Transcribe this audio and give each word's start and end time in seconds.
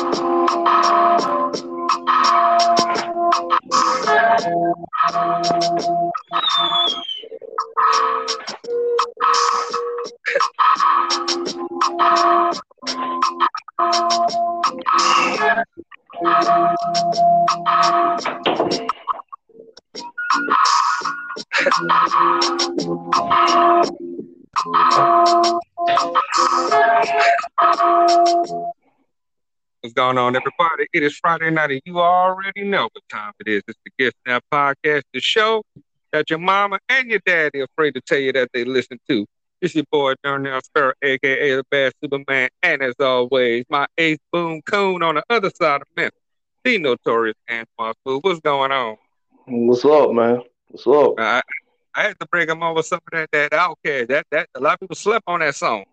Thank 0.00 0.18
you. 5.88 5.99
It 30.92 31.04
is 31.04 31.16
Friday 31.18 31.50
night, 31.50 31.70
and 31.70 31.80
you 31.84 32.00
already 32.00 32.64
know 32.64 32.88
what 32.92 33.08
time 33.08 33.32
it 33.38 33.46
is. 33.46 33.62
It's 33.68 33.78
the 33.84 33.92
Gift 33.96 34.16
Now 34.26 34.40
Podcast, 34.52 35.02
the 35.12 35.20
show 35.20 35.62
that 36.12 36.28
your 36.30 36.40
mama 36.40 36.80
and 36.88 37.08
your 37.08 37.20
daddy 37.24 37.60
are 37.60 37.64
afraid 37.64 37.94
to 37.94 38.00
tell 38.00 38.18
you 38.18 38.32
that 38.32 38.48
they 38.52 38.64
listen 38.64 38.98
to. 39.08 39.24
It's 39.60 39.72
your 39.76 39.84
boy 39.92 40.14
Darnell 40.24 40.60
Sparrow, 40.62 40.94
aka 41.00 41.54
the 41.54 41.62
Bad 41.70 41.92
Superman, 42.02 42.48
and 42.64 42.82
as 42.82 42.96
always, 42.98 43.66
my 43.68 43.86
ace 43.98 44.18
boom 44.32 44.62
coon 44.62 45.04
on 45.04 45.14
the 45.14 45.22
other 45.30 45.50
side 45.54 45.82
of 45.82 45.86
Memphis, 45.96 46.18
the 46.64 46.78
notorious 46.78 47.36
Antoine 47.48 47.94
Food. 48.04 48.20
What's 48.22 48.40
going 48.40 48.72
on? 48.72 48.96
What's 49.46 49.84
up, 49.84 50.10
man? 50.10 50.42
What's 50.70 50.88
up? 50.88 51.14
I, 51.18 51.40
I 51.94 52.02
had 52.02 52.18
to 52.18 52.26
bring 52.26 52.48
him 52.48 52.64
over 52.64 52.82
some 52.82 52.98
of 53.12 53.12
that 53.12 53.30
that 53.30 53.52
OutKast. 53.52 54.08
That 54.08 54.26
that 54.32 54.48
a 54.56 54.60
lot 54.60 54.74
of 54.74 54.80
people 54.80 54.96
slept 54.96 55.22
on 55.28 55.38
that 55.38 55.54
song. 55.54 55.84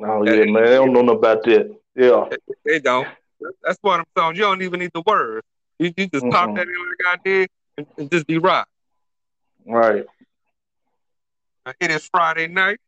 Oh 0.00 0.24
yeah, 0.24 0.44
man. 0.46 0.64
They 0.64 0.70
don't 0.70 0.92
know 0.92 1.02
nothing 1.02 1.18
about 1.18 1.44
that. 1.44 1.76
Yeah. 1.94 2.28
They 2.64 2.80
don't. 2.80 3.06
That's 3.62 3.78
one 3.82 4.00
of 4.00 4.06
them 4.14 4.22
songs. 4.22 4.38
You 4.38 4.44
don't 4.44 4.62
even 4.62 4.80
need 4.80 4.90
the 4.94 5.02
words. 5.06 5.46
You, 5.78 5.92
you 5.96 6.06
just 6.08 6.28
pop 6.28 6.50
Mm-mm. 6.50 6.54
that 6.54 6.66
in 6.66 6.74
like 6.88 7.14
I 7.14 7.16
did 7.24 7.48
and, 7.76 7.86
and 7.98 8.10
just 8.10 8.26
be 8.26 8.38
right. 8.38 8.64
Right. 9.66 10.06
It 11.80 11.90
is 11.90 12.08
Friday 12.08 12.48
night. 12.48 12.78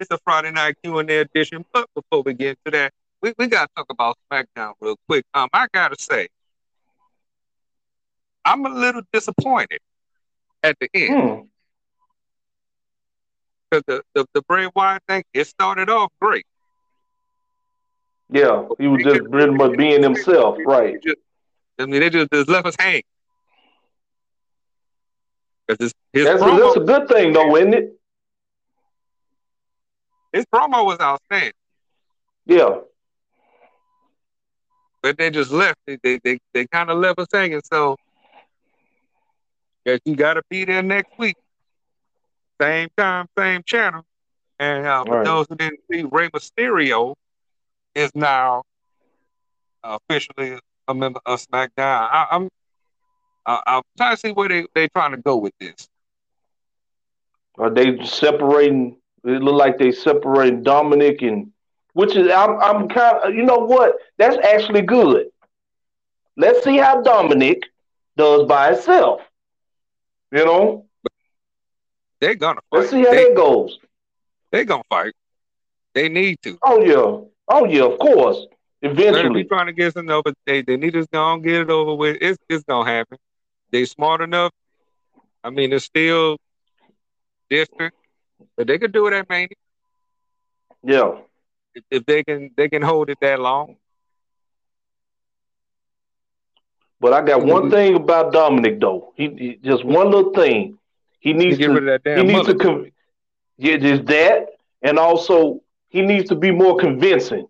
It's 0.00 0.10
a 0.10 0.18
Friday 0.24 0.50
night 0.50 0.76
Q 0.82 0.98
and 0.98 1.10
A 1.10 1.20
edition. 1.20 1.64
But 1.72 1.86
before 1.94 2.22
we 2.22 2.34
get 2.34 2.58
to 2.64 2.70
that, 2.72 2.92
we, 3.22 3.32
we 3.38 3.46
gotta 3.46 3.68
talk 3.76 3.86
about 3.90 4.16
SmackDown 4.30 4.74
real 4.80 4.96
quick. 5.08 5.24
Um, 5.34 5.48
I 5.52 5.66
gotta 5.72 5.96
say, 5.98 6.28
I'm 8.44 8.64
a 8.64 8.70
little 8.70 9.02
disappointed 9.12 9.80
at 10.62 10.76
the 10.80 10.88
end 10.94 11.16
Hmm. 11.16 11.40
because 13.70 13.82
the, 13.86 14.02
the 14.14 14.26
the 14.34 14.42
Bray 14.42 14.68
Wyatt 14.74 15.02
thing 15.08 15.24
it 15.34 15.46
started 15.46 15.88
off 15.90 16.12
great. 16.20 16.46
Yeah. 18.30 18.66
He 18.78 18.86
was 18.86 19.02
just 19.02 19.30
pretty 19.30 19.52
much 19.52 19.76
being 19.76 20.02
himself. 20.02 20.56
Right. 20.64 21.02
Just- 21.02 21.16
I 21.78 21.86
mean, 21.86 22.00
they 22.00 22.10
just, 22.10 22.28
just 22.32 22.48
left 22.48 22.66
us 22.66 22.74
hanging. 22.78 23.02
Because 25.66 25.84
his, 25.84 25.94
his, 26.12 26.24
That's 26.24 26.42
a, 26.42 26.44
promo, 26.46 26.58
that's 26.60 26.76
a 26.76 26.80
good 26.80 27.08
thing 27.08 27.32
though, 27.32 27.56
isn't 27.56 27.74
it? 27.74 27.92
his 30.32 30.44
promo 30.46 30.84
was 30.84 30.98
outstanding, 31.00 31.52
Yeah. 32.46 32.78
but 35.02 35.16
they 35.18 35.30
just 35.30 35.50
left. 35.50 35.78
They 35.86 35.98
they 36.02 36.18
they, 36.24 36.38
they 36.52 36.66
kind 36.66 36.90
of 36.90 36.98
left 36.98 37.18
us 37.20 37.28
hanging. 37.32 37.60
So, 37.64 37.96
guess 39.86 40.00
you 40.04 40.16
got 40.16 40.34
to 40.34 40.42
be 40.50 40.64
there 40.64 40.82
next 40.82 41.12
week, 41.18 41.36
same 42.60 42.88
time, 42.96 43.26
same 43.38 43.62
channel. 43.64 44.02
And 44.58 44.86
uh, 44.86 45.04
for 45.04 45.16
Right. 45.18 45.24
those 45.24 45.46
who 45.48 45.56
didn't 45.56 45.80
see, 45.90 46.02
Rey 46.10 46.28
Mysterio 46.30 47.14
is 47.94 48.10
now 48.14 48.62
officially 49.82 50.58
a 50.86 50.94
member 50.94 51.20
of 51.26 51.40
SmackDown. 51.40 52.08
I, 52.10 52.26
I'm 52.30 52.48
I, 53.46 53.62
I'm 53.66 53.82
trying 53.96 54.14
to 54.14 54.20
see 54.20 54.32
where 54.32 54.48
they 54.48 54.66
they 54.74 54.88
trying 54.88 55.12
to 55.12 55.18
go 55.18 55.36
with 55.36 55.52
this. 55.60 55.88
Are 57.58 57.70
they 57.70 58.02
separating? 58.04 58.96
It 59.24 59.42
look 59.42 59.54
like 59.54 59.78
they 59.78 59.90
separating 59.90 60.62
Dominic 60.62 61.22
and 61.22 61.50
which 61.94 62.14
is 62.16 62.30
I'm 62.30 62.58
I'm 62.60 62.88
kind 62.88 63.18
of 63.24 63.34
you 63.34 63.42
know 63.42 63.58
what? 63.58 63.96
That's 64.18 64.36
actually 64.44 64.82
good. 64.82 65.26
Let's 66.36 66.62
see 66.62 66.76
how 66.78 67.02
Dominic 67.02 67.62
does 68.16 68.46
by 68.46 68.72
itself. 68.72 69.22
You 70.30 70.44
know, 70.44 70.86
They're 72.20 72.34
gonna 72.34 72.60
fight. 72.70 72.78
let's 72.78 72.90
see 72.90 73.02
how 73.02 73.10
they, 73.10 73.24
that 73.24 73.34
goes. 73.34 73.78
They're 74.52 74.64
gonna 74.64 74.82
fight. 74.88 75.12
They 75.94 76.08
need 76.08 76.36
to. 76.42 76.58
Oh 76.62 76.80
yeah, 76.80 77.26
oh 77.48 77.64
yeah, 77.66 77.84
of 77.84 77.98
course. 77.98 78.46
They're 79.08 79.22
gonna 79.22 79.30
be 79.32 79.42
Eventually, 79.42 79.44
trying 79.44 79.66
to 79.66 79.72
get 79.72 79.94
some 79.94 80.08
over. 80.10 80.32
They 80.46 80.62
they 80.62 80.76
need 80.76 80.92
to 80.94 81.06
go 81.12 81.32
and 81.34 81.42
get 81.42 81.60
it 81.62 81.70
over 81.70 81.94
with. 81.94 82.18
It's 82.20 82.38
it's 82.48 82.64
gonna 82.64 82.88
happen. 82.90 83.18
They 83.70 83.84
smart 83.84 84.20
enough. 84.20 84.52
I 85.44 85.50
mean, 85.50 85.72
it's 85.72 85.84
still 85.84 86.38
different, 87.50 87.94
but 88.56 88.66
they 88.66 88.78
could 88.78 88.92
do 88.92 89.06
it 89.06 89.14
at 89.14 89.28
Mania 89.28 89.48
yeah. 90.82 91.12
if, 91.74 91.84
if 91.90 92.04
they 92.06 92.22
can. 92.24 92.50
They 92.56 92.68
can 92.68 92.82
hold 92.82 93.10
it 93.10 93.18
that 93.20 93.38
long. 93.40 93.76
But 97.00 97.12
I 97.12 97.22
got 97.22 97.44
one 97.44 97.68
Mhm. 97.68 97.70
thing 97.70 97.94
about 97.96 98.32
Dominic 98.32 98.80
though. 98.80 99.12
He, 99.16 99.28
he 99.38 99.58
just 99.62 99.84
one 99.84 100.10
little 100.10 100.32
thing. 100.32 100.78
He 101.20 101.32
needs 101.32 101.58
To 101.58 101.68
to 101.68 101.70
rid 101.70 101.88
of 101.88 102.02
that 102.02 102.14
he 102.14 102.22
needs 102.22 102.46
to 102.46 102.86
yeah, 103.58 103.76
just 103.76 104.06
that, 104.06 104.48
and 104.82 104.98
also 104.98 105.60
he 105.88 106.02
needs 106.02 106.28
to 106.28 106.36
be 106.36 106.50
more 106.50 106.76
convincing. 106.76 107.46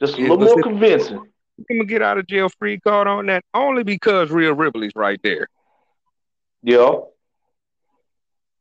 Just 0.00 0.18
a 0.18 0.20
Yeah, 0.20 0.26
little 0.26 0.38
more 0.44 0.58
convincing. 0.60 1.20
I'm 1.58 1.64
gonna 1.78 1.84
get 1.86 2.02
out 2.02 2.18
of 2.18 2.26
jail 2.26 2.48
free 2.48 2.78
card 2.80 3.06
on 3.06 3.26
that 3.26 3.44
only 3.54 3.82
because 3.84 4.30
Rhea 4.30 4.52
Ripley's 4.52 4.92
right 4.96 5.20
there. 5.22 5.48
Yeah, 6.62 7.00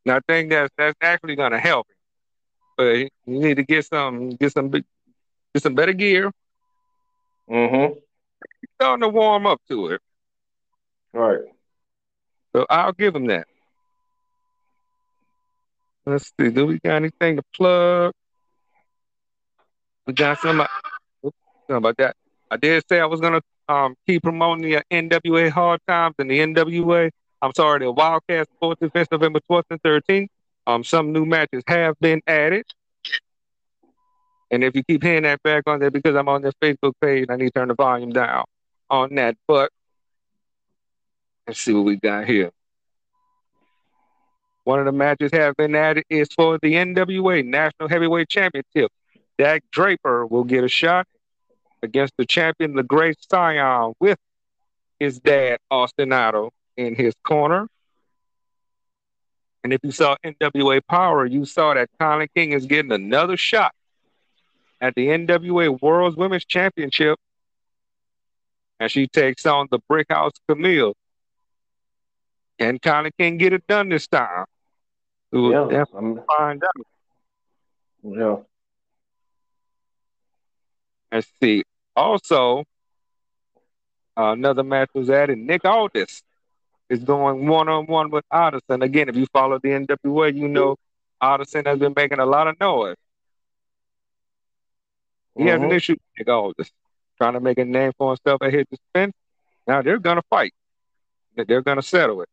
And 0.05 0.15
I 0.15 0.19
think 0.27 0.49
that's 0.49 0.71
that's 0.77 0.97
actually 1.01 1.35
gonna 1.35 1.59
help 1.59 1.87
him. 1.89 1.95
But 2.77 2.93
you 2.95 3.09
need 3.39 3.57
to 3.57 3.63
get 3.63 3.85
some 3.85 4.29
get 4.31 4.51
some 4.53 4.69
get 4.69 4.85
some 5.59 5.75
better 5.75 5.93
gear. 5.93 6.31
mm-hmm. 7.49 7.93
He's 8.61 8.69
starting 8.75 9.01
to 9.01 9.09
warm 9.09 9.45
up 9.45 9.61
to 9.69 9.87
it. 9.87 10.01
Right. 11.13 11.45
So 12.55 12.65
I'll 12.69 12.93
give 12.93 13.15
him 13.15 13.27
that. 13.27 13.47
Let's 16.05 16.31
see. 16.39 16.49
Do 16.49 16.65
we 16.65 16.79
got 16.79 16.95
anything 16.95 17.37
to 17.37 17.43
plug? 17.55 18.13
We 20.05 20.13
got 20.13 20.39
some. 20.39 20.65
Oops, 21.25 21.35
about 21.69 21.97
that. 21.97 22.15
I 22.51 22.57
did 22.57 22.83
say 22.89 22.99
I 22.99 23.05
was 23.05 23.21
gonna 23.21 23.41
um 23.69 23.95
keep 24.05 24.23
promoting 24.23 24.63
the 24.63 24.77
uh, 24.77 24.81
NWA 24.91 25.49
Hard 25.49 25.79
Times 25.87 26.15
and 26.19 26.29
the 26.29 26.39
NWA. 26.39 27.09
I'm 27.41 27.53
sorry, 27.55 27.79
the 27.79 27.91
Wildcat 27.91 28.47
Sports 28.55 28.81
Events 28.81 29.09
November 29.11 29.39
12th 29.49 29.63
and 29.69 29.81
13th. 29.81 30.27
Um, 30.65 30.83
some 30.83 31.11
new 31.11 31.25
matches 31.25 31.63
have 31.67 31.99
been 31.99 32.21
added. 32.25 32.65
And 34.49 34.63
if 34.63 34.75
you 34.75 34.83
keep 34.83 35.03
hearing 35.03 35.23
that 35.23 35.41
back 35.43 35.63
on 35.67 35.79
there 35.79 35.91
because 35.91 36.15
I'm 36.15 36.29
on 36.29 36.41
their 36.41 36.53
Facebook 36.61 36.93
page, 37.01 37.25
I 37.29 37.35
need 37.35 37.45
to 37.45 37.51
turn 37.51 37.69
the 37.69 37.73
volume 37.73 38.11
down 38.11 38.45
on 38.89 39.15
that. 39.15 39.35
But 39.47 39.71
let's 41.47 41.59
see 41.59 41.73
what 41.73 41.85
we 41.85 41.97
got 41.97 42.25
here. 42.25 42.51
One 44.63 44.79
of 44.79 44.85
the 44.85 44.91
matches 44.91 45.31
have 45.33 45.55
been 45.57 45.75
added 45.75 46.05
is 46.09 46.29
for 46.35 46.57
the 46.61 46.73
NWA 46.73 47.45
National 47.45 47.89
Heavyweight 47.89 48.29
Championship. 48.29 48.91
Dak 49.37 49.63
Draper 49.71 50.25
will 50.25 50.45
get 50.45 50.63
a 50.63 50.69
shot 50.69 51.05
against 51.81 52.13
the 52.17 52.25
champion, 52.25 52.75
the 52.75 52.83
Great 52.83 53.17
Cyon, 53.31 53.93
with 53.99 54.17
his 54.99 55.19
dad, 55.19 55.59
Austin 55.69 56.13
Otto, 56.13 56.51
in 56.77 56.95
his 56.95 57.13
corner. 57.25 57.67
And 59.63 59.73
if 59.73 59.79
you 59.83 59.91
saw 59.91 60.15
NWA 60.23 60.81
Power, 60.87 61.25
you 61.25 61.45
saw 61.45 61.73
that 61.73 61.89
Colin 61.99 62.27
King 62.35 62.53
is 62.53 62.65
getting 62.65 62.91
another 62.91 63.37
shot 63.37 63.73
at 64.79 64.95
the 64.95 65.07
NWA 65.07 65.81
World's 65.81 66.15
Women's 66.17 66.45
Championship. 66.45 67.17
And 68.79 68.91
she 68.91 69.07
takes 69.07 69.45
on 69.45 69.67
the 69.71 69.79
Brickhouse 69.89 70.33
Kamille. 70.49 70.93
Can 72.59 72.79
Colin 72.79 73.11
King 73.17 73.37
get 73.37 73.53
it 73.53 73.65
done 73.67 73.89
this 73.89 74.07
time? 74.07 74.45
We 75.33 75.41
will 75.41 75.71
Yeah. 75.71 75.83
find 76.37 76.63
out. 76.63 76.85
yeah. 78.03 78.35
Let's 81.11 81.27
see. 81.41 81.63
Also, 81.95 82.59
uh, 84.15 84.31
another 84.31 84.61
match 84.63 84.89
was 84.93 85.09
added. 85.09 85.39
Nick 85.39 85.65
Aldis 85.65 86.21
is 86.89 87.03
going 87.03 87.47
one 87.47 87.67
on 87.67 87.87
one 87.87 88.11
with 88.11 88.23
Odinson. 88.31 88.83
Again, 88.83 89.09
if 89.09 89.15
you 89.15 89.25
follow 89.33 89.57
the 89.57 89.69
NWA, 89.69 90.29
you 90.29 90.47
know 90.47 90.75
Odinson 91.21 91.65
has 91.65 91.79
been 91.79 91.93
making 91.95 92.19
a 92.19 92.25
lot 92.27 92.47
of 92.47 92.59
noise. 92.59 92.95
He 95.35 95.45
has 95.45 95.59
an 95.63 95.69
Mhm. 95.69 95.73
issue 95.73 95.93
with 95.93 96.01
Nick 96.19 96.29
Aldis, 96.29 96.71
trying 97.17 97.33
to 97.33 97.39
make 97.39 97.57
a 97.57 97.65
name 97.65 97.91
for 97.97 98.11
himself 98.11 98.43
at 98.43 98.53
his 98.53 98.65
expense. 98.69 99.13
Now 99.65 99.81
they're 99.81 99.97
going 99.97 100.17
to 100.17 100.27
fight. 100.29 100.53
They're 101.35 101.63
going 101.63 101.77
to 101.77 101.81
settle 101.81 102.21
it. 102.21 102.29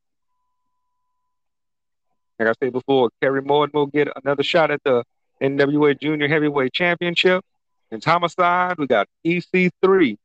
Like 2.41 2.49
I 2.49 2.53
said 2.65 2.73
before, 2.73 3.11
Kerry 3.21 3.43
Morton 3.43 3.79
will 3.79 3.87
get 3.87 4.09
another 4.25 4.43
shot 4.43 4.71
at 4.71 4.83
the 4.83 5.05
NWA 5.43 6.01
Junior 6.01 6.27
Heavyweight 6.27 6.73
Championship. 6.73 7.45
In 7.91 8.01
homicide, 8.03 8.79
we 8.79 8.87
got 8.87 9.09
EC3 9.27 10.17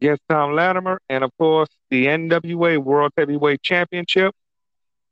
against 0.00 0.22
Thom 0.28 0.54
Latimer, 0.56 1.00
and 1.08 1.22
of 1.22 1.30
course 1.38 1.68
the 1.88 2.06
NWA 2.06 2.78
World 2.78 3.12
Heavyweight 3.16 3.62
Championship. 3.62 4.34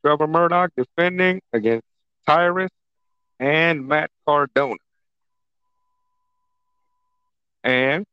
Trevor 0.05 0.27
Murdoch 0.27 0.73
defending 0.77 1.41
against 1.53 1.85
Tyrus 2.27 2.71
and 3.39 3.87
Matt 3.87 4.11
Cardona. 4.27 4.75
And 7.63 8.05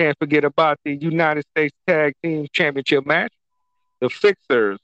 can't 0.00 0.18
forget 0.18 0.44
about 0.44 0.78
the 0.82 0.96
United 0.96 1.44
States 1.50 1.76
Tag 1.86 2.14
Team 2.22 2.46
Championship 2.50 3.04
match, 3.04 3.34
the 4.00 4.08
Fixers. 4.08 4.78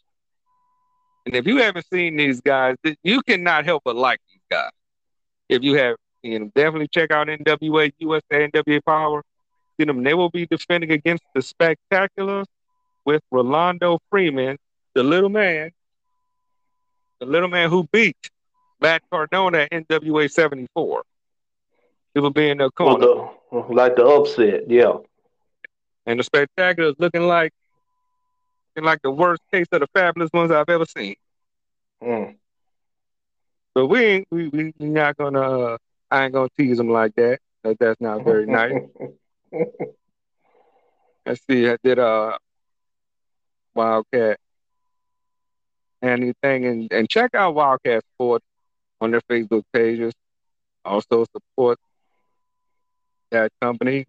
And 1.31 1.37
if 1.37 1.47
you 1.47 1.59
haven't 1.59 1.87
seen 1.87 2.17
these 2.17 2.41
guys, 2.41 2.75
you 3.05 3.23
cannot 3.23 3.65
help 3.65 3.85
but 3.85 3.95
like 3.95 4.19
these 4.33 4.43
guys. 4.51 4.73
If 5.49 5.63
you 5.63 5.75
have, 5.75 5.95
you 6.25 6.41
know, 6.41 6.51
definitely 6.57 6.89
check 6.89 7.13
out 7.13 7.29
NWA 7.29 7.93
USA, 7.99 8.49
NWA 8.49 8.81
Power. 8.85 9.23
See 9.79 9.85
them. 9.85 10.03
They 10.03 10.15
will 10.15 10.31
be 10.31 10.47
defending 10.47 10.91
against 10.91 11.23
the 11.33 11.41
Spectaculars 11.41 12.47
with 13.05 13.23
Rolando 13.31 14.01
Freeman, 14.11 14.59
the 14.95 15.05
little 15.05 15.29
man, 15.29 15.71
the 17.21 17.27
little 17.27 17.49
man 17.49 17.71
who 17.71 17.87
beat 17.93 18.17
Matt 18.81 19.03
Cardona 19.09 19.69
at 19.71 19.71
NWA 19.71 20.29
74. 20.29 21.05
It 22.17 22.19
will 22.19 22.31
be 22.31 22.51
in 22.51 22.59
the 22.59 22.73
corner. 22.73 23.07
Well, 23.07 23.37
the, 23.53 23.73
like 23.73 23.95
the 23.95 24.05
upset, 24.05 24.69
yeah. 24.69 24.95
And 26.07 26.19
the 26.19 26.25
spectacular 26.25 26.91
is 26.91 26.97
looking 26.99 27.23
like 27.23 27.53
looking 28.75 28.87
like 28.87 29.03
the 29.03 29.11
worst 29.11 29.43
case 29.53 29.67
of 29.73 29.81
the 29.81 29.87
fabulous 29.95 30.31
ones 30.33 30.51
I've 30.51 30.69
ever 30.69 30.87
seen. 30.87 31.17
Mm. 32.03 32.37
But 33.75 33.87
we 33.87 34.05
ain't 34.05 34.29
we 34.31 34.49
we 34.49 34.73
not 34.79 35.17
gonna 35.17 35.41
uh, 35.41 35.79
I 36.11 36.25
ain't 36.25 36.33
gonna 36.33 36.49
tease 36.59 36.79
them 36.79 36.91
like 36.91 37.15
that. 37.17 37.39
That's 37.63 38.01
not 38.01 38.25
very 38.25 38.47
nice. 38.47 38.73
Let's 41.27 41.41
see, 41.49 41.69
I 41.69 41.77
did 41.83 41.99
a 41.99 42.07
uh, 42.07 42.39
Wildcat 43.75 44.39
anything 46.03 46.65
and, 46.67 46.93
and 46.93 47.09
check 47.09 47.35
out 47.35 47.55
Wildcat 47.55 48.03
Sports 48.15 48.45
on 49.01 49.11
their 49.11 49.21
Facebook 49.31 49.63
pages. 49.73 50.13
Also 50.85 51.27
support 51.33 51.79
that 53.31 53.53
company. 53.61 54.07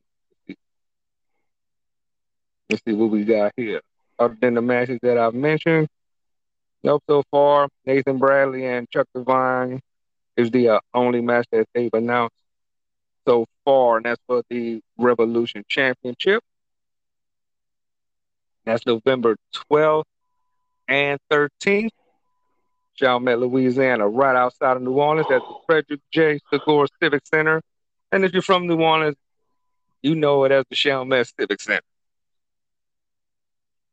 Let's 2.70 2.84
see 2.86 2.94
what 2.94 3.10
we 3.10 3.26
got 3.26 3.52
here. 3.58 3.82
Other 4.22 4.38
than 4.40 4.54
the 4.54 4.62
matches 4.62 5.00
that 5.02 5.18
I've 5.18 5.34
mentioned, 5.34 5.88
nope, 6.84 7.02
so 7.10 7.24
far, 7.32 7.68
Nathan 7.88 8.20
Bradley 8.20 8.68
and 8.68 8.88
Chuck 8.92 9.08
Devine 9.16 9.82
is 10.38 10.52
the 10.52 10.70
uh, 10.70 10.80
only 10.94 11.22
match 11.22 11.48
that 11.52 11.68
they've 11.74 11.92
announced 11.92 12.36
so 13.28 13.48
far, 13.66 13.98
and 13.98 14.06
that's 14.06 14.22
for 14.28 14.44
the 14.48 14.80
Revolution 14.96 15.64
Championship. 15.68 16.44
That's 18.64 18.86
November 18.86 19.38
12th 19.72 20.04
and 20.88 21.20
13th. 21.32 21.90
Chalmette, 22.94 23.40
Louisiana, 23.40 24.08
right 24.08 24.36
outside 24.36 24.78
of 24.78 24.84
New 24.84 24.94
Orleans 24.94 25.32
at 25.32 25.42
the 25.42 25.56
Frederick 25.66 26.02
J. 26.12 26.40
Sigur 26.54 26.88
Civic 27.02 27.26
Center. 27.26 27.64
And 28.12 28.24
if 28.24 28.34
you're 28.34 28.44
from 28.44 28.68
New 28.68 28.80
Orleans, 28.84 29.16
you 30.04 30.14
know 30.14 30.44
it 30.44 30.52
as 30.52 30.66
the 30.70 30.76
Chalmette 30.76 31.34
Civic 31.40 31.60
Center. 31.60 31.82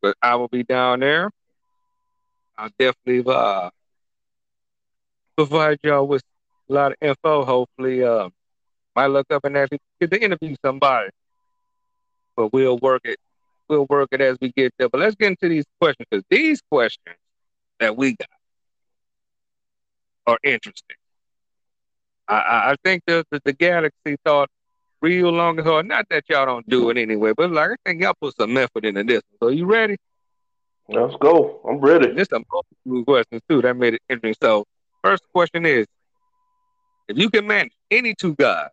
But 0.01 0.17
I 0.23 0.37
will 0.37 0.49
be 0.49 0.63
down 0.63 1.01
there. 1.01 1.31
I'll 2.57 2.71
definitely 2.79 3.33
uh, 3.33 3.71
provide 5.37 5.79
y'all 5.83 6.07
with 6.07 6.23
a 6.69 6.73
lot 6.73 6.93
of 6.93 6.99
info. 7.01 7.45
Hopefully, 7.45 8.03
uh, 8.03 8.29
might 8.95 9.07
look 9.07 9.31
up 9.31 9.45
and 9.45 9.57
actually 9.57 9.79
get 10.01 10.11
to 10.11 10.23
interview 10.23 10.57
somebody. 10.65 11.11
But 12.37 12.53
we'll 12.53 12.79
work 12.79 13.03
it. 13.05 13.19
We'll 13.69 13.87
work 13.89 14.09
it 14.13 14.21
as 14.21 14.39
we 14.41 14.53
get 14.53 14.73
there. 14.79 14.89
But 14.89 15.01
let's 15.01 15.15
get 15.15 15.29
into 15.29 15.49
these 15.49 15.65
questions 15.81 16.07
because 16.11 16.25
these 16.31 16.61
questions 16.71 17.17
that 17.81 17.97
we 17.97 18.17
got 18.17 18.29
are 20.27 20.39
interesting. 20.43 20.97
I, 22.29 22.73
I 22.73 22.77
think 22.85 23.03
the, 23.07 23.25
the, 23.31 23.41
the 23.45 23.53
galaxy 23.53 24.17
thought 24.25 24.51
real 25.01 25.31
long 25.31 25.59
and 25.59 25.67
hard. 25.67 25.87
Not 25.87 26.07
that 26.11 26.25
y'all 26.29 26.47
don't 26.47 26.69
do 26.69 26.91
it 26.91 26.99
anyway, 26.99 27.33
but 27.37 27.51
like 27.51 27.71
I 27.71 27.75
think 27.85 28.03
y'all 28.03 28.15
put 28.21 28.37
some 28.37 28.57
effort 28.57 28.85
into 28.85 29.05
this. 29.05 29.23
So 29.41 29.49
you 29.49 29.67
ready? 29.67 29.97
Let's 30.89 31.15
go. 31.21 31.61
I'm 31.69 31.79
ready. 31.79 32.13
This 32.13 32.29
is 32.29 32.33
a 32.33 32.43
multiple 32.51 33.05
questions 33.05 33.43
too. 33.49 33.61
That 33.63 33.77
made 33.77 33.95
it 33.95 34.03
interesting. 34.09 34.47
So 34.47 34.65
first 35.03 35.23
question 35.33 35.67
is, 35.67 35.87
if 37.09 37.19
you 37.19 37.31
can 37.31 37.47
manage 37.47 37.73
any 37.91 38.15
two 38.15 38.35
guys 38.35 38.71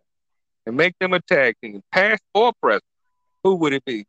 and 0.66 0.76
make 0.76 0.98
them 1.00 1.14
a 1.14 1.20
tag 1.22 1.56
team, 1.62 1.82
past 1.92 2.22
or 2.34 2.54
present, 2.62 2.84
who 3.44 3.56
would 3.56 3.74
it 3.74 3.86
be? 3.86 4.06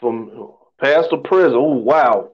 From 0.00 0.52
past 0.80 1.08
or 1.12 1.18
present? 1.18 1.54
Oh 1.54 1.72
wow. 1.74 2.30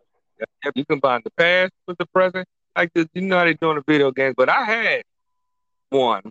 If 0.63 0.73
you 0.75 0.85
combine 0.85 1.23
the 1.25 1.31
past 1.31 1.73
with 1.87 1.99
the 1.99 2.07
present, 2.07 2.47
like 2.77 2.93
the, 2.95 3.09
you 3.13 3.23
know 3.23 3.39
how 3.39 3.45
they're 3.45 3.55
doing 3.55 3.77
the 3.77 3.85
video 3.87 4.13
games, 4.13 4.35
but 4.37 4.49
I 4.49 4.65
had 4.65 5.03
one, 5.91 6.23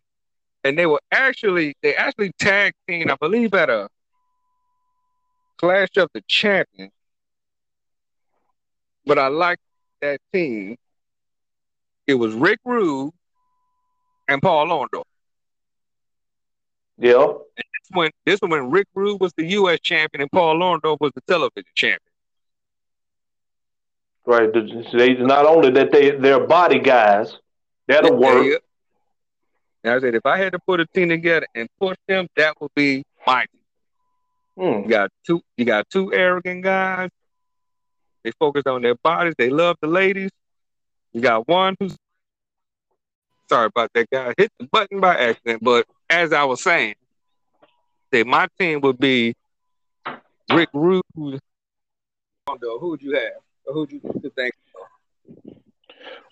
and 0.63 0.77
they 0.77 0.85
were 0.85 1.01
actually 1.11 1.75
they 1.81 1.95
actually 1.95 2.31
tag 2.39 2.73
team, 2.87 3.09
I 3.09 3.15
believe, 3.19 3.53
at 3.53 3.69
a 3.69 3.89
Clash 5.57 5.97
of 5.97 6.09
the 6.13 6.21
Champions. 6.27 6.91
But 9.05 9.17
I 9.17 9.27
liked 9.27 9.61
that 10.01 10.19
team. 10.33 10.77
It 12.05 12.15
was 12.15 12.33
Rick 12.33 12.59
Rude 12.65 13.11
and 14.27 14.41
Paul 14.41 14.67
Orndorff. 14.67 15.03
Yeah. 16.97 17.23
And 17.23 17.37
this 17.57 17.89
when 17.91 18.11
this 18.25 18.39
one 18.41 18.51
when 18.51 18.71
Rick 18.71 18.87
Rude 18.93 19.21
was 19.21 19.33
the 19.37 19.45
U.S. 19.45 19.79
champion 19.81 20.21
and 20.21 20.31
Paul 20.31 20.59
Orndorff 20.59 20.99
was 20.99 21.11
the 21.15 21.21
television 21.27 21.71
champion. 21.75 21.99
Right. 24.25 24.51
They 24.51 25.13
not 25.13 25.45
only 25.45 25.71
that 25.71 25.91
they 25.91 26.11
they're 26.11 26.45
body 26.45 26.79
guys. 26.79 27.37
That'll 27.87 28.17
work. 28.17 28.61
And 29.87 29.95
I 29.95 29.99
said 30.01 30.15
if 30.15 30.25
I 30.25 30.37
had 30.37 30.51
to 30.51 30.59
put 30.59 30.81
a 30.81 30.85
team 30.85 31.07
together 31.07 31.47
and 31.55 31.69
push 31.79 31.95
them, 32.09 32.27
that 32.35 32.59
would 32.59 32.75
be 32.75 33.05
my 33.25 33.45
team. 33.45 33.61
Hmm. 34.57 34.83
You 34.83 34.89
got 34.89 35.11
two 35.25 35.41
you 35.55 35.63
got 35.63 35.89
two 35.89 36.13
arrogant 36.13 36.61
guys. 36.61 37.09
They 38.21 38.31
focus 38.37 38.63
on 38.65 38.81
their 38.81 38.95
bodies, 38.95 39.35
they 39.37 39.49
love 39.49 39.77
the 39.81 39.87
ladies. 39.87 40.29
You 41.13 41.21
got 41.21 41.47
one 41.47 41.77
who's 41.79 41.95
sorry 43.47 43.67
about 43.67 43.91
that 43.93 44.09
guy. 44.09 44.33
Hit 44.37 44.51
the 44.59 44.67
button 44.69 44.99
by 44.99 45.15
accident, 45.15 45.63
but 45.63 45.85
as 46.09 46.33
I 46.33 46.43
was 46.43 46.61
saying, 46.61 46.95
say 48.11 48.23
my 48.23 48.47
team 48.59 48.81
would 48.81 48.99
be 48.99 49.35
Rick 50.51 50.67
Rude. 50.73 51.01
Who 51.15 51.39
would 52.89 53.01
you 53.01 53.13
have? 53.13 53.41
Or 53.65 53.73
who'd 53.73 53.93
you 53.93 54.31
think? 54.35 54.53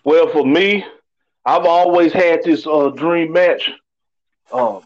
Well, 0.04 0.28
for 0.28 0.44
me, 0.44 0.84
I've 1.46 1.64
always 1.64 2.12
had 2.12 2.42
this 2.42 2.66
uh, 2.66 2.88
dream 2.88 3.32
match 3.32 3.70
um, 4.52 4.82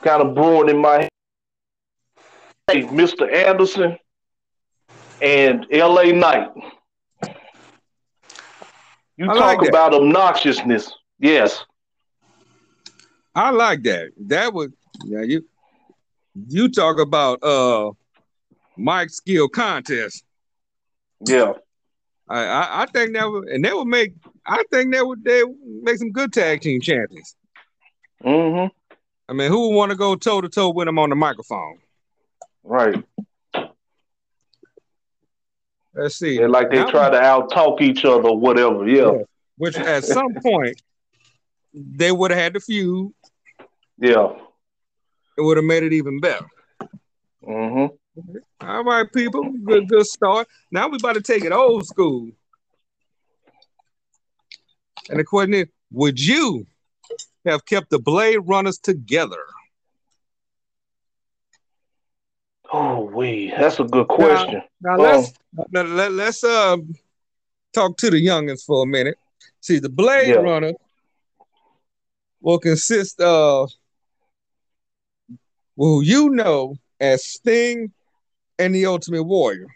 kind 0.00 0.22
of 0.22 0.34
brewing 0.34 0.70
in 0.70 0.78
my 0.78 1.02
head. 1.02 1.08
Hey, 2.66 2.82
Mr. 2.84 3.30
Anderson 3.30 3.98
and 5.20 5.66
LA 5.70 6.04
Knight. 6.04 6.48
You 9.18 9.30
I 9.30 9.34
talk 9.34 9.60
like 9.60 9.68
about 9.68 9.92
obnoxiousness. 9.92 10.90
Yes. 11.18 11.64
I 13.34 13.50
like 13.50 13.82
that. 13.82 14.12
That 14.26 14.54
was 14.54 14.70
yeah, 15.04 15.22
you 15.22 15.44
you 16.48 16.70
talk 16.70 16.98
about 16.98 17.42
uh 17.42 17.92
Mike 18.76 19.10
skill 19.10 19.48
contest. 19.48 20.24
Yeah. 21.26 21.52
I, 22.28 22.44
I, 22.44 22.82
I 22.82 22.86
think 22.86 23.14
that 23.14 23.28
would 23.30 23.48
and 23.48 23.64
that 23.64 23.76
would 23.76 23.88
make 23.88 24.12
I 24.48 24.64
think 24.72 24.94
that 24.94 25.06
would 25.06 25.22
they 25.22 25.42
make 25.82 25.98
some 25.98 26.10
good 26.10 26.32
tag 26.32 26.62
team 26.62 26.80
champions. 26.80 27.36
Mm-hmm. 28.24 28.74
I 29.28 29.32
mean, 29.34 29.50
who 29.50 29.68
would 29.68 29.76
want 29.76 29.90
to 29.90 29.96
go 29.96 30.16
toe 30.16 30.40
to 30.40 30.48
toe 30.48 30.70
with 30.70 30.86
them 30.86 30.98
on 30.98 31.10
the 31.10 31.16
microphone? 31.16 31.78
Right. 32.64 33.04
Let's 35.94 36.16
see. 36.16 36.38
They're 36.38 36.48
like 36.48 36.70
they 36.70 36.76
now, 36.76 36.90
try 36.90 37.10
to 37.10 37.20
out 37.20 37.50
talk 37.50 37.82
each 37.82 38.04
other, 38.04 38.32
whatever. 38.32 38.88
Yeah. 38.88 39.12
yeah. 39.12 39.22
Which 39.58 39.76
at 39.76 40.04
some 40.04 40.34
point 40.42 40.80
they 41.74 42.10
would 42.10 42.30
have 42.30 42.40
had 42.40 42.52
the 42.54 42.60
feud. 42.60 43.12
Yeah. 43.98 44.32
It 45.36 45.42
would 45.42 45.58
have 45.58 45.66
made 45.66 45.82
it 45.82 45.92
even 45.92 46.20
better. 46.20 46.46
Mm-hmm. 47.46 47.94
All 48.60 48.84
right, 48.84 49.12
people. 49.12 49.52
Good, 49.64 49.88
good 49.88 50.06
start. 50.06 50.48
Now 50.70 50.88
we're 50.88 50.96
about 50.96 51.14
to 51.14 51.20
take 51.20 51.44
it 51.44 51.52
old 51.52 51.86
school. 51.86 52.30
And 55.08 55.18
the 55.18 55.24
question 55.24 55.54
is, 55.54 55.66
would 55.90 56.20
you 56.20 56.66
have 57.44 57.64
kept 57.64 57.90
the 57.90 57.98
Blade 57.98 58.38
Runners 58.38 58.78
together? 58.78 59.42
Oh, 62.70 63.04
wait, 63.04 63.54
that's 63.58 63.80
a 63.80 63.84
good 63.84 64.08
question. 64.08 64.62
Now, 64.80 64.96
now 64.96 65.02
let's 65.02 65.32
now, 65.70 65.82
let, 65.82 66.12
let's 66.12 66.44
uh, 66.44 66.76
talk 67.72 67.96
to 67.98 68.10
the 68.10 68.24
youngins 68.24 68.64
for 68.64 68.82
a 68.82 68.86
minute. 68.86 69.16
See, 69.60 69.78
the 69.78 69.88
Blade 69.88 70.28
yeah. 70.28 70.36
Runner 70.36 70.72
will 72.42 72.58
consist 72.58 73.20
of 73.20 73.70
who 75.76 76.02
you 76.02 76.28
know 76.30 76.76
as 77.00 77.24
Sting 77.24 77.92
and 78.58 78.74
the 78.74 78.84
Ultimate 78.84 79.24
Warrior. 79.24 79.68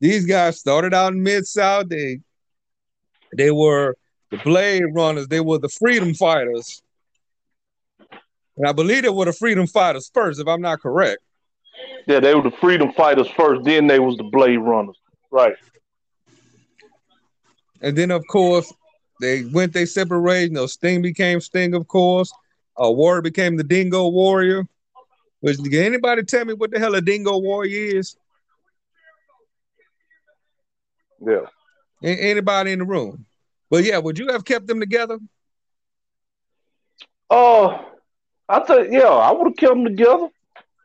These 0.00 0.26
guys 0.26 0.58
started 0.58 0.92
out 0.92 1.14
in 1.14 1.22
Mid 1.22 1.46
South. 1.46 1.88
They 1.88 2.20
they 3.36 3.50
were 3.50 3.96
the 4.30 4.38
Blade 4.38 4.84
Runners. 4.92 5.28
They 5.28 5.40
were 5.40 5.58
the 5.58 5.68
Freedom 5.68 6.14
Fighters. 6.14 6.82
And 8.56 8.66
I 8.66 8.72
believe 8.72 9.02
they 9.02 9.08
were 9.08 9.24
the 9.24 9.32
Freedom 9.32 9.66
Fighters 9.66 10.10
first, 10.12 10.40
if 10.40 10.46
I'm 10.46 10.60
not 10.60 10.80
correct. 10.80 11.20
Yeah, 12.06 12.20
they 12.20 12.34
were 12.34 12.42
the 12.42 12.56
Freedom 12.60 12.92
Fighters 12.92 13.28
first. 13.36 13.64
Then 13.64 13.86
they 13.86 13.98
was 13.98 14.16
the 14.16 14.24
Blade 14.24 14.58
Runners. 14.58 14.96
Right. 15.30 15.54
And 17.80 17.96
then, 17.96 18.10
of 18.10 18.24
course, 18.28 18.72
they 19.20 19.44
went 19.44 19.72
they 19.72 19.86
separated. 19.86 20.50
You 20.50 20.54
know, 20.54 20.66
Sting 20.66 21.02
became 21.02 21.40
Sting, 21.40 21.74
of 21.74 21.88
course. 21.88 22.32
Uh, 22.82 22.90
Warrior 22.90 23.22
became 23.22 23.56
the 23.56 23.64
Dingo 23.64 24.08
Warrior. 24.08 24.66
Which 25.40 25.58
can 25.58 25.74
anybody 25.74 26.22
tell 26.22 26.44
me 26.44 26.54
what 26.54 26.70
the 26.70 26.78
hell 26.78 26.94
a 26.94 27.00
Dingo 27.00 27.38
Warrior 27.38 27.98
is? 27.98 28.16
Yeah. 31.20 31.46
Anybody 32.04 32.72
in 32.72 32.80
the 32.80 32.84
room? 32.84 33.24
But 33.70 33.84
yeah, 33.84 33.98
would 33.98 34.18
you 34.18 34.28
have 34.28 34.44
kept 34.44 34.66
them 34.66 34.78
together? 34.78 35.18
Oh, 37.30 37.92
I 38.48 38.60
think 38.60 38.92
yeah, 38.92 39.08
I 39.08 39.32
would 39.32 39.46
have 39.46 39.56
kept 39.56 39.74
them 39.74 39.84
together. 39.84 40.28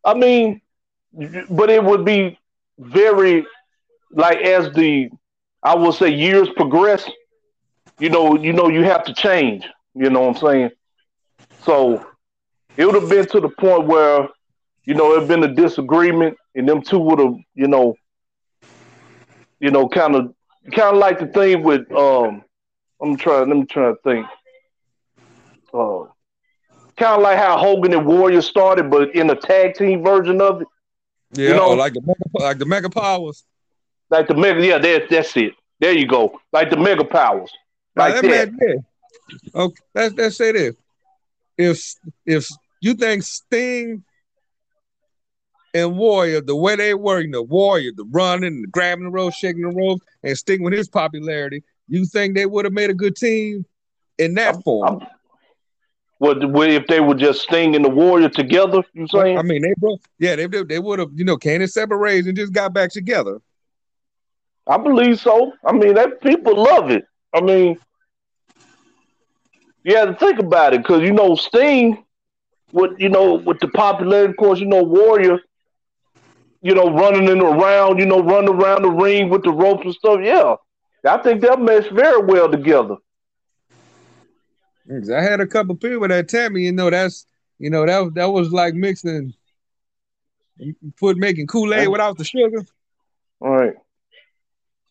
I 0.06 0.14
mean, 0.14 0.62
but 1.50 1.70
it 1.70 1.84
would 1.84 2.06
be 2.06 2.40
very 2.78 3.46
like 4.12 4.40
as 4.40 4.74
the 4.74 5.10
I 5.62 5.76
will 5.76 5.92
say 5.92 6.10
years 6.10 6.48
progress, 6.56 7.08
you 8.00 8.10
know, 8.10 8.38
you 8.38 8.54
know, 8.54 8.70
you 8.70 8.84
have 8.84 9.04
to 9.06 9.14
change. 9.14 9.68
You 9.94 10.10
know 10.10 10.22
what 10.22 10.38
I'm 10.38 10.42
saying? 10.42 10.70
So 11.64 12.06
it 12.78 12.86
would 12.86 12.96
have 12.96 13.10
been 13.10 13.26
to 13.28 13.42
the 13.42 13.50
point 13.50 13.88
where, 13.88 14.30
you 14.86 14.94
know, 14.94 15.14
it 15.14 15.20
had 15.20 15.28
been 15.28 15.44
a 15.44 15.54
disagreement, 15.54 16.38
and 16.56 16.68
them 16.68 16.82
two 16.82 17.00
would 17.00 17.20
have, 17.20 17.36
you 17.56 17.68
know, 17.68 17.96
you 19.60 19.70
know, 19.70 19.90
kind 19.90 20.16
of, 20.16 20.34
kind 20.72 20.96
of 20.96 20.98
like 20.98 21.20
the 21.20 21.28
thing 21.28 21.64
with, 21.64 21.92
um, 21.92 22.44
I'm 23.02 23.16
trying, 23.18 23.50
let 23.50 23.58
me 23.58 23.66
try 23.66 23.90
to 23.92 23.96
think, 24.04 24.26
uh, 25.74 26.04
kind 26.98 27.16
of 27.16 27.22
like 27.22 27.38
how 27.38 27.58
Hogan 27.58 27.94
and 27.94 28.06
Warrior 28.06 28.42
started, 28.42 28.90
but 28.90 29.16
in 29.16 29.30
a 29.30 29.36
tag 29.36 29.76
team 29.76 30.04
version 30.04 30.42
of 30.42 30.62
it. 30.62 30.68
Yeah, 31.34 31.50
you 31.50 31.56
know, 31.56 31.70
like 31.74 31.94
the 31.94 32.16
like 32.34 32.58
the 32.58 32.66
Mega 32.66 32.90
Powers. 32.90 33.44
Like 34.10 34.28
the 34.28 34.34
mega, 34.34 34.66
yeah, 34.66 34.78
that's 34.80 35.10
that's 35.10 35.38
it. 35.38 35.54
There 35.80 35.94
you 35.94 36.08
go. 36.08 36.40
Like 36.52 36.70
the 36.70 36.78
mega 36.78 37.06
powers. 37.06 37.52
Like 37.96 38.16
that. 38.16 38.24
that. 38.24 38.52
Man, 38.54 38.86
okay, 39.54 39.82
let's 39.94 40.16
let's 40.16 40.38
say 40.38 40.52
this. 40.52 40.76
If 41.58 41.96
if 42.26 42.48
you 42.82 42.96
think 42.96 43.24
Sting 43.24 44.04
and 45.74 45.98
Warrior, 45.98 46.42
the 46.42 46.56
way 46.56 46.76
they 46.76 46.94
were, 46.94 47.20
you 47.22 47.28
know, 47.28 47.42
Warrior, 47.42 47.92
the 47.96 48.06
running, 48.06 48.62
the 48.62 48.68
grabbing 48.68 49.06
the 49.06 49.12
rope, 49.12 49.34
shaking 49.34 49.62
the 49.62 49.70
rope, 49.70 50.02
and 50.24 50.38
Sting 50.38 50.64
with 50.64 50.74
his 50.74 50.90
popularity, 50.90 51.64
you 51.88 52.06
think 52.06 52.36
they 52.36 52.46
would 52.46 52.66
have 52.66 52.74
made 52.74 52.90
a 52.90 52.94
good 52.94 53.16
team 53.16 53.66
in 54.18 54.34
that 54.36 54.56
I'm, 54.56 54.62
form? 54.64 55.02
I'm, 55.02 55.08
what 56.20 56.70
if 56.70 56.86
they 56.88 57.00
were 57.00 57.16
just 57.16 57.44
Sting 57.44 57.76
and 57.76 57.86
the 57.86 57.90
Warrior 57.90 58.30
together? 58.30 58.84
You 58.94 59.08
saying? 59.08 59.38
I 59.38 59.42
mean, 59.42 59.62
they 59.62 59.74
both, 59.78 60.02
yeah, 60.20 60.36
they 60.36 60.48
they 60.48 60.80
would 60.80 61.00
have, 61.00 61.12
you 61.16 61.24
know, 61.24 61.38
Candace 61.38 61.74
separated 61.74 62.28
and 62.28 62.38
just 62.38 62.52
got 62.52 62.74
back 62.74 62.92
together. 62.92 63.40
I 64.68 64.78
believe 64.78 65.20
so. 65.20 65.54
I 65.66 65.72
mean, 65.72 65.96
that 65.96 66.22
people 66.22 66.62
love 66.62 66.92
it. 66.92 67.06
I 67.34 67.42
mean, 67.42 67.80
you 69.84 69.96
have 69.96 70.10
to 70.10 70.16
think 70.16 70.40
about 70.40 70.74
it 70.74 70.84
because 70.84 71.02
you 71.02 71.14
know 71.14 71.36
Sting, 71.36 72.04
with 72.74 73.00
you 73.00 73.10
know 73.10 73.36
with 73.36 73.60
the 73.60 73.70
popularity, 73.70 74.32
of 74.32 74.38
course, 74.38 74.60
you 74.60 74.66
know 74.66 74.84
Warrior, 74.84 75.40
you 76.62 76.74
know 76.76 76.92
running 76.92 77.28
in 77.28 77.42
around, 77.42 78.00
you 78.00 78.06
know 78.06 78.22
running 78.22 78.54
around 78.54 78.84
the 78.84 78.90
ring 78.90 79.30
with 79.30 79.44
the 79.44 79.52
ropes 79.52 79.86
and 79.86 79.94
stuff. 79.94 80.20
Yeah, 80.22 80.56
I 81.06 81.18
think 81.18 81.42
they'll 81.42 81.58
mesh 81.58 81.90
very 81.90 82.24
well 82.24 82.50
together. 82.52 82.96
I 84.90 85.22
had 85.22 85.40
a 85.40 85.46
couple 85.46 85.76
people 85.76 86.08
that 86.08 86.28
tell 86.28 86.50
me, 86.50 86.64
you 86.64 86.72
know, 86.72 86.90
that's 86.90 87.26
you 87.60 87.70
know 87.70 87.86
that 87.86 88.14
that 88.16 88.32
was 88.32 88.52
like 88.52 88.74
mixing, 88.74 89.34
put 91.00 91.18
making 91.18 91.48
Kool 91.48 91.74
Aid 91.74 91.90
without 91.90 92.18
the 92.18 92.24
sugar. 92.24 92.66
All 93.40 93.56
right. 93.56 93.74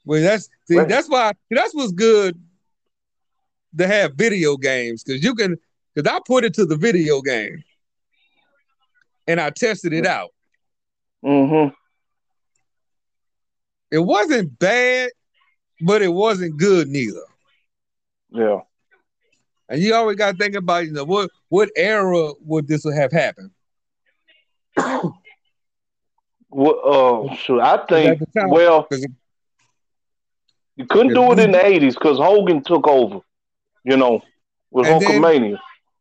Well, 0.05 0.23
that's 0.23 0.49
see, 0.67 0.79
that's 0.79 1.09
why 1.09 1.33
that's 1.51 1.75
what's 1.75 1.93
good 1.93 2.41
to 3.77 3.87
have 3.87 4.15
video 4.15 4.57
games 4.57 5.05
because 5.05 5.23
you 5.23 5.35
can 5.35 5.57
because 5.95 6.11
I 6.11 6.21
put 6.27 6.45
it 6.45 6.55
to 6.55 6.65
the 6.65 6.77
video 6.77 7.21
game 7.21 7.63
and 9.27 9.41
I 9.41 9.51
tested 9.51 9.93
it 9.93 10.07
out. 10.07 10.31
Mm-hmm. 11.25 11.75
It 13.91 13.99
wasn't 13.99 14.59
bad, 14.59 15.11
but 15.81 16.03
it 16.03 16.13
wasn't 16.13 16.59
good 16.59 16.89
neither. 16.89 17.23
Yeah. 18.31 18.61
And 19.69 19.81
you 19.83 19.95
always 19.95 20.17
got 20.17 20.33
to 20.33 20.39
think 20.39 20.55
about, 20.55 20.85
you 20.87 20.93
know, 20.93 21.05
what 21.05 21.31
what 21.49 21.71
era 21.77 22.33
would 22.41 22.69
this 22.69 22.85
have 22.85 23.13
happened? 23.13 23.51
well, 26.51 27.29
uh, 27.31 27.35
sure. 27.35 27.61
I 27.61 27.85
think 27.87 28.21
well, 28.35 28.87
you 30.77 30.87
couldn't 30.87 31.15
do 31.15 31.33
it 31.33 31.39
in 31.39 31.53
the 31.53 31.65
eighties 31.65 31.95
because 31.95 32.19
Hogan 32.19 32.63
took 32.63 32.87
over. 32.87 33.21
You 33.85 33.97
know, 33.97 34.23
with 34.71 34.87
and 34.87 35.03
Hulkamania. 35.03 35.53
Then, 35.53 35.59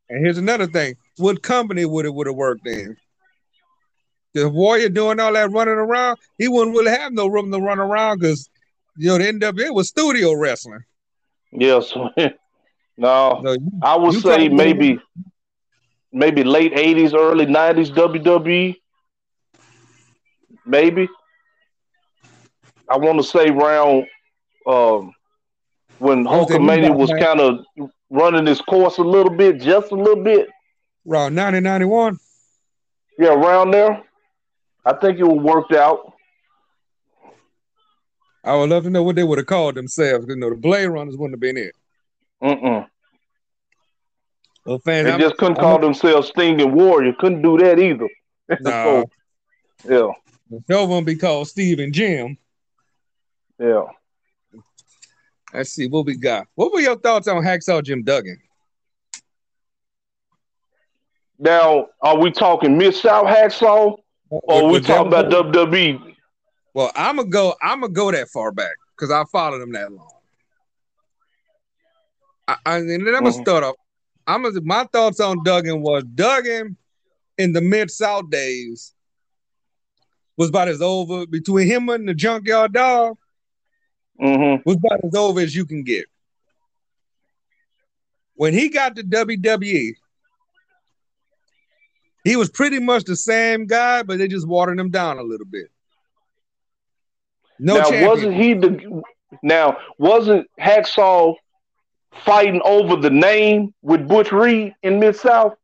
and 0.09 0.25
here's 0.25 0.37
another 0.37 0.67
thing: 0.67 0.95
what 1.17 1.41
company 1.41 1.85
would 1.85 2.05
it 2.05 2.13
would 2.13 2.27
have 2.27 2.35
worked 2.35 2.67
in? 2.67 2.97
The 4.33 4.49
Warrior 4.49 4.89
doing 4.89 5.19
all 5.19 5.33
that 5.33 5.51
running 5.51 5.73
around, 5.73 6.17
he 6.37 6.47
wouldn't 6.47 6.75
really 6.75 6.91
have 6.91 7.13
no 7.13 7.27
room 7.27 7.51
to 7.51 7.59
run 7.59 7.79
around 7.79 8.19
because 8.19 8.49
you 8.97 9.07
know 9.07 9.17
the 9.17 9.25
NWA 9.25 9.73
was 9.73 9.89
studio 9.89 10.33
wrestling. 10.33 10.83
Yes, 11.51 11.93
no, 12.97 13.39
no 13.41 13.51
you, 13.53 13.71
I 13.81 13.95
would 13.95 14.21
say 14.21 14.49
maybe 14.49 14.99
maybe 16.11 16.43
late 16.43 16.73
'80s, 16.73 17.13
early 17.13 17.45
'90s 17.45 17.89
WWE. 17.91 18.75
Maybe 20.65 21.07
I 22.89 22.97
want 22.97 23.19
to 23.19 23.23
say 23.23 23.49
around 23.49 24.05
um, 24.65 25.13
when 25.99 26.25
Hulkamania 26.25 26.95
was 26.95 27.09
kind 27.09 27.39
of 27.39 27.65
running 28.09 28.45
his 28.45 28.61
course 28.61 28.97
a 28.97 29.03
little 29.03 29.35
bit, 29.35 29.59
just 29.59 29.91
a 29.91 29.95
little 29.95 30.23
bit. 30.23 30.47
Around 31.07 31.35
1991? 31.35 32.17
Yeah, 33.19 33.33
around 33.33 33.71
there. 33.71 34.03
I 34.87 34.93
think 34.93 35.19
it 35.19 35.27
would 35.27 35.41
worked 35.41 35.73
out. 35.73 36.13
I 38.41 38.55
would 38.55 38.69
love 38.69 38.83
to 38.83 38.89
know 38.89 39.03
what 39.03 39.17
they 39.17 39.23
would 39.25 39.37
have 39.37 39.47
called 39.47 39.75
themselves. 39.75 40.25
You 40.29 40.37
know, 40.37 40.49
the 40.49 40.55
Blade 40.55 40.87
Runners 40.87 41.17
wouldn't 41.17 41.33
have 41.33 41.41
been 41.41 41.57
it. 41.57 41.73
Mm-mm. 42.41 42.87
Well, 44.65 44.79
fans, 44.79 45.07
they 45.07 45.11
I'm, 45.11 45.19
just 45.19 45.35
couldn't 45.35 45.57
I'm, 45.57 45.63
call 45.63 45.75
I'm, 45.75 45.81
themselves 45.81 46.29
Sting 46.29 46.61
and 46.61 46.73
Warrior. 46.73 47.11
Couldn't 47.19 47.41
do 47.41 47.57
that 47.57 47.79
either. 47.79 48.07
No. 48.61 49.03
so, 49.85 50.13
yeah. 50.49 50.59
Show 50.69 50.85
won't 50.85 51.05
be 51.05 51.17
called 51.17 51.49
Steve 51.49 51.79
and 51.79 51.93
Jim. 51.93 52.37
Yeah. 53.59 53.87
Let's 55.53 55.71
see 55.71 55.87
what 55.87 56.05
we 56.05 56.15
got. 56.15 56.47
What 56.55 56.71
were 56.71 56.79
your 56.79 56.97
thoughts 56.97 57.27
on 57.27 57.43
Hacksaw 57.43 57.83
Jim 57.83 58.03
Duggan? 58.03 58.39
Now, 61.37 61.87
are 62.01 62.17
we 62.17 62.31
talking 62.31 62.77
Mid 62.77 62.95
South 62.95 63.25
Hacksaw, 63.25 63.97
or 64.29 64.63
are 64.65 64.71
we 64.71 64.79
talking 64.81 65.07
about 65.07 65.29
WWE? 65.31 66.15
Well, 66.73 66.91
I'm 66.95 67.17
gonna 67.17 67.29
go. 67.29 67.55
I'm 67.61 67.81
gonna 67.81 67.93
go 67.93 68.11
that 68.11 68.29
far 68.29 68.51
back 68.51 68.75
because 68.95 69.11
I 69.11 69.23
followed 69.31 69.61
him 69.61 69.71
that 69.73 69.91
long. 69.91 70.09
I, 72.47 72.57
I, 72.65 72.77
and 72.77 72.89
then 72.89 72.99
I'm 73.15 73.23
gonna 73.23 73.29
mm-hmm. 73.31 73.41
start 73.41 73.63
off. 73.63 73.75
I'm 74.25 74.43
gonna, 74.43 74.61
my 74.61 74.85
thoughts 74.91 75.19
on 75.19 75.43
Duggan 75.43 75.81
was 75.81 76.03
Duggan 76.03 76.77
in 77.37 77.53
the 77.53 77.61
Mid 77.61 77.89
South 77.91 78.29
days 78.29 78.93
was 80.37 80.49
about 80.49 80.67
as 80.67 80.81
over 80.81 81.25
between 81.25 81.67
him 81.67 81.89
and 81.89 82.07
the 82.07 82.13
Junkyard 82.13 82.73
Dog 82.73 83.17
mm-hmm. 84.21 84.61
was 84.65 84.77
about 84.77 85.03
as 85.03 85.15
over 85.15 85.41
as 85.41 85.55
you 85.55 85.65
can 85.65 85.83
get. 85.83 86.05
When 88.35 88.53
he 88.53 88.69
got 88.69 88.95
to 88.97 89.03
WWE, 89.03 89.95
he 92.27 92.35
was 92.35 92.49
pretty 92.49 92.79
much 92.79 93.03
the 93.03 93.15
same 93.15 93.65
guy, 93.65 94.03
but 94.03 94.17
they 94.17 94.27
just 94.27 94.47
watered 94.47 94.79
him 94.79 94.89
down 94.89 95.17
a 95.17 95.23
little 95.23 95.45
bit. 95.45 95.71
No 97.59 97.77
now 97.77 97.83
champion. 97.83 98.07
wasn't 98.07 98.33
he 98.35 98.53
the 98.53 99.01
now 99.43 99.77
wasn't 99.97 100.47
Hacksaw 100.59 101.35
fighting 102.23 102.61
over 102.63 102.95
the 102.95 103.09
name 103.09 103.73
with 103.81 104.07
Butch 104.07 104.31
Reed 104.31 104.75
in 104.83 104.99
Mid 104.99 105.15
South? 105.15 105.55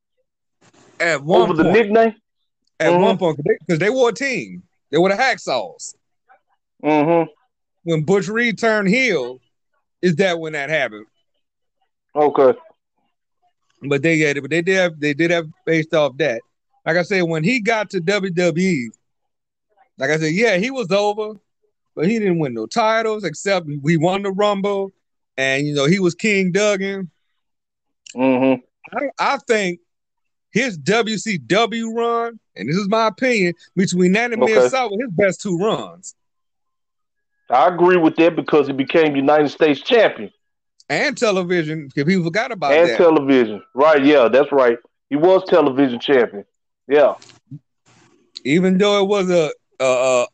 At 0.99 1.23
one 1.23 1.41
over 1.41 1.53
point, 1.53 1.65
the 1.65 1.71
nickname? 1.71 2.15
At 2.79 2.91
mm-hmm. 2.91 3.01
one 3.01 3.17
point, 3.17 3.37
because 3.37 3.79
they, 3.79 3.85
they, 3.85 3.89
were 3.89 4.09
a 4.09 4.13
team. 4.13 4.63
They 4.89 4.97
were 4.97 5.09
the 5.09 5.15
Hacksaws. 5.15 5.95
Mm-hmm 6.83 7.31
when 7.83 8.03
Butch 8.03 8.27
Reed 8.27 8.57
turned 8.57 8.87
heel, 8.87 9.39
is 10.01 10.15
that 10.17 10.39
when 10.39 10.53
that 10.53 10.69
happened? 10.69 11.05
Okay. 12.15 12.57
But 13.81 14.01
they 14.01 14.19
had 14.19 14.37
it, 14.37 14.41
but 14.41 14.49
they 14.49 14.61
did 14.61 14.77
have 14.77 14.99
they 14.99 15.13
did 15.13 15.31
have 15.31 15.45
based 15.65 15.93
off 15.93 16.17
that. 16.17 16.41
Like 16.85 16.97
I 16.97 17.03
said, 17.03 17.21
when 17.23 17.43
he 17.43 17.59
got 17.61 17.89
to 17.91 18.01
WWE, 18.01 18.89
like 19.97 20.09
I 20.09 20.17
said, 20.17 20.33
yeah, 20.33 20.57
he 20.57 20.69
was 20.71 20.91
over, 20.91 21.39
but 21.95 22.07
he 22.09 22.19
didn't 22.19 22.39
win 22.39 22.53
no 22.53 22.65
titles 22.65 23.23
except 23.23 23.67
we 23.81 23.97
won 23.97 24.23
the 24.23 24.31
Rumble, 24.31 24.91
and 25.37 25.65
you 25.65 25.73
know 25.73 25.85
he 25.85 25.99
was 25.99 26.15
King 26.15 26.51
Duggan. 26.51 27.09
Mm-hmm. 28.15 28.61
I, 29.19 29.33
I 29.33 29.37
think 29.47 29.79
his 30.51 30.77
WCW 30.77 31.93
run, 31.95 32.39
and 32.55 32.69
this 32.69 32.75
is 32.75 32.87
my 32.89 33.07
opinion, 33.07 33.53
between 33.75 34.11
that 34.13 34.33
and 34.33 34.43
Okay. 34.43 34.53
Minnesota, 34.53 34.89
were 34.95 35.03
his 35.05 35.11
best 35.13 35.41
two 35.41 35.57
runs. 35.57 36.15
I 37.49 37.67
agree 37.67 37.97
with 37.97 38.15
that 38.17 38.35
because 38.35 38.67
he 38.67 38.73
became 38.73 39.15
United 39.15 39.49
States 39.49 39.81
champion 39.81 40.31
And 40.89 41.17
television, 41.17 41.87
because 41.87 42.05
people 42.05 42.23
forgot 42.23 42.51
about 42.51 42.73
and 42.73 42.89
that. 42.89 42.97
television. 42.97 43.61
Right? 43.73 44.03
Yeah, 44.03 44.27
that's 44.27 44.51
right. 44.51 44.77
He 45.09 45.15
was 45.15 45.43
television 45.47 45.99
champion. 45.99 46.45
Yeah. 46.87 47.15
Even 48.43 48.77
though 48.77 49.01
it 49.03 49.07
was 49.07 49.29
a 49.29 49.51
a, 49.79 49.85
a, 49.85 50.27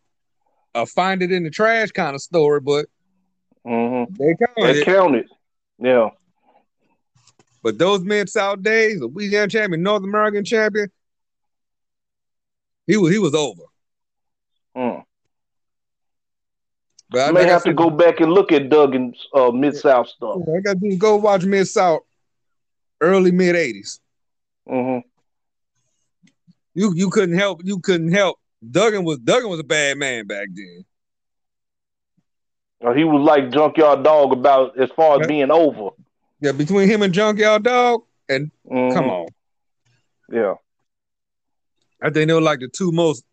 a 0.82 0.86
find 0.86 1.22
it 1.22 1.32
in 1.32 1.44
the 1.44 1.50
trash 1.50 1.92
kind 1.92 2.16
of 2.16 2.22
story, 2.22 2.60
but 2.60 2.86
Mm-hmm. 3.68 4.14
they 4.16 4.36
counted 4.36 4.78
it. 4.78 4.86
counted. 4.86 5.26
Yeah. 5.78 6.10
But 7.62 7.78
those 7.78 8.02
mid 8.02 8.30
South 8.30 8.62
days, 8.64 9.00
the 9.00 9.08
Louisiana 9.08 9.48
champion, 9.50 9.84
North 9.84 10.04
American 10.04 10.46
champion, 10.46 10.90
he 12.88 12.96
was 12.98 13.12
he 13.12 13.20
was 13.20 13.36
over. 13.36 13.64
Mm. 14.78 15.04
But 17.10 17.28
I 17.28 17.32
may 17.32 17.44
have 17.46 17.64
to 17.66 17.74
go 17.74 17.90
back 17.90 18.22
and 18.22 18.32
look 18.32 18.52
at 18.52 18.70
Duggan's 18.70 19.18
uh, 19.34 19.52
Mid 19.52 19.76
South 19.76 20.08
stuff. 20.08 20.38
I 20.48 20.62
got 20.62 20.80
to 20.80 20.96
go 20.96 21.18
watch 21.18 21.44
Mid 21.44 21.68
South 21.68 22.02
early 23.02 23.32
mid 23.32 23.56
'80s. 23.56 24.00
Mm-hmm. 24.70 25.08
You 26.74 26.94
you 26.96 27.10
couldn't 27.10 27.38
help 27.38 27.62
you 27.64 27.80
couldn't 27.80 28.12
help. 28.12 28.38
Duggan 28.70 29.04
was 29.04 29.20
Duggan 29.20 29.50
was 29.50 29.60
a 29.60 29.64
bad 29.64 29.98
man 29.98 30.28
back 30.28 30.48
then. 30.54 30.86
Uh, 32.86 32.94
he 32.94 33.04
was 33.04 33.22
like 33.22 33.52
Junkyard 33.52 34.04
Dog 34.04 34.32
about 34.32 34.80
as 34.80 34.90
far 34.92 35.16
as 35.16 35.22
Yeah. 35.22 35.28
being 35.28 35.52
over. 35.52 35.90
Yeah, 36.42 36.54
between 36.54 36.88
him 36.88 37.02
and 37.02 37.14
Junkyard 37.14 37.64
Dog, 37.64 38.04
and 38.30 38.52
Mhm. 38.66 38.94
come 38.94 39.10
on, 39.10 39.28
Yeah. 40.32 40.56
I 42.02 42.10
think 42.10 42.28
they 42.28 42.34
were 42.34 42.40
like 42.40 42.60
the 42.60 42.70
two 42.70 42.94
most 42.94 43.26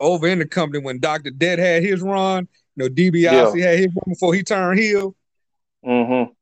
over 0.00 0.26
in 0.26 0.40
the 0.40 0.46
company 0.46 0.82
when 0.82 0.98
Doctor 0.98 1.30
Death 1.30 1.60
had 1.60 1.82
his 1.84 2.02
run. 2.02 2.48
You 2.74 2.84
know, 2.84 2.88
DiBiase 2.88 3.60
had 3.60 3.78
his 3.78 3.86
run 3.88 4.04
before 4.08 4.34
he 4.34 4.42
turned 4.42 4.78
heel. 4.80 5.14
Mm-hmm. 5.84 6.32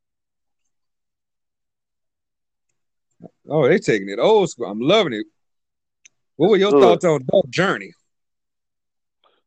Oh, 3.49 3.69
they 3.69 3.79
taking 3.79 4.09
it 4.09 4.19
old 4.19 4.49
school. 4.51 4.67
I'm 4.67 4.81
loving 4.81 5.13
it. 5.13 5.27
What 6.37 6.51
were 6.51 6.57
your 6.57 6.71
thoughts 6.73 7.05
on 7.05 7.25
Dark 7.31 7.49
Journey? 7.51 7.93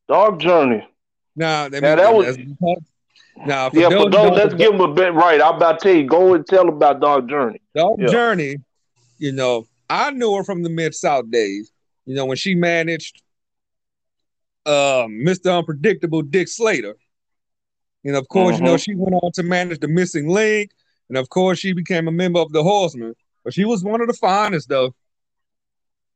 Dark 0.08 0.40
Journey. 0.40 0.88
Now, 1.36 1.70
that, 1.70 1.82
Now, 1.82 1.96
that 1.96 2.14
was- 2.14 2.38
now 3.46 3.70
for 3.70 3.78
yeah, 3.78 3.90
those 3.90 4.04
for 4.06 4.10
those, 4.10 4.32
let's 4.32 4.54
give 4.56 4.74
him 4.74 4.82
a 4.82 4.94
bit 4.94 5.14
right. 5.14 5.40
I'm 5.42 5.56
about 5.56 5.80
to 5.80 5.88
tell 5.88 5.96
you, 5.96 6.08
go 6.08 6.34
and 6.34 6.46
tell 6.48 6.68
about 6.70 7.00
Dark 7.02 7.28
Journey. 7.28 7.62
Dog 7.76 8.00
Yeah. 8.00 8.08
Journey, 8.08 8.56
you 9.20 9.32
know, 9.32 9.68
I 9.90 10.12
knew 10.12 10.34
her 10.36 10.44
from 10.44 10.64
the 10.64 10.70
Mid 10.70 10.96
South 10.96 11.30
days. 11.30 11.72
You 12.06 12.16
know, 12.16 12.26
when 12.26 12.38
she 12.38 12.56
managed 12.56 13.22
uh, 14.66 15.06
Mr. 15.08 15.58
Unpredictable 15.58 16.22
Dick 16.22 16.50
Slater. 16.50 16.98
And 18.04 18.18
of 18.18 18.28
course, 18.28 18.58
you 18.58 18.66
know, 18.66 18.76
Mhm. 18.76 18.84
she 18.84 18.96
went 18.96 19.16
on 19.24 19.32
to 19.34 19.44
manage 19.44 19.80
the 19.80 19.88
missing 19.88 20.28
link. 20.28 20.72
And 21.08 21.18
of 21.18 21.30
course, 21.30 21.58
she 21.60 21.72
became 21.72 22.10
a 22.10 22.12
member 22.12 22.40
of 22.40 22.52
the 22.52 22.62
Horsemen. 22.64 23.16
But 23.46 23.54
she 23.54 23.64
was 23.64 23.82
one 23.82 24.02
of 24.02 24.08
the 24.08 24.14
finest, 24.14 24.68
though. 24.68 24.94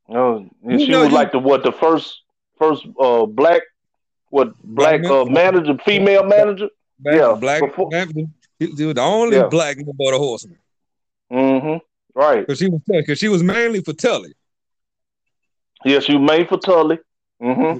Oh, 0.08 0.46
and 0.64 0.80
You 0.80 0.86
she 0.86 0.94
was 0.94 1.08
you- 1.08 1.14
like 1.14 1.32
the 1.32 1.38
what 1.38 1.62
the 1.62 1.72
first 1.72 2.22
first 2.58 2.84
uh 3.00 3.26
black 3.26 3.62
what 4.30 4.54
black 4.62 5.02
Black 5.02 5.12
uh, 5.12 5.24
manager, 5.26 5.76
female 5.84 6.24
manager. 6.24 6.68
Back 6.98 7.14
Yeah, 7.16 7.34
black, 7.38 7.60
before- 7.62 7.88
black- 7.90 8.08
she 8.60 8.66
was 8.86 8.94
the 8.94 9.00
only 9.00 9.36
Yeah. 9.36 9.48
black 9.48 9.78
of 9.78 9.86
the 9.86 9.94
Horsemen. 10.18 10.58
Mm-hmm. 11.32 11.78
Right. 12.18 12.40
Because 12.46 12.58
she 12.58 12.68
was 12.68 12.80
because 12.86 13.18
she 13.18 13.28
was 13.28 13.42
mainly 13.42 13.80
for 13.80 13.92
Tully. 13.92 14.34
Yes, 15.84 16.08
you 16.08 16.18
made 16.18 16.48
for 16.48 16.58
Tully. 16.58 16.98
Mm-hmm. 17.42 17.78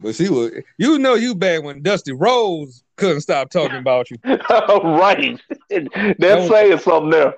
But 0.00 0.14
she 0.14 0.28
was 0.28 0.50
you 0.78 0.98
know 0.98 1.14
you 1.14 1.34
bad 1.34 1.64
when 1.64 1.82
Dusty 1.82 2.12
Rhodes 2.12 2.82
couldn't 2.96 3.20
stop 3.22 3.50
talking 3.50 3.76
about 3.78 4.10
you. 4.10 4.16
right. 4.24 5.40
That 5.70 6.16
That's 6.18 6.40
was- 6.42 6.48
saying 6.50 6.78
something 6.78 7.10
there. 7.10 7.34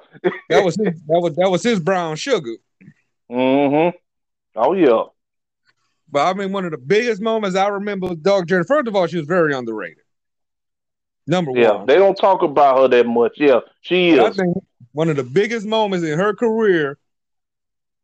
That 0.48 0.64
was 0.64 0.76
his 0.76 1.00
that 1.06 1.20
was 1.20 1.34
that 1.36 1.50
was 1.50 1.62
his 1.62 1.80
brown 1.80 2.16
sugar. 2.16 2.56
Mm-hmm. 3.30 3.96
Oh 4.56 4.72
yeah. 4.74 5.04
But 6.10 6.26
I 6.28 6.34
mean, 6.34 6.52
one 6.52 6.64
of 6.64 6.72
the 6.72 6.78
biggest 6.78 7.22
moments 7.22 7.56
I 7.56 7.68
remember 7.68 8.08
was 8.08 8.18
Dark 8.18 8.46
Journey. 8.46 8.64
First 8.66 8.88
of 8.88 8.94
all, 8.96 9.06
she 9.06 9.16
was 9.16 9.26
very 9.26 9.54
underrated. 9.54 10.04
Number 11.26 11.52
Yeah. 11.54 11.72
one. 11.72 11.86
They 11.86 11.96
don't 11.96 12.16
talk 12.16 12.42
about 12.42 12.78
her 12.78 12.88
that 12.88 13.06
much. 13.06 13.32
Yeah, 13.36 13.60
she 13.80 14.18
I 14.18 14.28
is. 14.28 14.36
think 14.36 14.56
one 14.92 15.08
of 15.08 15.16
the 15.16 15.24
biggest 15.24 15.66
moments 15.66 16.06
in 16.06 16.18
her 16.18 16.34
career 16.34 16.98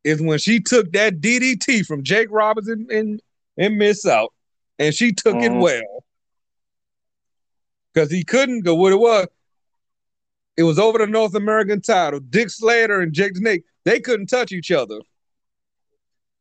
is 0.04 0.22
when 0.22 0.38
she 0.38 0.60
took 0.60 0.92
that 0.92 1.20
DDT 1.20 1.84
from 1.84 2.02
Jake 2.02 2.28
Robinson 2.30 2.86
and, 2.90 3.20
and 3.58 3.76
Miss 3.76 4.06
Out, 4.06 4.32
and 4.78 4.94
she 4.94 5.12
took 5.12 5.34
it 5.36 5.50
Mhm. 5.52 5.60
well. 5.60 6.04
Because 7.92 8.10
he 8.10 8.24
couldn't 8.24 8.60
go 8.60 8.74
what 8.74 8.92
it 8.92 8.98
was. 8.98 9.26
It 10.56 10.62
was 10.62 10.78
over 10.78 10.98
the 10.98 11.06
North 11.06 11.34
American 11.34 11.80
title. 11.82 12.20
Dick 12.20 12.48
Slater 12.50 13.00
and 13.00 13.12
Jake 13.12 13.34
the 13.34 13.40
Snake, 13.40 13.64
they 13.84 14.00
couldn't 14.00 14.26
touch 14.26 14.52
each 14.52 14.70
other. 14.70 15.00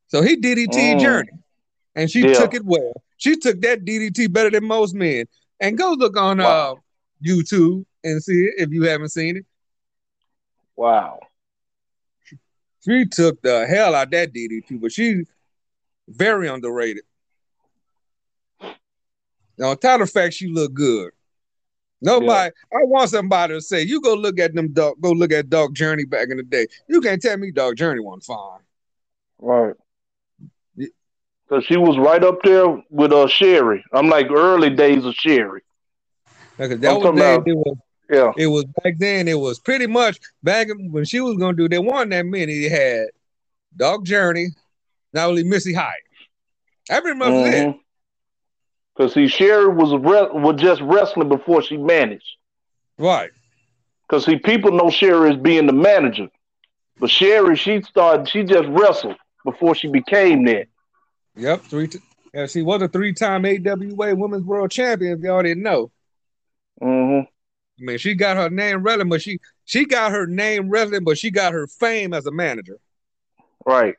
So 0.07 0.21
he 0.21 0.35
DDT 0.37 0.95
Mm. 0.95 0.99
Journey. 0.99 1.31
And 1.95 2.09
she 2.09 2.21
Yeah. 2.21 2.33
took 2.39 2.53
it 2.53 2.63
well. 2.63 2.93
She 3.17 3.35
took 3.35 3.61
that 3.61 3.83
DDT 3.83 4.27
better 4.27 4.49
than 4.51 4.65
most 4.65 4.93
men. 4.93 5.25
And 5.59 5.77
go 5.77 5.93
look 5.93 6.15
on 6.17 6.37
Wow. 6.37 6.73
uh, 6.73 6.75
YouTube 7.25 7.85
and 8.03 8.23
see 8.23 8.45
it 8.45 8.55
if 8.57 8.71
you 8.71 8.83
haven't 8.83 9.09
seen 9.09 9.37
it. 9.37 9.45
Wow. 10.75 11.19
She 12.85 13.05
took 13.05 13.41
the 13.41 13.65
hell 13.67 13.95
out 13.95 14.11
that 14.11 14.31
DDT, 14.33 14.79
but 14.79 14.91
she 14.91 15.23
very 16.07 16.47
underrated. 16.47 17.03
Now, 19.57 19.71
on 19.71 19.77
top 19.77 20.01
of 20.01 20.07
the 20.07 20.11
fact 20.13 20.35
she 20.35 20.47
looked 20.47 20.75
good. 20.75 21.11
Nobody, 21.99 22.53
I 22.71 22.83
want 22.83 23.09
somebody 23.09 23.55
to 23.55 23.61
say, 23.61 23.81
you 23.81 23.99
go 23.99 24.13
look 24.13 24.39
at 24.39 24.53
them 24.53 24.71
dog, 24.71 25.01
go 25.01 25.11
look 25.11 25.31
at 25.33 25.49
Dark 25.49 25.73
Journey 25.73 26.05
back 26.05 26.29
in 26.29 26.37
the 26.37 26.43
day. 26.43 26.67
You 26.87 27.01
can't 27.01 27.19
tell 27.19 27.35
me 27.37 27.49
Dark 27.51 27.75
Journey 27.75 28.01
wasn't 28.01 28.23
fine. 28.25 28.59
Right. 29.39 29.73
So 31.49 31.61
she 31.61 31.77
was 31.77 31.97
right 31.97 32.23
up 32.23 32.41
there 32.43 32.67
with 32.89 33.13
uh 33.13 33.27
Sherri. 33.27 33.83
I'm 33.93 34.09
like 34.09 34.29
early 34.29 34.69
days 34.69 35.05
of 35.05 35.15
Sherri. 35.15 35.61
Because 36.57 36.79
that 36.79 36.91
I'm 36.91 37.01
was, 37.01 37.15
then, 37.15 37.43
it 37.45 37.55
was 37.55 37.77
Yeah. 38.09 38.31
it 38.37 38.47
was 38.47 38.65
back 38.83 38.95
then, 38.97 39.27
it 39.27 39.39
was 39.39 39.59
pretty 39.59 39.87
much 39.87 40.19
back 40.43 40.67
when 40.89 41.05
she 41.05 41.21
was 41.21 41.37
gonna 41.37 41.55
do 41.55 41.69
there 41.69 41.81
wasn't 41.81 42.11
that 42.11 42.25
many. 42.25 42.67
They 42.67 42.69
had 42.69 43.07
Dark 43.75 44.03
Journey, 44.03 44.47
not 45.13 45.29
only 45.29 45.43
Missy 45.43 45.73
Hyatt. 45.73 45.93
Much 46.89 47.31
was 47.31 47.53
it. 47.53 47.75
Because 48.95 49.13
see, 49.13 49.27
Sherri 49.27 49.67
was 49.73 49.91
re- 49.91 50.41
was 50.41 50.59
just 50.59 50.81
wrestling 50.81 51.29
before 51.29 51.61
she 51.61 51.77
managed. 51.77 52.25
Right. 52.97 53.29
Because 54.07 54.25
see, 54.25 54.37
people 54.37 54.71
know 54.71 54.89
Sherri 54.89 55.31
as 55.31 55.37
being 55.37 55.67
the 55.67 55.73
manager, 55.73 56.29
but 56.99 57.09
Sherri 57.09 57.55
she 57.55 57.81
started 57.83 58.27
she 58.27 58.43
just 58.43 58.67
wrestled 58.69 59.15
before 59.45 59.75
she 59.75 59.87
became 59.87 60.43
that. 60.45 60.67
Yep, 61.37 61.61
three. 61.63 61.87
T- 61.87 61.99
yeah, 62.33 62.45
she 62.47 62.61
was 62.61 62.81
a 62.81 62.87
three-time 62.87 63.45
AWA 63.45 64.15
Women's 64.15 64.43
World 64.43 64.71
Champion. 64.71 65.13
If 65.13 65.19
y'all 65.23 65.43
didn't 65.43 65.63
know, 65.63 65.91
hmm 66.81 67.19
I 67.79 67.83
mean, 67.83 67.97
she 67.99 68.15
got 68.15 68.37
her 68.37 68.49
name 68.49 68.81
wrestling, 68.81 69.09
but 69.09 69.21
she 69.21 69.39
she 69.65 69.85
got 69.85 70.11
her 70.11 70.25
name 70.25 70.69
wrestling, 70.69 71.03
but 71.03 71.17
she 71.17 71.29
got 71.29 71.53
her 71.53 71.67
fame 71.67 72.13
as 72.13 72.25
a 72.25 72.31
manager. 72.31 72.79
Right. 73.65 73.95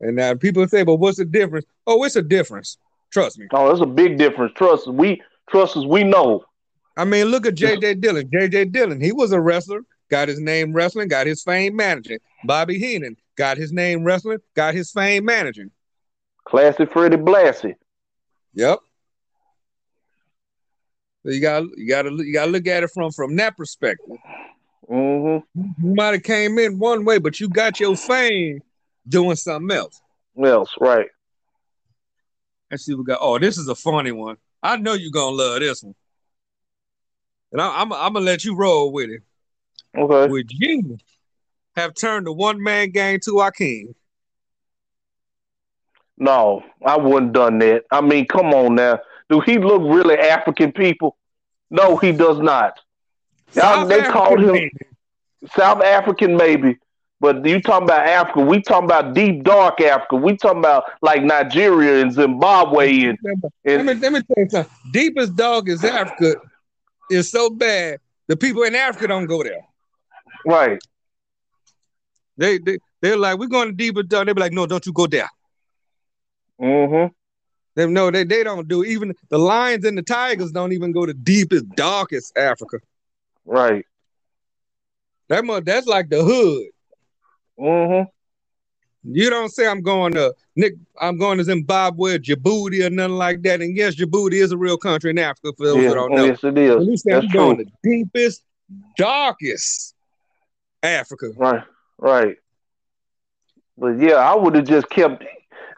And 0.00 0.16
now 0.16 0.34
people 0.34 0.66
say, 0.66 0.82
"But 0.82 0.96
what's 0.96 1.18
the 1.18 1.24
difference?" 1.24 1.64
Oh, 1.86 2.02
it's 2.04 2.16
a 2.16 2.22
difference. 2.22 2.76
Trust 3.12 3.38
me. 3.38 3.46
Oh, 3.52 3.70
it's 3.70 3.80
a 3.80 3.86
big 3.86 4.18
difference. 4.18 4.52
Trust 4.56 4.88
us. 4.88 4.92
We 4.92 5.22
trust 5.48 5.76
us. 5.76 5.84
We 5.84 6.02
know. 6.02 6.44
I 6.96 7.04
mean, 7.04 7.26
look 7.26 7.46
at 7.46 7.54
JJ 7.54 8.00
Dillon. 8.00 8.28
JJ 8.28 8.72
Dillon, 8.72 9.00
he 9.00 9.12
was 9.12 9.30
a 9.30 9.40
wrestler, 9.40 9.82
got 10.10 10.26
his 10.28 10.40
name 10.40 10.72
wrestling, 10.72 11.08
got 11.08 11.26
his 11.28 11.42
fame 11.42 11.76
managing. 11.76 12.18
Bobby 12.44 12.78
Heenan 12.78 13.16
got 13.36 13.56
his 13.56 13.72
name 13.72 14.04
wrestling, 14.04 14.38
got 14.54 14.74
his 14.74 14.90
fame 14.90 15.24
managing. 15.24 15.70
Classy 16.44 16.86
Freddie 16.86 17.16
Blassie. 17.16 17.74
Yep. 18.54 18.78
So 21.24 21.32
you 21.32 21.40
got 21.40 21.64
you 21.76 21.88
got 21.88 22.02
to 22.02 22.10
you 22.24 22.32
got 22.32 22.46
to 22.46 22.50
look 22.50 22.66
at 22.66 22.84
it 22.84 22.90
from 22.90 23.10
from 23.10 23.36
that 23.36 23.56
perspective. 23.56 24.16
hmm 24.88 25.38
You 25.56 25.94
might 25.94 26.14
have 26.14 26.22
came 26.22 26.58
in 26.58 26.78
one 26.78 27.04
way, 27.04 27.18
but 27.18 27.40
you 27.40 27.48
got 27.48 27.80
your 27.80 27.96
fame 27.96 28.62
doing 29.08 29.36
something 29.36 29.76
else. 29.76 30.00
Else, 30.42 30.70
right. 30.80 31.08
Let's 32.70 32.84
see 32.84 32.94
what 32.94 32.98
we 33.00 33.04
got. 33.04 33.18
Oh, 33.20 33.38
this 33.38 33.58
is 33.58 33.68
a 33.68 33.74
funny 33.74 34.12
one. 34.12 34.36
I 34.62 34.76
know 34.76 34.94
you're 34.94 35.10
gonna 35.10 35.36
love 35.36 35.60
this 35.60 35.82
one. 35.82 35.94
and 37.52 37.60
I, 37.60 37.82
am 37.82 37.92
I'm, 37.92 38.06
I'm 38.06 38.12
gonna 38.12 38.24
let 38.24 38.44
you 38.44 38.56
roll 38.56 38.92
with 38.92 39.10
it. 39.10 39.22
Okay. 39.96 40.30
With 40.30 40.46
you 40.50 40.98
have 41.76 41.94
turned 41.94 42.26
the 42.26 42.32
one 42.32 42.62
man 42.62 42.90
gang 42.90 43.20
to 43.20 43.32
Akeem? 43.32 43.94
No, 46.18 46.64
I 46.84 46.96
wouldn't 46.96 47.34
done 47.34 47.58
that. 47.58 47.84
I 47.90 48.00
mean, 48.00 48.26
come 48.26 48.54
on 48.54 48.74
now. 48.76 49.00
Do 49.28 49.40
he 49.40 49.58
look 49.58 49.82
really 49.82 50.16
African 50.16 50.72
people? 50.72 51.16
No, 51.70 51.96
he 51.96 52.12
does 52.12 52.38
not. 52.38 52.80
South 53.50 53.88
they 53.88 54.00
African 54.00 54.12
called 54.12 54.40
him 54.40 54.52
maybe. 54.52 54.70
South 55.54 55.82
African, 55.82 56.36
maybe. 56.36 56.78
But 57.20 57.44
you 57.46 57.60
talking 57.60 57.84
about 57.84 58.06
Africa? 58.06 58.40
We 58.40 58.60
talking 58.62 58.84
about 58.84 59.14
deep 59.14 59.42
dark 59.42 59.80
Africa. 59.80 60.16
We 60.16 60.36
talking 60.36 60.58
about 60.58 60.84
like 61.02 61.22
Nigeria 61.22 62.02
and 62.02 62.12
Zimbabwe 62.12 63.04
and. 63.04 63.18
and 63.24 63.42
let, 63.64 63.84
me, 63.84 63.94
let 63.94 64.12
me 64.12 64.20
tell 64.22 64.44
you 64.44 64.48
something. 64.48 64.72
Deepest 64.92 65.36
darkest 65.36 65.84
Africa 65.84 66.40
is 67.10 67.30
so 67.30 67.50
bad. 67.50 68.00
The 68.26 68.36
people 68.36 68.62
in 68.64 68.74
Africa 68.74 69.08
don't 69.08 69.26
go 69.26 69.42
there. 69.42 69.64
Right. 70.44 70.78
They 72.36 72.58
they 72.58 72.78
they're 73.00 73.16
like, 73.16 73.38
we're 73.38 73.46
going 73.46 73.68
to 73.68 73.74
deeper 73.74 74.02
down. 74.02 74.26
They 74.26 74.32
be 74.32 74.40
like, 74.40 74.52
no, 74.52 74.66
don't 74.66 74.84
you 74.84 74.92
go 74.92 75.06
there. 75.06 75.30
Mm-hmm. 76.60 77.12
They 77.74 77.86
no, 77.86 78.10
they, 78.10 78.24
they 78.24 78.42
don't 78.42 78.66
do 78.68 78.84
even 78.84 79.14
the 79.28 79.38
lions 79.38 79.84
and 79.84 79.96
the 79.96 80.02
tigers 80.02 80.50
don't 80.50 80.72
even 80.72 80.92
go 80.92 81.06
to 81.06 81.14
deepest, 81.14 81.68
darkest 81.70 82.36
Africa. 82.36 82.78
Right. 83.44 83.84
That 85.28 85.44
much 85.44 85.64
that's 85.64 85.86
like 85.86 86.08
the 86.08 86.22
hood. 86.22 86.66
Mm-hmm. 87.58 88.10
You 89.08 89.30
don't 89.30 89.50
say 89.50 89.66
I'm 89.66 89.82
going 89.82 90.14
to 90.14 90.34
Nick, 90.56 90.74
I'm 91.00 91.18
going 91.18 91.38
to 91.38 91.44
Zimbabwe, 91.44 92.18
Djibouti, 92.18 92.84
or 92.84 92.90
nothing 92.90 93.16
like 93.16 93.42
that. 93.42 93.60
And 93.60 93.76
yes, 93.76 93.94
Djibouti 93.94 94.34
is 94.34 94.52
a 94.52 94.56
real 94.56 94.78
country 94.78 95.10
in 95.10 95.18
Africa 95.18 95.52
for 95.56 95.66
those 95.66 95.82
yeah. 95.82 95.88
who 95.90 95.94
don't 95.94 96.12
know. 96.12 96.24
Yes, 96.24 96.42
it 96.42 96.58
is. 96.58 96.76
But 96.76 96.84
you 96.86 96.96
say 96.96 97.12
I'm 97.12 97.28
going 97.28 97.58
to 97.58 97.66
deepest, 97.84 98.42
darkest 98.96 99.94
Africa. 100.82 101.30
Right, 101.36 101.62
right. 101.98 102.36
But 103.78 103.98
yeah, 104.00 104.14
I 104.14 104.34
would 104.34 104.54
have 104.54 104.66
just 104.66 104.88
kept 104.88 105.24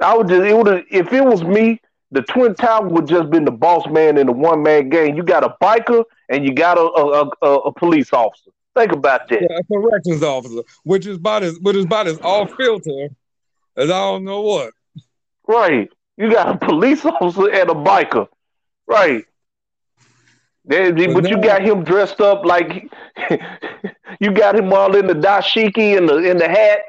I 0.01 0.17
would 0.17 0.29
just 0.29 0.43
it 0.43 0.57
would 0.57 0.67
have 0.67 0.85
if 0.91 1.13
it 1.13 1.25
was 1.25 1.43
me, 1.43 1.81
the 2.11 2.23
Twin 2.23 2.55
tower 2.55 2.89
would 2.89 3.07
just 3.07 3.31
been 3.31 3.45
the 3.45 3.51
boss 3.51 3.87
man 3.89 4.19
in 4.19 4.27
the 4.27 4.33
one 4.33 4.63
man 4.63 4.89
gang. 4.89 5.17
You 5.17 5.23
got 5.23 5.45
a 5.45 5.55
biker 5.63 6.05
and 6.29 6.45
you 6.45 6.53
got 6.55 6.79
a 6.79 6.83
a, 6.83 7.31
a, 7.43 7.55
a 7.67 7.73
police 7.73 8.13
officer. 8.13 8.51
Think 8.77 8.93
about 8.93 9.29
that. 9.29 9.43
Yeah, 9.43 9.59
a 9.59 9.65
corrections 9.65 10.23
officer, 10.23 10.63
which 10.85 11.07
is 11.07 11.17
about 11.17 11.43
as 11.43 11.59
which 11.61 11.77
is 11.77 11.85
about 11.85 12.07
as 12.07 12.21
off 12.21 12.53
filter 12.55 13.09
as 13.77 13.91
I 13.91 13.99
don't 13.99 14.25
know 14.25 14.43
what. 14.43 14.73
Right. 15.47 15.89
You 16.17 16.31
got 16.31 16.55
a 16.55 16.59
police 16.59 17.05
officer 17.05 17.51
and 17.51 17.71
a 17.71 17.75
biker. 17.75 18.29
Right. 18.87 19.25
But, 20.69 20.97
but 20.97 21.25
now, 21.25 21.31
you 21.31 21.41
got 21.41 21.63
him 21.63 21.83
dressed 21.83 22.21
up 22.21 22.45
like 22.45 22.91
you 24.21 24.31
got 24.33 24.55
him 24.55 24.73
all 24.73 24.95
in 24.95 25.07
the 25.07 25.15
dashiki 25.15 25.97
and 25.97 26.09
the 26.09 26.19
in 26.19 26.37
the 26.37 26.49
hat. 26.49 26.81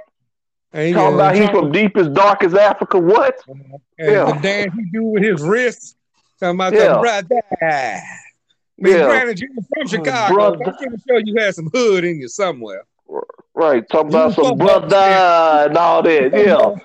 And 0.71 0.93
talking 0.93 1.15
about 1.15 1.35
he's 1.35 1.49
from 1.49 1.71
deepest, 1.71 2.13
darkest 2.13 2.55
Africa. 2.55 2.99
What? 2.99 3.39
Uh, 3.47 3.53
and 3.97 4.11
yeah. 4.11 4.25
the 4.25 4.39
dance 4.41 4.73
he 4.75 4.85
do 4.91 5.03
with 5.03 5.23
his 5.23 5.41
wrist. 5.41 5.95
Talking 6.39 6.55
about 6.55 6.73
yeah. 6.73 6.93
the 6.93 6.99
brother. 6.99 7.41
Man, 7.61 8.01
yeah. 8.93 9.05
granted, 9.05 9.39
you're 9.39 9.49
from 9.53 9.87
mm, 9.87 9.89
Chicago. 9.89 10.33
Brother. 10.33 10.65
I'm 10.65 10.75
pretty 10.75 11.03
sure 11.07 11.19
you 11.25 11.35
had 11.37 11.55
some 11.55 11.69
hood 11.73 12.03
in 12.03 12.19
you 12.19 12.27
somewhere. 12.27 12.83
Right. 13.53 13.83
Talking 13.89 14.09
about 14.09 14.33
some 14.33 14.57
brother 14.57 14.95
and 14.95 15.77
all 15.77 16.03
that. 16.03 16.31
Yeah. 16.33 16.75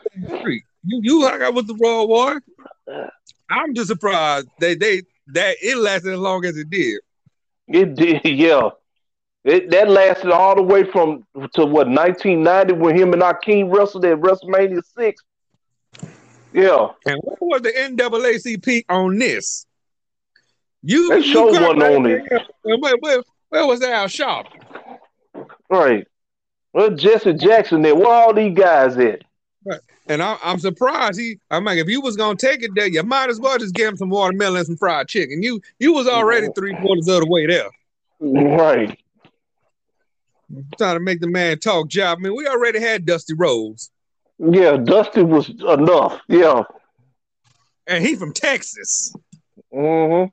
You 0.86 1.00
you 1.02 1.28
hung 1.28 1.42
out 1.42 1.54
with 1.54 1.66
the 1.66 1.74
Royal 1.74 2.08
War. 2.08 2.42
Uh, 2.90 3.06
I'm 3.50 3.74
just 3.74 3.88
surprised 3.88 4.48
they 4.58 4.74
they 4.74 5.02
that 5.28 5.56
it 5.62 5.76
lasted 5.76 6.12
as 6.12 6.18
long 6.18 6.44
as 6.44 6.56
it 6.56 6.70
did. 6.70 7.00
It 7.68 7.94
did, 7.94 8.24
yeah. 8.24 8.70
It, 9.44 9.70
that 9.70 9.90
lasted 9.90 10.30
all 10.30 10.56
the 10.56 10.62
way 10.62 10.84
from 10.84 11.26
to 11.34 11.66
what 11.66 11.88
1990 11.88 12.72
when 12.74 12.96
him 12.96 13.12
and 13.12 13.22
Akeem 13.22 13.74
wrestled 13.74 14.04
at 14.06 14.18
WrestleMania 14.18 14.82
six. 14.96 15.22
Yeah. 16.52 16.88
And 17.04 17.20
what 17.22 17.40
was 17.40 17.62
the 17.62 17.72
NAACP 17.72 18.84
on 18.88 19.18
this? 19.18 19.66
You 20.82 21.08
that 21.10 21.24
show 21.24 21.46
wasn't 21.46 21.82
on 21.82 22.06
it. 22.06 22.22
Where, 22.62 22.96
where, 23.00 23.22
where 23.48 23.66
was 23.66 23.82
Al 23.82 24.06
Sharpton? 24.06 24.62
Right. 25.68 26.06
Well, 26.72 26.90
Jesse 26.90 27.34
Jackson 27.34 27.82
there. 27.82 27.94
Where 27.94 28.08
all 28.08 28.34
these 28.34 28.56
guys 28.56 28.96
at? 28.98 29.22
Right. 29.64 29.80
And 30.06 30.22
I, 30.22 30.36
am 30.42 30.58
surprised 30.58 31.18
he. 31.18 31.38
I'm 31.50 31.64
like, 31.64 31.78
if 31.78 31.88
you 31.88 32.00
was 32.00 32.16
gonna 32.16 32.36
take 32.36 32.62
it 32.62 32.72
there, 32.74 32.88
you 32.88 33.02
might 33.02 33.30
as 33.30 33.40
well 33.40 33.58
just 33.58 33.74
give 33.74 33.88
him 33.88 33.96
some 33.96 34.10
watermelon 34.10 34.58
and 34.58 34.66
some 34.66 34.76
fried 34.76 35.08
chicken. 35.08 35.42
You 35.42 35.60
you 35.78 35.94
was 35.94 36.06
already 36.06 36.48
three 36.54 36.74
quarters 36.76 37.08
of 37.08 37.20
the 37.20 37.26
way 37.26 37.46
there. 37.46 37.70
Right 38.20 38.98
trying 40.78 40.96
to 40.96 41.00
make 41.00 41.20
the 41.20 41.28
man 41.28 41.58
talk 41.58 41.88
job. 41.88 42.18
I 42.18 42.22
mean, 42.22 42.36
we 42.36 42.46
already 42.46 42.80
had 42.80 43.06
Dusty 43.06 43.34
Rhodes. 43.34 43.90
Yeah, 44.38 44.76
Dusty 44.76 45.22
was 45.22 45.48
enough. 45.48 46.20
Yeah. 46.28 46.64
And 47.86 48.04
he 48.04 48.16
from 48.16 48.32
Texas. 48.32 49.14
Mm-hmm. 49.72 50.30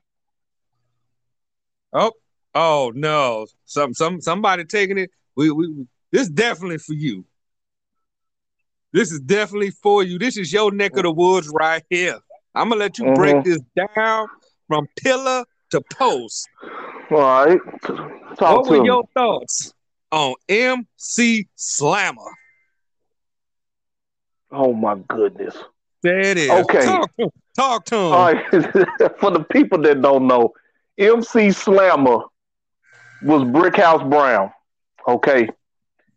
Oh, 1.92 2.12
oh 2.54 2.92
no. 2.94 3.46
Some 3.66 3.94
some 3.94 4.20
somebody 4.20 4.64
taking 4.64 4.98
it. 4.98 5.10
We 5.36 5.50
we 5.50 5.86
this 6.10 6.28
definitely 6.28 6.78
for 6.78 6.94
you. 6.94 7.24
This 8.92 9.10
is 9.12 9.20
definitely 9.20 9.70
for 9.70 10.02
you. 10.02 10.18
This 10.18 10.36
is 10.36 10.52
your 10.52 10.70
neck 10.70 10.96
of 10.96 11.04
the 11.04 11.12
woods 11.12 11.50
right 11.52 11.82
here. 11.88 12.18
I'm 12.54 12.68
gonna 12.68 12.80
let 12.80 12.98
you 12.98 13.04
mm-hmm. 13.04 13.14
break 13.14 13.44
this 13.44 13.60
down 13.74 14.28
from 14.68 14.86
pillar 15.02 15.44
to 15.70 15.80
post. 15.92 16.48
All 17.10 17.18
right. 17.18 17.58
Talk 18.36 18.40
what 18.40 18.66
were 18.68 18.76
him. 18.76 18.84
your 18.84 19.04
thoughts? 19.14 19.72
on 20.12 20.34
MC 20.48 21.48
Slammer. 21.56 22.30
Oh 24.52 24.74
my 24.74 24.96
goodness. 25.08 25.56
There 26.02 26.20
it 26.20 26.36
is. 26.36 26.50
Okay. 26.50 26.84
Talk 26.84 27.16
to 27.16 27.22
him. 27.24 27.30
Talk 27.56 27.84
to 27.86 27.96
him. 27.96 28.02
All 28.02 28.32
right. 28.32 28.52
For 29.18 29.30
the 29.30 29.44
people 29.50 29.78
that 29.82 30.02
don't 30.02 30.26
know, 30.26 30.52
MC 30.98 31.50
Slammer 31.50 32.18
was 33.22 33.42
Brickhouse 33.42 34.08
Brown. 34.08 34.52
Okay. 35.08 35.48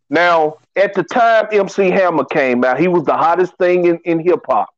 Now, 0.10 0.58
at 0.76 0.94
the 0.94 1.04
time 1.04 1.48
MC 1.52 1.90
Hammer 1.90 2.26
came 2.26 2.64
out, 2.64 2.80
he 2.80 2.88
was 2.88 3.04
the 3.04 3.16
hottest 3.16 3.56
thing 3.58 3.86
in, 3.86 4.00
in 4.06 4.20
hip 4.20 4.42
hop. 4.48 4.70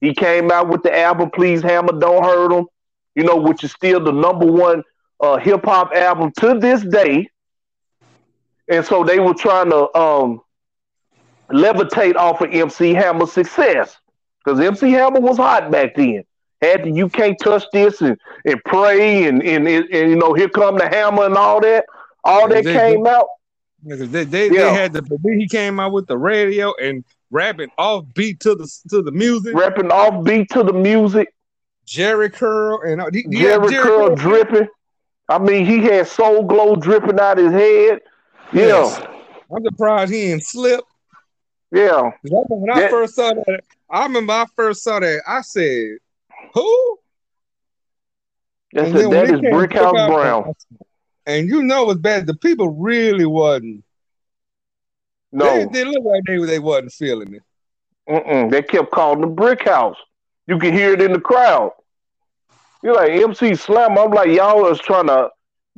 He 0.00 0.14
came 0.14 0.50
out 0.50 0.68
with 0.68 0.82
the 0.82 0.96
album 0.96 1.30
Please 1.30 1.62
Hammer 1.62 1.98
Don't 1.98 2.22
Hurt 2.22 2.52
Him, 2.52 2.66
you 3.14 3.24
know, 3.24 3.36
which 3.36 3.64
is 3.64 3.72
still 3.72 4.02
the 4.02 4.12
number 4.12 4.46
one 4.46 4.82
uh, 5.20 5.38
hip 5.38 5.64
hop 5.64 5.92
album 5.92 6.32
to 6.38 6.58
this 6.58 6.82
day 6.84 7.28
and 8.68 8.84
so 8.84 9.02
they 9.04 9.18
were 9.18 9.34
trying 9.34 9.70
to 9.70 9.96
um, 9.98 10.40
levitate 11.50 12.16
off 12.16 12.40
of 12.40 12.52
MC 12.52 12.92
Hammer's 12.94 13.32
success 13.32 13.96
because 14.44 14.60
MC 14.60 14.90
Hammer 14.92 15.20
was 15.20 15.36
hot 15.38 15.70
back 15.70 15.94
then. 15.96 16.24
Had 16.60 16.84
to, 16.84 16.90
you 16.90 17.08
can't 17.08 17.38
touch 17.40 17.64
this 17.72 18.00
and, 18.00 18.18
and 18.44 18.60
pray 18.64 19.24
and, 19.24 19.42
and, 19.42 19.66
and, 19.68 19.84
and 19.90 20.10
you 20.10 20.16
know 20.16 20.34
here 20.34 20.48
come 20.48 20.76
the 20.76 20.88
hammer 20.88 21.24
and 21.24 21.36
all 21.36 21.60
that. 21.60 21.84
All 22.24 22.48
that 22.48 22.64
came 22.64 23.06
out. 23.06 23.26
They, 23.82 24.24
they, 24.24 24.48
they 24.48 24.72
had 24.72 24.92
the 24.92 25.18
he 25.22 25.46
came 25.46 25.78
out 25.78 25.92
with 25.92 26.06
the 26.06 26.18
radio 26.18 26.74
and 26.82 27.04
rapping 27.30 27.70
off 27.78 28.04
beat 28.14 28.40
to 28.40 28.54
the 28.54 28.68
to 28.90 29.02
the 29.02 29.12
music. 29.12 29.54
Rapping 29.54 29.90
off 29.90 30.24
beat 30.24 30.50
to 30.50 30.62
the 30.62 30.72
music. 30.72 31.32
Jheri 31.86 32.32
curl 32.32 32.82
and 32.82 33.00
uh, 33.00 33.06
he, 33.12 33.24
Jheri, 33.24 33.68
Jheri 33.68 33.82
curl, 33.82 34.06
curl 34.08 34.16
dripping. 34.16 34.68
I 35.28 35.38
mean, 35.38 35.64
he 35.64 35.78
had 35.82 36.08
soul 36.08 36.42
glow 36.44 36.74
dripping 36.76 37.20
out 37.20 37.38
his 37.38 37.52
head. 37.52 38.00
Yeah. 38.52 38.66
Yes. 38.66 39.00
I'm 39.54 39.64
surprised 39.64 40.12
he 40.12 40.22
didn't 40.22 40.44
slip. 40.44 40.80
Yeah. 41.70 42.10
When 42.22 42.70
I 42.70 42.88
first 42.88 43.14
saw 43.14 43.32
that, 43.34 43.60
I 43.90 44.04
remember 44.04 44.32
I 44.32 44.46
first 44.56 44.82
saw 44.82 45.00
that, 45.00 45.22
I 45.26 45.42
said, 45.42 45.98
Who? 46.54 46.98
That's 48.72 48.90
a, 48.90 49.08
that 49.08 49.30
is 49.30 49.40
Brickhouse 49.40 50.08
Brown. 50.08 50.52
And 51.28 51.46
you 51.46 51.62
know 51.62 51.84
what's 51.84 52.00
bad? 52.00 52.26
The 52.26 52.34
people 52.34 52.70
really 52.70 53.26
wasn't. 53.26 53.84
No. 55.30 55.44
They, 55.44 55.66
they 55.66 55.84
look 55.84 56.02
like 56.02 56.22
they, 56.26 56.38
they 56.38 56.58
wasn't 56.58 56.92
feeling 56.92 57.34
it. 57.34 57.42
Mm-mm. 58.08 58.50
They 58.50 58.62
kept 58.62 58.90
calling 58.90 59.20
the 59.20 59.26
Brick 59.26 59.68
House. 59.68 59.98
You 60.46 60.58
can 60.58 60.72
hear 60.72 60.94
it 60.94 61.02
in 61.02 61.12
the 61.12 61.20
crowd. 61.20 61.72
You're 62.82 62.94
like 62.94 63.10
MC 63.10 63.54
Slam. 63.54 63.98
I'm 63.98 64.10
like, 64.10 64.30
y'all 64.30 64.66
is 64.68 64.80
trying 64.80 65.08
to 65.08 65.28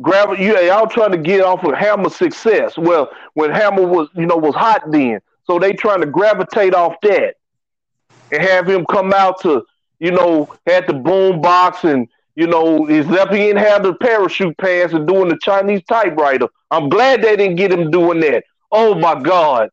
grab 0.00 0.38
you 0.38 0.56
y'all 0.60 0.86
trying 0.86 1.10
to 1.10 1.18
get 1.18 1.40
off 1.40 1.64
of 1.64 1.74
Hammer's 1.74 2.14
success. 2.14 2.78
Well, 2.78 3.10
when 3.34 3.50
Hammer 3.50 3.84
was 3.84 4.08
you 4.14 4.26
know 4.26 4.36
was 4.36 4.54
hot 4.54 4.82
then, 4.92 5.20
so 5.42 5.58
they 5.58 5.72
trying 5.72 6.00
to 6.00 6.06
gravitate 6.06 6.74
off 6.74 6.94
that 7.02 7.34
and 8.30 8.40
have 8.40 8.68
him 8.68 8.86
come 8.86 9.12
out 9.12 9.40
to 9.42 9.64
you 9.98 10.12
know 10.12 10.54
had 10.66 10.86
the 10.86 10.94
boom 10.94 11.40
box 11.40 11.82
and 11.82 12.06
you 12.36 12.46
know 12.46 12.84
his 12.86 13.06
left 13.06 13.32
didn't 13.32 13.62
have 13.62 13.82
the 13.82 13.94
parachute 13.94 14.56
pants 14.58 14.94
and 14.94 15.06
doing 15.06 15.28
the 15.28 15.38
Chinese 15.42 15.82
typewriter. 15.88 16.48
I'm 16.70 16.88
glad 16.88 17.22
they 17.22 17.36
didn't 17.36 17.56
get 17.56 17.72
him 17.72 17.90
doing 17.90 18.20
that. 18.20 18.44
Oh 18.72 18.94
my 18.94 19.20
God! 19.20 19.70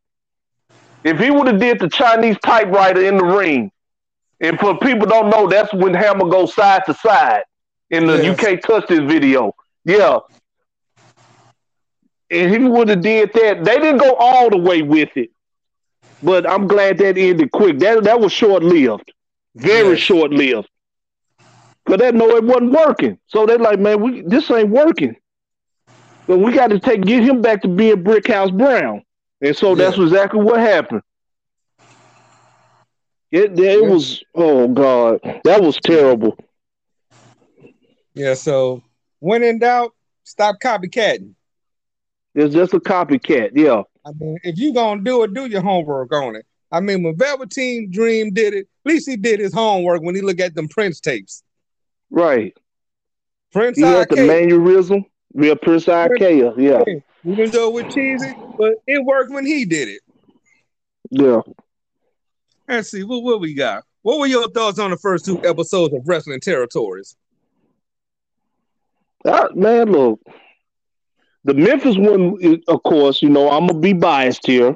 If 1.04 1.20
he 1.20 1.32
would 1.32 1.48
have 1.48 1.60
did 1.60 1.80
the 1.80 1.90
Chinese 1.90 2.38
typewriter 2.44 3.02
in 3.04 3.18
the 3.18 3.26
ring, 3.26 3.72
and 4.40 4.60
for 4.60 4.78
people 4.80 5.08
don't 5.08 5.30
know, 5.30 5.48
that's 5.48 5.74
when 5.74 5.94
Hammer 5.94 6.28
goes 6.30 6.54
side 6.54 6.84
to 6.88 6.94
side 6.96 7.44
in 7.90 8.08
the 8.08 8.18
yes. 8.18 8.26
you 8.26 8.36
can't 8.36 8.62
touch 8.62 8.88
this 8.88 9.00
video. 9.00 9.54
Yeah. 9.86 10.20
and 12.30 12.52
he 12.52 12.60
would 12.60 12.90
have 12.90 13.02
did 13.02 13.32
that. 13.34 13.64
They 13.64 13.76
didn't 13.76 14.00
go 14.00 14.16
all 14.16 14.50
the 14.50 14.58
way 14.58 14.82
with 14.82 15.16
it, 15.16 15.32
but 16.22 16.50
I'm 16.50 16.68
glad 16.68 16.98
that 16.98 17.18
ended 17.18 17.52
quick. 17.52 17.80
That 17.80 18.04
that 18.04 18.20
was 18.20 18.34
short 18.34 18.64
lived, 18.64 19.14
very 19.56 19.92
yes. 19.92 20.00
short 20.00 20.32
lived. 20.32 20.70
Cause 21.88 22.00
they 22.00 22.12
know 22.12 22.36
it 22.36 22.44
wasn't 22.44 22.72
working, 22.74 23.18
so 23.28 23.46
they're 23.46 23.58
like, 23.58 23.80
man, 23.80 24.02
we 24.02 24.22
this 24.22 24.52
ain't 24.52 24.70
working. 24.70 25.16
But 26.28 26.40
we 26.40 26.52
got 26.52 26.68
to 26.72 26.80
take 26.80 27.04
get 27.04 27.24
him 27.24 27.42
back 27.42 27.62
to 27.62 27.70
being 27.70 28.04
Brickhouse 28.04 28.56
Brown, 28.56 29.04
and 29.40 29.56
so 29.56 29.70
yeah. 29.70 29.76
that's 29.76 29.98
exactly 29.98 30.42
what 30.42 30.60
happened. 30.60 31.02
It 33.32 33.58
it 33.58 33.82
yeah. 33.82 33.88
was 33.88 34.22
oh 34.36 34.68
god, 34.68 35.22
that 35.46 35.62
was 35.62 35.78
terrible. 35.82 36.38
Yeah, 38.14 38.34
so 38.34 38.84
when 39.20 39.42
in 39.44 39.60
doubt, 39.60 39.94
stop 40.26 40.58
copycatting. 40.62 41.36
It's 42.36 42.54
just 42.54 42.74
a 42.74 42.82
copycat, 42.82 43.52
yeah. 43.56 43.84
I 44.06 44.12
mean, 44.20 44.38
if 44.44 44.58
you 44.58 44.74
gonna 44.74 45.02
do 45.02 45.24
it, 45.24 45.34
do 45.34 45.46
your 45.46 45.62
homework 45.62 46.12
on 46.12 46.36
it. 46.36 46.46
I 46.70 46.82
mean, 46.82 47.04
when 47.04 47.16
Velveteen 47.16 47.90
Dream 47.92 48.34
did 48.34 48.54
it, 48.54 48.68
at 48.86 48.92
least 48.92 49.08
he 49.08 49.16
did 49.16 49.40
his 49.40 49.54
homework 49.54 50.02
when 50.02 50.16
he 50.16 50.22
looked 50.22 50.42
at 50.42 50.54
them 50.54 50.68
Prince 50.68 51.00
tapes. 51.00 51.44
Right. 52.10 52.56
Prince 53.52 53.78
he 53.78 53.84
had 53.84 54.10
the 54.10 54.28
mannerism. 54.28 55.06
Yeah, 55.34 55.56
Prince 55.62 55.86
Ikea, 55.86 56.58
yeah. 56.58 56.84
Even 57.24 57.52
though 57.52 57.78
it 57.78 57.86
was 57.86 57.94
cheesy, 57.94 58.34
but 58.58 58.76
it 58.88 59.04
worked 59.04 59.32
when 59.32 59.46
he 59.46 59.66
did 59.66 59.90
it. 59.90 60.02
Yeah. 61.10 61.42
Let's 62.68 62.92
see 62.92 63.04
what, 63.04 63.24
what 63.24 63.40
we 63.40 63.54
got. 63.54 63.84
What 64.02 64.20
were 64.20 64.28
your 64.28 64.50
thoughts 64.50 64.80
on 64.80 64.92
the 64.92 64.98
first 64.98 65.26
two 65.26 65.44
episodes 65.44 65.94
of 65.94 66.08
Wrestling 66.08 66.40
Territories? 66.40 67.16
Uh, 69.26 69.50
man, 69.54 69.92
look, 69.92 70.22
the 71.44 71.54
Memphis 71.54 71.98
one, 71.98 72.38
of 72.68 72.84
course, 72.84 73.22
you 73.22 73.30
know, 73.30 73.50
I'm 73.50 73.68
gonna 73.68 73.80
be 73.80 73.94
biased 73.94 74.46
here. 74.46 74.76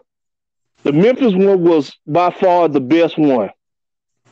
The 0.83 0.91
Memphis 0.91 1.33
one 1.33 1.63
was 1.63 1.97
by 2.07 2.31
far 2.31 2.67
the 2.67 2.81
best 2.81 3.17
one. 3.17 3.49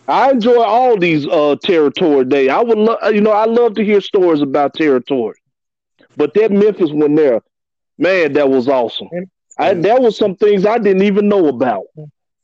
I 0.10 0.32
enjoy 0.32 0.62
all 0.62 0.98
these 0.98 1.28
uh 1.28 1.56
territory 1.64 2.26
days. 2.26 2.50
I 2.50 2.62
would 2.62 2.78
love, 2.78 3.14
you 3.14 3.22
know, 3.22 3.32
I 3.32 3.46
love 3.46 3.76
to 3.76 3.86
hear 3.86 4.02
stories 4.02 4.42
about 4.42 4.74
territory, 4.74 5.40
but 6.18 6.34
that 6.34 6.52
Memphis 6.52 6.92
one 6.92 7.16
there, 7.16 7.42
man, 7.98 8.34
that 8.34 8.50
was 8.50 8.68
awesome. 8.68 9.08
And, 9.12 9.30
I, 9.60 9.74
that 9.74 10.02
was 10.02 10.18
some 10.18 10.36
things 10.36 10.66
I 10.66 10.78
didn't 10.78 11.04
even 11.04 11.28
know 11.28 11.48
about. 11.48 11.84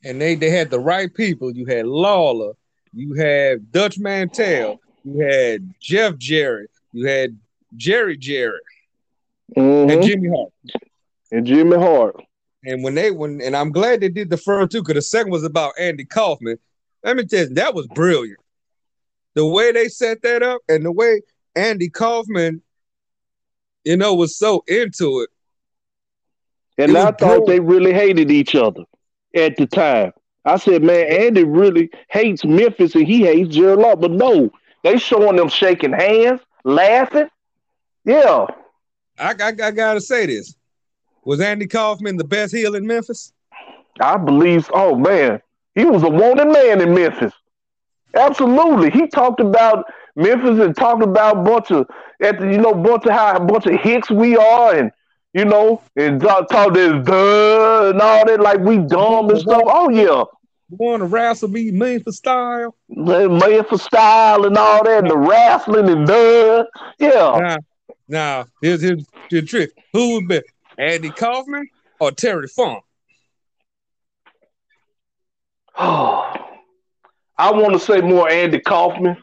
And 0.04 0.20
they 0.20 0.34
they 0.36 0.50
had 0.50 0.70
the 0.70 0.78
right 0.78 1.12
people. 1.12 1.50
You 1.50 1.66
had 1.66 1.86
Lawler, 1.86 2.52
you 2.92 3.14
had 3.14 3.72
Dutch 3.72 3.98
Mantell, 3.98 4.78
you 5.04 5.20
had 5.20 5.74
Jeff 5.80 6.16
Jarrett, 6.18 6.70
you 6.92 7.06
had 7.06 7.36
Jerry 7.76 8.16
Jarrett, 8.16 8.62
mm-hmm. 9.56 9.90
and 9.90 10.02
Jimmy 10.02 10.28
Hart, 10.28 10.52
and 11.32 11.46
Jimmy 11.46 11.78
Hart. 11.78 12.22
And 12.64 12.84
when 12.84 12.94
they 12.94 13.10
when 13.10 13.40
and 13.40 13.56
I'm 13.56 13.72
glad 13.72 14.00
they 14.00 14.08
did 14.08 14.30
the 14.30 14.36
first 14.36 14.70
two 14.70 14.82
because 14.82 14.94
the 14.94 15.02
second 15.02 15.32
was 15.32 15.42
about 15.42 15.72
Andy 15.78 16.04
Kaufman. 16.04 16.58
Let 17.06 17.16
me 17.16 17.24
tell 17.24 17.46
you, 17.48 17.54
that 17.54 17.72
was 17.72 17.86
brilliant. 17.86 18.40
The 19.34 19.46
way 19.46 19.70
they 19.70 19.86
set 19.88 20.22
that 20.22 20.42
up 20.42 20.60
and 20.68 20.84
the 20.84 20.90
way 20.90 21.22
Andy 21.54 21.88
Kaufman, 21.88 22.62
you 23.84 23.96
know, 23.96 24.14
was 24.16 24.36
so 24.36 24.64
into 24.66 25.20
it. 25.20 25.30
And 26.78 26.90
it 26.90 26.96
I 26.96 27.04
thought 27.04 27.18
brilliant. 27.18 27.46
they 27.46 27.60
really 27.60 27.92
hated 27.92 28.32
each 28.32 28.56
other 28.56 28.82
at 29.36 29.56
the 29.56 29.66
time. 29.66 30.12
I 30.44 30.56
said, 30.56 30.82
man, 30.82 31.06
Andy 31.06 31.44
really 31.44 31.90
hates 32.08 32.44
Memphis 32.44 32.96
and 32.96 33.06
he 33.06 33.22
hates 33.22 33.54
Jerry 33.54 33.76
Law. 33.76 33.94
But 33.94 34.10
no, 34.10 34.50
they 34.82 34.98
showing 34.98 35.36
them 35.36 35.48
shaking 35.48 35.92
hands, 35.92 36.40
laughing. 36.64 37.28
Yeah. 38.04 38.46
I, 39.16 39.32
I, 39.40 39.52
I 39.62 39.70
gotta 39.70 40.00
say 40.00 40.26
this. 40.26 40.56
Was 41.24 41.40
Andy 41.40 41.68
Kaufman 41.68 42.16
the 42.16 42.24
best 42.24 42.52
heel 42.52 42.74
in 42.74 42.84
Memphis? 42.84 43.32
I 44.00 44.16
believe. 44.16 44.68
Oh 44.74 44.96
man, 44.96 45.40
he 45.76 45.84
was 45.84 46.02
a 46.02 46.08
wanted 46.08 46.48
man 46.48 46.80
in 46.80 46.92
Memphis. 46.94 47.32
Absolutely, 48.14 48.90
he 48.90 49.06
talked 49.06 49.40
about 49.40 49.84
Memphis 50.16 50.58
and 50.58 50.74
talked 50.74 51.02
about 51.02 51.36
a 51.36 51.42
bunch 51.42 51.70
of 51.70 51.86
at 52.22 52.40
the, 52.40 52.50
you 52.50 52.58
know 52.58 52.74
bunch 52.74 53.04
of 53.04 53.12
how 53.12 53.36
a 53.36 53.44
bunch 53.44 53.66
of 53.66 53.78
hicks 53.78 54.10
we 54.10 54.36
are 54.36 54.74
and 54.74 54.90
you 55.34 55.44
know 55.44 55.82
and 55.96 56.20
talk, 56.20 56.48
talk 56.48 56.72
this 56.72 56.92
duh 57.04 57.90
and 57.90 58.00
all 58.00 58.24
that 58.26 58.40
like 58.40 58.58
we 58.60 58.78
dumb 58.78 59.28
and 59.28 59.38
stuff. 59.38 59.62
Oh 59.66 59.90
yeah. 59.90 60.24
Want 60.70 61.00
to 61.00 61.06
wrestle 61.06 61.48
me 61.48 61.70
Memphis 61.70 62.16
style? 62.16 62.74
Memphis 62.88 63.84
style 63.84 64.46
and 64.46 64.56
all 64.56 64.82
that, 64.82 65.04
and 65.04 65.10
the 65.10 65.16
wrestling 65.16 65.88
and 65.88 66.06
duh. 66.06 66.64
Yeah. 66.98 67.38
Now, 67.38 67.56
now 68.08 68.46
here's, 68.62 68.80
here's 68.80 69.06
the 69.30 69.42
trick. 69.42 69.70
Who 69.92 70.14
would 70.14 70.26
be 70.26 70.40
Andy 70.78 71.10
Kaufman 71.10 71.68
or 72.00 72.10
Terry 72.10 72.48
Funk? 72.48 72.82
Oh, 75.78 76.32
I 77.38 77.52
want 77.52 77.74
to 77.74 77.78
say 77.78 78.00
more 78.00 78.30
Andy 78.30 78.60
Kaufman 78.60 79.18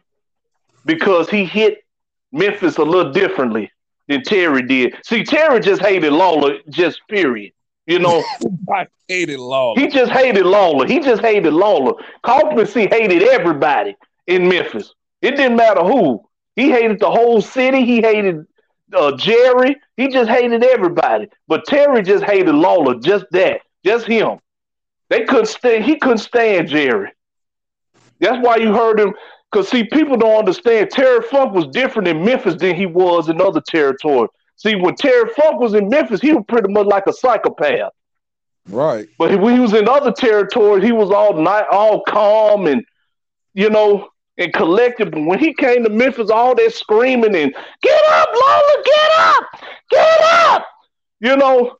because 0.85 1.29
he 1.29 1.45
hit 1.45 1.83
Memphis 2.31 2.77
a 2.77 2.83
little 2.83 3.11
differently 3.11 3.71
than 4.07 4.21
Terry 4.23 4.61
did. 4.61 4.95
See, 5.03 5.23
Terry 5.23 5.59
just 5.59 5.81
hated 5.81 6.13
Lawler, 6.13 6.59
just 6.69 7.01
period. 7.09 7.53
You 7.87 7.99
know, 7.99 8.23
I 8.73 8.87
hated 9.07 9.39
Lawler. 9.39 9.79
He 9.79 9.87
just 9.87 10.11
hated 10.11 10.45
Lawler. 10.45 10.85
He 10.87 10.99
just 10.99 11.21
hated 11.21 11.53
Lawler. 11.53 11.93
Kaufman, 12.23 12.67
see, 12.67 12.87
hated 12.87 13.23
everybody 13.23 13.95
in 14.27 14.47
Memphis. 14.47 14.93
It 15.21 15.31
didn't 15.35 15.57
matter 15.57 15.83
who. 15.83 16.23
He 16.55 16.69
hated 16.69 16.99
the 16.99 17.09
whole 17.09 17.41
city. 17.41 17.85
He 17.85 18.01
hated 18.01 18.45
uh, 18.93 19.15
Jerry. 19.17 19.75
He 19.97 20.07
just 20.07 20.29
hated 20.29 20.63
everybody. 20.63 21.27
But 21.47 21.65
Terry 21.65 22.03
just 22.03 22.23
hated 22.23 22.53
Lawler, 22.53 22.99
just 22.99 23.25
that, 23.31 23.61
just 23.83 24.05
him. 24.05 24.39
They 25.13 25.25
couldn't 25.25 25.45
stand. 25.45 25.85
He 25.85 25.97
couldn't 25.97 26.17
stand 26.17 26.69
Jerry. 26.69 27.11
That's 28.19 28.43
why 28.43 28.55
you 28.55 28.73
heard 28.73 28.99
him. 28.99 29.13
Cause 29.51 29.69
see, 29.69 29.83
people 29.83 30.17
don't 30.17 30.39
understand. 30.39 30.89
Terry 30.89 31.21
Funk 31.21 31.53
was 31.53 31.67
different 31.67 32.07
in 32.07 32.25
Memphis 32.25 32.55
than 32.55 32.75
he 32.75 32.87
was 32.87 33.29
in 33.29 33.39
other 33.39 33.61
territories. 33.67 34.31
See, 34.55 34.73
when 34.73 34.95
Terry 34.95 35.29
Funk 35.37 35.59
was 35.59 35.75
in 35.75 35.87
Memphis, 35.87 36.19
he 36.19 36.33
was 36.33 36.43
pretty 36.47 36.73
much 36.73 36.87
like 36.87 37.05
a 37.05 37.13
psychopath. 37.13 37.91
Right. 38.67 39.07
But 39.19 39.39
when 39.39 39.53
he 39.53 39.59
was 39.59 39.75
in 39.75 39.87
other 39.87 40.11
territories, 40.11 40.83
he 40.83 40.91
was 40.91 41.11
all 41.11 41.35
night, 41.35 41.65
all 41.71 42.01
calm 42.07 42.65
and 42.65 42.83
you 43.53 43.69
know, 43.69 44.09
and 44.39 44.51
collected. 44.51 45.11
But 45.11 45.25
when 45.25 45.37
he 45.37 45.53
came 45.53 45.83
to 45.83 45.91
Memphis, 45.91 46.31
all 46.31 46.55
that 46.55 46.73
screaming 46.73 47.35
and 47.35 47.53
get 47.83 48.03
up, 48.13 48.29
Lawler, 48.33 48.83
get 48.83 49.11
up, 49.19 49.43
get 49.91 50.21
up. 50.23 50.65
You 51.19 51.37
know, 51.37 51.77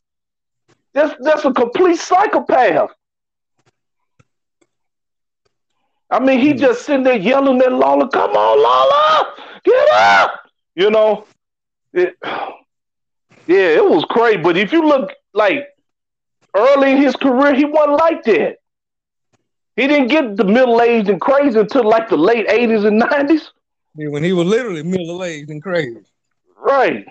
that's 0.93 1.15
that's 1.21 1.45
a 1.45 1.51
complete 1.51 1.97
psychopath. 1.97 2.91
I 6.13 6.19
mean, 6.19 6.39
he 6.39 6.53
just 6.53 6.85
sitting 6.85 7.01
there 7.01 7.17
yelling 7.17 7.59
at 7.61 7.73
Lawler, 7.73 8.07
come 8.07 8.31
on, 8.31 8.61
Lawler, 8.61 9.33
get 9.63 9.89
up. 9.95 10.47
You 10.75 10.91
know, 10.91 11.25
it, 11.91 12.15
yeah, 13.47 13.69
it 13.77 13.83
was 13.83 14.05
crazy. 14.11 14.37
But 14.37 14.55
if 14.55 14.71
you 14.71 14.85
look 14.85 15.11
like 15.33 15.67
early 16.55 16.91
in 16.91 16.97
his 16.97 17.15
career, 17.15 17.55
he 17.55 17.65
wasn't 17.65 17.97
like 17.97 18.23
that. 18.25 18.57
He 19.75 19.87
didn't 19.87 20.09
get 20.09 20.37
the 20.37 20.43
middle 20.43 20.79
aged 20.81 21.09
and 21.09 21.19
crazy 21.19 21.59
until 21.59 21.89
like 21.89 22.09
the 22.09 22.17
late 22.17 22.47
80s 22.47 22.85
and 22.85 23.01
90s. 23.01 23.49
Yeah, 23.95 24.09
when 24.09 24.23
he 24.23 24.33
was 24.33 24.45
literally 24.45 24.83
middle 24.83 25.23
aged 25.23 25.49
and 25.49 25.63
crazy. 25.63 26.03
Right. 26.55 27.07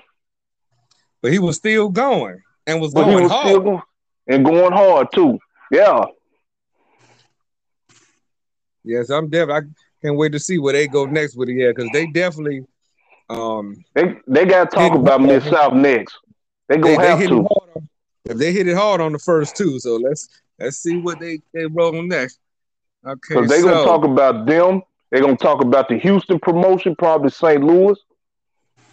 But 1.22 1.32
he 1.32 1.40
was 1.40 1.56
still 1.56 1.88
going 1.88 2.40
and 2.68 2.80
was 2.80 2.94
but 2.94 3.06
going 3.06 3.24
was 3.24 3.32
hard. 3.32 3.64
Going, 3.64 3.82
and 4.28 4.44
going 4.44 4.72
hard 4.72 5.08
too. 5.12 5.40
Yeah. 5.72 6.04
Yes, 8.84 9.10
I'm 9.10 9.28
definitely. 9.28 9.54
I 9.54 10.06
can't 10.06 10.16
wait 10.16 10.32
to 10.32 10.38
see 10.38 10.58
where 10.58 10.72
they 10.72 10.88
go 10.88 11.04
next 11.04 11.36
with 11.36 11.48
it. 11.48 11.54
Yeah, 11.54 11.68
because 11.68 11.88
they 11.92 12.06
definitely. 12.06 12.64
Um, 13.30 13.84
they 13.94 14.16
they 14.26 14.44
got 14.44 14.70
to 14.70 14.76
talk 14.76 14.94
about 14.94 15.22
Mid 15.22 15.42
South 15.44 15.74
next. 15.74 16.18
They 16.68 16.76
gonna 16.78 16.96
they, 16.96 17.06
have 17.06 17.18
they 17.18 17.26
to. 17.28 17.44
On, 17.44 17.88
if 18.24 18.36
they 18.36 18.52
hit 18.52 18.68
it 18.68 18.76
hard 18.76 19.00
on 19.00 19.12
the 19.12 19.18
first 19.18 19.56
two, 19.56 19.78
so 19.78 19.96
let's 19.96 20.28
let's 20.58 20.78
see 20.78 20.98
what 20.98 21.20
they 21.20 21.40
they 21.54 21.66
roll 21.66 21.96
on 21.96 22.08
next. 22.08 22.38
Okay, 23.06 23.34
so 23.34 23.44
they're 23.46 23.62
gonna 23.62 23.84
talk 23.84 24.04
about 24.04 24.46
them. 24.46 24.82
They're 25.10 25.20
gonna 25.20 25.36
talk 25.36 25.60
about 25.60 25.88
the 25.88 25.98
Houston 25.98 26.38
promotion, 26.38 26.96
probably 26.96 27.30
St. 27.30 27.62
Louis. 27.62 27.98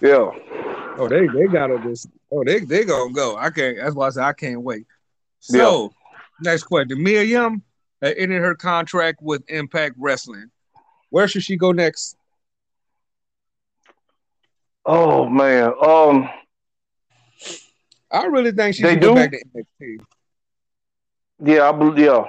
Yeah. 0.02 0.32
Oh, 0.98 1.08
they 1.08 1.28
they 1.28 1.48
gotta 1.48 1.80
just. 1.80 2.08
Oh, 2.32 2.44
they 2.44 2.60
they 2.60 2.86
gonna 2.86 3.14
go. 3.14 3.38
I 3.38 3.50
can't. 3.50 3.78
That's 3.78 3.96
why 3.96 4.08
I 4.08 4.10
said 4.10 4.24
I 4.24 4.34
can't 4.34 4.62
wait. 4.62 4.86
So, 5.40 5.84
yeah. 5.84 6.52
next 6.52 6.64
question, 6.64 7.02
Mia 7.02 7.24
Yim 7.24 7.64
uh, 8.02 8.12
ended 8.18 8.42
her 8.42 8.56
contract 8.56 9.22
with 9.22 9.44
Impact 9.50 9.96
Wrestling. 9.98 10.52
Where 11.10 11.28
should 11.28 11.44
she 11.44 11.58
go 11.58 11.72
next? 11.72 12.16
Oh 14.86 15.28
man, 15.28 15.74
um, 15.82 16.30
I 18.12 18.26
really 18.26 18.52
think 18.52 18.76
she 18.76 18.84
should 18.84 19.00
do? 19.00 19.08
go 19.08 19.16
back 19.16 19.32
to 19.32 19.44
NXT. 19.56 20.00
Yeah, 21.44 21.70
I 21.70 21.72
believe. 21.72 22.00
Yeah, 22.00 22.24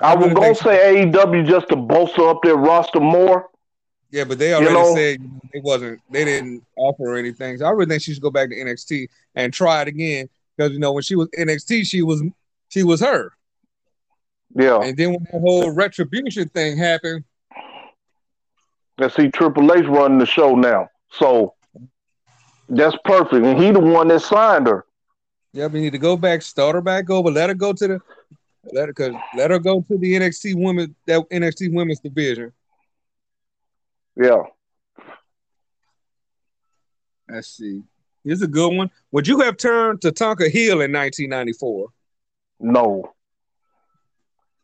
I, 0.00 0.12
I 0.12 0.14
was 0.14 0.32
gonna 0.32 0.54
say 0.54 1.06
AEW 1.06 1.46
just 1.46 1.68
to 1.68 1.76
bolster 1.76 2.28
up 2.28 2.42
their 2.42 2.56
roster 2.56 3.00
more. 3.00 3.48
Yeah, 4.10 4.24
but 4.24 4.38
they 4.38 4.54
already 4.54 4.70
you 4.70 4.78
know, 4.78 4.94
said 4.94 5.18
it 5.52 5.64
wasn't. 5.64 6.00
They 6.10 6.24
didn't 6.24 6.62
offer 6.76 7.16
anything. 7.16 7.58
So 7.58 7.66
I 7.66 7.70
really 7.70 7.86
think 7.86 8.02
she 8.02 8.14
should 8.14 8.22
go 8.22 8.30
back 8.30 8.48
to 8.50 8.54
NXT 8.54 9.08
and 9.34 9.52
try 9.52 9.82
it 9.82 9.88
again 9.88 10.28
because 10.56 10.72
you 10.72 10.78
know 10.78 10.92
when 10.92 11.02
she 11.02 11.16
was 11.16 11.28
NXT, 11.30 11.86
she 11.86 12.02
was 12.02 12.22
she 12.68 12.84
was 12.84 13.00
her. 13.00 13.32
Yeah. 14.54 14.80
And 14.80 14.96
then 14.96 15.10
when 15.10 15.26
that 15.32 15.40
whole 15.40 15.70
retribution 15.70 16.48
thing 16.48 16.76
happened, 16.76 17.24
I 18.98 19.08
see 19.08 19.28
Triple 19.28 19.72
H 19.72 19.86
running 19.86 20.18
the 20.18 20.26
show 20.26 20.54
now. 20.54 20.88
So 21.10 21.54
that's 22.68 22.96
perfect. 23.04 23.44
And 23.44 23.60
he 23.60 23.72
the 23.72 23.80
one 23.80 24.08
that 24.08 24.20
signed 24.20 24.68
her. 24.68 24.84
yeah, 25.52 25.66
we 25.66 25.80
need 25.80 25.92
to 25.92 25.98
go 25.98 26.16
back, 26.16 26.42
start 26.42 26.76
her 26.76 26.80
back 26.80 27.10
over, 27.10 27.30
let 27.30 27.48
her 27.48 27.54
go 27.54 27.72
to 27.72 27.88
the 27.88 28.00
let 28.72 28.88
her 28.88 28.94
cause 28.94 29.12
let 29.36 29.50
her 29.50 29.58
go 29.58 29.82
to 29.82 29.98
the 29.98 30.14
NXT 30.14 30.54
women 30.56 30.94
that 31.06 31.20
NXT 31.30 31.74
women's 31.74 32.00
division. 32.00 32.52
Yeah. 34.16 34.42
Let's 37.28 37.48
see. 37.48 37.82
Here's 38.22 38.42
a 38.42 38.46
good 38.46 38.74
one. 38.74 38.90
Would 39.10 39.26
you 39.26 39.40
have 39.40 39.56
turned 39.56 40.00
Tatanka 40.00 40.48
heel 40.48 40.80
in 40.80 40.92
1994? 40.92 41.88
No. 42.60 43.12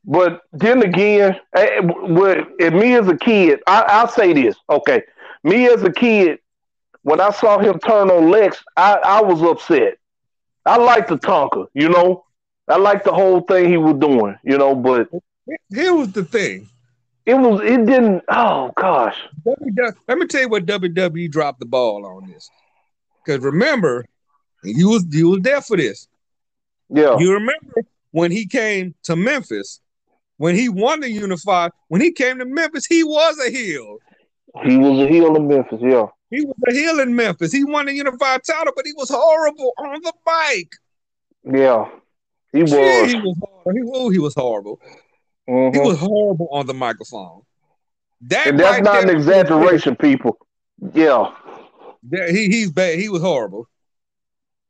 But 0.04 0.42
then 0.52 0.82
again, 0.82 1.36
eh, 1.54 1.66
eh, 1.76 1.80
with 1.82 2.46
me 2.72 2.94
as 2.94 3.06
a 3.08 3.16
kid, 3.16 3.60
I, 3.66 3.82
I'll 3.82 4.08
say 4.08 4.32
this. 4.32 4.56
Okay, 4.68 5.02
me 5.44 5.66
as 5.68 5.82
a 5.82 5.92
kid, 5.92 6.38
when 7.02 7.20
I 7.20 7.30
saw 7.30 7.58
him 7.58 7.78
turn 7.78 8.10
on 8.10 8.30
Lex, 8.30 8.62
I, 8.76 8.94
I 9.04 9.22
was 9.22 9.42
upset. 9.42 9.98
I 10.66 10.76
liked 10.76 11.10
Tatanka, 11.10 11.66
you 11.74 11.88
know. 11.88 12.24
I 12.68 12.76
liked 12.76 13.04
the 13.04 13.12
whole 13.12 13.40
thing 13.40 13.68
he 13.68 13.76
was 13.76 13.94
doing, 13.98 14.36
you 14.44 14.56
know. 14.56 14.74
But 14.74 15.08
Here 15.70 15.94
was 15.94 16.12
the 16.12 16.24
thing. 16.24 16.68
it 17.26 17.34
was 17.34 17.60
it 17.62 17.84
didn't. 17.86 18.22
Oh 18.28 18.72
gosh, 18.76 19.16
let 19.44 20.18
me 20.18 20.26
tell 20.26 20.40
you 20.42 20.48
what 20.48 20.66
WWE 20.66 21.30
dropped 21.30 21.60
the 21.60 21.66
ball 21.66 22.06
on 22.06 22.28
this. 22.30 22.48
Because 23.24 23.42
remember, 23.42 24.06
you 24.62 24.88
was 24.90 25.04
you 25.10 25.30
was 25.30 25.40
there 25.40 25.60
for 25.60 25.76
this. 25.76 26.08
yeah, 26.88 27.18
You 27.18 27.32
remember 27.32 27.84
when 28.12 28.30
he 28.30 28.46
came 28.46 28.94
to 29.04 29.16
Memphis, 29.16 29.80
when 30.40 30.54
he 30.54 30.70
won 30.70 31.00
the 31.00 31.10
Unified, 31.10 31.70
when 31.88 32.00
he 32.00 32.10
came 32.10 32.38
to 32.38 32.46
Memphis, 32.46 32.86
he 32.86 33.04
was 33.04 33.38
a 33.46 33.50
heel. 33.50 33.98
he 34.64 34.78
was 34.78 34.98
a 35.00 35.06
heel 35.06 35.36
in 35.36 35.46
Memphis. 35.46 35.80
Yeah, 35.82 36.06
He 36.30 36.40
was 36.46 36.56
a 36.66 36.72
heel 36.72 36.98
in 37.00 37.14
Memphis. 37.14 37.52
He 37.52 37.62
won 37.62 37.84
the 37.84 37.92
Unified 37.92 38.42
title, 38.42 38.72
but 38.74 38.86
he 38.86 38.94
was 38.94 39.10
horrible 39.10 39.72
on 39.76 40.00
the 40.00 40.12
mic. 40.26 40.68
yeah, 41.44 41.84
he 42.52 42.62
was. 42.62 42.72
He 42.72 43.16
was 43.16 43.36
horrible. 43.38 43.72
He, 43.74 43.90
oh, 43.94 44.08
he 44.08 44.18
was 44.18 44.34
horrible. 44.34 44.80
He 45.46 45.52
Mhm. 45.52 45.84
was 45.84 45.98
horrible 45.98 46.48
on 46.52 46.66
the 46.66 46.74
microphone. 46.74 47.42
That 48.22 48.46
and 48.46 48.58
that's 48.58 48.76
right 48.76 48.82
not 48.84 49.02
an 49.04 49.10
exaggeration, 49.10 49.94
people. 49.96 50.38
Yeah, 50.94 51.34
That- 52.10 52.30
he 52.30 52.46
he's 52.46 52.70
bad. 52.72 52.98
He 52.98 53.10
was 53.10 53.20
horrible. 53.20 53.68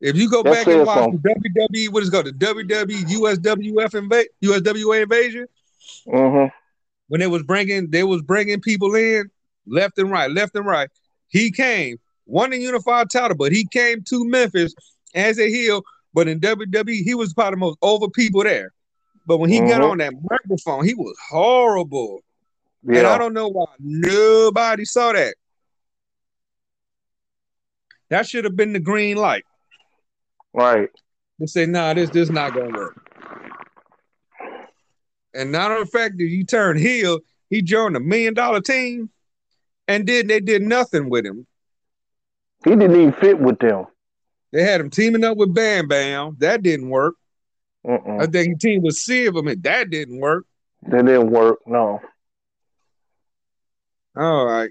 If 0.00 0.16
you 0.16 0.28
go 0.30 0.42
That 0.42 0.52
back 0.52 0.66
and 0.66 0.84
watch 0.86 0.98
something. 0.98 1.20
the 1.22 1.28
WWE, 1.28 1.92
what 1.92 2.02
is 2.02 2.08
it 2.08 2.12
called 2.12 2.26
the 2.26 2.32
WWE 2.32 3.04
USWF 3.04 3.92
inva- 3.92 4.24
USWA 4.42 5.02
invasion, 5.02 5.46
hmm 6.04 6.46
when 7.08 7.20
they 7.20 7.26
was 7.26 7.42
bringing 7.42 7.90
they 7.90 8.04
was 8.04 8.22
bringing 8.22 8.60
people 8.60 8.94
in 8.94 9.30
left 9.66 9.98
and 9.98 10.10
right, 10.10 10.30
left 10.30 10.54
and 10.56 10.66
right. 10.66 10.88
He 11.28 11.50
came, 11.50 11.98
won 12.26 12.50
the 12.50 12.58
unified 12.58 13.10
title, 13.10 13.36
but 13.36 13.52
he 13.52 13.66
came 13.66 14.02
to 14.04 14.24
Memphis 14.28 14.74
as 15.14 15.38
a 15.38 15.48
heel. 15.48 15.82
But 16.14 16.28
in 16.28 16.40
WWE, 16.40 17.02
he 17.04 17.14
was 17.14 17.32
probably 17.32 17.56
the 17.56 17.58
most 17.58 17.78
over 17.82 18.08
people 18.08 18.42
there. 18.42 18.72
But 19.26 19.38
when 19.38 19.50
he 19.50 19.60
got 19.60 19.80
Mhm. 19.80 19.90
on 19.90 19.98
that 19.98 20.12
microphone, 20.28 20.84
he 20.84 20.94
was 20.94 21.16
horrible. 21.28 22.20
And 22.88 23.06
I 23.06 23.18
don't 23.18 23.34
know 23.34 23.48
why 23.48 23.66
nobody 23.78 24.84
saw 24.84 25.12
that. 25.12 25.34
That 28.08 28.26
should 28.26 28.44
have 28.44 28.56
been 28.56 28.72
the 28.72 28.80
green 28.80 29.16
light. 29.16 29.44
right. 30.52 30.90
They 31.38 31.46
say, 31.46 31.66
nah, 31.66 31.94
this 31.94 32.10
this 32.10 32.30
not 32.30 32.54
gonna 32.54 32.70
work. 32.70 32.99
And 35.34 35.52
not 35.52 35.70
only 35.70 35.84
the 35.84 35.90
fact 35.90 36.18
that 36.18 36.28
he 36.28 36.44
turned 36.44 36.80
heel, 36.80 37.20
he 37.48 37.62
joined 37.62 37.96
a 37.96 38.00
million 38.00 38.34
dollar 38.34 38.60
team, 38.60 39.10
and 39.88 40.06
then 40.06 40.26
they 40.26 40.40
did 40.40 40.62
nothing 40.62 41.08
with 41.10 41.24
him. 41.24 41.46
He 42.64 42.70
didn't 42.70 42.96
even 42.96 43.12
fit 43.14 43.38
with 43.38 43.58
them. 43.58 43.86
They 44.52 44.62
had 44.62 44.80
him 44.80 44.90
teaming 44.90 45.24
up 45.24 45.36
with 45.36 45.54
Bam 45.54 45.88
Bam. 45.88 46.36
That 46.38 46.62
didn't 46.62 46.90
work. 46.90 47.14
Mm-mm. 47.86 48.22
I 48.22 48.26
think 48.26 48.48
he 48.48 48.54
teamed 48.56 48.84
with 48.84 49.32
but 49.32 49.44
man, 49.44 49.60
that 49.62 49.90
didn't 49.90 50.18
work. 50.18 50.44
That 50.82 51.06
didn't 51.06 51.30
work. 51.30 51.60
No, 51.66 52.00
All 54.16 54.46
right. 54.46 54.70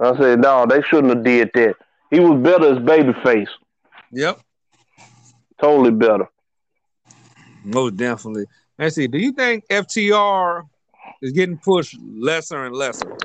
I 0.00 0.16
said 0.18 0.40
no. 0.40 0.66
They 0.66 0.82
shouldn't 0.82 1.14
have 1.14 1.24
did 1.24 1.50
that. 1.54 1.74
He 2.10 2.18
was 2.18 2.40
better 2.42 2.72
as 2.72 2.78
babyface. 2.78 3.48
Yep. 4.12 4.40
Totally 5.60 5.92
better. 5.92 6.28
Most 7.64 7.96
definitely. 7.96 8.46
Let's 8.78 8.94
see. 8.94 9.06
Do 9.06 9.18
you 9.18 9.32
think 9.32 9.66
FTR 9.68 10.62
is 11.22 11.32
getting 11.32 11.58
pushed 11.58 11.96
lesser 12.00 12.64
and 12.64 12.74
lesser? 12.74 13.16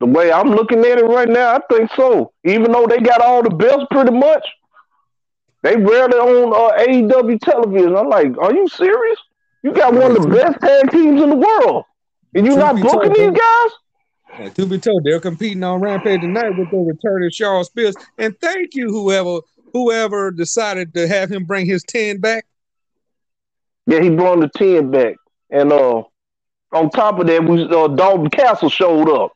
The 0.00 0.06
way 0.06 0.32
I'm 0.32 0.50
looking 0.50 0.78
at 0.80 0.98
it 0.98 1.04
right 1.04 1.28
now, 1.28 1.56
I 1.56 1.60
think 1.70 1.90
so. 1.94 2.32
Even 2.44 2.72
though 2.72 2.86
they 2.86 3.00
got 3.00 3.20
all 3.20 3.42
the 3.42 3.50
belts 3.50 3.84
pretty 3.90 4.12
much, 4.12 4.46
they 5.62 5.76
rarely 5.76 6.16
on 6.16 6.54
uh, 6.54 6.82
AEW 6.86 7.38
television. 7.40 7.94
I'm 7.94 8.08
like, 8.08 8.36
are 8.38 8.54
you 8.54 8.66
serious? 8.68 9.18
You 9.62 9.72
got 9.72 9.92
one 9.92 10.16
of 10.16 10.22
the 10.22 10.28
best 10.28 10.58
tag 10.60 10.90
teams 10.90 11.20
in 11.20 11.28
the 11.28 11.36
world, 11.36 11.84
and 12.34 12.46
you 12.46 12.54
Truth 12.54 12.64
not 12.64 12.80
booking 12.80 13.12
these 13.12 13.38
guys? 13.38 13.70
And 14.38 14.54
to 14.54 14.64
be 14.64 14.78
told, 14.78 15.04
they're 15.04 15.20
competing 15.20 15.62
on 15.62 15.80
Rampage 15.82 16.22
tonight 16.22 16.56
with 16.56 16.70
the 16.70 16.78
return 16.78 17.24
of 17.24 17.34
Shawn 17.34 17.64
Spears. 17.64 17.94
And 18.16 18.34
thank 18.40 18.74
you, 18.74 18.88
whoever 18.88 19.40
whoever 19.72 20.30
decided 20.30 20.94
to 20.94 21.06
have 21.06 21.30
him 21.30 21.44
bring 21.44 21.66
his 21.66 21.82
10 21.84 22.18
back. 22.18 22.46
Yeah, 23.86 24.00
he 24.00 24.10
brought 24.10 24.40
the 24.40 24.48
ten 24.48 24.90
back, 24.90 25.16
and 25.50 25.72
uh, 25.72 26.02
on 26.72 26.90
top 26.90 27.18
of 27.18 27.26
that, 27.26 27.44
we 27.44 27.62
uh, 27.64 27.88
Dalton 27.88 28.30
Castle 28.30 28.68
showed 28.70 29.08
up. 29.10 29.32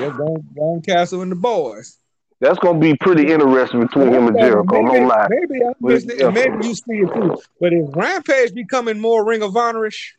Yeah, 0.00 0.10
Don, 0.16 0.44
Don 0.54 0.82
Castle 0.82 1.22
and 1.22 1.32
the 1.32 1.36
boys. 1.36 1.98
That's 2.40 2.58
gonna 2.58 2.78
be 2.78 2.94
pretty 2.96 3.32
interesting 3.32 3.80
between 3.80 4.08
him 4.12 4.28
and 4.28 4.38
Jericho. 4.38 4.82
maybe, 4.82 5.00
No 5.00 5.06
lie. 5.06 5.26
maybe 5.30 5.64
I 5.64 5.72
missed 5.80 6.10
it, 6.10 6.32
maybe 6.32 6.66
you 6.66 6.74
see 6.74 6.82
it 6.88 7.12
too. 7.14 7.38
But 7.60 7.72
is 7.72 7.88
Rampage 7.94 8.52
becoming 8.54 9.00
more 9.00 9.24
Ring 9.24 9.42
of 9.42 9.52
Honorish? 9.52 10.12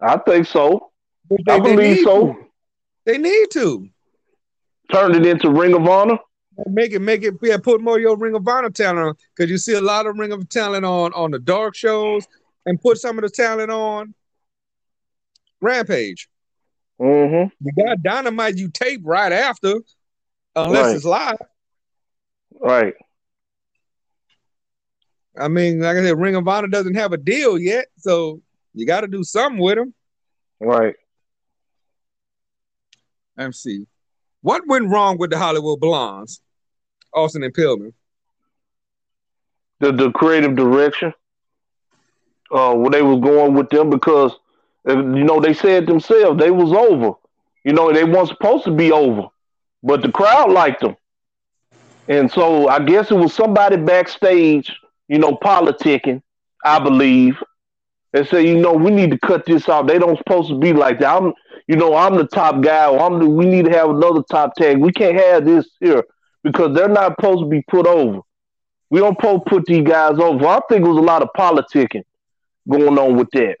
I 0.00 0.18
think 0.18 0.46
so. 0.46 0.90
Which 1.28 1.42
I 1.48 1.58
believe 1.58 2.04
so. 2.04 2.26
to. 2.34 2.36
They 3.06 3.18
need 3.18 3.46
to. 3.52 3.88
turn 4.92 5.14
it 5.14 5.26
into 5.26 5.50
Ring 5.50 5.74
of 5.74 5.86
Honor. 5.88 6.18
Make 6.66 6.92
it, 6.92 6.98
make 7.00 7.22
it, 7.22 7.34
yeah, 7.40 7.56
put 7.56 7.80
more 7.80 7.96
of 7.96 8.02
your 8.02 8.16
Ring 8.16 8.34
of 8.34 8.46
Honor 8.46 8.70
talent 8.70 8.98
on. 9.06 9.14
Because 9.34 9.50
you 9.50 9.58
see 9.58 9.74
a 9.74 9.80
lot 9.80 10.06
of 10.06 10.18
Ring 10.18 10.32
of 10.32 10.48
talent 10.48 10.84
on 10.84 11.12
on 11.12 11.30
the 11.30 11.38
dark 11.38 11.76
shows 11.76 12.26
and 12.66 12.80
put 12.80 12.98
some 12.98 13.16
of 13.18 13.22
the 13.22 13.30
talent 13.30 13.70
on 13.70 14.12
Rampage. 15.60 16.28
Mm-hmm. 17.00 17.54
You 17.64 17.84
got 17.84 18.02
Dynamite, 18.02 18.56
you 18.56 18.68
tape 18.70 19.02
right 19.04 19.30
after, 19.32 19.74
unless 20.56 20.86
Right. 20.86 20.96
it's 20.96 21.04
live. 21.04 21.38
Right. 22.60 22.94
I 25.38 25.46
mean, 25.46 25.80
like 25.80 25.96
I 25.96 26.02
said, 26.02 26.18
Ring 26.18 26.34
of 26.34 26.48
Honor 26.48 26.66
doesn't 26.66 26.96
have 26.96 27.12
a 27.12 27.16
deal 27.16 27.56
yet, 27.56 27.86
so 27.98 28.42
you 28.74 28.84
got 28.84 29.02
to 29.02 29.06
do 29.06 29.22
something 29.22 29.60
with 29.62 29.76
them. 29.76 29.94
Right. 30.58 30.96
Let 33.36 33.46
me 33.46 33.52
see. 33.52 33.86
What 34.40 34.66
went 34.66 34.88
wrong 34.88 35.18
with 35.18 35.30
the 35.30 35.38
Hollywood 35.38 35.78
Blondes, 35.78 36.40
Austin 37.14 37.42
and 37.44 37.54
Pillman? 37.54 37.92
the 39.80 39.92
the 39.92 40.10
creative 40.12 40.56
direction? 40.56 41.12
Uh 42.50 42.74
where 42.74 42.90
they 42.90 43.02
was 43.02 43.20
going 43.20 43.54
with 43.54 43.70
them 43.70 43.90
because 43.90 44.32
you 44.86 44.94
know 45.02 45.40
they 45.40 45.54
said 45.54 45.86
themselves 45.86 46.38
they 46.38 46.50
was 46.50 46.72
over. 46.72 47.14
You 47.64 47.72
know 47.72 47.92
they 47.92 48.04
weren't 48.04 48.28
supposed 48.28 48.64
to 48.64 48.70
be 48.72 48.92
over 48.92 49.28
but 49.82 50.02
the 50.02 50.10
crowd 50.10 50.50
liked 50.50 50.80
them. 50.80 50.96
And 52.08 52.30
so 52.30 52.68
i 52.68 52.78
guess 52.78 53.10
it 53.10 53.16
was 53.16 53.34
somebody 53.34 53.76
backstage 53.76 54.74
you 55.08 55.18
know 55.18 55.32
politicking 55.32 56.22
i 56.64 56.78
believe 56.78 57.42
and 58.14 58.26
say 58.26 58.46
you 58.46 58.58
know 58.58 58.72
we 58.72 58.90
need 58.90 59.10
to 59.10 59.18
cut 59.18 59.44
this 59.46 59.68
off. 59.68 59.86
they 59.86 59.98
don't 59.98 60.18
supposed 60.18 60.48
to 60.48 60.58
be 60.58 60.72
like 60.72 61.00
that. 61.00 61.16
I'm 61.16 61.34
you 61.66 61.76
know 61.76 61.94
i'm 61.94 62.16
the 62.16 62.26
top 62.26 62.62
guy 62.62 62.88
or 62.88 63.00
i'm 63.00 63.18
the, 63.18 63.28
we 63.28 63.44
need 63.46 63.66
to 63.66 63.72
have 63.72 63.90
another 63.90 64.22
top 64.30 64.54
tag. 64.54 64.78
We 64.78 64.92
can't 64.92 65.16
have 65.16 65.44
this 65.44 65.68
here 65.80 66.04
because 66.52 66.74
they're 66.76 66.88
not 66.88 67.14
supposed 67.18 67.40
to 67.42 67.46
be 67.48 67.62
put 67.70 67.86
over 67.86 68.20
we 68.90 69.00
don't 69.00 69.16
supposed 69.20 69.44
to 69.44 69.50
put 69.50 69.66
these 69.66 69.86
guys 69.86 70.18
over. 70.18 70.46
I 70.46 70.60
think 70.68 70.84
it 70.84 70.88
was 70.88 70.98
a 70.98 71.00
lot 71.02 71.22
of 71.22 71.28
politicking 71.36 72.04
going 72.68 72.98
on 72.98 73.16
with 73.16 73.30
that. 73.32 73.56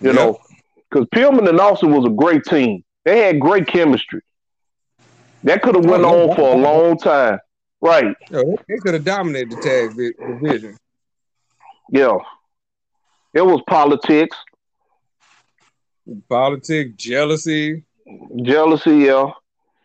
You 0.00 0.12
Yep. 0.12 0.14
know, 0.14 0.38
because 0.90 1.06
Pillman 1.14 1.48
and 1.48 1.60
Austin 1.60 1.92
was 1.92 2.06
a 2.06 2.10
great 2.14 2.44
team. 2.44 2.82
They 3.04 3.20
had 3.20 3.40
great 3.40 3.66
chemistry. 3.66 4.22
That 5.42 5.62
could 5.62 5.74
have 5.76 5.84
went 5.84 6.04
Oh, 6.04 6.30
on 6.30 6.34
for 6.36 6.54
a 6.54 6.56
long 6.56 6.98
time. 6.98 7.38
Right. 7.80 8.14
Yo, 8.30 8.42
they, 8.42 8.56
they 8.68 8.80
could 8.80 8.94
have 8.94 9.04
dominated 9.04 9.50
the 9.50 9.56
tag 9.56 9.96
division. 10.26 10.76
Yeah. 11.90 12.18
It 13.34 13.42
was 13.42 13.62
politics, 13.68 14.36
Politics, 16.28 16.94
jealousy. 16.96 17.84
jealousy, 18.42 18.96
yeah. 18.96 19.30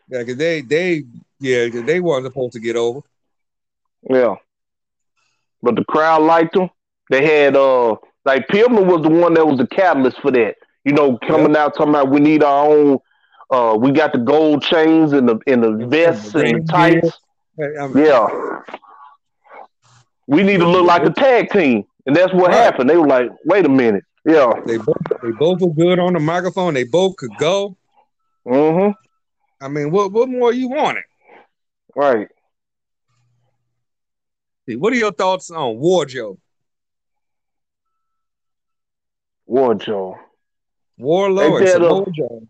Yeah, 0.09 0.23
cause 0.23 0.37
they 0.37 0.61
they 0.61 1.05
yeah, 1.43 1.67
they 1.81 1.99
weren't 1.99 2.25
supposed 2.25 2.53
to 2.53 2.59
get 2.59 2.77
over. 2.77 3.01
Yeah. 4.09 4.35
But 5.61 5.75
the 5.75 5.83
crowd 5.83 6.23
liked 6.23 6.55
him. 6.55 6.69
They 7.09 7.25
had 7.25 7.57
uh 7.57 7.97
like 8.23 8.47
Pillman 8.47 8.85
was 8.85 9.01
the 9.01 9.09
one 9.09 9.33
that 9.33 9.45
was 9.45 9.57
the 9.57 9.67
catalyst 9.67 10.21
for 10.21 10.31
that. 10.31 10.55
You 10.85 10.93
know, 10.93 11.17
coming 11.17 11.55
out 11.57 11.75
talking 11.75 11.89
about 11.89 12.09
we 12.09 12.21
need 12.21 12.43
our 12.43 12.65
own 12.65 12.99
uh 13.49 13.75
we 13.77 13.91
got 13.91 14.13
the 14.13 14.19
gold 14.19 14.63
chains 14.63 15.11
and 15.11 15.27
the 15.27 15.37
in 15.45 15.59
the 15.59 15.85
vests 15.85 16.33
and 16.33 16.63
the 16.63 16.71
tights. 16.71 17.19
Yeah. 17.57 18.61
We 20.27 20.43
need 20.43 20.61
to 20.61 20.69
look 20.69 20.85
like 20.85 21.03
a 21.03 21.11
tag 21.11 21.49
team. 21.49 21.83
And 22.05 22.15
that's 22.15 22.33
what 22.33 22.51
right. 22.51 22.55
happened. 22.55 22.89
They 22.89 22.95
were 22.95 23.07
like, 23.07 23.29
wait 23.43 23.65
a 23.65 23.69
minute. 23.69 24.05
Yeah. 24.25 24.53
They 24.65 24.77
both 24.77 24.95
they 25.21 25.31
both 25.31 25.59
were 25.59 25.73
good 25.73 25.99
on 25.99 26.13
the 26.13 26.21
microphone. 26.21 26.73
They 26.73 26.85
both 26.85 27.17
could 27.17 27.35
go. 27.37 27.75
Mm-hmm. 28.47 28.91
I 29.63 29.67
mean, 29.67 29.91
what 29.91 30.13
what 30.13 30.29
more 30.29 30.53
you 30.53 30.69
wanted? 30.69 31.03
Right. 31.95 32.27
What 34.67 34.93
are 34.93 34.97
your 34.97 35.11
thoughts 35.11 35.51
on 35.51 35.75
Wardlow? 35.75 36.37
Wardlow. 39.49 40.17
Warlow 40.97 41.57
and 41.57 41.65
Wardlow. 41.65 42.47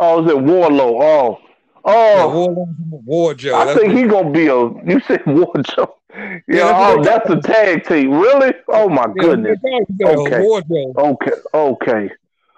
Oh, 0.00 0.24
is 0.24 0.30
it 0.30 0.40
Warlow? 0.40 1.02
Oh, 1.02 1.38
oh, 1.84 2.16
yeah, 2.16 3.02
Wardlow. 3.06 3.54
I 3.54 3.74
think 3.74 3.92
he's 3.92 4.08
gonna 4.08 4.30
be 4.30 4.46
a. 4.46 4.56
You 4.56 5.00
said 5.00 5.20
Wardlow. 5.26 5.92
Yeah, 6.14 6.40
yeah 6.48 6.94
oh, 6.96 7.02
that's 7.02 7.28
a 7.28 7.40
tag 7.40 7.86
team. 7.86 8.12
Really? 8.12 8.54
Oh 8.68 8.88
my 8.88 9.06
yeah, 9.16 9.22
goodness. 9.22 9.58
Okay. 10.02 10.46
Okay. 10.96 11.32
Okay. 11.54 12.10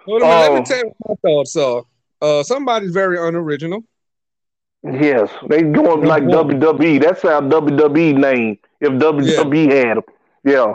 Well, 0.07 0.19
let 0.19 0.51
me 0.51 0.57
um, 0.59 0.63
tell 0.63 0.77
you 0.77 0.93
what 0.97 1.17
my 1.23 1.29
thoughts 1.29 1.55
are. 1.55 1.83
Uh, 2.21 2.43
somebody's 2.43 2.91
very 2.91 3.17
unoriginal. 3.17 3.83
Yes, 4.83 5.29
they 5.47 5.61
going 5.61 6.05
like 6.05 6.23
WWE. 6.23 7.01
That's 7.01 7.23
our 7.23 7.41
WWE 7.41 8.17
name. 8.17 8.57
If 8.79 8.93
WWE 8.93 9.69
yeah. 9.69 9.87
had 9.87 9.97
them, 9.97 10.03
yeah. 10.43 10.73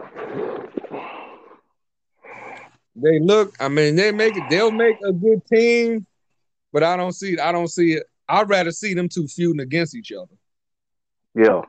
They 2.95 3.19
look. 3.19 3.55
I 3.59 3.69
mean, 3.69 3.97
they 3.97 4.13
make 4.13 4.37
it. 4.37 4.45
They'll 4.49 4.71
make 4.71 4.97
a 5.05 5.13
good 5.13 5.45
team, 5.47 6.07
but 6.73 6.85
I 6.85 6.97
don't 6.97 7.13
see. 7.13 7.33
it. 7.33 7.41
I 7.41 7.51
don't 7.51 7.69
see 7.69 7.95
it. 7.95 8.05
I'd 8.29 8.49
rather 8.49 8.71
see 8.71 8.95
them 8.95 9.09
two 9.09 9.27
feuding 9.27 9.61
against 9.61 9.95
each 9.95 10.13
other. 10.13 10.35
Yeah, 11.35 11.63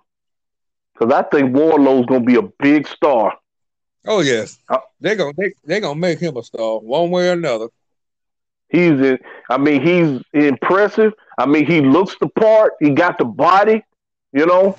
because 0.93 1.13
I 1.13 1.23
think 1.23 1.55
Wardlow's 1.55 2.05
gonna 2.05 2.23
be 2.23 2.35
a 2.35 2.43
big 2.43 2.87
star. 2.87 3.33
Oh 4.05 4.21
yes, 4.21 4.59
uh, 4.69 4.77
they're 5.01 5.15
gonna 5.15 5.33
they 5.37 5.53
they 5.65 5.79
gonna 5.79 5.99
make 5.99 6.19
him 6.19 6.37
a 6.37 6.43
star 6.43 6.79
one 6.79 7.09
way 7.09 7.29
or 7.29 7.33
another. 7.33 7.67
He's 8.69 8.91
in, 8.91 9.17
I 9.49 9.57
mean, 9.57 9.81
he's 9.81 10.21
impressive. 10.33 11.13
I 11.37 11.45
mean, 11.45 11.65
he 11.65 11.81
looks 11.81 12.15
the 12.19 12.27
part. 12.27 12.73
He 12.79 12.91
got 12.91 13.17
the 13.17 13.25
body. 13.25 13.83
You 14.33 14.45
know, 14.45 14.77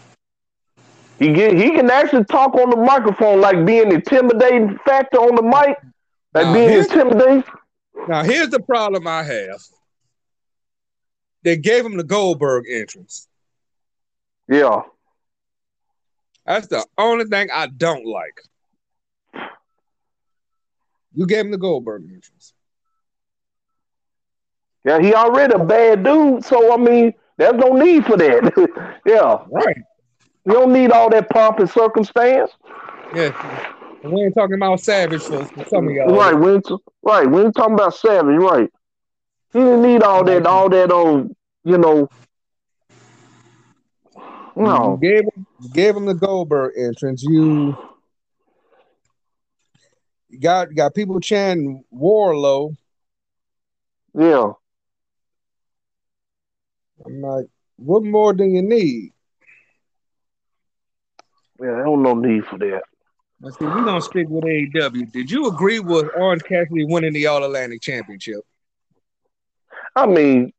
he 1.18 1.32
get 1.32 1.56
he 1.56 1.70
can 1.70 1.90
actually 1.90 2.24
talk 2.24 2.54
on 2.54 2.70
the 2.70 2.76
microphone 2.76 3.40
like 3.40 3.64
being 3.64 3.88
the 3.88 3.96
intimidating 3.96 4.78
factor 4.84 5.18
on 5.18 5.34
the 5.34 5.42
mic, 5.42 5.78
like 6.34 6.46
now, 6.46 6.54
being 6.54 6.70
intimidating. 6.70 7.44
Now 8.06 8.22
here's 8.22 8.50
the 8.50 8.60
problem 8.60 9.06
I 9.06 9.22
have. 9.22 9.60
They 11.42 11.56
gave 11.56 11.84
him 11.84 11.96
the 11.96 12.04
Goldberg 12.04 12.64
entrance. 12.70 13.26
Yeah. 14.48 14.82
That's 16.44 16.66
the 16.66 16.84
only 16.96 17.26
thing 17.26 17.48
I 17.52 17.66
don't 17.66 18.06
like. 18.06 18.40
You 21.14 21.26
gave 21.26 21.44
him 21.44 21.50
the 21.50 21.58
Goldberg 21.58 22.04
entrance. 22.04 22.54
Yeah, 24.88 25.00
he 25.00 25.12
already 25.12 25.52
a 25.52 25.58
bad 25.62 26.02
dude, 26.02 26.42
so 26.42 26.72
I 26.72 26.78
mean, 26.78 27.12
there's 27.36 27.56
no 27.56 27.74
need 27.74 28.06
for 28.06 28.16
that. 28.16 29.00
yeah, 29.06 29.44
right. 29.50 29.76
You 30.46 30.52
don't 30.54 30.72
need 30.72 30.92
all 30.92 31.10
that 31.10 31.28
pomp 31.28 31.58
and 31.58 31.68
circumstance. 31.68 32.52
Yeah, 33.14 33.32
we 34.02 34.22
ain't 34.22 34.34
talking 34.34 34.54
about 34.54 34.80
Savage 34.80 35.20
for, 35.24 35.44
for 35.44 35.66
some 35.68 35.88
of 35.88 35.92
y'all. 35.92 36.16
Right, 36.16 36.32
we 36.32 36.52
ain't 36.54 36.66
right. 37.02 37.30
We 37.30 37.42
ain't 37.42 37.54
talking 37.54 37.74
about 37.74 37.96
Savage. 37.96 38.40
Right. 38.40 38.70
He 39.52 39.58
didn't 39.58 39.82
need 39.82 40.02
all 40.02 40.24
that, 40.24 40.46
all 40.46 40.70
that 40.70 40.90
old, 40.90 41.36
you 41.64 41.76
know. 41.76 42.08
No, 44.56 44.98
you 45.02 45.10
gave 45.10 45.24
him, 45.24 45.46
gave 45.74 45.96
him 45.96 46.06
the 46.06 46.14
Goldberg 46.14 46.72
entrance. 46.78 47.22
You 47.22 47.76
got 50.40 50.74
got 50.74 50.94
people 50.94 51.20
chanting 51.20 51.84
Warlow. 51.90 52.74
Yeah. 54.14 54.52
I'm 57.04 57.20
like, 57.20 57.46
what 57.76 58.02
more 58.02 58.32
do 58.32 58.44
you 58.44 58.62
need? 58.62 59.12
Yeah, 61.60 61.80
I 61.80 61.84
don't 61.84 62.02
no 62.02 62.14
need 62.14 62.44
for 62.46 62.58
that. 62.58 62.82
I 63.44 63.50
see, 63.50 63.64
we're 63.64 63.84
gonna 63.84 64.00
stick 64.00 64.28
with 64.28 64.44
AEW. 64.44 65.12
Did 65.12 65.30
you 65.30 65.48
agree 65.48 65.78
with 65.78 66.08
Orange 66.16 66.42
Cassidy 66.42 66.84
winning 66.84 67.12
the 67.12 67.26
All 67.26 67.44
Atlantic 67.44 67.80
Championship? 67.82 68.40
I 69.94 70.06
mean, 70.06 70.52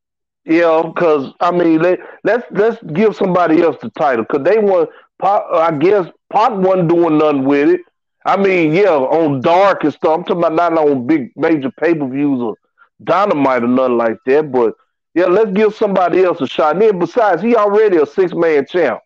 yeah, 0.45 0.81
because 0.85 1.33
I 1.39 1.51
mean, 1.51 1.81
let, 1.81 1.99
let's 2.23 2.45
let's 2.51 2.81
give 2.93 3.15
somebody 3.15 3.61
else 3.61 3.77
the 3.81 3.89
title 3.91 4.25
because 4.29 4.43
they 4.43 4.57
want. 4.57 4.89
I 5.21 5.75
guess 5.77 6.07
Pac 6.31 6.53
wasn't 6.53 6.87
doing 6.87 7.17
nothing 7.17 7.43
with 7.43 7.69
it. 7.69 7.81
I 8.25 8.37
mean, 8.37 8.73
yeah, 8.73 8.91
on 8.91 9.41
Dark 9.41 9.83
and 9.83 9.93
stuff. 9.93 10.17
I'm 10.17 10.23
talking 10.23 10.43
about 10.43 10.53
not 10.53 10.77
on 10.77 11.05
big 11.05 11.31
major 11.35 11.71
pay 11.71 11.93
per 11.93 12.07
views 12.07 12.41
or 12.41 12.55
Dynamite 13.03 13.63
or 13.63 13.67
nothing 13.67 13.97
like 13.97 14.17
that, 14.25 14.51
but 14.51 14.75
yeah, 15.19 15.25
let's 15.25 15.51
give 15.51 15.75
somebody 15.75 16.23
else 16.23 16.39
a 16.39 16.47
shot. 16.47 16.73
And 16.73 16.81
then 16.81 16.97
besides, 16.97 17.41
he 17.41 17.53
already 17.53 17.97
a 17.97 18.05
six 18.05 18.33
man 18.33 18.65
champ. 18.65 19.01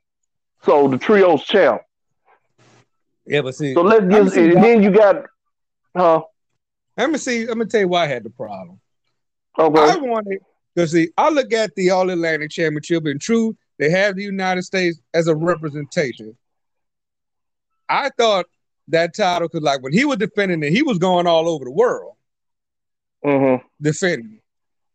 So 0.64 0.88
the 0.88 0.98
trio's 0.98 1.44
champ. 1.44 1.82
Yeah, 3.26 3.42
but 3.42 3.56
see. 3.56 3.74
So 3.74 3.82
let's 3.82 4.06
give 4.06 4.38
and 4.38 4.64
then 4.64 4.84
you 4.84 4.92
got 4.92 5.26
huh? 5.98 6.22
Let 6.98 7.10
me 7.10 7.18
see. 7.18 7.48
Let 7.48 7.58
me 7.58 7.66
tell 7.66 7.82
you 7.82 7.88
why 7.88 8.04
I 8.04 8.08
had 8.08 8.24
the 8.24 8.30
problem. 8.30 8.80
Okay. 9.58 9.82
I 9.82 9.96
wanted 9.96 10.40
because 10.76 10.92
see, 10.92 11.10
I 11.18 11.30
look 11.30 11.52
at 11.52 11.74
the 11.74 11.90
All 11.90 12.10
Atlantic 12.10 12.52
Championship 12.52 13.06
and 13.06 13.20
true, 13.20 13.58
they 13.80 13.90
have 13.90 14.16
the 14.16 14.24
United 14.24 14.64
States 14.64 15.00
as 15.16 15.28
a 15.28 15.36
representation. 15.36 16.38
I 17.90 18.10
thought 18.18 18.46
that 18.90 19.16
title 19.16 19.50
could 19.50 19.64
like 19.64 19.82
when 19.82 19.94
he 19.94 20.06
was 20.06 20.18
defending 20.18 20.62
it, 20.62 20.72
he 20.72 20.84
was 20.84 21.00
going 21.00 21.26
all 21.26 21.50
over 21.50 21.66
the 21.66 21.72
world. 21.72 22.14
Mm-hmm. 23.26 23.66
Defending. 23.82 24.42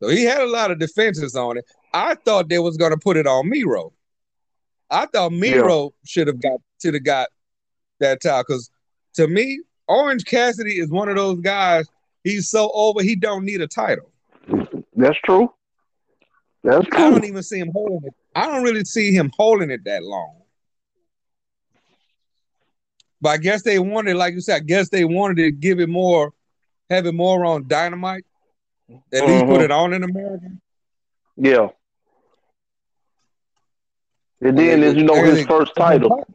So 0.01 0.09
he 0.09 0.25
had 0.25 0.41
a 0.41 0.47
lot 0.47 0.71
of 0.71 0.79
defenses 0.79 1.35
on 1.35 1.59
it. 1.59 1.65
I 1.93 2.15
thought 2.15 2.49
they 2.49 2.59
was 2.59 2.77
gonna 2.77 2.99
put 2.99 3.17
it 3.17 3.27
on 3.27 3.49
Miro. 3.49 3.93
I 4.91 5.07
thought 5.07 5.33
Miro 5.33 5.85
yeah. 5.85 5.89
should 6.05 6.27
have 6.27 6.41
got 6.41 6.61
should 6.81 6.95
have 6.95 7.05
got 7.05 7.29
that 8.01 8.21
title 8.23 8.45
because 8.47 8.71
to 9.15 9.27
me, 9.27 9.61
Orange 9.89 10.25
Cassidy 10.25 10.79
is 10.79 10.91
one 10.91 11.09
of 11.09 11.17
those 11.17 11.41
guys. 11.41 11.87
He's 12.23 12.49
so 12.49 12.71
over, 12.75 13.03
he 13.03 13.17
don't 13.17 13.45
need 13.45 13.61
a 13.61 13.67
title. 13.67 14.11
That's 14.95 15.19
true. 15.25 15.53
That's 16.63 16.87
true. 16.87 16.99
I 16.99 17.11
don't 17.11 17.25
even 17.25 17.43
see 17.43 17.59
him 17.59 17.71
holding 17.73 18.09
it. 18.09 18.15
I 18.35 18.47
don't 18.47 18.63
really 18.63 18.85
see 18.85 19.13
him 19.13 19.31
holding 19.37 19.71
it 19.71 19.85
that 19.85 20.05
long. 20.05 20.43
But 23.21 23.31
I 23.31 23.37
guess 23.39 23.63
they 23.63 23.79
wanted, 23.79 24.17
like 24.17 24.35
you 24.35 24.41
said, 24.41 24.57
I 24.57 24.65
guess 24.65 24.91
they 24.91 25.05
wanted 25.05 25.39
to 25.39 25.51
give 25.51 25.81
it 25.81 25.89
more, 25.89 26.33
have 26.91 27.07
it 27.07 27.15
more 27.15 27.45
on 27.45 27.67
dynamite. 27.67 28.25
At 28.91 28.95
mm-hmm. 28.97 29.27
least 29.27 29.45
put 29.45 29.55
mm-hmm. 29.55 29.63
it 29.63 29.71
on 29.71 29.93
in 29.93 30.03
America. 30.03 30.47
Yeah. 31.37 31.69
And 34.41 34.57
then, 34.57 34.83
as 34.83 34.95
you 34.95 35.05
know, 35.05 35.23
his 35.23 35.47
first 35.47 35.75
title. 35.77 36.27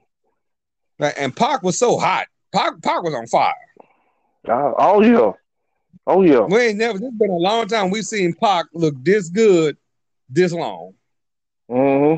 And 1.00 1.36
Pac 1.36 1.64
was 1.64 1.78
so 1.78 1.98
hot. 1.98 2.28
Pac, 2.54 2.82
Pac 2.82 3.04
was 3.04 3.14
on 3.14 3.28
fire. 3.28 3.54
Uh, 4.48 4.74
oh 4.78 5.02
yeah, 5.02 5.32
oh 6.06 6.22
yeah. 6.22 6.42
We 6.42 6.60
ain't 6.60 6.78
never. 6.78 6.98
It's 6.98 7.18
been 7.18 7.30
a 7.30 7.38
long 7.38 7.68
time. 7.68 7.90
We've 7.90 8.06
seen 8.06 8.34
Pac 8.34 8.66
look 8.74 8.94
this 9.04 9.30
good, 9.30 9.78
this 10.30 10.52
long. 10.52 10.94
Hmm. 11.70 12.16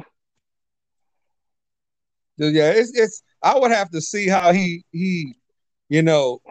Yeah, 2.37 2.71
it's 2.71 2.97
it's. 2.97 3.21
I 3.43 3.57
would 3.57 3.71
have 3.71 3.91
to 3.91 4.01
see 4.01 4.27
how 4.27 4.51
he 4.51 4.83
he, 4.91 5.35
you 5.87 6.01
know, 6.01 6.41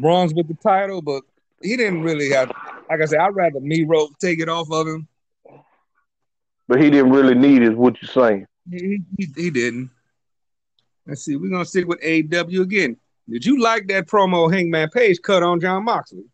runs 0.00 0.32
with 0.32 0.46
the 0.46 0.54
title, 0.54 1.02
but 1.02 1.24
he 1.60 1.76
didn't 1.76 2.02
really 2.02 2.30
have. 2.30 2.52
Like 2.88 3.00
I 3.00 3.04
said, 3.06 3.18
I'd 3.18 3.34
rather 3.34 3.60
Miro 3.60 4.08
take 4.20 4.40
it 4.40 4.48
off 4.48 4.70
of 4.70 4.86
him. 4.86 5.08
But 6.68 6.80
he 6.80 6.90
didn't 6.90 7.10
really 7.10 7.34
need 7.34 7.62
it. 7.62 7.76
What 7.76 8.00
you're 8.02 8.10
saying? 8.10 8.46
He, 8.70 9.00
he, 9.16 9.28
he 9.36 9.50
didn't. 9.50 9.90
Let's 11.06 11.24
see. 11.24 11.36
We're 11.36 11.50
gonna 11.50 11.64
stick 11.64 11.86
with 11.86 12.00
AW 12.04 12.62
again. 12.62 12.96
Did 13.28 13.44
you 13.44 13.60
like 13.60 13.86
that 13.88 14.06
promo 14.06 14.52
Hangman 14.52 14.90
Page 14.90 15.20
cut 15.22 15.42
on 15.42 15.60
Jon 15.60 15.84
Moxley? 15.84 16.24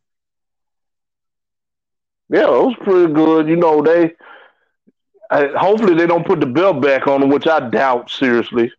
Yeah, 2.28 2.46
it 2.46 2.64
was 2.64 2.76
pretty 2.82 3.12
good. 3.12 3.48
You 3.48 3.56
know, 3.56 3.82
they 3.82 4.14
I, 5.32 5.46
hopefully 5.56 5.94
they 5.94 6.06
don't 6.06 6.26
put 6.26 6.40
the 6.40 6.46
belt 6.46 6.82
back 6.82 7.06
on 7.06 7.22
him, 7.22 7.30
which 7.30 7.46
I 7.46 7.70
doubt 7.70 8.10
seriously. 8.10 8.70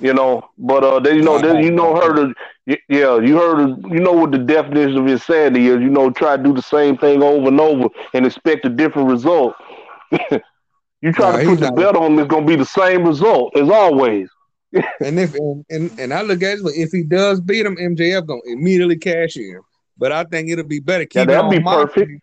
You 0.00 0.12
know, 0.12 0.50
but 0.58 0.82
uh, 0.82 0.98
they, 0.98 1.14
you 1.14 1.22
know, 1.22 1.38
they, 1.38 1.62
you 1.62 1.70
know, 1.70 1.94
her. 1.94 2.24
of, 2.24 2.34
yeah, 2.66 3.18
you 3.18 3.36
heard, 3.36 3.84
you 3.88 4.00
know, 4.00 4.12
what 4.12 4.32
the 4.32 4.38
definition 4.38 4.96
of 4.96 5.06
insanity 5.06 5.68
is. 5.68 5.80
You 5.80 5.90
know, 5.90 6.10
try 6.10 6.36
to 6.36 6.42
do 6.42 6.52
the 6.52 6.62
same 6.62 6.98
thing 6.98 7.22
over 7.22 7.48
and 7.48 7.60
over 7.60 7.88
and 8.12 8.26
expect 8.26 8.64
a 8.64 8.68
different 8.68 9.08
result. 9.08 9.54
you 10.10 11.12
try 11.12 11.44
to 11.44 11.48
put 11.48 11.60
the 11.60 11.72
belt 11.72 11.96
on, 11.96 12.18
it's 12.18 12.28
gonna 12.28 12.46
be 12.46 12.56
the 12.56 12.64
same 12.64 13.04
result 13.04 13.56
as 13.56 13.68
always. 13.68 14.28
and 14.72 15.18
if 15.20 15.34
and, 15.34 15.64
and, 15.70 16.00
and 16.00 16.14
I 16.14 16.22
look 16.22 16.42
at 16.42 16.58
it, 16.58 16.64
but 16.64 16.72
if 16.74 16.90
he 16.90 17.02
does 17.02 17.40
beat 17.40 17.66
him, 17.66 17.76
MJF 17.76 18.26
gonna 18.26 18.40
immediately 18.46 18.96
cash 18.96 19.36
in. 19.36 19.60
But 19.98 20.12
I 20.12 20.24
think 20.24 20.48
it'll 20.48 20.64
be 20.64 20.80
better 20.80 21.04
keep 21.04 21.28
yeah, 21.28 21.40
on 21.40 21.50
be 21.50 21.60
perfect. 21.60 22.22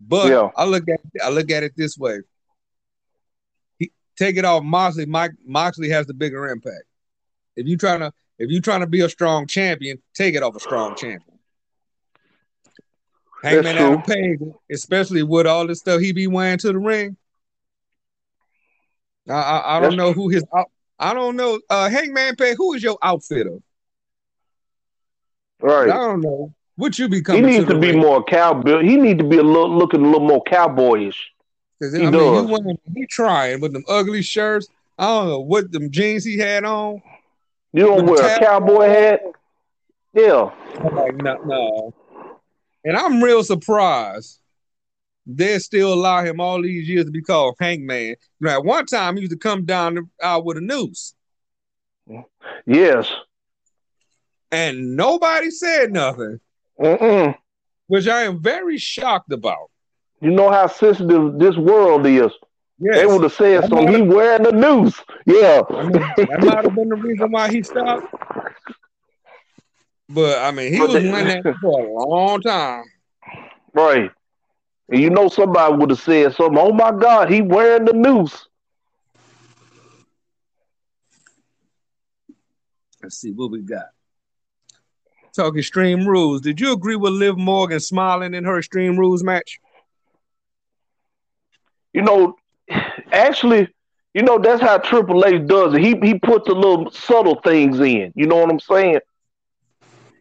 But 0.00 0.28
Yeah. 0.28 0.50
I 0.56 0.64
look 0.64 0.88
at 0.88 1.00
I 1.24 1.30
look 1.30 1.50
at 1.50 1.62
it 1.62 1.72
this 1.76 1.96
way. 1.96 2.18
Take 4.18 4.36
it 4.36 4.44
off 4.44 4.64
Moxley. 4.64 5.06
Mike 5.06 5.30
Moxley 5.46 5.88
has 5.90 6.06
the 6.06 6.14
bigger 6.14 6.48
impact. 6.48 6.82
If 7.54 7.68
you 7.68 7.76
trying 7.76 8.00
to 8.00 8.12
if 8.38 8.50
you 8.50 8.60
trying 8.60 8.80
to 8.80 8.86
be 8.88 9.00
a 9.00 9.08
strong 9.08 9.46
champion, 9.46 10.02
take 10.12 10.34
it 10.34 10.42
off 10.42 10.56
a 10.56 10.60
strong 10.60 10.96
champion. 10.96 11.38
That's 13.42 13.64
Hangman 13.64 13.76
Adam 13.76 14.02
Page, 14.02 14.40
especially 14.70 15.22
with 15.22 15.46
all 15.46 15.66
the 15.68 15.76
stuff 15.76 16.00
he 16.00 16.12
be 16.12 16.26
wearing 16.26 16.58
to 16.58 16.72
the 16.72 16.78
ring. 16.78 17.16
I 19.28 19.32
I, 19.34 19.76
I 19.76 19.80
don't 19.80 19.96
know 19.96 20.12
who 20.12 20.28
his 20.28 20.44
I 20.98 21.14
don't 21.14 21.36
know. 21.36 21.60
Uh 21.70 21.88
Hangman 21.88 22.34
Page, 22.34 22.56
who 22.58 22.74
is 22.74 22.82
your 22.82 22.98
outfitter? 23.00 23.58
Right. 25.60 25.90
I 25.90 25.94
don't 25.94 26.20
know. 26.22 26.52
What 26.74 26.98
you 26.98 27.08
be 27.08 27.22
He 27.26 27.40
needs 27.40 27.66
to, 27.66 27.74
to 27.74 27.78
be 27.78 27.90
ring? 27.90 28.00
more 28.00 28.24
cowboy. 28.24 28.82
He 28.82 28.96
need 28.96 29.18
to 29.18 29.24
be 29.24 29.38
a 29.38 29.42
little 29.42 29.76
looking 29.76 30.04
a 30.04 30.04
little 30.10 30.26
more 30.26 30.42
cowboyish. 30.44 31.16
'Cause, 31.80 31.92
he 31.94 32.00
I 32.00 32.10
mean, 32.10 32.12
does. 32.12 32.46
he, 32.46 32.52
wearing, 32.52 32.78
he 32.94 33.06
trying 33.06 33.60
with 33.60 33.72
them 33.72 33.84
ugly 33.88 34.22
shirts. 34.22 34.66
I 34.98 35.06
don't 35.06 35.28
know 35.28 35.40
what 35.40 35.70
them 35.70 35.90
jeans 35.90 36.24
he 36.24 36.36
had 36.38 36.64
on. 36.64 37.00
You 37.72 37.84
don't 37.86 38.06
wear 38.06 38.36
a 38.36 38.38
cowboy 38.40 38.88
hat. 38.88 39.22
Yeah. 40.14 40.50
I'm 40.80 40.96
like, 40.96 41.14
no, 41.16 41.34
no. 41.44 41.94
And 42.84 42.96
I'm 42.96 43.22
real 43.22 43.44
surprised 43.44 44.40
they 45.26 45.58
still 45.58 45.92
allow 45.92 46.24
him 46.24 46.40
all 46.40 46.60
these 46.62 46.88
years 46.88 47.04
to 47.04 47.10
be 47.10 47.20
called 47.22 47.54
Hangman. 47.60 48.08
You 48.08 48.16
know, 48.40 48.50
at 48.50 48.64
one 48.64 48.86
time 48.86 49.14
he 49.16 49.20
used 49.22 49.32
to 49.32 49.38
come 49.38 49.64
down 49.66 50.10
out 50.22 50.44
with 50.44 50.56
a 50.56 50.60
noose, 50.62 51.14
Yes. 52.66 53.12
and 54.50 54.96
nobody 54.96 55.50
said 55.50 55.92
nothing, 55.92 56.40
Mm-mm. 56.80 57.36
which 57.88 58.08
I 58.08 58.22
am 58.22 58.40
very 58.42 58.78
shocked 58.78 59.30
about. 59.32 59.70
You 60.20 60.30
know 60.30 60.50
how 60.50 60.66
sensitive 60.66 61.38
this 61.38 61.56
world 61.56 62.06
is. 62.06 62.32
Yes, 62.80 62.96
They 62.96 63.06
would 63.06 63.22
have 63.22 63.32
said 63.32 63.62
That 63.64 63.70
something. 63.70 63.88
He 63.94 64.02
wearing 64.02 64.42
the 64.44 64.52
noose. 64.52 65.00
Yeah. 65.26 65.62
I 65.70 65.82
mean, 65.82 65.92
that 65.92 66.38
might 66.44 66.64
have 66.64 66.74
been 66.74 66.88
the 66.88 66.96
reason 66.96 67.30
why 67.30 67.50
he 67.50 67.62
stopped. 67.62 68.06
But 70.08 70.38
I 70.42 70.50
mean, 70.52 70.72
he 70.72 70.78
But 70.78 70.88
was 70.90 71.02
they- 71.02 71.10
winning 71.12 71.42
that 71.42 71.54
for 71.60 71.80
a 71.80 72.06
long 72.08 72.40
time. 72.40 72.84
right. 73.74 74.10
And 74.90 75.00
you 75.02 75.10
know 75.10 75.28
somebody 75.28 75.74
would 75.76 75.90
have 75.90 76.00
said 76.00 76.34
something. 76.34 76.56
Oh 76.58 76.72
my 76.72 76.92
God, 76.92 77.30
he 77.30 77.42
wearing 77.42 77.84
the 77.84 77.92
noose. 77.92 78.46
Let's 83.02 83.16
see 83.20 83.32
what 83.32 83.50
we 83.50 83.60
got. 83.60 83.86
Talking 85.34 85.58
Extreme 85.60 86.06
Rules. 86.08 86.40
Did 86.40 86.58
you 86.60 86.72
agree 86.72 86.96
with 86.96 87.12
Liv 87.12 87.36
Morgan 87.38 87.80
smiling 87.80 88.34
in 88.34 88.44
her 88.44 88.58
Extreme 88.58 88.98
Rules 88.98 89.22
match? 89.22 89.60
You 91.98 92.04
know, 92.04 92.36
actually, 93.10 93.66
you 94.14 94.22
know 94.22 94.38
that's 94.38 94.62
how 94.62 94.78
Triple 94.78 95.24
H 95.24 95.44
does 95.48 95.74
it. 95.74 95.80
He 95.80 95.98
he 96.00 96.16
puts 96.16 96.48
a 96.48 96.52
little 96.52 96.92
subtle 96.92 97.40
things 97.42 97.80
in. 97.80 98.12
You 98.14 98.28
know 98.28 98.36
what 98.36 98.50
I'm 98.50 98.60
saying? 98.60 99.00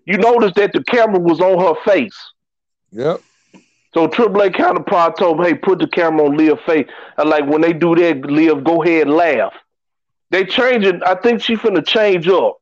You 0.05 0.17
notice 0.17 0.53
that 0.55 0.73
the 0.73 0.84
camera 0.84 1.19
was 1.19 1.39
on 1.39 1.59
her 1.59 1.80
face. 1.86 2.17
Yep. 2.89 3.21
So 3.93 4.07
Triple 4.07 4.41
H 4.41 4.53
kind 4.53 4.75
of 4.75 4.88
probably 4.88 5.19
told 5.19 5.39
him, 5.39 5.45
hey, 5.45 5.53
put 5.53 5.78
the 5.78 5.88
camera 5.88 6.25
on 6.25 6.36
Liv's 6.36 6.63
face. 6.65 6.88
And 7.15 7.30
like 7.30 7.45
when 7.45 7.61
they 7.61 7.73
do 7.73 7.93
that, 7.93 8.25
Liv, 8.25 8.63
go 8.63 8.82
ahead 8.82 9.05
and 9.05 9.15
laugh. 9.15 9.53
They 10.32 10.45
changing. 10.45 11.03
I 11.03 11.13
think 11.13 11.43
she 11.43 11.57
finna 11.57 11.86
change 11.86 12.28
up 12.28 12.57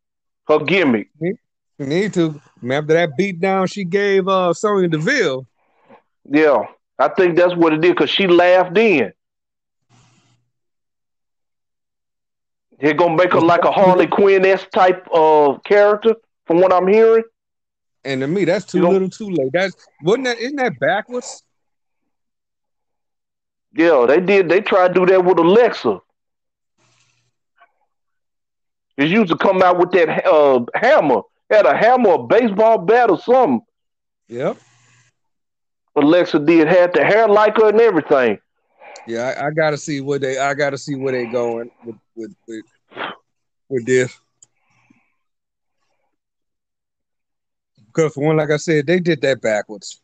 her 0.49 0.59
gimmick. 0.59 1.07
You 1.21 1.37
need 1.79 2.13
to. 2.15 2.41
Remember 2.61 2.95
that 2.95 3.15
beat 3.15 3.39
down 3.39 3.67
she 3.67 3.85
gave 3.85 4.27
uh 4.27 4.51
Sonya 4.53 4.89
Deville. 4.89 5.47
Yeah, 6.25 6.65
I 6.97 7.09
think 7.09 7.35
that's 7.35 7.55
what 7.55 7.73
it 7.73 7.81
did 7.81 7.95
because 7.95 8.09
she 8.09 8.27
laughed 8.27 8.77
in. 8.77 9.11
They're 12.79 12.93
gonna 12.93 13.15
make 13.15 13.33
her 13.33 13.41
like 13.41 13.63
a 13.63 13.71
Harley 13.71 14.07
Quinn 14.07 14.45
s 14.45 14.65
type 14.73 15.07
of 15.11 15.63
character, 15.63 16.15
from 16.45 16.59
what 16.59 16.73
I'm 16.73 16.87
hearing. 16.87 17.23
And 18.03 18.21
to 18.21 18.27
me, 18.27 18.45
that's 18.45 18.65
too 18.65 18.79
You 18.79 18.89
little 18.89 19.09
too 19.09 19.29
late. 19.29 19.51
That's 19.53 19.75
wasn't 20.03 20.25
that 20.25 20.37
isn't 20.37 20.57
that 20.57 20.79
backwards? 20.79 21.43
Yeah, 23.73 24.05
they 24.07 24.21
did. 24.21 24.47
They 24.49 24.61
tried 24.61 24.89
to 24.89 24.93
do 24.93 25.05
that 25.07 25.25
with 25.25 25.37
Alexa. 25.37 25.99
It 28.97 29.09
used 29.09 29.29
to 29.31 29.37
come 29.37 29.61
out 29.61 29.77
with 29.77 29.91
that 29.91 30.25
uh, 30.25 30.63
hammer. 30.75 31.21
Had 31.49 31.65
a 31.65 31.75
hammer, 31.75 32.13
a 32.13 32.23
baseball 32.23 32.77
bat, 32.77 33.09
or 33.09 33.19
something. 33.19 33.61
Yep. 34.29 34.57
Alexa 35.95 36.39
did 36.39 36.67
had 36.67 36.93
the 36.93 37.03
hair 37.03 37.27
like 37.27 37.55
her 37.57 37.69
and 37.69 37.79
everything. 37.81 38.39
Yeah, 39.07 39.33
I, 39.39 39.47
I 39.47 39.51
gotta 39.51 39.77
see 39.77 40.01
where 40.01 40.19
they 40.19 40.37
I 40.37 40.53
gotta 40.53 40.77
see 40.77 40.95
where 40.95 41.11
they 41.13 41.25
going 41.31 41.69
with 41.85 41.95
with 42.15 42.35
with, 42.47 42.65
with 43.69 43.85
this. 43.85 44.17
Because 47.87 48.13
for 48.13 48.25
one, 48.25 48.37
like 48.37 48.51
I 48.51 48.57
said, 48.57 48.87
they 48.87 48.99
did 48.99 49.21
that 49.21 49.41
backwards. 49.41 50.01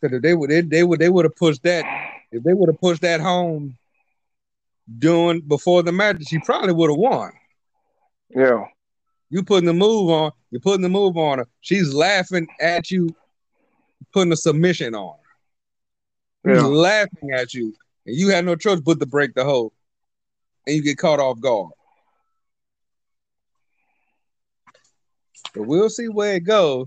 Because 0.00 0.16
if 0.16 0.22
they 0.22 0.34
would 0.34 0.50
they, 0.50 0.62
they 0.62 0.82
would 0.82 0.98
they 0.98 1.08
would 1.08 1.24
have 1.24 1.36
pushed 1.36 1.62
that 1.62 1.84
if 2.32 2.42
they 2.42 2.52
would 2.54 2.68
have 2.68 2.80
pushed 2.80 3.02
that 3.02 3.20
home 3.20 3.76
doing 4.98 5.40
before 5.40 5.82
the 5.82 5.92
match, 5.92 6.24
she 6.26 6.38
probably 6.38 6.72
would 6.72 6.90
have 6.90 6.98
won. 6.98 7.32
Yeah, 8.30 8.64
You 9.28 9.42
putting 9.42 9.66
the 9.66 9.72
move 9.72 10.10
on, 10.10 10.32
you're 10.50 10.60
putting 10.60 10.82
the 10.82 10.88
move 10.88 11.16
on 11.16 11.38
her. 11.38 11.46
She's 11.60 11.92
laughing 11.92 12.46
at 12.60 12.90
you, 12.90 13.14
putting 14.12 14.32
a 14.32 14.36
submission 14.36 14.94
on 14.94 15.16
her. 16.44 16.54
Yeah. 16.54 16.62
laughing 16.62 17.32
at 17.32 17.52
you, 17.52 17.74
and 18.06 18.16
you 18.16 18.28
had 18.28 18.44
no 18.44 18.56
choice 18.56 18.80
but 18.80 18.98
to 19.00 19.06
break 19.06 19.34
the 19.34 19.44
hold, 19.44 19.72
and 20.66 20.76
you 20.76 20.82
get 20.82 20.98
caught 20.98 21.20
off 21.20 21.40
guard. 21.40 21.72
But 25.54 25.66
we'll 25.66 25.90
see 25.90 26.08
where 26.08 26.34
it 26.34 26.44
goes. 26.44 26.86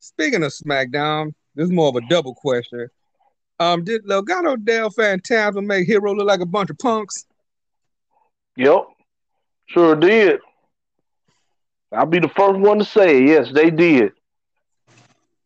Speaking 0.00 0.44
of 0.44 0.52
SmackDown, 0.52 1.34
this 1.54 1.64
is 1.64 1.72
more 1.72 1.88
of 1.88 1.96
a 1.96 2.06
double 2.08 2.34
question. 2.34 2.88
Um, 3.58 3.84
did 3.84 4.04
Legado 4.04 4.62
del 4.62 4.90
Fantasma 4.90 5.64
make 5.64 5.86
Hit 5.86 6.02
Row 6.02 6.12
look 6.12 6.26
like 6.26 6.40
a 6.40 6.46
bunch 6.46 6.70
of 6.70 6.78
punks? 6.78 7.24
Yep, 8.56 8.86
sure 9.66 9.96
did. 9.96 10.40
I'll 11.92 12.06
be 12.06 12.18
the 12.18 12.28
first 12.28 12.58
one 12.58 12.78
to 12.78 12.84
say 12.84 13.24
yes, 13.24 13.50
they 13.52 13.70
did. 13.70 14.12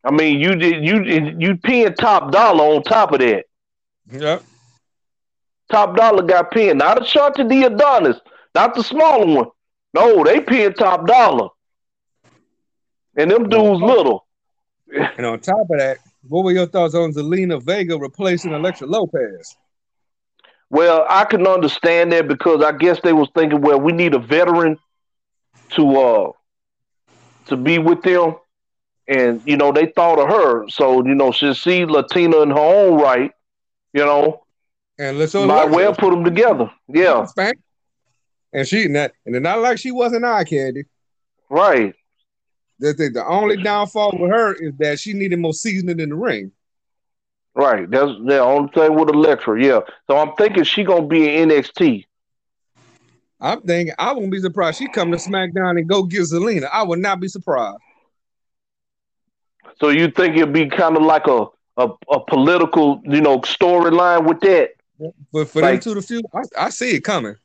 I 0.03 0.11
mean, 0.11 0.39
you 0.39 0.55
did 0.55 0.83
you 0.83 1.03
you 1.37 1.57
pinned 1.57 1.97
top 1.97 2.31
dollar 2.31 2.63
on 2.63 2.83
top 2.83 3.11
of 3.11 3.19
that. 3.19 3.45
Yep. 4.11 4.43
Top 5.69 5.95
dollar 5.95 6.23
got 6.23 6.51
pinned, 6.51 6.79
not 6.79 6.99
Ashante 6.99 7.47
Thee 7.47 7.63
Adonis, 7.63 8.17
not 8.55 8.73
the 8.75 8.83
smaller 8.83 9.25
one. 9.25 9.47
No, 9.93 10.23
they 10.23 10.41
pinned 10.41 10.75
top 10.77 11.05
dollar, 11.07 11.49
and 13.15 13.29
them 13.29 13.47
dudes 13.47 13.81
little. 13.81 14.25
And 15.17 15.25
on 15.25 15.39
top 15.39 15.69
of 15.69 15.77
that, 15.77 15.99
what 16.27 16.43
were 16.43 16.51
your 16.51 16.67
thoughts 16.67 16.95
on 16.95 17.13
Zelina 17.13 17.61
Vega 17.61 17.97
replacing 17.97 18.51
Elektra 18.51 18.87
Lopez? 18.87 19.55
Well, 20.69 21.05
I 21.09 21.25
can 21.25 21.45
understand 21.45 22.11
that 22.11 22.27
because 22.27 22.63
I 22.63 22.71
guess 22.71 22.99
they 23.01 23.13
was 23.13 23.29
thinking, 23.35 23.61
well, 23.61 23.79
we 23.79 23.91
need 23.91 24.13
a 24.13 24.19
veteran 24.19 24.77
to 25.71 25.97
uh 25.97 26.31
to 27.47 27.57
be 27.57 27.77
with 27.77 28.01
them, 28.03 28.35
and 29.11 29.41
you 29.45 29.57
know 29.57 29.71
they 29.71 29.87
thought 29.87 30.19
of 30.19 30.29
her. 30.29 30.67
So 30.69 31.05
you 31.05 31.15
know, 31.15 31.31
she's 31.31 31.59
see 31.61 31.85
Latina 31.85 32.41
in 32.41 32.51
her 32.51 32.57
own 32.57 33.01
right. 33.01 33.31
You 33.93 34.05
know, 34.05 34.43
And 34.97 35.19
let's 35.19 35.33
might 35.33 35.69
well 35.69 35.93
put 35.93 36.11
them 36.11 36.23
together. 36.23 36.71
Yeah, 36.87 37.25
And 38.53 38.67
she 38.67 38.87
not, 38.87 39.11
and 39.25 39.35
it's 39.35 39.43
not 39.43 39.59
like 39.59 39.77
she 39.79 39.91
wasn't 39.91 40.23
eye 40.25 40.45
candy. 40.45 40.85
right. 41.49 41.93
The, 42.79 42.93
the, 42.93 43.09
the 43.09 43.25
only 43.27 43.57
downfall 43.61 44.17
with 44.19 44.31
her 44.31 44.53
is 44.53 44.73
that 44.79 44.99
she 44.99 45.13
needed 45.13 45.37
more 45.37 45.53
seasoning 45.53 45.99
in 45.99 46.09
the 46.09 46.15
ring. 46.15 46.51
Right. 47.53 47.87
That's 47.89 48.11
the 48.25 48.39
only 48.39 48.71
thing 48.73 48.95
with 48.95 49.09
Elektra. 49.09 49.61
Yeah. 49.61 49.81
So 50.07 50.17
I'm 50.17 50.33
thinking 50.35 50.63
she 50.63 50.83
gonna 50.83 51.05
be 51.05 51.35
in 51.35 51.49
NXT. 51.49 52.05
I'm 53.39 53.61
thinking 53.61 53.93
I 53.99 54.13
won't 54.13 54.31
be 54.31 54.39
surprised 54.39 54.79
she 54.79 54.87
come 54.87 55.11
to 55.11 55.17
SmackDown 55.17 55.77
and 55.77 55.87
go 55.87 56.03
get 56.03 56.21
Zelina. 56.21 56.69
I 56.73 56.81
would 56.83 56.99
not 56.99 57.19
be 57.19 57.27
surprised. 57.27 57.77
So 59.79 59.89
you 59.89 60.09
think 60.11 60.35
it'd 60.37 60.53
be 60.53 60.67
kind 60.67 60.95
of 60.97 61.03
like 61.03 61.27
a 61.27 61.45
a, 61.77 61.89
a 62.11 62.19
political, 62.25 63.01
you 63.05 63.21
know, 63.21 63.39
storyline 63.39 64.27
with 64.27 64.39
that? 64.41 64.71
But 65.31 65.47
for 65.49 65.61
Like- 65.61 65.81
them 65.81 65.93
to 65.95 65.99
the 66.01 66.05
few, 66.05 66.21
I, 66.33 66.65
I 66.65 66.69
see 66.69 66.91
it 66.91 67.01
coming. 67.01 67.35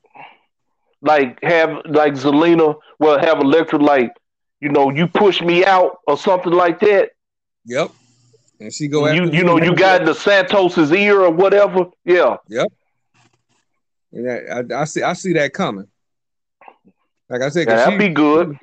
Like 1.01 1.39
have 1.43 1.81
like 1.85 2.13
Zelina, 2.13 2.75
well, 2.99 3.19
have 3.19 3.39
Elektra 3.39 3.79
like, 3.79 4.11
you 4.59 4.69
know, 4.69 4.89
you 4.89 5.07
push 5.07 5.41
me 5.41 5.63
out 5.65 5.99
or 6.07 6.17
something 6.17 6.51
like 6.51 6.79
that. 6.81 7.11
Yep. 7.65 7.91
And 8.59 8.73
she 8.73 8.87
go 8.87 9.07
you 9.11 9.23
after 9.25 9.35
you 9.35 9.43
know 9.43 9.61
you 9.61 9.75
got 9.75 10.05
the 10.05 10.13
Santos's 10.13 10.91
ear 10.91 11.21
or 11.21 11.31
whatever. 11.31 11.85
Yeah. 12.03 12.37
And 14.11 14.73
I, 14.73 14.81
I, 14.81 14.83
see 14.85 15.03
I 15.03 15.13
see 15.13 15.33
that 15.33 15.53
coming. 15.53 15.87
Like 17.29 17.41
I 17.41 17.49
said, 17.49 17.67
Yeah, 17.67 17.75
that'd 17.75 18.01
she, 18.01 18.07
be 18.07 18.13
good. 18.13 18.57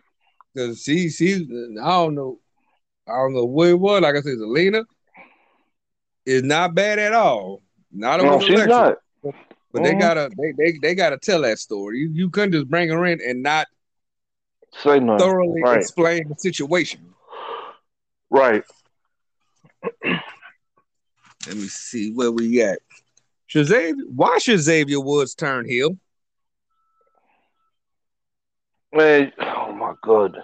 Cause 0.57 0.83
she, 0.83 1.11
she, 1.11 1.35
I 1.83 1.89
don't 1.91 2.15
know, 2.15 2.39
I 3.07 3.13
don't 3.13 3.35
know 3.35 3.45
what 3.45 3.69
it 3.69 3.79
was. 3.79 4.03
Like 4.03 4.17
I 4.17 4.21
said, 4.21 4.39
Zelina 4.39 4.85
is 6.25 6.43
not 6.43 6.75
bad 6.75 6.99
at 6.99 7.13
all. 7.13 7.63
Not 7.93 8.21
No, 8.21 8.35
over 8.37 8.45
she's 8.47 8.65
not. 8.67 8.99
but 9.73 9.83
they 9.83 9.95
Mhm. 9.95 9.99
gotta, 9.99 10.31
they, 10.37 10.53
they, 10.53 10.79
they 10.79 10.95
gotta 10.95 11.19
tell 11.19 11.43
that 11.43 11.59
story. 11.59 11.99
You, 11.99 12.11
you 12.13 12.31
couldn't 12.31 12.53
just 12.53 12.69
bring 12.69 12.89
her 12.91 13.05
in 13.07 13.21
and 13.21 13.43
not 13.43 13.67
Say 14.83 14.99
nothing. 15.01 15.27
thoroughly 15.27 15.63
Right. 15.63 15.79
explain 15.79 16.29
the 16.29 16.35
situation. 16.39 17.15
Right. 18.31 18.65
Let 21.47 21.57
me 21.57 21.67
see 21.69 22.13
where 22.13 22.33
we 22.33 22.63
at. 22.63 22.79
Shazavia, 23.49 23.95
why 24.09 24.39
should 24.39 24.59
Xavier 24.61 25.01
Woods 25.01 25.35
turn 25.35 25.69
heel? 25.69 25.97
Man, 28.93 29.33
oh 29.41 29.73
my 29.73 29.95
god. 30.03 30.37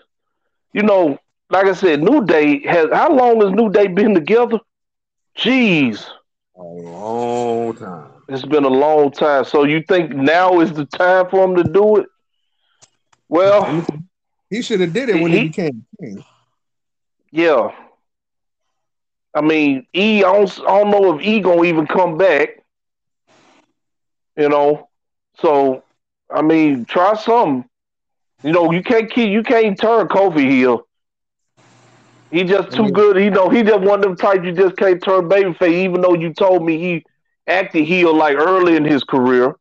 You 0.72 0.82
know, 0.82 1.18
like 1.50 1.66
I 1.66 1.72
said, 1.72 2.02
New 2.02 2.24
Day 2.24 2.60
has 2.66 2.88
how 2.92 3.12
long 3.12 3.40
has 3.42 3.52
New 3.52 3.70
Day 3.70 3.88
been 3.88 4.14
together? 4.14 4.60
Jeez. 5.36 6.06
A 6.56 6.62
long 6.62 7.74
time. 7.74 8.22
It's 8.28 8.44
been 8.44 8.64
a 8.64 8.68
long 8.68 9.10
time. 9.12 9.44
So 9.44 9.64
you 9.64 9.82
think 9.82 10.10
now 10.12 10.60
is 10.60 10.72
the 10.72 10.86
time 10.86 11.28
for 11.30 11.44
him 11.44 11.56
to 11.56 11.64
do 11.64 11.96
it? 11.96 12.06
Well, 13.28 13.76
He 14.50 14.62
should 14.62 14.80
have 14.80 14.92
did 14.92 15.08
it 15.08 15.18
when 15.18 15.32
he, 15.32 15.38
He- 15.38 15.40
became 15.40 15.86
king. 16.00 16.24
yeah. 17.32 17.70
I 19.34 19.40
mean, 19.40 19.86
E, 19.94 20.18
I 20.24 20.32
don't, 20.32 20.60
I 20.60 20.80
don't 20.80 20.90
know 20.90 21.16
if 21.18 21.24
E 21.24 21.40
gonna 21.40 21.64
even 21.64 21.86
come 21.86 22.16
back. 22.16 22.50
You 24.36 24.48
know, 24.48 24.88
so 25.34 25.84
I 26.30 26.42
mean, 26.42 26.84
try 26.84 27.14
something. 27.14 27.68
You 28.42 28.52
know, 28.52 28.70
you 28.72 28.82
can't 28.82 29.10
keep, 29.10 29.30
you 29.30 29.42
can't 29.42 29.78
turn 29.78 30.08
Kofi 30.08 30.48
heel. 30.48 30.86
He 32.30 32.44
just 32.44 32.72
too 32.72 32.84
Mhm. 32.84 32.92
good. 32.92 33.16
You 33.16 33.30
know, 33.30 33.48
he 33.48 33.62
just 33.62 33.80
one 33.80 34.00
of 34.00 34.02
them 34.02 34.16
types 34.16 34.44
you 34.44 34.52
just 34.52 34.76
can't 34.76 35.02
turn 35.02 35.28
babyface. 35.28 35.72
Even 35.72 36.00
though 36.00 36.14
you 36.14 36.32
told 36.32 36.64
me 36.64 36.78
he 36.78 37.04
acted 37.46 37.84
heel 37.84 38.14
like 38.14 38.36
early 38.36 38.76
in 38.76 38.84
his 38.84 39.02
career. 39.02 39.56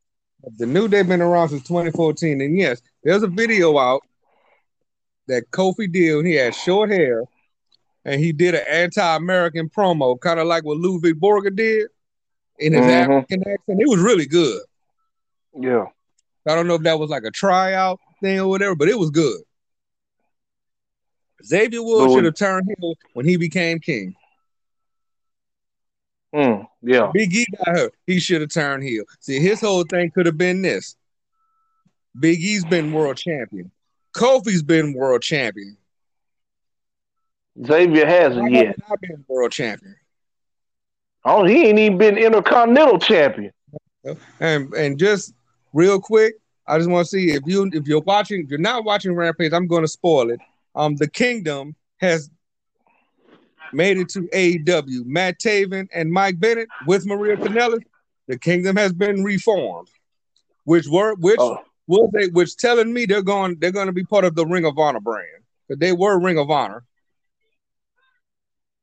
The 0.58 0.66
New 0.66 0.88
Day 0.88 1.02
been 1.02 1.22
around 1.22 1.50
since 1.50 1.64
2014, 1.68 2.42
and 2.42 2.58
yes, 2.58 2.82
there's 3.04 3.24
a 3.24 3.28
video 3.28 3.78
out 3.78 4.02
that 5.28 5.50
Kofi 5.52 5.92
did 5.92 6.16
when 6.16 6.26
he 6.26 6.36
had 6.36 6.56
short 6.56 6.90
hair, 6.90 7.24
and 8.06 8.22
he 8.22 8.32
did 8.32 8.56
an 8.56 8.64
anti-American 8.70 9.70
promo, 9.70 10.20
kind 10.20 10.40
of 10.40 10.48
like 10.48 10.64
what 10.64 10.78
Ludwig 10.78 11.20
Borga 11.20 11.54
did 11.56 11.88
in 12.58 12.74
his 12.74 12.86
Mhm. 12.86 12.90
African 12.90 13.42
accent. 13.42 13.82
It 13.82 13.88
was 13.90 14.00
really 14.00 14.26
good. 14.26 14.62
Yeah. 15.60 15.86
I 16.48 16.56
don't 16.56 16.68
know 16.68 16.76
if 16.76 16.84
that 16.84 17.00
was 17.00 17.10
like 17.10 17.24
a 17.26 17.32
tryout 17.32 18.00
thing 18.22 18.40
or 18.40 18.48
whatever, 18.48 18.76
but 18.76 18.88
it 18.88 18.98
was 18.98 19.10
good. 19.10 19.42
Xavier 21.44 21.84
Woods 21.84 22.14
should 22.14 22.26
have 22.26 22.36
turned 22.36 22.68
heel 22.68 22.96
when 23.14 23.26
he 23.26 23.38
became 23.38 23.80
king. 23.80 24.16
Mm, 26.34 26.68
yeah. 26.82 27.10
Big 27.14 27.34
E 27.34 27.46
got 27.58 27.76
hurt. 27.76 27.94
He 28.06 28.20
should 28.20 28.42
have 28.42 28.52
turned 28.52 28.84
heel. 28.84 29.04
See, 29.20 29.40
his 29.40 29.60
whole 29.60 29.84
thing 29.84 30.12
could 30.12 30.26
have 30.26 30.38
been 30.38 30.62
this. 30.62 30.96
Big 32.20 32.40
E's 32.40 32.66
been 32.66 32.92
world 32.92 33.18
champion. 33.18 33.72
Kofi's 34.14 34.64
been 34.64 34.94
world 34.94 35.22
champion. 35.22 35.78
Xavier 37.66 38.06
hasn't 38.06 38.52
yet. 38.52 38.76
haven't 38.88 39.02
been 39.02 39.26
world 39.28 39.52
champion? 39.52 39.96
Oh, 41.26 41.44
he 41.44 41.68
ain't 41.68 41.80
even 41.80 41.98
been 41.98 42.18
intercontinental 42.18 43.00
champion. 43.00 43.52
And 44.40 44.74
and 44.74 44.98
just 44.98 45.34
real 45.74 46.00
quick, 46.00 46.36
I 46.66 46.78
just 46.78 46.90
want 46.90 47.06
to 47.06 47.10
see 47.10 47.32
if 47.32 47.44
you 47.46 47.70
if 47.74 47.88
you're 47.88 48.02
watching, 48.02 48.44
if 48.44 48.50
you're 48.50 48.60
not 48.60 48.86
watching 48.86 49.14
Rampage, 49.14 49.52
I'm 49.52 49.68
going 49.68 49.82
to 49.82 49.88
spoil 49.88 50.30
it. 50.30 50.40
Um, 50.80 50.96
the 50.96 51.10
Kingdom 51.10 51.76
has 51.98 52.30
made 53.74 53.98
it 53.98 54.08
to 54.10 54.22
AEW. 54.34 55.06
Matt 55.06 55.38
Taven 55.38 55.90
and 55.94 56.10
Mike 56.10 56.40
Bennett 56.40 56.70
with 56.88 57.06
Maria 57.06 57.36
Kanellis. 57.36 57.84
The 58.28 58.40
Kingdom 58.40 58.78
has 58.78 58.94
been 58.94 59.22
reformed, 59.22 59.90
which 60.64 60.88
were 60.88 61.16
which 61.16 61.38
Oh, 61.38 61.58
will 61.88 62.10
they 62.14 62.28
which 62.28 62.56
telling 62.56 62.94
me 62.94 63.06
they're 63.06 63.22
going 63.22 63.58
they're 63.60 63.74
going 63.74 63.88
to 63.88 63.94
be 63.94 64.06
part 64.06 64.24
of 64.24 64.36
the 64.36 64.46
Ring 64.46 64.64
of 64.66 64.80
Honor 64.80 65.02
brand 65.02 65.28
because 65.68 65.80
they 65.80 65.92
were 65.92 66.18
Ring 66.18 66.40
of 66.40 66.50
Honor. 66.50 66.86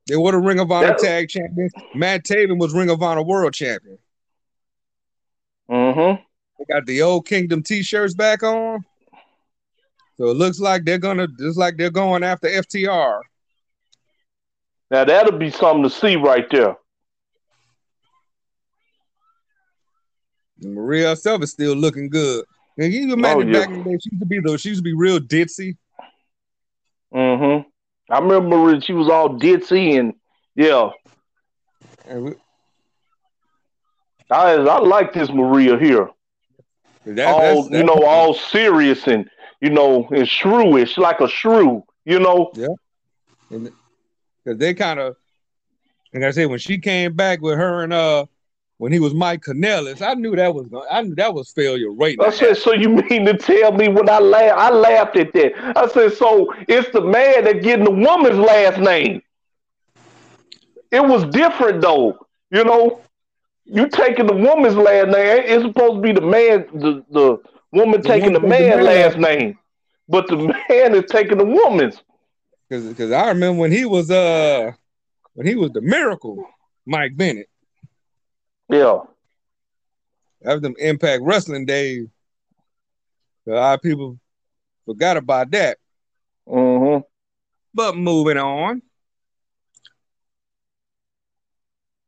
They 0.07 0.17
were 0.17 0.33
the 0.33 0.39
Ring 0.39 0.61
of 0.61 0.71
Honor 0.71 0.97
tag 0.99 1.31
champions. 1.31 1.73
Matt 1.95 2.25
Taven 2.25 2.59
was 2.59 2.75
Ring 2.75 2.91
of 2.91 3.03
Honor 3.03 3.23
world 3.23 3.55
champion. 3.55 3.99
mm-hmm. 5.71 6.23
They 6.59 6.75
got 6.75 6.85
the 6.85 7.01
old 7.01 7.27
Kingdom 7.27 7.63
T-shirts 7.63 8.13
back 8.15 8.43
on. 8.43 8.85
So 10.19 10.29
it 10.29 10.37
looks 10.37 10.59
like 10.59 10.85
they're 10.85 10.99
gonna 10.99 11.27
just 11.39 11.59
like 11.59 11.77
they're 11.77 11.91
going 11.91 12.23
after 12.23 12.49
FTR. 12.49 13.21
Now 14.91 15.05
that'll 15.05 15.39
be 15.39 15.51
something 15.51 15.83
to 15.83 15.91
see 15.91 16.17
right 16.17 16.49
there. 16.51 16.77
Maria 20.63 21.09
herself 21.09 21.43
is 21.43 21.53
still 21.53 21.75
looking 21.75 22.09
good. 22.09 22.45
And 22.79 22.93
you 22.93 23.13
imagine 23.13 23.55
Oh, 23.55 23.59
yeah. 23.59 23.67
back 23.67 23.69
in 23.71 23.79
the 23.79 23.85
day, 23.85 23.99
she 24.03 24.11
used 24.11 24.21
to 24.21 24.27
be 24.27 24.41
though, 24.41 24.57
she 24.57 24.69
used 24.71 24.79
to 24.81 24.85
be 24.85 24.95
real 24.95 25.19
ditzy. 25.19 25.77
Mm-hmm. 27.15 27.69
I 28.13 28.19
remember 28.19 28.81
she 28.81 28.93
was 28.93 29.09
all 29.09 29.39
ditzy 29.39 29.99
and 29.99 30.15
yeah. 30.55 30.91
And 32.07 32.25
we, 32.25 32.35
I 34.31 34.55
I 34.55 34.79
like 34.81 35.13
this 35.13 35.29
Maria 35.31 35.79
here. 35.79 36.09
that, 37.05 37.27
all 37.27 37.63
that's, 37.65 37.71
you 37.71 37.85
know, 37.85 38.03
all 38.05 38.35
serious 38.35 39.07
and 39.07 39.29
you 39.61 39.71
know, 39.71 40.09
and 40.11 40.27
shrewish, 40.27 40.97
like 40.99 41.21
a 41.21 41.29
shrew, 41.29 41.85
you 42.05 42.19
know. 42.19 42.51
Yeah. 42.55 42.69
And 43.51 43.71
cause 44.45 44.57
they 44.59 44.75
kind 44.75 45.01
of, 45.01 45.17
like 46.13 46.23
I 46.25 46.31
said, 46.31 46.47
when 46.47 46.59
she 46.59 46.79
came 46.79 47.15
back 47.15 47.41
with 47.41 47.57
her 47.57 47.83
and 47.85 47.93
uh, 47.93 48.27
when 48.79 48.93
he 48.93 48.99
was 48.99 49.15
Mike 49.15 49.43
Kanellis, 49.43 50.03
I 50.03 50.15
knew 50.15 50.37
that 50.37 50.55
was 50.55 50.69
I 50.91 51.03
knew 51.03 51.15
that 51.15 51.33
was 51.33 51.51
failure 51.51 51.91
right 51.93 52.17
I 52.21 52.25
now. 52.25 52.31
said, 52.31 52.57
so 52.57 52.73
you 52.73 52.89
mean 52.91 53.25
to 53.27 53.37
tell 53.37 53.73
me 53.73 53.89
when 53.89 54.09
I 54.09 54.19
laughed, 54.19 54.59
I 54.59 54.71
laughed 54.71 55.17
at 55.17 55.33
that. 55.33 55.79
I 55.79 55.89
said, 55.89 56.13
so 56.13 56.53
it's 56.69 56.91
the 56.91 57.01
man 57.01 57.45
that 57.45 57.63
getting 57.63 57.85
the 57.85 57.91
woman's 57.91 58.39
last 58.39 58.79
name. 58.79 59.23
It 60.91 61.05
was 61.05 61.25
different 61.27 61.81
though, 61.81 62.27
you 62.51 62.65
know. 62.65 63.01
You 63.65 63.89
taking 63.89 64.27
the 64.27 64.35
woman's 64.35 64.77
last 64.77 65.09
name. 65.09 65.43
It's 65.45 65.65
supposed 65.65 65.97
to 65.97 66.01
be 66.01 66.13
the 66.13 66.21
man, 66.21 66.67
the, 66.73 67.05
the 67.11 67.39
woman 67.73 68.01
The 68.01 68.09
taking 68.09 68.33
the 68.33 68.41
woman 68.41 68.61
man's 68.61 68.85
last 68.85 69.19
man. 69.19 69.39
name. 69.39 69.59
But 70.09 70.29
the 70.29 70.37
man 70.69 70.95
is 70.95 71.05
taking 71.11 71.39
the 71.39 71.45
woman's. 71.45 72.03
Cause, 72.71 72.95
cause 72.97 73.13
I 73.13 73.29
remember 73.29 73.61
when 73.61 73.71
he 73.73 73.85
was 73.85 74.11
uh, 74.11 74.73
when 75.35 75.47
he 75.47 75.55
was 75.55 75.71
the 75.73 75.81
Miracle, 75.81 76.45
Mike 76.85 77.17
Bennett. 77.17 77.49
Yeah. 78.69 79.01
That 80.43 80.55
was 80.55 80.63
them 80.63 80.75
Impact 80.79 81.23
Wrestling 81.23 81.67
days. 81.67 82.09
A 83.47 83.51
lot 83.53 83.75
of 83.75 83.83
people 83.83 84.19
forgot 84.85 85.17
about 85.17 85.51
that. 85.53 85.79
Mm-hmm. 86.49 87.03
But 87.75 87.97
moving 87.97 88.39
on. 88.39 88.83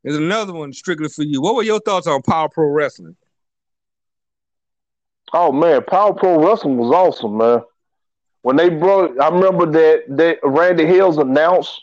There's 0.03 0.17
another 0.17 0.53
one 0.53 0.73
strictly 0.73 1.09
for 1.09 1.23
you. 1.23 1.41
What 1.41 1.55
were 1.55 1.63
your 1.63 1.79
thoughts 1.79 2.07
on 2.07 2.21
Power 2.21 2.49
Pro 2.49 2.67
Wrestling? 2.67 3.15
Oh 5.33 5.51
man, 5.51 5.83
Power 5.83 6.13
Pro 6.13 6.45
Wrestling 6.45 6.77
was 6.77 6.91
awesome, 6.91 7.37
man. 7.37 7.61
When 8.41 8.55
they 8.55 8.69
brought, 8.69 9.19
I 9.19 9.29
remember 9.29 9.65
that 9.65 10.03
that 10.17 10.39
Randy 10.43 10.85
Hales 10.85 11.17
announced 11.17 11.81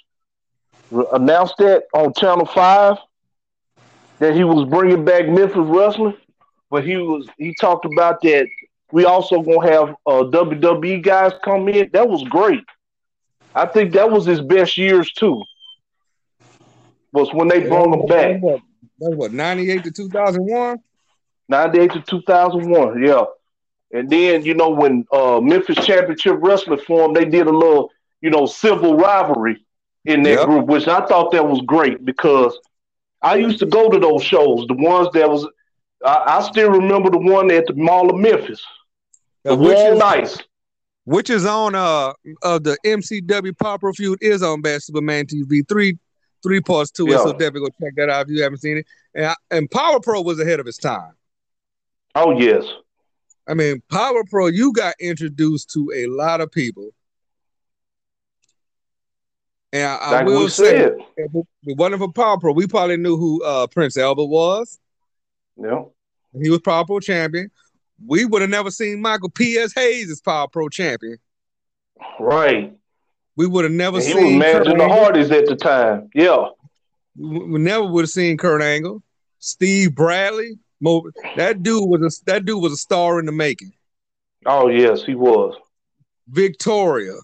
announced 1.12 1.55
that 1.59 1.84
on 1.94 2.12
Channel 2.14 2.47
Five 2.47 2.97
that 4.18 4.34
he 4.34 4.44
was 4.44 4.68
bringing 4.68 5.05
back 5.05 5.28
Memphis 5.28 5.57
Wrestling, 5.57 6.16
but 6.70 6.84
he 6.84 6.97
was 6.97 7.28
he 7.38 7.55
talked 7.61 7.84
about 7.84 8.20
that 8.22 8.47
we 8.92 9.05
also 9.05 9.42
gonna 9.42 9.70
have 9.70 9.88
uh, 10.07 10.24
WWE 10.30 11.03
guys 11.03 11.32
come 11.44 11.68
in. 11.68 11.90
That 11.92 12.09
was 12.09 12.22
great. 12.24 12.64
I 13.55 13.66
think 13.66 13.92
that 13.92 14.11
was 14.11 14.24
his 14.26 14.40
best 14.40 14.76
years 14.76 15.11
too. 15.12 15.42
Was 17.12 17.32
when 17.32 17.49
they 17.49 17.61
brought 17.66 17.94
him 17.94 18.07
back. 18.07 18.42
What, 18.42 18.61
that 19.01 19.11
was 19.11 19.16
what, 19.16 19.32
98 19.32 19.84
to 19.84 19.90
2001? 19.90 20.78
98 21.49 21.92
to 21.92 22.01
2001, 22.03 23.03
yeah. 23.03 23.24
And 23.92 24.11
then, 24.11 24.44
you 24.44 24.55
know, 24.55 24.70
when 24.70 25.07
uh, 25.12 25.40
Memphis 25.40 25.84
Championship 25.84 26.36
Wrestling 26.40 26.80
formed, 26.80 27.14
they 27.16 27.24
did 27.24 27.47
a 27.47 27.53
little, 27.53 27.90
you 28.20 28.30
know, 28.30 28.47
civil 28.47 28.97
rivalry 28.97 29.64
in 30.05 30.22
that 30.24 30.38
Yep. 30.40 30.47
group, 30.47 30.66
which 30.66 30.88
I 30.88 31.07
thought 31.07 31.30
that 31.32 31.47
was 31.47 31.61
great 31.66 32.05
because 32.05 32.59
I 33.22 33.36
used 33.36 33.59
to 33.61 33.66
go 33.66 33.88
to 33.90 33.99
those 33.99 34.22
shows, 34.22 34.66
the 34.66 34.74
ones 34.74 35.09
that 35.14 35.28
was, 35.28 35.47
I, 36.05 36.38
I 36.38 36.42
still 36.42 36.70
remember 36.70 37.11
the 37.11 37.18
one 37.18 37.51
at 37.51 37.66
the 37.66 37.74
Mall 37.74 38.11
of 38.11 38.16
Memphis, 38.20 38.62
the 39.44 39.53
Uh, 39.53 39.57
which, 39.57 39.78
is, 39.78 39.99
Nights. 39.99 40.42
which 41.05 41.30
is 41.30 41.47
on 41.47 41.74
uh 41.74 42.12
of 42.42 42.64
the 42.64 42.76
MCW 42.84 43.57
Power 43.59 43.78
Pro 43.78 43.92
Feud 43.92 44.18
is 44.20 44.42
on 44.42 44.61
Bad 44.61 44.82
Superman 44.82 45.26
TV. 45.26 45.66
Three 45.68 45.97
three 46.42 46.61
parts 46.61 46.90
to 46.92 47.07
it, 47.07 47.12
Yeah. 47.12 47.18
so 47.18 47.32
definitely 47.32 47.61
go 47.62 47.68
check 47.80 47.94
that 47.97 48.11
out 48.11 48.26
if 48.26 48.36
you 48.36 48.42
haven't 48.42 48.59
seen 48.59 48.78
it. 48.78 48.86
And, 49.14 49.24
I- 49.26 49.36
and 49.51 49.70
Power 49.70 49.99
Pro 50.01 50.20
was 50.22 50.38
ahead 50.38 50.61
of 50.61 50.66
its 50.68 50.78
time. 50.78 51.12
Oh, 52.16 52.38
yes. 52.38 52.64
I 53.46 53.54
mean, 53.54 53.82
Power 53.90 54.24
Pro, 54.28 54.46
you 54.46 54.72
got 54.72 54.94
introduced 54.98 55.70
to 55.74 55.92
a 55.94 56.06
lot 56.06 56.40
of 56.40 56.50
people. 56.50 56.90
And 59.72 59.86
I, 59.86 59.96
I 59.96 60.10
Like 60.12 60.26
will 60.26 60.48
say, 60.48 60.78
said. 60.78 60.96
if 61.16 61.30
it 61.34 61.76
wasn't 61.76 62.00
for 62.00 62.10
Power 62.12 62.38
Pro, 62.38 62.52
we 62.52 62.66
probably 62.66 62.96
knew 62.96 63.16
who 63.16 63.44
uh, 63.44 63.66
Prince 63.66 63.96
Albert 63.98 64.24
was. 64.26 64.78
Yeah. 65.56 65.82
He 66.40 66.50
was 66.50 66.60
Power 66.60 66.84
Pro 66.86 67.00
champion. 67.00 67.50
We 68.04 68.24
would 68.24 68.40
have 68.42 68.50
never 68.50 68.70
seen 68.70 69.00
Michael 69.00 69.30
P.S. 69.30 69.72
Hayes 69.74 70.10
as 70.10 70.20
Power 70.20 70.48
Pro 70.48 70.68
champion. 70.68 71.18
Right. 72.18 72.74
We 73.36 73.46
would 73.46 73.64
have 73.64 73.72
never 73.72 73.98
And 73.98 74.06
he 74.06 74.12
seen 74.12 74.38
was 74.38 74.44
Kurt 74.44 74.66
managing 74.66 74.78
the 74.78 74.88
Hardys 74.88 75.30
at 75.30 75.46
the 75.46 75.56
time. 75.56 76.08
Yeah. 76.14 76.48
We 77.18 77.38
we 77.44 77.58
never 77.58 77.84
would 77.86 78.02
have 78.04 78.10
seen 78.10 78.36
Kurt 78.36 78.62
Angle, 78.62 79.02
Steve 79.38 79.94
Bradley. 79.94 80.58
That 80.81 81.62
dude 81.62 81.89
was 81.89 82.01
a 82.03 82.24
that 82.31 82.45
dude 82.45 82.62
was 82.62 82.72
a 82.72 82.77
star 82.77 83.18
in 83.18 83.27
the 83.27 83.33
making. 83.33 83.72
Oh 84.45 84.68
yes, 84.68 85.03
he 85.05 85.14
was. 85.14 85.55
Victoria, 86.29 87.14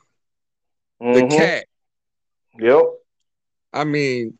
the 1.01 1.07
Mhm. 1.23 1.31
cat. 1.31 1.65
Yep. 2.59 2.83
I 3.73 3.85
mean, 3.85 4.39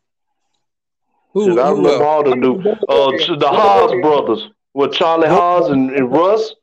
who? 1.33 1.59
I 1.59 1.67
who 1.69 1.75
remember 1.77 1.89
else? 1.89 2.01
all 2.01 2.23
the 2.23 2.35
new 2.35 2.59
uh 2.59 3.11
the 3.37 3.47
Haas 3.49 3.91
brothers 4.01 4.49
with 4.73 4.93
Charlie 4.93 5.27
Haas 5.27 5.69
and, 5.69 5.91
and 5.91 6.11
Russ. 6.11 6.53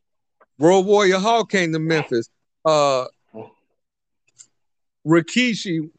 Road 0.59 0.87
Warrior 0.87 1.19
Hawk 1.19 1.51
came 1.51 1.73
to 1.73 1.79
Memphis. 1.79 2.29
Uh, 2.65 3.07
Rikishi, 5.07 5.91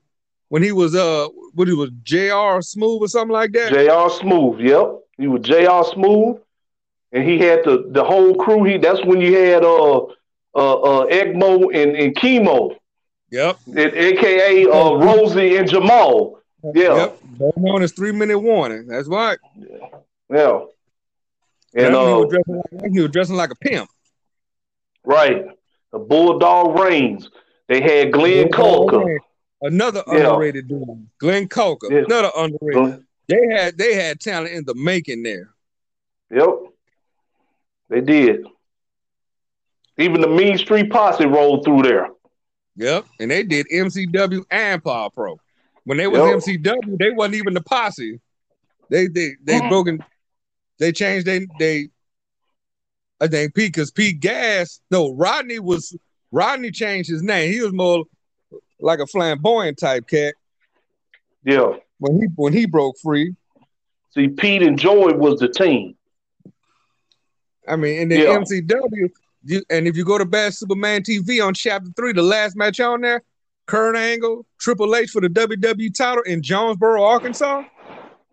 when 0.49 0.61
he 0.61 0.71
was 0.71 0.93
uh, 0.95 1.27
what 1.53 1.67
he 1.67 1.73
was 1.73 1.89
Jr. 2.03 2.61
Smooth 2.61 3.01
or 3.03 3.07
something 3.07 3.33
like 3.33 3.51
that. 3.53 3.69
Jr. 3.69 4.13
Smooth. 4.19 4.59
Yep. 4.59 5.00
He 5.21 5.27
was 5.27 5.41
Jr. 5.43 5.83
Smooth, 5.93 6.39
and 7.11 7.23
he 7.23 7.37
had 7.37 7.63
the 7.63 7.85
the 7.91 8.03
whole 8.03 8.33
crew. 8.35 8.63
He 8.63 8.77
that's 8.77 9.03
when 9.05 9.21
you 9.21 9.37
had 9.37 9.63
uh 9.63 9.97
uh, 9.99 10.05
uh 10.55 11.05
Egmo 11.07 11.65
and, 11.73 11.95
and 11.95 12.15
Chemo, 12.15 12.75
Yep. 13.31 13.57
and, 13.67 13.77
aka 13.79 14.65
uh 14.65 14.93
Rosie 14.95 15.57
and 15.57 15.69
Jamal. 15.69 16.39
Yeah. 16.73 16.95
Yep. 16.95 17.17
Better 17.39 17.51
known 17.59 17.83
as 17.83 17.91
three 17.91 18.11
minute 18.11 18.39
warning. 18.39 18.87
That's 18.87 19.07
right. 19.07 19.37
Yeah. 20.29 20.61
And 21.73 21.85
And 21.85 21.95
he, 21.95 22.01
uh 22.01 22.17
was 22.17 22.29
dressing 22.33 22.55
like, 22.81 22.91
he 22.91 22.99
was 23.01 23.11
dressing 23.11 23.35
like 23.35 23.51
a 23.51 23.55
pimp. 23.55 23.89
right, 25.05 25.45
the 25.91 25.99
Bulldog 25.99 26.79
Raines. 26.79 27.29
They 27.67 27.81
had 27.81 28.11
Glenn 28.11 28.49
Coker. 28.49 29.19
Another 29.61 30.03
Yeah. 30.07 30.15
underrated 30.31 30.67
dude, 30.67 31.07
Glenn 31.19 31.47
Coker. 31.47 31.87
Yeah. 31.93 32.03
Another 32.05 32.31
underrated. 32.35 33.03
Glenn- 33.31 33.49
They 33.49 33.55
had 33.55 33.77
they 33.77 33.93
had 33.95 34.19
talent 34.19 34.53
in 34.53 34.65
the 34.65 34.75
making 34.75 35.23
there. 35.23 35.49
Yep. 36.31 36.49
They 37.89 38.01
did. 38.01 38.45
Even 39.97 40.21
the 40.21 40.27
Mean 40.29 40.57
Street 40.57 40.89
Posse 40.89 41.25
rolled 41.25 41.65
through 41.65 41.83
there. 41.83 42.09
Yep. 42.77 43.05
And 43.19 43.29
they 43.31 43.43
did 43.43 43.67
MCW 43.69 44.43
and 44.49 44.83
Power 44.83 45.09
Pro. 45.09 45.37
When 45.83 45.97
they 45.97 46.07
was 46.07 46.19
Yep. 46.19 46.63
MCW, 46.63 46.97
they 46.97 47.11
wasn't 47.11 47.35
even 47.35 47.53
the 47.53 47.61
posse. 47.61 48.19
They 48.89 49.07
they 49.07 49.31
they 49.43 49.59
Mm. 49.59 49.69
broken. 49.69 50.03
They 50.79 50.91
changed 50.91 51.25
they 51.27 51.47
they. 51.59 51.89
I 53.19 53.27
think 53.27 53.53
Pete 53.53 53.73
because 53.73 53.91
Pete 53.91 54.19
Gas 54.19 54.79
no 54.89 55.13
Rodney 55.13 55.59
was 55.59 55.95
Rodney 56.31 56.71
changed 56.71 57.09
his 57.09 57.21
name. 57.21 57.51
He 57.51 57.61
was 57.61 57.73
more 57.73 58.05
like 58.79 58.99
a 58.99 59.05
flamboyant 59.05 59.77
type 59.77 60.07
cat 60.07 60.33
Yeah. 61.43 61.73
When 62.01 62.19
he 62.19 62.27
when 62.35 62.51
he 62.51 62.65
broke 62.65 62.97
free. 63.01 63.35
See, 64.13 64.27
Pete 64.27 64.63
and 64.63 64.77
Joey 64.77 65.13
was 65.13 65.39
the 65.39 65.47
team. 65.47 65.95
I 67.67 67.75
mean, 67.77 68.01
in 68.01 68.09
the 68.09 68.17
Yeah. 68.17 68.37
MCW, 68.39 69.09
you, 69.45 69.63
and 69.69 69.87
if 69.87 69.95
you 69.95 70.03
go 70.03 70.17
to 70.17 70.25
Bad 70.25 70.53
Superman 70.53 71.03
TV 71.03 71.45
on 71.45 71.53
Chapter 71.53 71.89
Three, 71.95 72.11
the 72.11 72.21
last 72.23 72.55
match 72.57 72.79
on 72.79 73.01
there, 73.01 73.23
Kurt 73.67 73.95
Angle, 73.95 74.45
Triple 74.59 74.93
H 74.95 75.11
for 75.11 75.21
the 75.21 75.29
WWE 75.29 75.93
title 75.95 76.23
in 76.23 76.41
Jonesboro, 76.41 77.03
Arkansas. 77.03 77.63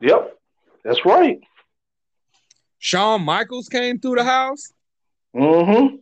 Yep. 0.00 0.36
That's 0.84 1.04
right. 1.04 1.38
Shawn 2.78 3.22
Michaels 3.22 3.68
came 3.68 3.98
through 4.00 4.16
the 4.16 4.24
house. 4.24 4.72
Mm-hmm. 5.36 5.96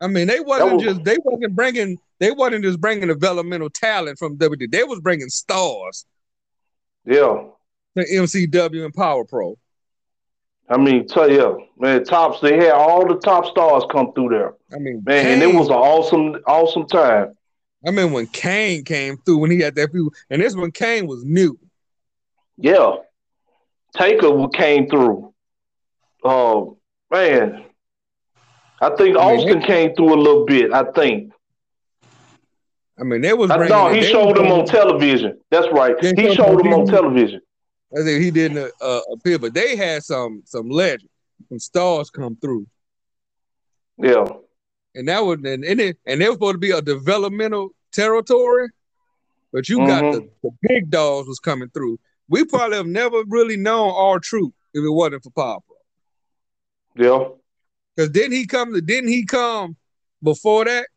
I 0.00 0.06
mean, 0.06 0.28
they 0.28 0.40
wasn't 0.40 0.74
was- 0.74 0.82
just 0.84 1.04
they 1.04 1.16
wasn't 1.24 1.54
bringing 1.56 1.98
they 2.20 2.30
wasn't 2.30 2.64
just 2.64 2.80
bringing 2.80 3.08
developmental 3.08 3.70
talent 3.70 4.18
from 4.18 4.38
WWE. 4.38 4.70
They 4.70 4.84
was 4.84 5.00
bringing 5.00 5.28
stars 5.28 6.06
Yeah. 7.08 7.44
The 7.94 8.04
MCW 8.04 8.84
and 8.84 8.92
Power 8.92 9.24
Pro. 9.24 9.56
I 10.68 10.76
mean, 10.76 11.08
tell 11.08 11.30
you, 11.30 11.66
man, 11.78 12.04
tops, 12.04 12.40
they 12.42 12.56
had 12.56 12.72
all 12.72 13.08
the 13.08 13.18
top 13.18 13.46
stars 13.46 13.84
come 13.90 14.12
through 14.12 14.28
there. 14.28 14.54
I 14.74 14.78
mean, 14.78 15.02
Man, 15.06 15.26
and 15.26 15.42
it 15.42 15.54
was 15.54 15.68
an 15.68 15.74
awesome, 15.74 16.36
awesome 16.46 16.86
time. 16.86 17.34
I 17.86 17.90
mean, 17.90 18.12
when 18.12 18.26
Kane 18.26 18.84
came 18.84 19.16
through, 19.16 19.38
when 19.38 19.50
he 19.50 19.60
had 19.60 19.74
that 19.76 19.90
few, 19.90 20.10
and 20.28 20.42
this 20.42 20.54
when 20.54 20.70
Kane 20.70 21.06
was 21.06 21.24
new. 21.24 21.58
Yeah. 22.58 22.96
Taker 23.96 24.48
came 24.48 24.90
through. 24.90 25.32
Oh, 26.22 26.76
man. 27.10 27.64
I 28.82 28.90
think 28.90 29.16
I 29.16 29.32
mean, 29.36 29.48
Austin 29.48 29.62
came 29.62 29.94
through 29.94 30.12
a 30.12 30.20
little 30.20 30.44
bit, 30.44 30.74
I 30.74 30.84
think. 30.92 31.32
I 33.00 33.04
mean, 33.04 33.20
they 33.20 33.32
was 33.32 33.50
I, 33.50 33.68
no, 33.68 33.92
he 33.92 34.02
showed 34.02 34.36
them 34.36 34.46
on 34.46 34.66
television. 34.66 35.38
That's 35.50 35.68
right. 35.72 35.94
He 36.00 36.34
showed 36.34 36.64
him 36.64 36.72
on 36.72 36.80
on 36.80 36.86
television. 36.86 37.40
I 37.96 38.02
think 38.02 38.22
he 38.22 38.30
didn't 38.30 38.72
uh, 38.80 39.00
appear, 39.12 39.38
but 39.38 39.54
they 39.54 39.76
had 39.76 40.02
some 40.02 40.42
some 40.44 40.68
legend, 40.68 41.08
some 41.48 41.58
stars 41.58 42.10
come 42.10 42.36
through, 42.36 42.66
Yeah. 43.96 44.26
and 44.94 45.08
that 45.08 45.20
was 45.20 45.38
and 45.44 45.64
and, 45.64 45.80
it, 45.80 45.98
and 46.06 46.20
they 46.20 46.26
were 46.26 46.34
supposed 46.34 46.54
to 46.54 46.58
be 46.58 46.72
a 46.72 46.82
developmental 46.82 47.70
territory, 47.92 48.68
but 49.52 49.68
you 49.68 49.78
got 49.86 50.02
Mhm. 50.02 50.12
the, 50.12 50.30
the 50.42 50.50
big 50.62 50.90
dogs 50.90 51.28
was 51.28 51.38
coming 51.38 51.70
through. 51.70 51.98
We 52.28 52.44
probably 52.44 52.76
have 52.76 52.86
never 52.86 53.22
really 53.26 53.56
known 53.56 53.90
R-Truth 53.96 54.52
if 54.74 54.84
it 54.84 54.90
wasn't 54.90 55.22
for 55.22 55.30
Papa. 55.30 55.62
Yeah. 56.94 57.28
Because 57.96 58.10
didn't 58.10 58.32
he 58.32 58.46
come 58.46 58.72
didn't 58.84 59.08
he 59.08 59.24
come 59.24 59.76
before 60.22 60.66
that 60.66 60.88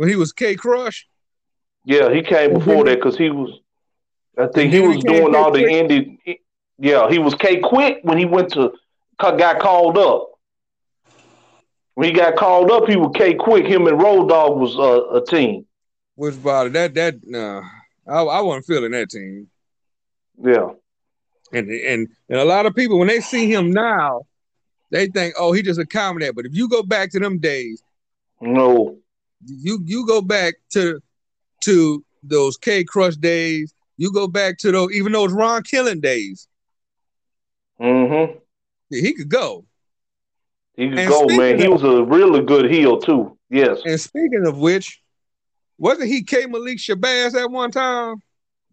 when 0.00 0.08
he 0.08 0.16
was 0.16 0.32
K 0.32 0.56
Krush? 0.56 1.04
Yeah, 1.84 2.10
he 2.10 2.22
came 2.22 2.54
before 2.54 2.84
that 2.84 2.96
because 2.96 3.18
he 3.18 3.28
was, 3.28 3.50
I 4.38 4.46
think 4.46 4.56
And 4.56 4.72
he 4.72 4.80
was 4.80 5.04
doing 5.04 5.34
all 5.34 5.52
the 5.52 5.58
K-Kwik. 5.58 6.16
indie. 6.24 6.38
Yeah, 6.78 7.10
he 7.10 7.18
was 7.18 7.34
K 7.34 7.60
Kwik 7.60 8.02
when 8.02 8.16
he 8.16 8.24
went 8.24 8.50
to, 8.54 8.72
got 9.18 9.60
called 9.60 9.98
up. 9.98 10.30
When 11.96 12.08
he 12.08 12.14
got 12.14 12.36
called 12.36 12.70
up, 12.70 12.88
he 12.88 12.96
was 12.96 13.10
K 13.14 13.34
Kwik. 13.34 13.66
Him 13.66 13.86
and 13.88 14.00
Road 14.00 14.30
Dog 14.30 14.56
was 14.58 14.74
uh, 14.78 15.16
a 15.16 15.22
team. 15.22 15.66
Was 16.16 16.38
about. 16.38 16.72
That 16.72 16.94
that 16.94 17.16
nah, 17.22 17.60
I, 18.08 18.22
I 18.22 18.40
wasn't 18.40 18.64
feeling 18.64 18.92
that 18.92 19.10
team. 19.10 19.48
Yeah. 20.42 20.70
And, 21.52 21.68
and 21.68 22.08
and 22.30 22.38
a 22.38 22.44
lot 22.46 22.64
of 22.64 22.74
people 22.74 22.98
when 22.98 23.08
they 23.08 23.20
see 23.20 23.52
him 23.52 23.70
now, 23.70 24.22
they 24.90 25.08
think, 25.08 25.34
oh, 25.38 25.52
he 25.52 25.60
just 25.60 25.78
a 25.78 25.84
comedy. 25.84 26.30
But 26.32 26.46
if 26.46 26.54
you 26.54 26.70
go 26.70 26.82
back 26.82 27.10
to 27.10 27.18
them 27.20 27.38
days, 27.38 27.82
No. 28.40 28.96
You 29.46 29.80
you 29.84 30.06
go 30.06 30.20
back 30.20 30.54
to 30.70 31.00
to 31.62 32.04
those 32.22 32.56
K 32.56 32.84
Krush 32.84 33.18
days, 33.18 33.72
you 33.96 34.12
go 34.12 34.26
back 34.28 34.58
to 34.58 34.70
those 34.72 34.92
even 34.92 35.12
those 35.12 35.32
Ron 35.32 35.62
Killings 35.62 36.00
days. 36.00 36.46
Mm-hmm. 37.80 38.38
He 38.90 39.14
could 39.14 39.28
go. 39.28 39.64
He 40.76 40.88
could 40.88 40.98
And 40.98 41.08
go, 41.08 41.26
man. 41.26 41.36
speaking 41.36 41.58
He 41.60 41.66
of- 41.66 41.72
was 41.72 41.82
a 41.84 42.02
really 42.04 42.40
good 42.44 42.70
heel 42.70 42.98
too. 43.00 43.36
Yes. 43.48 43.80
And 43.84 43.98
speaking 44.00 44.46
of 44.46 44.58
which, 44.58 45.00
wasn't 45.78 46.08
he 46.08 46.22
K 46.22 46.46
Malik 46.46 46.78
Shabazz 46.78 47.34
at 47.40 47.50
one 47.50 47.70
time? 47.70 48.16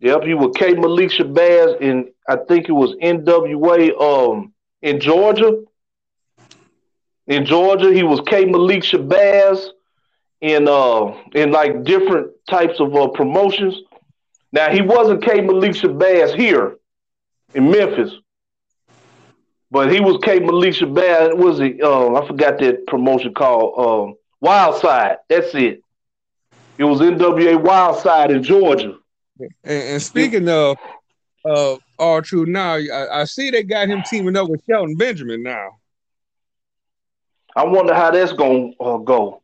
Yep. 0.02 0.24
He 0.24 0.34
was 0.34 0.54
K 0.58 0.74
Malik 0.74 1.10
Shabazz 1.12 1.80
in 1.82 2.10
I 2.28 2.36
think 2.36 2.68
it 2.68 2.74
was 2.74 2.94
NWA 3.02 4.00
um 4.02 4.54
in 4.82 5.00
Georgia. 5.00 5.64
In 7.28 7.46
Georgia, 7.46 7.94
he 7.94 8.04
was 8.04 8.22
K 8.28 8.46
Malik 8.46 8.84
Shabazz 8.84 9.68
in 10.42 10.68
uh 10.68 11.14
in 11.34 11.52
like 11.52 11.84
different 11.84 12.32
types 12.50 12.80
of 12.80 12.96
uh, 12.96 13.08
promotions. 13.10 13.76
Now 14.52 14.72
he 14.72 14.82
wasn't 14.82 15.24
K 15.24 15.42
Malik 15.42 15.72
Shabazz 15.72 16.36
here 16.36 16.78
in 17.54 17.70
Memphis, 17.70 18.12
but 19.72 19.92
he 19.92 20.00
was 20.00 20.20
K 20.24 20.40
Malik 20.40 20.74
Shabazz. 20.74 21.36
Was 21.38 21.60
he? 21.60 21.82
Um, 21.82 22.16
I 22.16 22.26
forgot 22.26 22.60
that 22.60 22.88
promotion 22.88 23.34
called 23.34 24.10
um, 24.10 24.16
Wild 24.40 24.80
Side. 24.80 25.18
That's 25.30 25.54
it. 25.56 25.82
It 26.78 26.84
was 26.84 27.00
NWA 27.00 27.62
Wild 27.62 28.00
Side 28.00 28.32
in 28.32 28.44
Georgia. 28.44 28.98
And, 29.40 29.52
and 29.64 30.02
speaking 30.02 30.48
of 30.50 30.78
of 31.46 31.80
R-Truth 32.00 32.50
now, 32.50 32.74
I, 32.74 33.22
I 33.22 33.24
see 33.24 33.50
they 33.50 33.64
got 33.64 33.88
him 33.88 34.04
teaming 34.10 34.36
up 34.36 34.50
with 34.50 34.62
Shelton 34.68 34.96
Benjamin 34.96 35.44
now 35.44 35.70
I 37.58 37.64
wonder 37.64 37.96
how 37.96 38.12
that's 38.12 38.34
gonna 38.34 38.70
uh, 38.80 38.98
go. 38.98 39.42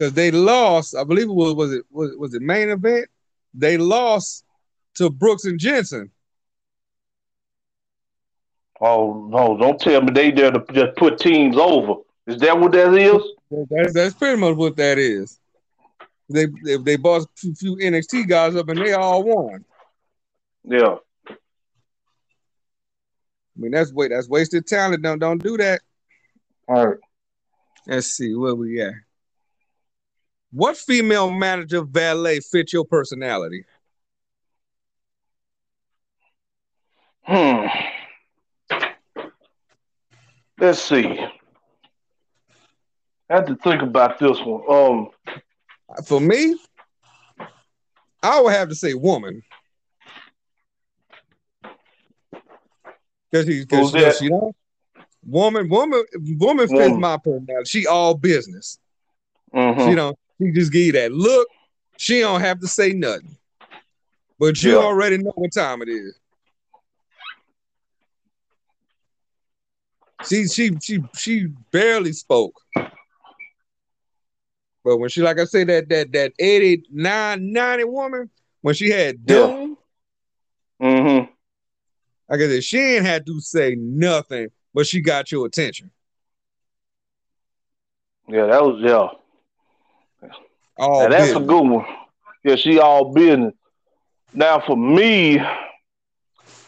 Because 0.00 0.14
they 0.14 0.30
lost. 0.30 0.96
I 0.96 1.04
believe 1.04 1.28
it 1.28 1.34
was 1.34 1.52
was 1.52 1.74
it 1.74 1.84
was, 1.90 2.16
was 2.16 2.32
it 2.32 2.40
main 2.40 2.70
event. 2.70 3.06
They 3.52 3.76
lost 3.76 4.46
to 4.94 5.10
Briggs 5.10 5.44
and 5.44 5.60
Jensen. 5.60 6.10
Oh 8.80 9.28
no! 9.28 9.58
Don't 9.58 9.78
tell 9.78 10.00
me 10.00 10.10
they 10.10 10.30
there 10.30 10.52
to 10.52 10.64
just 10.72 10.96
put 10.96 11.18
teams 11.18 11.58
over. 11.58 12.00
Is 12.26 12.40
that 12.40 12.58
what 12.58 12.72
that 12.72 12.94
is? 12.94 13.22
That's, 13.68 13.92
that's 13.92 14.14
pretty 14.14 14.40
much 14.40 14.56
what 14.56 14.74
that 14.76 14.96
is. 14.96 15.38
They 16.30 16.46
they, 16.64 16.78
they 16.78 16.96
bought 16.96 17.26
a 17.44 17.54
few 17.54 17.76
NXT 17.76 18.26
guys 18.26 18.56
up 18.56 18.70
and 18.70 18.80
they 18.80 18.94
all 18.94 19.22
won. 19.22 19.66
Yeah. 20.64 20.96
I 21.28 21.34
mean 23.54 23.72
that's 23.72 23.92
wait 23.92 24.12
that's 24.12 24.30
wasted 24.30 24.66
talent. 24.66 25.02
Don't 25.02 25.18
don't 25.18 25.42
do 25.42 25.58
that. 25.58 25.82
All 26.66 26.86
right. 26.86 26.98
Let's 27.86 28.06
see 28.06 28.34
where 28.34 28.54
we 28.54 28.80
at. 28.80 28.94
What 30.52 30.76
female 30.76 31.30
manager 31.30 31.82
valet 31.82 32.40
fits 32.40 32.72
your 32.72 32.84
personality? 32.84 33.64
Hmm. 37.22 37.66
Let's 40.58 40.82
see. 40.82 41.06
I 43.30 43.34
had 43.34 43.46
to 43.46 43.56
think 43.56 43.82
about 43.82 44.18
this 44.18 44.38
one. 44.40 44.62
Um, 44.68 45.08
for 46.04 46.20
me, 46.20 46.56
I 48.22 48.40
would 48.40 48.52
have 48.52 48.68
to 48.68 48.74
say 48.74 48.94
woman. 48.94 49.42
Because 53.30 53.46
he's 53.46 53.64
because 53.64 54.20
you 54.20 54.30
know, 54.30 54.52
woman, 55.24 55.68
woman, 55.68 56.02
woman 56.38 56.66
fits 56.66 56.80
woman. 56.80 57.00
my 57.00 57.16
personality. 57.16 57.68
She 57.68 57.86
all 57.86 58.14
business. 58.14 58.78
Mm-hmm. 59.54 59.88
She 59.88 59.94
don't. 59.94 60.18
She 60.40 60.52
just 60.52 60.72
give 60.72 60.82
you 60.82 60.92
that 60.92 61.12
look. 61.12 61.48
She 61.98 62.20
don't 62.20 62.40
have 62.40 62.60
to 62.60 62.68
say 62.68 62.92
nothing, 62.92 63.36
but 64.38 64.62
you 64.62 64.72
yeah. 64.72 64.78
already 64.78 65.18
know 65.18 65.32
what 65.34 65.52
time 65.52 65.82
it 65.82 65.88
is. 65.88 66.18
She 70.26 70.46
she 70.48 70.70
she 70.82 70.98
she 71.14 71.46
barely 71.70 72.12
spoke. 72.12 72.58
But 74.82 74.96
when 74.96 75.10
she, 75.10 75.20
like 75.20 75.38
I 75.38 75.44
said, 75.44 75.66
that 75.68 75.88
that 75.90 76.12
that 76.12 76.32
89, 76.38 77.52
90 77.52 77.84
woman, 77.84 78.30
when 78.62 78.74
she 78.74 78.90
had 78.90 79.26
Doom, 79.26 79.76
yeah. 80.80 80.88
mm-hmm. 80.88 81.30
like 82.28 82.40
I 82.40 82.48
said, 82.48 82.64
she 82.64 82.78
ain't 82.78 83.04
had 83.04 83.26
to 83.26 83.40
say 83.40 83.76
nothing, 83.78 84.48
but 84.72 84.86
she 84.86 85.02
got 85.02 85.30
your 85.30 85.44
attention. 85.46 85.90
Yeah, 88.26 88.46
that 88.46 88.62
was 88.62 88.80
yeah. 88.82 89.19
All 90.80 91.08
now, 91.08 91.08
that's 91.10 91.34
a 91.36 91.40
good 91.40 91.68
one. 91.68 91.86
Yeah, 92.44 92.56
she 92.56 92.78
all 92.80 93.12
business. 93.12 93.54
Now 94.32 94.60
for 94.60 94.76
me, 94.76 95.38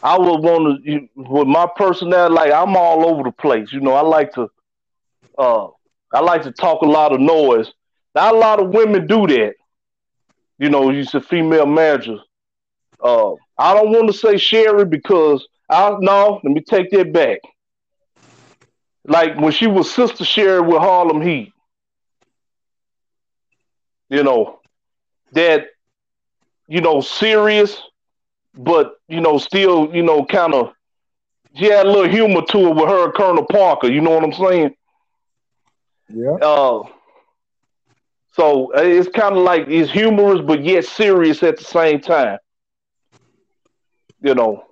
I 0.03 0.17
would 0.17 0.41
want 0.41 0.85
to 0.85 1.07
with 1.15 1.47
my 1.47 1.67
personality, 1.75 2.33
like 2.35 2.51
I'm 2.51 2.75
all 2.75 3.05
over 3.05 3.23
the 3.23 3.31
place. 3.31 3.71
You 3.73 3.81
know, 3.81 3.93
I 3.93 4.01
like 4.01 4.33
to 4.33 4.49
uh 5.37 5.67
I 6.13 6.19
like 6.21 6.43
to 6.43 6.51
talk 6.51 6.81
a 6.81 6.85
lot 6.87 7.13
of 7.13 7.19
noise. 7.21 7.71
Not 8.15 8.35
a 8.35 8.37
lot 8.37 8.59
of 8.59 8.69
women 8.73 9.07
do 9.07 9.27
that. 9.27 9.55
You 10.59 10.69
know, 10.69 10.89
you 10.91 11.05
a 11.13 11.21
female 11.21 11.65
manager. 11.65 12.17
Uh, 13.03 13.33
I 13.57 13.73
don't 13.73 13.91
want 13.91 14.07
to 14.07 14.13
say 14.13 14.37
Sherri 14.37 14.85
because 14.85 15.47
I 15.69 15.95
no. 15.99 16.39
Let 16.43 16.53
me 16.53 16.61
take 16.61 16.91
that 16.91 17.13
back. 17.13 17.39
Like 19.05 19.37
when 19.39 19.51
she 19.51 19.67
was 19.67 19.91
Sister 19.93 20.25
Sherri 20.25 20.61
with 20.61 20.79
Harlem 20.79 21.21
Heat. 21.21 21.52
You 24.13 24.21
know, 24.21 24.59
that 25.31 25.69
you 26.67 26.81
know 26.81 27.01
serious, 27.01 27.81
but 28.53 28.93
you 29.07 29.19
know 29.21 29.39
still 29.39 29.89
you 29.91 30.03
know 30.03 30.23
kind 30.23 30.53
of 30.53 30.71
she 31.55 31.65
had 31.65 31.87
a 31.87 31.89
little 31.89 32.07
humor 32.07 32.43
to 32.49 32.59
it 32.67 32.75
with 32.75 32.89
her 32.89 33.11
Colonel 33.11 33.43
Parker. 33.47 33.87
You 33.87 34.01
know 34.01 34.11
what 34.11 34.23
I'm 34.23 34.33
saying? 34.33 34.75
Yeah. 36.09 36.33
Uh, 36.33 36.83
so 38.33 38.71
uh, 38.75 38.81
it's 38.81 39.09
kind 39.09 39.35
of 39.35 39.41
like 39.41 39.65
it's 39.67 39.89
humorous, 39.89 40.41
but 40.45 40.63
yet 40.63 40.85
serious 40.85 41.41
at 41.41 41.57
the 41.57 41.63
same 41.63 41.99
time. 41.99 42.37
You 44.21 44.35
know, 44.35 44.63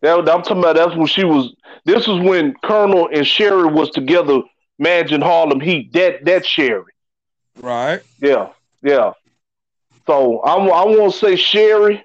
that, 0.00 0.16
I'm 0.20 0.40
talking 0.40 0.60
about. 0.60 0.76
That's 0.76 0.96
when 0.96 1.06
she 1.06 1.24
was. 1.24 1.54
This 1.84 2.08
is 2.08 2.18
when 2.18 2.54
Colonel 2.64 3.10
and 3.12 3.26
Sherri 3.26 3.66
was 3.66 3.90
together 3.90 4.40
managing 4.78 5.20
Harlem 5.20 5.60
Heat. 5.60 5.92
That 5.92 6.24
that 6.24 6.46
Sherri. 6.46 6.93
Right. 7.60 8.00
Yeah. 8.20 8.50
Yeah. 8.82 9.12
So 10.06 10.42
I'm, 10.44 10.62
I 10.70 10.84
won't 10.84 11.14
say 11.14 11.36
Sherri, 11.36 12.04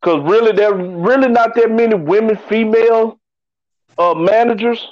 because 0.00 0.22
really 0.30 0.52
there 0.52 0.72
really 0.72 1.28
not 1.28 1.54
that 1.56 1.70
many 1.70 1.94
women, 1.94 2.36
female 2.48 3.18
uh, 3.98 4.14
managers, 4.14 4.86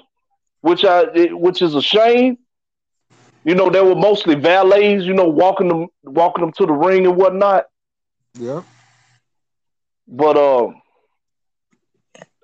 which 0.61 0.85
I 0.85 1.05
which 1.33 1.63
is 1.63 1.75
a 1.75 1.83
shame. 1.83 2.39
You 3.45 3.55
know, 3.55 3.71
they 3.71 3.81
were 3.83 3.95
mostly 3.95 4.35
valets. 4.35 5.05
You 5.05 5.15
know, 5.15 5.29
walking 5.29 5.69
them, 5.69 5.87
walking 6.03 6.43
them 6.43 6.53
to 6.55 6.67
the 6.67 6.73
ring 6.73 7.07
and 7.07 7.17
whatnot. 7.17 7.67
Yeah. 8.35 8.63
But 10.09 10.37
uh, 10.37 10.73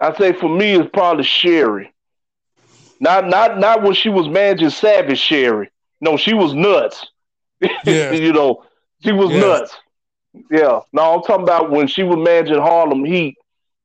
I 0.00 0.16
say 0.16 0.32
for 0.32 0.48
me, 0.48 0.74
it's 0.74 0.90
probably 0.92 1.24
Sherri. 1.24 1.92
Not 3.00 3.26
not 3.26 3.58
not 3.58 3.82
when 3.82 3.94
she 3.94 4.10
was 4.10 4.28
managing 4.28 4.70
Savage 4.70 5.18
Sherri. 5.18 5.70
No, 6.01 6.16
she 6.16 6.34
was 6.34 6.55
nuts. 6.55 7.07
Yeah. 7.84 8.12
you 8.12 8.32
know, 8.32 8.64
she 9.05 9.12
was 9.12 9.30
yeah. 9.30 9.40
nuts. 9.40 9.76
Yeah. 10.51 10.80
No, 10.92 11.14
I'm 11.14 11.22
talking 11.22 11.42
about 11.42 11.70
when 11.70 11.86
she 11.88 12.03
was 12.03 12.16
managing 12.16 12.59
Harlem 12.59 13.05
Heat, 13.05 13.36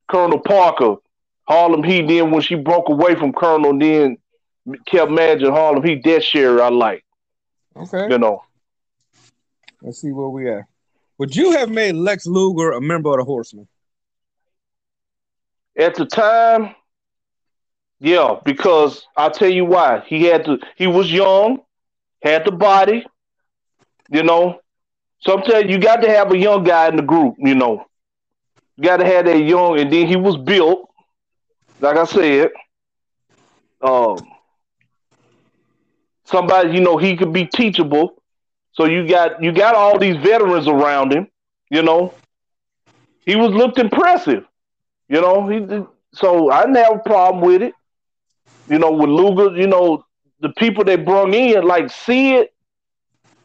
Colonel 0.09 0.39
Parker, 0.39 0.95
Harlem 1.43 1.83
Heat. 1.83 2.07
Then 2.07 2.31
when 2.31 2.41
she 2.41 2.55
broke 2.55 2.87
away 2.87 3.15
from 3.15 3.33
Colonel, 3.33 3.77
then 3.77 4.17
kept 4.85 5.11
managing 5.11 5.51
Harlem 5.51 5.83
Heat. 5.83 6.03
That 6.05 6.23
Sherri 6.23 6.61
I 6.61 6.69
like. 6.69 7.03
Okay. 7.75 8.07
You 8.09 8.17
know. 8.17 8.43
Let's 9.81 9.99
see 9.99 10.11
where 10.11 10.29
we 10.29 10.49
at. 10.49 10.63
Would 11.17 11.35
you 11.35 11.51
have 11.51 11.69
made 11.69 11.95
Lex 11.95 12.25
Luger 12.25 12.71
a 12.71 12.81
member 12.81 13.11
of 13.11 13.17
the 13.17 13.23
Horsemen? 13.23 13.67
At 15.77 15.95
the 15.95 16.05
time, 16.05 16.73
yeah, 17.99 18.37
because 18.43 19.05
I'll 19.15 19.31
tell 19.31 19.49
you 19.49 19.65
why. 19.65 20.03
He 20.07 20.23
had 20.23 20.45
to 20.45 20.59
he 20.75 20.87
was 20.87 21.11
young, 21.11 21.59
had 22.25 22.45
the 22.45 22.51
body, 22.51 23.05
you 24.09 24.23
know. 24.23 24.59
Sometimes 25.19 25.71
you 25.71 25.79
got 25.79 25.97
to 25.97 26.09
have 26.09 26.31
a 26.31 26.37
young 26.37 26.63
guy 26.63 26.87
in 26.89 26.97
the 26.97 27.03
group, 27.03 27.35
you 27.39 27.55
know. 27.55 27.85
You 28.77 28.83
got 28.83 28.97
to 28.97 29.05
have 29.05 29.25
that 29.25 29.39
young, 29.39 29.79
and 29.79 29.91
then 29.91 30.07
he 30.07 30.15
was 30.15 30.37
built, 30.37 30.89
like 31.81 31.97
I 31.97 32.05
said. 32.05 32.49
Um, 33.81 34.17
somebody 36.25 36.71
you 36.73 36.81
know 36.81 36.97
he 36.97 37.15
could 37.15 37.33
be 37.33 37.45
teachable. 37.45 38.21
So 38.73 38.85
you 38.85 39.07
got 39.07 39.41
you 39.43 39.51
got 39.51 39.75
all 39.75 39.97
these 39.99 40.17
veterans 40.17 40.67
around 40.67 41.13
him. 41.13 41.27
You 41.69 41.83
know, 41.83 42.13
he 43.25 43.35
was 43.35 43.51
looked 43.51 43.79
impressive. 43.79 44.45
You 45.09 45.21
know, 45.21 45.47
he 45.47 45.85
so 46.13 46.51
I 46.51 46.61
didn't 46.61 46.77
have 46.77 46.95
a 46.97 46.99
problem 46.99 47.43
with 47.43 47.61
it. 47.61 47.73
You 48.69 48.79
know, 48.79 48.91
with 48.91 49.09
Luger, 49.09 49.55
you 49.57 49.67
know, 49.67 50.04
the 50.45 50.53
people 50.53 50.83
they 50.85 50.95
brung 50.95 51.33
in, 51.33 51.63
like 51.65 51.89
Sid, 51.89 52.49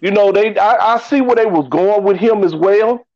you 0.00 0.10
know, 0.10 0.32
they 0.32 0.56
I, 0.58 0.94
I 0.94 0.98
see 0.98 1.20
where 1.22 1.36
they 1.36 1.46
was 1.46 1.68
going 1.68 2.04
with 2.04 2.18
him 2.18 2.44
as 2.44 2.54
well. 2.54 3.06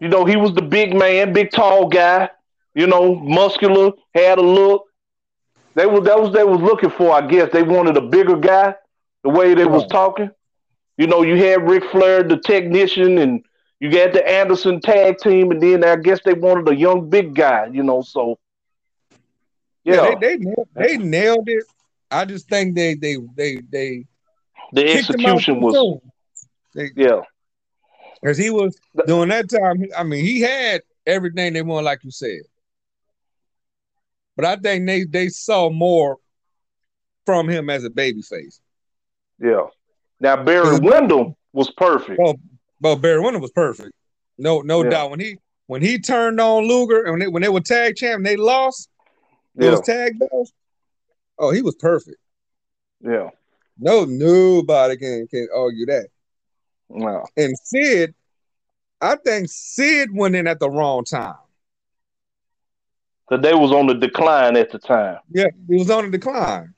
You 0.00 0.08
know, 0.08 0.24
he 0.24 0.36
was 0.36 0.54
the 0.54 0.62
big 0.62 0.94
man, 0.94 1.32
big 1.32 1.50
tall 1.52 1.88
guy, 1.88 2.30
you 2.74 2.86
know, 2.86 3.14
muscular, 3.16 3.92
had 4.14 4.38
a 4.38 4.42
look. 4.42 4.84
They 5.74 5.86
was 5.86 6.04
that 6.04 6.18
was 6.20 6.32
they 6.32 6.44
was 6.44 6.60
looking 6.60 6.90
for. 6.90 7.12
I 7.12 7.26
guess 7.26 7.50
they 7.52 7.62
wanted 7.62 7.96
a 7.96 8.02
bigger 8.02 8.36
guy. 8.36 8.74
The 9.22 9.30
way 9.30 9.54
they 9.54 9.66
was 9.66 9.86
talking, 9.86 10.30
you 10.96 11.06
know, 11.06 11.22
you 11.22 11.36
had 11.36 11.68
Ric 11.68 11.84
Flair, 11.90 12.22
the 12.22 12.38
technician, 12.38 13.18
and 13.18 13.44
you 13.80 13.90
got 13.90 14.12
the 14.12 14.26
Anderson 14.28 14.80
tag 14.80 15.18
team, 15.18 15.50
and 15.50 15.62
then 15.62 15.84
I 15.84 15.96
guess 15.96 16.20
they 16.24 16.34
wanted 16.34 16.68
a 16.68 16.76
young 16.76 17.08
big 17.10 17.34
guy. 17.34 17.66
You 17.72 17.82
know, 17.84 18.02
so 18.02 18.38
yeah, 19.84 19.96
yeah 19.96 20.14
they, 20.14 20.14
they 20.20 20.36
they 20.76 20.96
nailed 20.98 21.48
it. 21.48 21.64
I 22.12 22.24
just 22.24 22.48
think 22.48 22.74
they 22.74 22.94
they 22.94 23.16
they 23.34 23.56
they 23.70 24.04
the 24.72 24.92
execution 24.92 25.60
was 25.60 26.00
they, 26.74 26.90
yeah 26.96 27.22
because 28.22 28.38
he 28.38 28.50
was 28.50 28.76
during 29.06 29.30
that 29.30 29.50
time. 29.50 29.84
I 29.96 30.04
mean, 30.04 30.24
he 30.24 30.40
had 30.40 30.82
everything 31.06 31.52
they 31.52 31.62
wanted, 31.62 31.86
like 31.86 32.04
you 32.04 32.10
said. 32.10 32.42
But 34.36 34.44
I 34.44 34.56
think 34.56 34.86
they 34.86 35.04
they 35.04 35.28
saw 35.28 35.70
more 35.70 36.18
from 37.26 37.48
him 37.48 37.68
as 37.68 37.84
a 37.84 37.90
baby 37.90 38.22
face. 38.22 38.60
Yeah. 39.38 39.66
Now 40.20 40.42
Barry 40.42 40.78
Windham 40.78 41.34
was 41.52 41.70
perfect. 41.72 42.18
Well, 42.18 42.36
well, 42.80 42.96
Barry 42.96 43.20
Windham 43.20 43.42
was 43.42 43.50
perfect. 43.50 43.92
No, 44.38 44.60
no 44.60 44.84
yeah. 44.84 44.90
doubt. 44.90 45.10
When 45.10 45.20
he 45.20 45.36
when 45.66 45.82
he 45.82 45.98
turned 45.98 46.40
on 46.40 46.66
Luger 46.66 47.02
and 47.02 47.12
when 47.12 47.20
they, 47.20 47.28
when 47.28 47.42
they 47.42 47.48
were 47.48 47.60
tag 47.60 47.96
champ 47.96 48.18
and 48.18 48.26
they 48.26 48.36
lost 48.36 48.88
yeah. 49.56 49.70
those 49.70 49.80
tag 49.82 50.18
belts, 50.18 50.52
oh, 51.38 51.50
he 51.50 51.62
was 51.62 51.74
perfect. 51.76 52.18
Yeah. 53.00 53.30
No, 53.78 54.04
nobody 54.04 54.96
can 54.96 55.26
can 55.28 55.48
argue 55.54 55.86
that. 55.86 56.08
Wow. 56.88 57.26
And 57.36 57.56
Sid, 57.64 58.14
I 59.00 59.16
think 59.16 59.48
Sid 59.50 60.10
went 60.12 60.36
in 60.36 60.46
at 60.46 60.60
the 60.60 60.70
wrong 60.70 61.04
time 61.04 61.34
that 63.32 63.40
they 63.40 63.54
was 63.54 63.72
on 63.72 63.86
the 63.86 63.94
decline 63.94 64.58
at 64.58 64.70
the 64.70 64.78
time. 64.78 65.16
Yeah, 65.30 65.48
he 65.66 65.76
was 65.76 65.88
on 65.88 66.04
the 66.04 66.10
decline. 66.18 66.74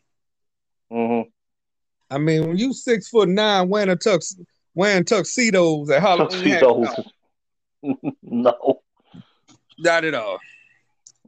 Mm-hmm. 0.92 1.28
I 2.14 2.18
mean, 2.18 2.46
when 2.46 2.57
you 2.57 2.72
six 2.72 3.09
foot 3.09 3.28
nine 3.28 3.68
wearing 3.68 3.90
a 3.90 3.96
tux 3.96 4.40
wearing 4.72 5.05
tuxedos 5.05 5.90
at 5.90 6.00
Halloween. 6.00 6.61
Tuxedos. 6.61 6.88
no. 8.22 8.82
Not 9.78 10.05
at 10.05 10.14
all. 10.14 10.38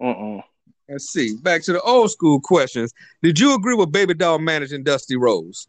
Mm-mm. 0.00 0.44
Let's 0.88 1.12
see. 1.12 1.36
Back 1.36 1.62
to 1.64 1.72
the 1.72 1.80
old 1.80 2.10
school 2.10 2.40
questions. 2.40 2.92
Did 3.22 3.38
you 3.38 3.54
agree 3.54 3.74
with 3.74 3.90
Baby 3.90 4.14
Doll 4.14 4.38
managing 4.38 4.84
Dusty 4.84 5.16
Rhodes? 5.16 5.68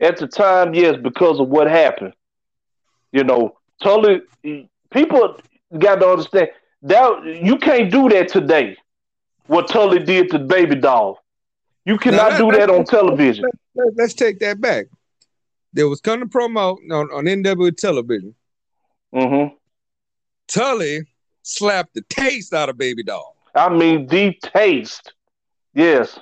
At 0.00 0.18
the 0.18 0.26
time, 0.26 0.74
yes, 0.74 0.96
because 1.02 1.40
of 1.40 1.48
what 1.48 1.68
happened. 1.68 2.14
You 3.12 3.24
know, 3.24 3.56
totally. 3.82 4.22
People 4.90 5.40
got 5.78 5.96
to 5.96 6.08
understand 6.08 6.48
that 6.82 7.24
you 7.24 7.58
can't 7.58 7.90
do 7.90 8.08
that 8.10 8.28
today. 8.28 8.76
What 9.46 9.68
Tully 9.68 10.00
did 10.00 10.30
to 10.30 10.38
Baby 10.38 10.76
Doll, 10.76 11.24
you 11.86 11.96
cannot 11.96 12.36
do 12.36 12.52
that 12.52 12.68
on 12.68 12.84
television. 12.84 13.46
Let, 13.74 13.98
us 13.98 14.12
take 14.12 14.40
that 14.40 14.60
back. 14.60 14.86
There 15.72 15.88
was 15.88 16.00
coming 16.02 16.28
promo 16.28 16.76
on, 16.90 17.10
on 17.10 17.24
NW 17.24 17.74
television. 17.76 18.34
Mm-hmm. 19.14 19.54
Tully 20.48 21.06
slapped 21.42 21.94
the 21.94 22.02
taste 22.10 22.52
out 22.52 22.68
of 22.68 22.76
Baby 22.76 23.04
Doll. 23.04 23.37
I 23.54 23.68
mean, 23.68 24.06
the 24.06 24.34
taste. 24.42 25.12
Yes. 25.74 26.18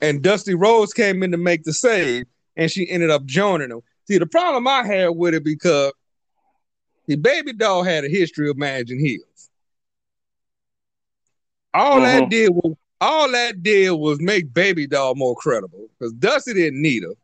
And 0.00 0.22
Dusty 0.22 0.54
Rhodes 0.54 0.92
came 0.92 1.22
in 1.22 1.30
to 1.32 1.36
make 1.36 1.64
the 1.64 1.72
save, 1.72 2.26
and 2.56 2.70
she 2.70 2.88
ended 2.88 3.10
up 3.10 3.24
joining 3.24 3.70
him. 3.70 3.80
See, 4.06 4.18
the 4.18 4.26
problem 4.26 4.66
I 4.66 4.86
had 4.86 5.08
with 5.08 5.34
it 5.34 5.44
because 5.44 5.92
the 7.06 7.16
Baby 7.16 7.52
Doll 7.52 7.82
had 7.82 8.04
a 8.04 8.08
history 8.08 8.48
of 8.48 8.56
managing 8.56 8.98
heels. 9.00 9.50
All 11.74 12.00
mm-hmm. 12.00 12.04
that 12.04 12.30
did 12.30 12.50
was 12.50 12.76
all 13.00 13.30
that 13.30 13.62
did 13.62 13.90
was 13.92 14.20
make 14.20 14.52
Baby 14.52 14.86
Doll 14.86 15.14
more 15.14 15.34
credible 15.36 15.88
because 15.98 16.12
Dusty 16.14 16.54
didn't 16.54 16.82
need 16.82 17.02
her. 17.02 17.14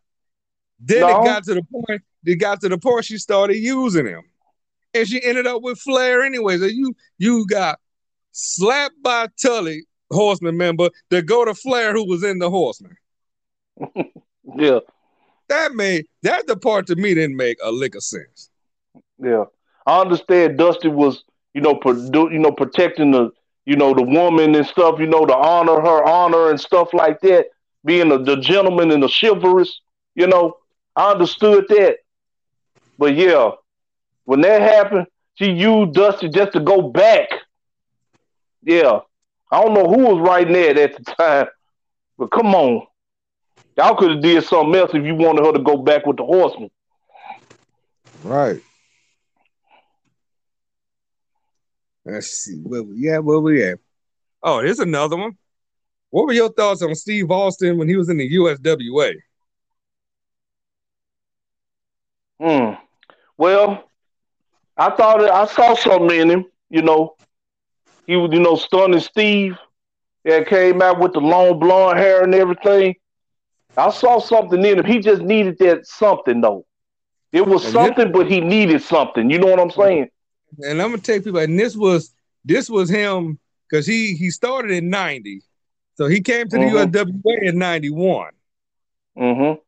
Then 0.80 1.00
no. 1.00 1.22
it 1.22 1.24
got 1.24 1.44
to 1.44 1.54
the 1.54 1.62
point. 1.62 2.02
It 2.24 2.36
got 2.36 2.60
to 2.60 2.68
the 2.68 2.78
point 2.78 3.04
she 3.04 3.18
started 3.18 3.56
using 3.56 4.06
him, 4.06 4.22
and 4.94 5.06
she 5.06 5.22
ended 5.22 5.46
up 5.46 5.62
with 5.62 5.78
Flair 5.78 6.22
anyway. 6.22 6.58
So 6.58 6.66
you 6.66 6.94
you 7.18 7.46
got 7.46 7.78
slapped 8.36 9.02
by 9.02 9.28
Tully, 9.40 9.84
Horseman 10.10 10.56
member, 10.56 10.90
to 11.10 11.22
go 11.22 11.44
to 11.44 11.54
Flair, 11.54 11.92
who 11.92 12.06
was 12.06 12.22
in 12.22 12.38
the 12.38 12.50
Horseman. 12.50 12.96
yeah, 14.56 14.80
that 15.48 15.74
made 15.74 16.06
that 16.22 16.46
the 16.46 16.56
part 16.56 16.86
to 16.88 16.96
me 16.96 17.14
didn't 17.14 17.36
make 17.36 17.58
a 17.62 17.72
lick 17.72 17.94
of 17.94 18.02
sense. 18.02 18.50
Yeah, 19.18 19.44
I 19.86 20.00
understand. 20.00 20.58
Dusty 20.58 20.88
was 20.88 21.24
you 21.54 21.60
know 21.60 21.74
produ- 21.74 22.32
you 22.32 22.38
know 22.38 22.52
protecting 22.52 23.10
the 23.10 23.30
you 23.64 23.76
know 23.76 23.94
the 23.94 24.02
woman 24.02 24.54
and 24.54 24.66
stuff. 24.66 25.00
You 25.00 25.06
know 25.06 25.24
to 25.24 25.34
honor 25.34 25.80
her 25.80 26.04
honor 26.04 26.50
and 26.50 26.60
stuff 26.60 26.92
like 26.92 27.20
that. 27.22 27.46
Being 27.84 28.12
a, 28.12 28.18
the 28.18 28.36
gentleman 28.36 28.90
and 28.90 29.02
the 29.02 29.08
chivalrous. 29.08 29.80
You 30.14 30.26
know, 30.26 30.56
I 30.94 31.12
understood 31.12 31.66
that. 31.68 31.98
But 32.98 33.14
yeah, 33.14 33.50
when 34.24 34.40
that 34.40 34.62
happened, 34.62 35.06
she 35.34 35.50
used 35.50 35.92
Dusty 35.92 36.28
just 36.28 36.52
to 36.52 36.60
go 36.60 36.82
back. 36.82 37.28
Yeah. 38.66 38.98
I 39.50 39.62
don't 39.62 39.74
know 39.74 39.88
who 39.88 40.14
was 40.14 40.28
writing 40.28 40.54
that 40.54 40.76
at 40.76 40.96
the 40.96 41.04
time, 41.04 41.46
but 42.18 42.32
come 42.32 42.52
on. 42.54 42.84
Y'all 43.76 43.94
could 43.94 44.10
have 44.10 44.22
did 44.22 44.42
something 44.42 44.74
else 44.74 44.90
if 44.92 45.04
you 45.04 45.14
wanted 45.14 45.44
her 45.44 45.52
to 45.52 45.60
go 45.60 45.76
back 45.76 46.04
with 46.04 46.16
the 46.16 46.24
horseman. 46.24 46.70
Right. 48.24 48.60
Let's 52.04 52.28
see. 52.28 52.56
Where 52.56 52.82
we 52.82 53.08
at? 53.10 53.22
Where 53.22 53.38
we 53.38 53.62
at? 53.62 53.78
Oh, 54.42 54.60
here's 54.60 54.80
another 54.80 55.16
one. 55.16 55.36
What 56.10 56.26
were 56.26 56.32
your 56.32 56.52
thoughts 56.52 56.82
on 56.82 56.94
Steve 56.94 57.30
Austin 57.30 57.78
when 57.78 57.88
he 57.88 57.96
was 57.96 58.08
in 58.08 58.16
the 58.16 58.28
USWA? 58.36 59.14
Hmm. 62.40 62.74
Well, 63.36 63.88
I 64.76 64.90
thought 64.90 65.22
I 65.22 65.46
saw 65.46 65.74
something 65.74 66.18
in 66.18 66.30
him. 66.30 66.44
You 66.68 66.82
know, 66.82 67.16
he 68.06 68.16
was, 68.16 68.30
you 68.32 68.40
know, 68.40 68.56
stunning 68.56 69.00
Steve. 69.00 69.56
That 70.24 70.48
came 70.48 70.82
out 70.82 70.98
with 70.98 71.12
the 71.12 71.20
long 71.20 71.60
blonde 71.60 72.00
hair 72.00 72.24
and 72.24 72.34
everything. 72.34 72.96
I 73.76 73.90
saw 73.90 74.18
something 74.18 74.64
in 74.64 74.80
him. 74.80 74.84
He 74.84 74.98
just 74.98 75.22
needed 75.22 75.56
that 75.58 75.86
something 75.86 76.40
though. 76.40 76.66
It 77.32 77.46
was 77.46 77.64
and 77.64 77.72
something, 77.72 78.08
this, 78.08 78.12
but 78.12 78.30
he 78.30 78.40
needed 78.40 78.82
something. 78.82 79.30
You 79.30 79.38
know 79.38 79.46
what 79.46 79.60
I'm 79.60 79.70
saying? 79.70 80.08
And 80.60 80.82
I'm 80.82 80.90
gonna 80.90 80.98
take 80.98 81.22
people. 81.22 81.38
And 81.38 81.58
this 81.58 81.76
was 81.76 82.12
this 82.44 82.70
was 82.70 82.88
him 82.88 83.38
because 83.68 83.86
he 83.86 84.14
he 84.14 84.30
started 84.30 84.70
in 84.70 84.90
'90, 84.90 85.42
so 85.94 86.06
he 86.06 86.20
came 86.20 86.48
to 86.48 86.56
the 86.56 86.64
mm-hmm. 86.64 86.96
USWA 86.96 87.42
in 87.42 87.58
'91. 87.58 88.30
Mm-hmm. 89.18 89.60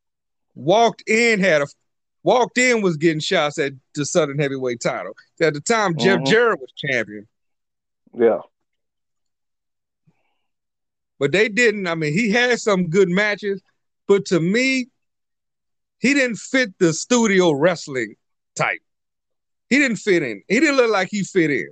Walked 0.55 1.09
in, 1.09 1.41
had 1.41 1.63
a 1.63 1.67
walked 2.23 2.59
in 2.59 2.83
was 2.83 2.97
getting 2.97 3.21
shots 3.21 3.59
at 3.59 3.73
the 3.95 4.07
Southern 4.07 4.39
Heavyweight 4.39 4.81
title. 4.81 5.13
At 5.41 5.55
the 5.55 5.61
time, 5.61 5.95
mm-hmm. 5.95 6.05
Jeff 6.05 6.23
Jarrett 6.25 6.61
was 6.61 6.73
champion. 6.77 7.29
Yeah. 8.15 8.41
But 11.19 11.33
they 11.33 11.49
didn't. 11.49 11.87
I 11.87 11.95
mean, 11.95 12.13
he 12.13 12.31
had 12.31 12.61
some 12.61 12.89
good 12.89 13.09
matches, 13.09 13.61
but 14.07 14.25
to 14.27 14.41
me, 14.41 14.89
he 15.99 16.15
didn't 16.15 16.37
fit 16.37 16.79
the 16.79 16.93
studio 16.93 17.53
wrestling 17.53 18.15
type. 18.55 18.81
He 19.69 19.79
didn't 19.79 19.97
fit 19.97 20.23
in. 20.23 20.43
He 20.49 20.61
didn't 20.61 20.77
look 20.77 20.91
like 20.91 21.09
he 21.11 21.25
fit 21.25 21.51
in. 21.51 21.71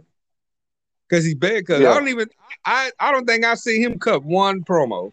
Cause 1.09 1.25
he's 1.25 1.37
bad. 1.37 1.65
Cause 1.67 1.81
yeah. 1.81 1.93
I 1.93 1.95
don't 1.95 2.09
even 2.09 2.29
I 2.65 2.91
I 2.99 3.13
don't 3.13 3.27
think 3.27 3.45
I 3.45 3.55
see 3.55 3.81
him 3.81 3.99
cut 3.99 4.25
one 4.25 4.65
promo. 4.65 5.13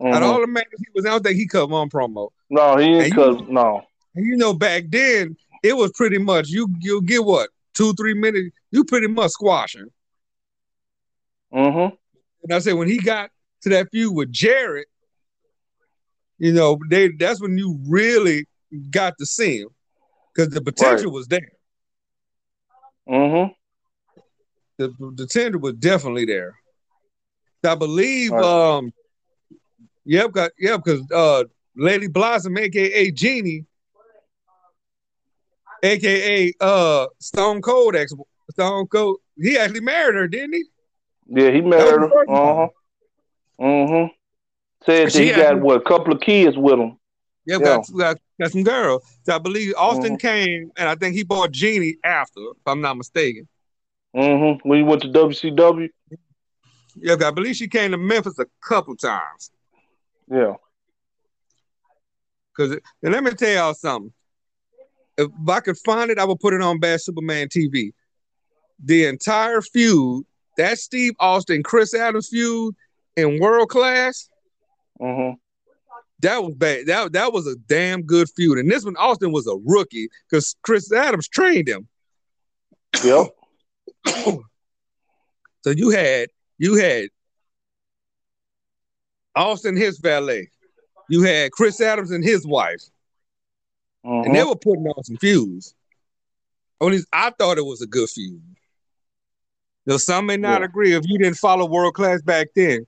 Mm-hmm. 0.00 0.14
Out 0.14 0.22
all 0.22 0.40
the 0.40 0.46
matches 0.46 0.78
he 0.78 0.86
was, 0.94 1.04
I 1.04 1.10
don't 1.10 1.22
think 1.24 1.36
he 1.36 1.48
cut 1.48 1.68
one 1.68 1.90
promo. 1.90 2.30
No, 2.48 2.76
he 2.76 2.86
didn't 2.86 3.14
cut 3.14 3.48
no. 3.48 3.82
You 4.14 4.36
know, 4.36 4.54
back 4.54 4.84
then 4.88 5.36
it 5.64 5.76
was 5.76 5.90
pretty 5.96 6.18
much 6.18 6.48
you 6.48 6.68
you 6.80 7.02
get 7.02 7.24
what 7.24 7.50
two 7.74 7.92
three 7.94 8.14
minutes. 8.14 8.54
You 8.70 8.84
pretty 8.84 9.08
much 9.08 9.32
squashing. 9.32 9.90
Mm-hmm. 11.54 11.94
And 12.42 12.52
I 12.52 12.58
said 12.58 12.74
when 12.74 12.88
he 12.88 12.98
got 12.98 13.30
to 13.62 13.68
that 13.70 13.88
feud 13.90 14.14
with 14.14 14.32
Jarrett, 14.32 14.88
you 16.38 16.52
know, 16.52 16.78
they 16.90 17.08
that's 17.08 17.40
when 17.40 17.56
you 17.56 17.78
really 17.86 18.46
got 18.90 19.14
to 19.18 19.26
see 19.26 19.58
him 19.58 19.68
because 20.34 20.52
the 20.52 20.60
potential 20.60 21.06
right. 21.06 21.14
was 21.14 21.28
there. 21.28 21.52
Mm-hmm. 23.08 23.52
The 24.78 24.88
the 24.98 25.26
potential 25.26 25.60
was 25.60 25.74
definitely 25.74 26.24
there. 26.24 26.56
I 27.64 27.74
believe, 27.76 28.32
right. 28.32 28.44
um, 28.44 28.92
yep, 30.04 30.32
got 30.32 30.50
yep, 30.58 30.82
because 30.84 31.02
uh, 31.10 31.44
Lady 31.76 32.08
Blossom, 32.08 32.58
aka 32.58 33.10
Jeannie, 33.10 33.64
aka 35.82 36.52
uh 36.60 37.06
Stone 37.20 37.62
Cold 37.62 37.96
ex 37.96 38.12
Stone 38.50 38.88
Cold. 38.88 39.18
He 39.36 39.56
actually 39.56 39.80
married 39.80 40.16
her, 40.16 40.28
didn't 40.28 40.54
he? 40.54 40.64
Yeah, 41.26 41.50
he 41.50 41.60
married 41.60 42.10
her. 42.10 42.30
Uh 42.30 42.54
huh. 42.54 42.68
Mm-hmm. 43.60 44.12
Said 44.84 45.10
that 45.10 45.22
he 45.22 45.30
got 45.30 45.60
what 45.60 45.76
a 45.78 45.80
couple 45.80 46.12
of 46.12 46.20
kids 46.20 46.56
with 46.56 46.78
him. 46.78 46.98
Yeah, 47.46 47.58
yeah. 47.58 47.64
Got, 47.64 47.86
got, 47.96 48.18
got 48.40 48.52
some 48.52 48.62
girls. 48.64 49.02
So 49.22 49.34
I 49.34 49.38
believe 49.38 49.74
Austin 49.76 50.16
mm-hmm. 50.16 50.26
came, 50.26 50.72
and 50.76 50.88
I 50.88 50.94
think 50.94 51.14
he 51.14 51.24
bought 51.24 51.52
Jeannie 51.52 51.96
after, 52.04 52.40
if 52.40 52.66
I'm 52.66 52.80
not 52.80 52.96
mistaken. 52.96 53.48
Mm-hmm. 54.14 54.68
When 54.68 54.78
he 54.78 54.84
went 54.84 55.02
to 55.02 55.08
WCW. 55.08 55.88
Yeah, 56.96 57.16
I 57.24 57.30
believe 57.30 57.56
she 57.56 57.68
came 57.68 57.90
to 57.90 57.98
Memphis 57.98 58.38
a 58.38 58.46
couple 58.66 58.96
times. 58.96 59.50
Yeah. 60.30 60.54
Cause 62.56 62.70
and 63.02 63.12
let 63.12 63.24
me 63.24 63.32
tell 63.32 63.50
y'all 63.50 63.74
something 63.74 64.12
if 65.16 65.30
I 65.48 65.60
could 65.60 65.78
find 65.78 66.10
it, 66.10 66.18
I 66.18 66.24
would 66.24 66.40
put 66.40 66.54
it 66.54 66.62
on 66.62 66.80
Bad 66.80 67.00
Superman 67.00 67.48
TV. 67.48 67.92
The 68.82 69.06
entire 69.06 69.60
feud, 69.60 70.24
that 70.56 70.78
Steve 70.78 71.14
Austin, 71.18 71.62
Chris 71.62 71.94
Adams 71.94 72.28
feud 72.28 72.74
in 73.16 73.40
world 73.40 73.68
class, 73.68 74.28
mm-hmm. 75.00 75.34
that 76.20 76.42
was 76.42 76.54
bad. 76.54 76.86
That, 76.86 77.12
that 77.12 77.32
was 77.32 77.46
a 77.46 77.56
damn 77.56 78.02
good 78.02 78.28
feud. 78.36 78.58
And 78.58 78.70
this 78.70 78.84
one, 78.84 78.96
Austin 78.96 79.32
was 79.32 79.46
a 79.46 79.56
rookie 79.64 80.08
because 80.28 80.56
Chris 80.62 80.92
Adams 80.92 81.28
trained 81.28 81.68
him. 81.68 81.88
Yep. 83.04 83.26
so 85.62 85.70
you 85.70 85.90
had 85.90 86.28
you 86.58 86.76
had 86.76 87.08
Austin 89.34 89.76
his 89.76 89.98
valet. 89.98 90.50
You 91.08 91.22
had 91.22 91.52
Chris 91.52 91.80
Adams 91.80 92.10
and 92.10 92.24
his 92.24 92.46
wife. 92.46 92.82
Mm-hmm. 94.04 94.26
And 94.26 94.34
they 94.34 94.44
were 94.44 94.56
putting 94.56 94.86
on 94.86 95.04
some 95.04 95.16
feuds. 95.16 95.74
At 96.80 96.88
least 96.88 97.08
I 97.12 97.30
thought 97.30 97.58
it 97.58 97.64
was 97.64 97.82
a 97.82 97.86
good 97.86 98.08
feud. 98.08 98.42
Though 99.86 99.98
some 99.98 100.26
may 100.26 100.36
not 100.36 100.60
yeah. 100.60 100.66
agree 100.66 100.94
if 100.94 101.04
you 101.06 101.18
didn't 101.18 101.36
follow 101.36 101.66
world 101.66 101.94
class 101.94 102.22
back 102.22 102.48
then. 102.54 102.86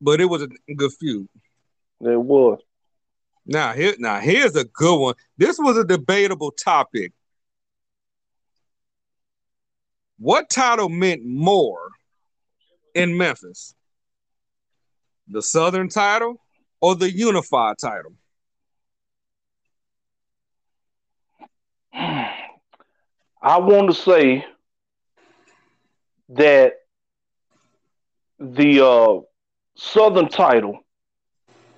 But 0.00 0.20
it 0.20 0.26
was 0.26 0.42
a 0.42 0.74
good 0.74 0.92
feud. 0.92 1.28
It 2.00 2.20
was. 2.20 2.60
Now 3.44 3.72
here, 3.72 3.94
now 3.98 4.20
here's 4.20 4.56
a 4.56 4.64
good 4.64 4.98
one. 4.98 5.14
This 5.36 5.58
was 5.58 5.76
a 5.76 5.84
debatable 5.84 6.52
topic. 6.52 7.12
What 10.18 10.50
title 10.50 10.88
meant 10.88 11.24
more 11.24 11.90
in 12.94 13.16
Memphis? 13.16 13.74
the 15.28 15.42
Southern 15.42 15.88
title 15.88 16.40
or 16.80 16.94
the 16.94 17.10
unified 17.10 17.76
title? 17.78 18.14
I 23.40 23.58
want 23.58 23.88
to 23.88 23.94
say 23.94 24.44
that 26.30 26.74
the 28.38 28.84
uh, 28.84 29.20
Southern 29.76 30.28
title 30.28 30.80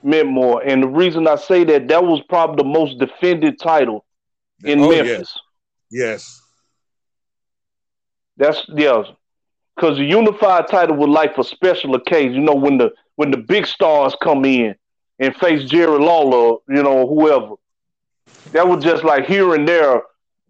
meant 0.02 0.28
more, 0.28 0.62
and 0.62 0.82
the 0.82 0.88
reason 0.88 1.26
I 1.26 1.36
say 1.36 1.64
that 1.64 1.88
that 1.88 2.04
was 2.04 2.22
probably 2.28 2.62
the 2.62 2.68
most 2.68 2.98
defended 2.98 3.60
title 3.60 4.04
in 4.64 4.80
oh, 4.80 4.90
Memphis. 4.90 5.38
Yes. 5.90 6.40
yes. 6.40 6.42
That's 8.36 8.64
yeah, 8.68 9.02
because 9.76 9.98
the 9.98 10.04
unified 10.04 10.68
title 10.68 10.96
was 10.96 11.10
like 11.10 11.34
for 11.34 11.44
special 11.44 11.94
occasions. 11.94 12.36
You 12.36 12.42
know, 12.42 12.54
when 12.54 12.78
the 12.78 12.90
when 13.16 13.30
the 13.30 13.36
big 13.36 13.66
stars 13.66 14.16
come 14.22 14.46
in 14.46 14.74
and 15.18 15.36
face 15.36 15.68
Jerry 15.68 15.98
Lawler, 15.98 16.56
you 16.68 16.82
know, 16.82 17.06
whoever. 17.06 17.56
That 18.52 18.66
was 18.66 18.82
just 18.82 19.04
like 19.04 19.26
here 19.26 19.54
and 19.54 19.68
there 19.68 20.02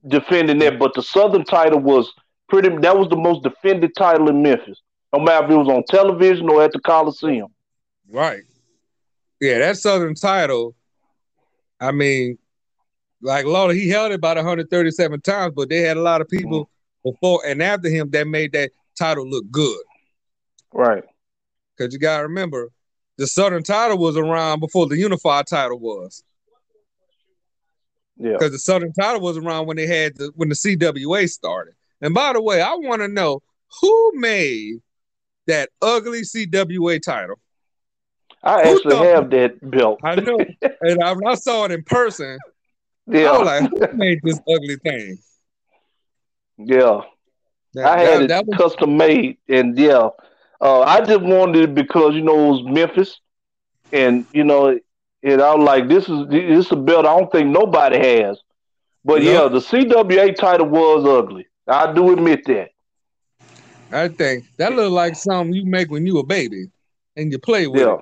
defending 0.06 0.58
that. 0.60 0.78
But 0.78 0.94
the 0.94 1.02
Southern 1.02 1.44
title 1.44 1.80
was 1.80 2.12
pretty. 2.48 2.68
That 2.68 2.96
was 2.96 3.08
the 3.08 3.16
most 3.16 3.42
defended 3.42 3.94
title 3.96 4.28
in 4.28 4.42
Memphis. 4.42 4.80
No 5.12 5.20
matter 5.20 5.46
if 5.46 5.50
it 5.50 5.56
was 5.56 5.68
on 5.68 5.84
television 5.88 6.48
or 6.48 6.62
at 6.62 6.72
the 6.72 6.80
Coliseum. 6.80 7.48
Right. 8.08 8.42
Yeah, 9.40 9.58
that 9.58 9.76
Southern 9.78 10.14
title. 10.14 10.74
I 11.80 11.92
mean, 11.92 12.38
like 13.22 13.46
Lawler, 13.46 13.74
he 13.74 13.88
held 13.88 14.12
it 14.12 14.16
about 14.16 14.36
137 14.36 15.20
times, 15.22 15.54
but 15.56 15.68
they 15.68 15.80
had 15.80 15.96
a 15.96 16.02
lot 16.02 16.20
of 16.20 16.28
people 16.28 16.66
mm-hmm. 16.66 17.10
before 17.10 17.42
and 17.46 17.62
after 17.62 17.88
him 17.88 18.10
that 18.10 18.26
made 18.26 18.52
that 18.52 18.70
title 18.98 19.28
look 19.28 19.50
good. 19.50 19.82
Right. 20.72 21.04
Because 21.76 21.92
you 21.92 21.98
gotta 21.98 22.24
remember, 22.24 22.70
the 23.16 23.26
Southern 23.26 23.62
title 23.62 23.98
was 23.98 24.16
around 24.16 24.60
before 24.60 24.86
the 24.86 24.96
unified 24.96 25.46
title 25.46 25.78
was. 25.78 26.22
Yeah. 28.20 28.32
Because 28.32 28.52
the 28.52 28.58
Southern 28.58 28.92
title 28.92 29.22
was 29.22 29.38
around 29.38 29.66
when 29.66 29.78
they 29.78 29.86
had 29.86 30.14
the 30.16 30.30
when 30.36 30.50
the 30.50 30.54
CWA 30.54 31.28
started. 31.28 31.74
And 32.02 32.12
by 32.12 32.34
the 32.34 32.42
way, 32.42 32.60
I 32.60 32.74
want 32.74 33.00
to 33.00 33.08
know 33.08 33.42
who 33.80 34.12
made 34.14 34.80
that 35.46 35.70
ugly 35.80 36.20
CWA 36.20 37.00
title. 37.00 37.38
I 38.42 38.62
who 38.62 38.76
actually 38.76 38.96
have 38.96 39.30
that 39.30 39.70
belt. 39.70 40.00
I 40.04 40.16
know, 40.16 40.38
and 40.80 41.02
I, 41.02 41.14
I 41.26 41.34
saw 41.34 41.64
it 41.64 41.72
in 41.72 41.82
person. 41.82 42.38
Yeah, 43.06 43.30
I 43.30 43.38
was 43.38 43.46
like, 43.46 43.90
who 43.90 43.96
made 43.96 44.20
this 44.22 44.38
ugly 44.48 44.76
thing? 44.76 45.18
Yeah, 46.58 47.00
that, 47.74 47.86
I 47.86 48.00
had 48.00 48.08
that, 48.08 48.22
it 48.22 48.28
that 48.28 48.46
was... 48.46 48.58
custom 48.58 48.98
made, 48.98 49.38
and 49.48 49.78
yeah, 49.78 50.10
uh, 50.60 50.82
I 50.82 51.00
just 51.00 51.22
wanted 51.22 51.70
it 51.70 51.74
because 51.74 52.14
you 52.14 52.22
know 52.22 52.48
it 52.48 52.50
was 52.50 52.62
Memphis, 52.64 53.18
and 53.92 54.26
you 54.32 54.44
know, 54.44 54.78
and 55.22 55.42
I 55.42 55.54
was 55.54 55.64
like, 55.64 55.88
this 55.88 56.08
is 56.08 56.28
this 56.28 56.66
is 56.66 56.72
a 56.72 56.76
belt 56.76 57.06
I 57.06 57.18
don't 57.18 57.30
think 57.30 57.48
nobody 57.48 57.98
has. 57.98 58.38
But 59.04 59.22
yeah, 59.22 59.48
the 59.48 59.60
CWA 59.60 60.34
title 60.36 60.68
was 60.68 61.04
ugly. 61.06 61.46
I 61.66 61.92
do 61.92 62.12
admit 62.12 62.44
that. 62.46 62.70
I 63.92 64.08
think 64.08 64.44
that 64.56 64.72
looked 64.72 64.92
like 64.92 65.16
something 65.16 65.54
you 65.54 65.64
make 65.64 65.90
when 65.90 66.06
you 66.06 66.18
a 66.18 66.24
baby 66.24 66.66
and 67.16 67.32
you 67.32 67.38
play 67.38 67.66
with 67.66 67.80
yeah. 67.80 67.94
it. 67.94 68.00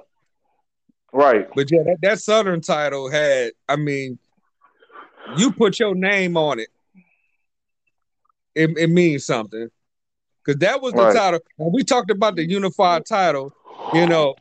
Right. 1.12 1.48
But 1.54 1.70
yeah, 1.70 1.82
that, 1.84 1.98
that 2.02 2.20
Southern 2.20 2.60
title 2.60 3.10
had, 3.10 3.52
I 3.68 3.76
mean, 3.76 4.18
you 5.36 5.50
put 5.52 5.78
your 5.78 5.94
name 5.94 6.36
on 6.36 6.58
it 6.58 6.68
it, 8.58 8.76
it 8.76 8.90
means 8.90 9.24
something. 9.24 9.68
Because 10.44 10.58
that 10.60 10.82
was 10.82 10.92
the 10.92 11.02
right. 11.02 11.14
title. 11.14 11.40
When 11.56 11.72
we 11.72 11.84
talked 11.84 12.10
about 12.10 12.36
the 12.36 12.48
unified 12.48 13.06
title, 13.06 13.52
you 13.94 14.06
know, 14.06 14.34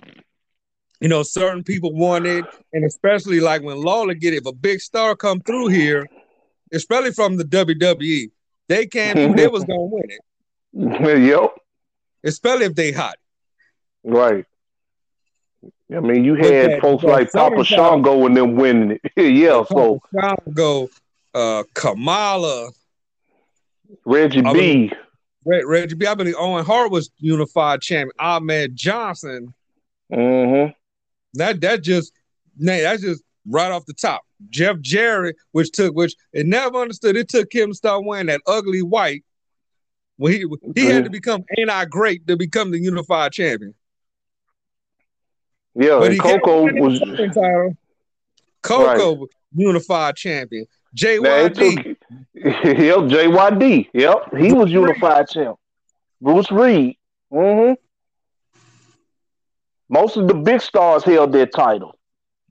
you 1.00 1.08
know, 1.08 1.24
certain 1.24 1.64
people 1.64 1.94
wanted, 1.94 2.46
and 2.74 2.84
especially 2.84 3.40
like 3.40 3.62
when 3.62 3.78
Lawler 3.78 4.14
get 4.14 4.34
it, 4.34 4.38
if 4.38 4.46
a 4.46 4.54
big 4.54 4.80
star 4.82 5.16
come 5.16 5.40
through 5.42 5.68
here, 5.68 6.08
especially 6.74 7.12
from 7.12 7.38
the 7.38 7.44
WWE, 7.44 8.32
they 8.68 8.88
came 8.88 9.14
through, 9.14 9.34
they 9.36 9.48
was 9.48 9.64
gonna 9.64 9.82
win 9.82 10.04
it. 10.10 10.22
Yep. 11.28 11.52
Especially 12.24 12.66
if 12.66 12.76
they 12.76 12.92
hot. 12.92 13.16
Right. 14.04 14.46
I 15.96 16.00
mean, 16.02 16.26
you 16.26 16.36
had 16.36 16.72
that, 16.72 16.82
folks 16.82 17.04
like 17.04 17.32
Papa 17.32 17.64
Shango 17.64 18.26
and 18.26 18.36
them 18.36 18.56
winning 18.56 19.00
it. 19.04 19.12
yeah, 19.16 19.64
so 19.72 20.02
Shango, 20.14 20.90
uh, 21.34 21.64
Kamala, 21.74 22.72
Reggie 24.06 24.44
I 24.44 24.54
B. 24.54 24.92
Reggie 25.46 25.96
B. 25.96 26.06
I 26.06 26.14
believe 26.14 26.36
Owen 26.38 26.66
Hart 26.66 26.92
was 26.92 27.10
unified 27.18 27.82
champion. 27.82 28.12
Ahmed 28.20 28.76
Johnson. 28.76 29.54
Mm-hmm. 30.12 30.72
That 31.34 31.62
that 31.62 31.84
just 31.84 32.14
that's 32.58 33.02
just 33.02 33.24
right 33.48 33.72
off 33.72 33.86
the 33.86 33.94
top. 33.94 34.22
Jeff 34.50 34.80
Jarrett, 34.80 35.36
which 35.52 35.72
took 35.72 35.96
which 35.96 36.16
it 36.34 36.46
never 36.46 36.78
understood. 36.78 37.16
It 37.16 37.30
took 37.30 37.54
him 37.54 37.70
to 37.70 37.76
start 37.76 38.06
wearing 38.06 38.28
that 38.28 38.42
ugly 38.46 38.82
white. 38.82 39.24
When 40.18 40.34
he 40.34 40.46
he 40.76 40.86
had 40.88 41.04
to 41.04 41.10
become 41.10 41.44
ain't 41.58 41.70
I 41.70 41.86
great 41.86 42.26
to 42.28 42.36
become 42.36 42.72
the 42.72 42.80
unified 42.80 43.32
champion. 43.32 43.76
Yeah, 45.76 46.00
but 46.00 46.12
he 46.12 46.18
Koko 46.18 46.64
was 46.74 47.00
Koko 48.64 49.20
right. 49.20 49.30
unified 49.54 50.16
champion. 50.16 50.66
JYD. 50.96 51.96
yep, 52.34 52.56
JYD. 52.56 53.90
Yep, 53.94 54.38
he 54.40 54.54
was 54.54 54.72
unified 54.72 55.28
champ. 55.30 55.58
Bruce 56.20 56.52
Reed. 56.52 56.98
Mm-hmm. 57.32 57.74
Most 59.90 60.18
of 60.18 60.28
the 60.28 60.34
big 60.34 60.62
stars 60.62 61.04
held 61.04 61.32
their 61.32 61.46
title. 61.46 61.98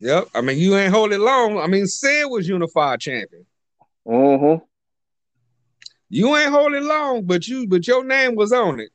Yep. 0.00 0.28
I 0.34 0.40
mean, 0.40 0.58
you 0.58 0.76
ain't 0.76 0.92
hold 0.92 1.12
it 1.12 1.20
long. 1.20 1.58
I 1.58 1.66
mean, 1.66 1.86
Sid 1.86 2.26
was 2.28 2.48
unified 2.48 3.00
champion. 3.00 3.46
Mm-hmm. 4.06 4.64
You 6.08 6.36
ain't 6.36 6.50
hold 6.50 6.74
it 6.74 6.82
long, 6.82 7.24
but 7.24 7.48
you 7.48 7.66
but 7.66 7.86
your 7.86 8.04
name 8.04 8.36
was 8.36 8.52
on 8.52 8.80
it. 8.80 8.90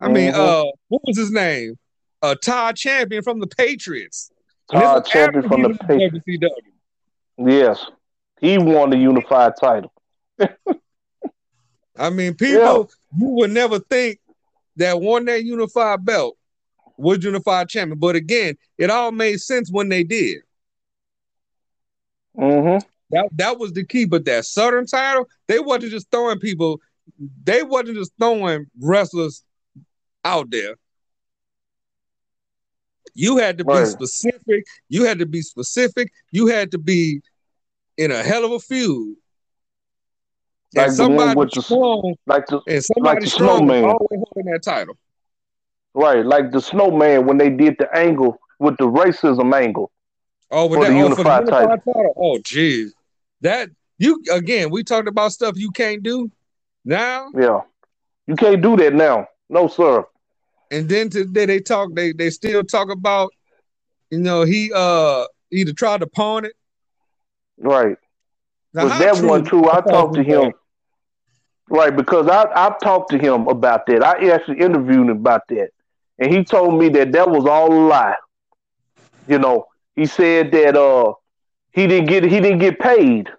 I 0.00 0.06
mm-hmm. 0.06 0.14
mean, 0.14 0.34
uh, 0.34 0.64
what 0.88 1.02
was 1.06 1.16
his 1.16 1.30
name? 1.30 1.78
Uh 2.20 2.34
Todd 2.34 2.76
Champion 2.76 3.22
from 3.22 3.40
the 3.40 3.46
Patriots. 3.46 4.30
Todd 4.70 5.06
Champion 5.06 5.48
from 5.48 5.62
the 5.62 5.74
Patriots. 5.86 6.24
Yes. 7.38 7.86
He 8.40 8.58
won 8.58 8.90
the 8.90 8.98
unified 8.98 9.52
title. 9.58 9.92
I 11.98 12.10
mean, 12.10 12.34
people 12.34 12.90
yeah. 13.12 13.18
you 13.18 13.26
would 13.28 13.50
never 13.50 13.78
think 13.78 14.18
that 14.76 15.00
won 15.00 15.24
that 15.26 15.44
unified 15.44 16.04
belt 16.04 16.36
was 16.96 17.24
unified 17.24 17.68
champion. 17.68 17.98
But 17.98 18.16
again, 18.16 18.56
it 18.78 18.90
all 18.90 19.12
made 19.12 19.40
sense 19.40 19.70
when 19.70 19.88
they 19.88 20.04
did. 20.04 20.42
Mm-hmm. 22.36 22.86
That 23.10 23.28
that 23.32 23.58
was 23.58 23.72
the 23.72 23.84
key. 23.84 24.04
But 24.04 24.24
that 24.24 24.44
Southern 24.46 24.86
title, 24.86 25.28
they 25.46 25.58
wasn't 25.58 25.92
just 25.92 26.10
throwing 26.10 26.38
people, 26.38 26.80
they 27.44 27.62
wasn't 27.62 27.98
just 27.98 28.12
throwing 28.18 28.66
wrestlers 28.80 29.44
out 30.24 30.50
there. 30.50 30.76
You 33.14 33.36
had 33.36 33.58
to 33.58 33.64
right. 33.64 33.80
be 33.80 33.86
specific. 33.86 34.64
You 34.88 35.04
had 35.04 35.18
to 35.18 35.26
be 35.26 35.42
specific. 35.42 36.12
You 36.30 36.46
had 36.46 36.70
to 36.70 36.78
be 36.78 37.20
in 37.98 38.10
a 38.10 38.22
hell 38.22 38.44
of 38.44 38.52
a 38.52 38.58
feud. 38.58 39.16
Like 40.74 40.86
and 40.86 40.96
somebody 40.96 41.38
with 41.38 41.50
the, 41.50 41.60
strong, 41.60 42.14
like 42.26 42.46
the, 42.46 42.60
and 42.66 42.82
somebody 42.82 43.16
like 43.16 43.24
the 43.24 43.30
strong 43.30 43.58
snowman. 43.58 43.84
always 43.84 44.08
holding 44.10 44.52
that 44.52 44.62
title. 44.62 44.96
Right, 45.94 46.24
like 46.24 46.52
the 46.52 46.60
snowman 46.60 47.26
when 47.26 47.38
they 47.38 47.50
did 47.50 47.76
the 47.78 47.94
angle 47.94 48.38
with 48.58 48.76
the 48.78 48.84
racism 48.84 49.54
angle. 49.54 49.90
Oh, 50.50 50.66
with 50.66 50.80
that, 50.80 50.88
the 50.88 50.94
oh, 50.94 51.04
unified, 51.04 51.46
the 51.46 51.52
unified 51.52 51.84
title. 51.84 52.14
Oh, 52.16 52.38
jeez, 52.38 52.90
that 53.42 53.70
you 53.98 54.22
again. 54.32 54.70
We 54.70 54.84
talked 54.84 55.08
about 55.08 55.32
stuff 55.32 55.56
you 55.56 55.70
can't 55.70 56.02
do 56.02 56.30
now. 56.84 57.28
Yeah, 57.34 57.60
you 58.26 58.36
can't 58.36 58.62
do 58.62 58.76
that 58.76 58.94
now. 58.94 59.28
No, 59.48 59.68
sir. 59.68 60.04
And 60.70 60.88
then 60.88 61.10
today 61.10 61.46
they 61.46 61.60
talk. 61.60 61.94
They 61.94 62.12
they 62.12 62.30
still 62.30 62.64
talk 62.64 62.90
about. 62.90 63.32
You 64.10 64.18
know, 64.18 64.42
he 64.42 64.70
uh 64.74 65.24
either 65.50 65.72
tried 65.72 66.00
to 66.00 66.06
pawn 66.06 66.44
it 66.44 66.52
Right. 67.62 67.96
Now, 68.74 68.84
was 68.84 68.98
that 68.98 69.16
true, 69.16 69.28
one 69.28 69.44
too? 69.44 69.70
I 69.70 69.80
talked 69.80 70.14
to 70.14 70.22
him. 70.22 70.52
Right, 71.68 71.94
because 71.94 72.28
I 72.28 72.44
I 72.54 72.74
talked 72.82 73.10
to 73.10 73.18
him 73.18 73.46
about 73.48 73.86
that. 73.86 74.02
I 74.02 74.30
actually 74.30 74.60
interviewed 74.60 75.08
him 75.08 75.10
about 75.10 75.46
that, 75.48 75.70
and 76.18 76.32
he 76.32 76.44
told 76.44 76.78
me 76.78 76.88
that 76.90 77.12
that 77.12 77.30
was 77.30 77.46
all 77.46 77.72
a 77.72 77.80
lie. 77.88 78.16
You 79.26 79.38
know, 79.38 79.66
he 79.94 80.06
said 80.06 80.50
that 80.52 80.76
uh 80.76 81.14
he 81.72 81.86
didn't 81.86 82.08
get 82.08 82.24
he 82.24 82.40
didn't 82.40 82.58
get 82.58 82.78
paid 82.78 83.30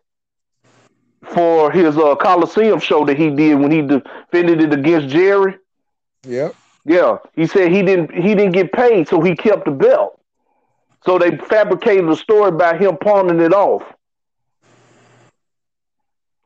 for 1.24 1.72
his 1.72 1.98
uh 1.98 2.16
Coliseum 2.16 2.80
show 2.80 3.06
that 3.06 3.18
he 3.18 3.30
did 3.30 3.56
when 3.56 3.72
he 3.72 3.82
defended 3.82 4.62
it 4.62 4.74
against 4.74 5.10
Jerry. 5.10 5.56
Yep. 6.24 6.56
Yeah, 6.86 7.18
he 7.34 7.48
said 7.48 7.72
he 7.72 7.82
didn't 7.82 8.14
he 8.14 8.36
didn't 8.36 8.54
get 8.54 8.72
paid, 8.72 9.08
so 9.08 9.22
he 9.22 9.36
kept 9.36 9.66
the 9.66 9.72
belt. 9.72 10.20
So 11.06 11.18
they 11.18 11.38
fabricated 11.38 12.08
a 12.10 12.16
story 12.16 12.50
about 12.50 12.82
him 12.82 12.98
pawning 12.98 13.42
it 13.42 13.54
off. 13.54 13.84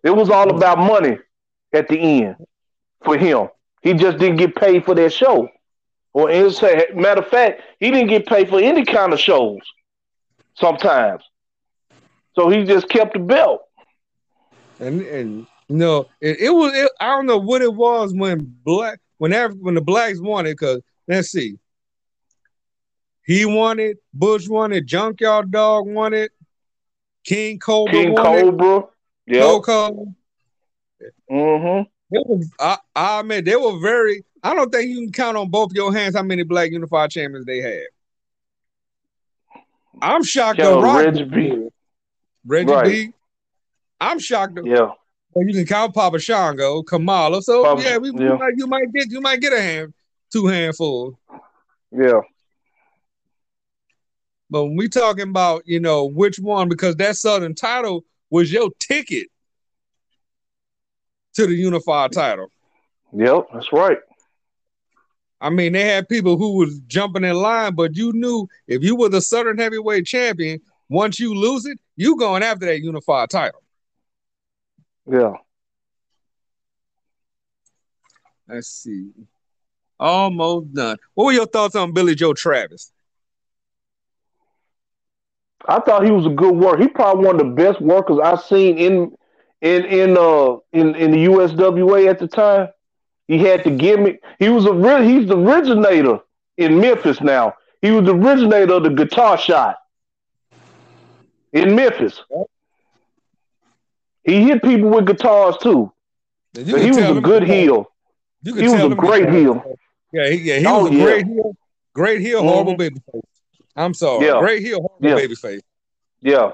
It 0.03 0.11
was 0.11 0.29
all 0.29 0.49
about 0.49 0.79
money 0.79 1.17
at 1.73 1.87
the 1.87 1.99
end 1.99 2.35
for 3.03 3.17
him. 3.17 3.49
He 3.81 3.93
just 3.93 4.17
didn't 4.17 4.37
get 4.37 4.55
paid 4.55 4.85
for 4.85 4.95
that 4.95 5.13
show 5.13 5.49
Or 6.17 6.31
in 6.31 6.49
say, 6.49 6.87
matter 6.95 7.21
of 7.21 7.27
fact, 7.27 7.61
he 7.79 7.91
didn't 7.91 8.07
get 8.07 8.25
paid 8.25 8.49
for 8.49 8.59
any 8.59 8.83
kind 8.83 9.13
of 9.13 9.19
shows. 9.19 9.59
Sometimes, 10.55 11.21
so 12.33 12.49
he 12.49 12.63
just 12.63 12.89
kept 12.89 13.13
the 13.13 13.19
belt. 13.19 13.61
And 14.79 15.01
and 15.01 15.45
no, 15.69 16.07
it, 16.19 16.39
it 16.39 16.49
was. 16.49 16.73
It, 16.73 16.89
I 16.99 17.09
don't 17.09 17.27
know 17.27 17.37
what 17.37 17.61
it 17.61 17.71
was 17.71 18.15
when 18.15 18.51
black 18.65 18.99
whenever 19.19 19.53
when 19.53 19.75
the 19.75 19.81
blacks 19.81 20.19
won 20.19 20.47
it. 20.47 20.53
Because 20.53 20.81
let's 21.07 21.29
see, 21.29 21.59
he 23.23 23.45
won 23.45 23.79
it. 23.79 23.97
Bush 24.11 24.49
won 24.49 24.73
it. 24.73 24.87
Junkyard 24.87 25.51
Dog 25.51 25.85
won 25.85 26.15
it. 26.15 26.31
King 27.25 27.59
Cobra. 27.59 27.93
King 27.93 28.15
Cobra. 28.15 28.85
Yeah. 29.27 29.41
Koko. 29.41 30.15
Mm-hmm. 31.29 31.83
It 32.09 32.25
was, 32.25 32.49
I, 32.59 32.77
I 32.95 33.21
mean, 33.21 33.43
they 33.43 33.55
were 33.55 33.77
very. 33.79 34.23
I 34.47 34.53
don't 34.53 34.71
think 34.71 34.89
you 34.89 35.01
can 35.01 35.11
count 35.11 35.35
on 35.35 35.49
both 35.49 35.73
your 35.73 35.93
hands 35.93 36.15
how 36.15 36.23
many 36.23 36.43
black 36.43 36.71
unified 36.71 37.11
champions 37.11 37.45
they 37.45 37.59
have. 37.59 37.81
I'm 40.01 40.23
shocked 40.23 40.59
though. 40.59 40.81
Reggie 40.81 41.25
B. 41.25 41.67
Reggie 42.45 42.71
right. 42.71 42.85
B. 42.85 43.11
I'm 43.99 44.19
shocked. 44.19 44.57
Yeah. 44.63 44.91
Well, 45.33 45.45
you 45.45 45.53
can 45.53 45.65
count 45.65 45.93
Papa 45.93 46.17
Shango, 46.19 46.81
Kamala. 46.81 47.41
So 47.41 47.63
Papa, 47.63 47.81
yeah, 47.81 47.97
we, 47.97 48.11
yeah. 48.11 48.21
You, 48.21 48.37
might, 48.37 48.53
you 48.55 48.67
might 48.67 48.93
get 48.93 49.11
you 49.11 49.19
might 49.19 49.41
get 49.41 49.51
a 49.51 49.61
hand, 49.61 49.93
two 50.31 50.47
handfuls. 50.47 51.15
Yeah. 51.91 52.21
But 54.49 54.63
when 54.63 54.77
we 54.77 54.87
talking 54.87 55.27
about, 55.27 55.63
you 55.65 55.81
know, 55.81 56.05
which 56.05 56.39
one, 56.39 56.69
because 56.69 56.95
that 56.95 57.17
Southern 57.17 57.53
title 57.53 58.05
was 58.29 58.49
your 58.49 58.69
ticket 58.79 59.27
to 61.33 61.47
the 61.47 61.53
unified 61.53 62.13
title. 62.13 62.49
Yep, 63.11 63.47
that's 63.53 63.73
right. 63.73 63.97
I 65.39 65.49
mean, 65.49 65.73
they 65.73 65.83
had 65.83 66.09
people 66.09 66.37
who 66.37 66.57
was 66.57 66.79
jumping 66.87 67.23
in 67.23 67.35
line, 67.35 67.75
but 67.75 67.95
you 67.95 68.11
knew 68.13 68.47
if 68.67 68.83
you 68.83 68.95
were 68.95 69.09
the 69.09 69.21
Southern 69.21 69.57
heavyweight 69.57 70.05
champion, 70.05 70.59
once 70.89 71.19
you 71.19 71.33
lose 71.33 71.65
it, 71.65 71.79
you 71.95 72.17
going 72.17 72.43
after 72.43 72.65
that 72.65 72.81
unified 72.81 73.29
title. 73.29 73.61
Yeah. 75.09 75.33
Let's 78.47 78.67
see. 78.67 79.11
Almost 79.99 80.73
done. 80.73 80.97
What 81.13 81.25
were 81.25 81.31
your 81.33 81.45
thoughts 81.45 81.75
on 81.75 81.93
Billy 81.93 82.15
Joe 82.15 82.33
Travis? 82.33 82.91
I 85.67 85.79
thought 85.79 86.05
he 86.05 86.11
was 86.11 86.25
a 86.25 86.29
good 86.29 86.55
worker. 86.55 86.81
He 86.81 86.87
probably 86.87 87.25
one 87.25 87.39
of 87.39 87.47
the 87.47 87.53
best 87.53 87.81
workers 87.81 88.19
I've 88.23 88.41
seen 88.41 88.77
in 88.77 89.15
in 89.61 89.85
in 89.85 90.17
uh 90.17 90.57
in 90.71 90.95
in 90.95 91.11
the 91.11 91.25
USWA 91.25 92.07
at 92.09 92.19
the 92.19 92.27
time. 92.27 92.69
He 93.27 93.39
had 93.39 93.63
to 93.65 93.71
give 93.71 93.99
me. 93.99 94.19
He 94.39 94.49
was 94.49 94.65
a 94.65 94.73
real. 94.73 95.01
He's 95.01 95.27
the 95.27 95.37
originator 95.37 96.19
in 96.57 96.79
Memphis. 96.79 97.21
Now 97.21 97.55
he 97.81 97.91
was 97.91 98.05
the 98.05 98.13
originator 98.13 98.73
of 98.73 98.83
the 98.83 98.89
guitar 98.89 99.37
shot 99.37 99.77
in 101.51 101.75
Memphis. 101.75 102.21
He 104.23 104.43
hit 104.43 104.61
people 104.63 104.89
with 104.89 105.05
guitars 105.05 105.57
too. 105.57 105.91
So 106.55 106.63
he 106.63 106.89
was 106.89 106.97
a 106.97 107.21
good 107.21 107.43
heel. 107.43 107.91
He 108.43 108.51
was 108.51 108.91
a 108.91 108.95
great 108.95 109.29
heel. 109.29 109.77
Yeah, 110.11 110.29
he, 110.29 110.35
yeah, 110.37 110.59
he 110.59 110.65
oh, 110.65 110.83
was 110.83 110.91
a 110.91 110.95
yeah. 110.95 111.03
great 111.03 111.27
heel. 111.27 111.57
Great 111.93 112.21
heel, 112.21 112.39
mm-hmm. 112.39 112.47
horrible 112.47 112.77
baby 112.77 113.01
face. 113.11 113.21
I'm 113.75 113.93
sorry. 113.93 114.25
Yeah. 114.25 114.39
Great 114.39 114.61
heel, 114.61 114.79
horrible 114.79 115.09
yeah. 115.09 115.15
baby 115.15 115.35
face. 115.35 115.61
Yeah. 116.21 116.51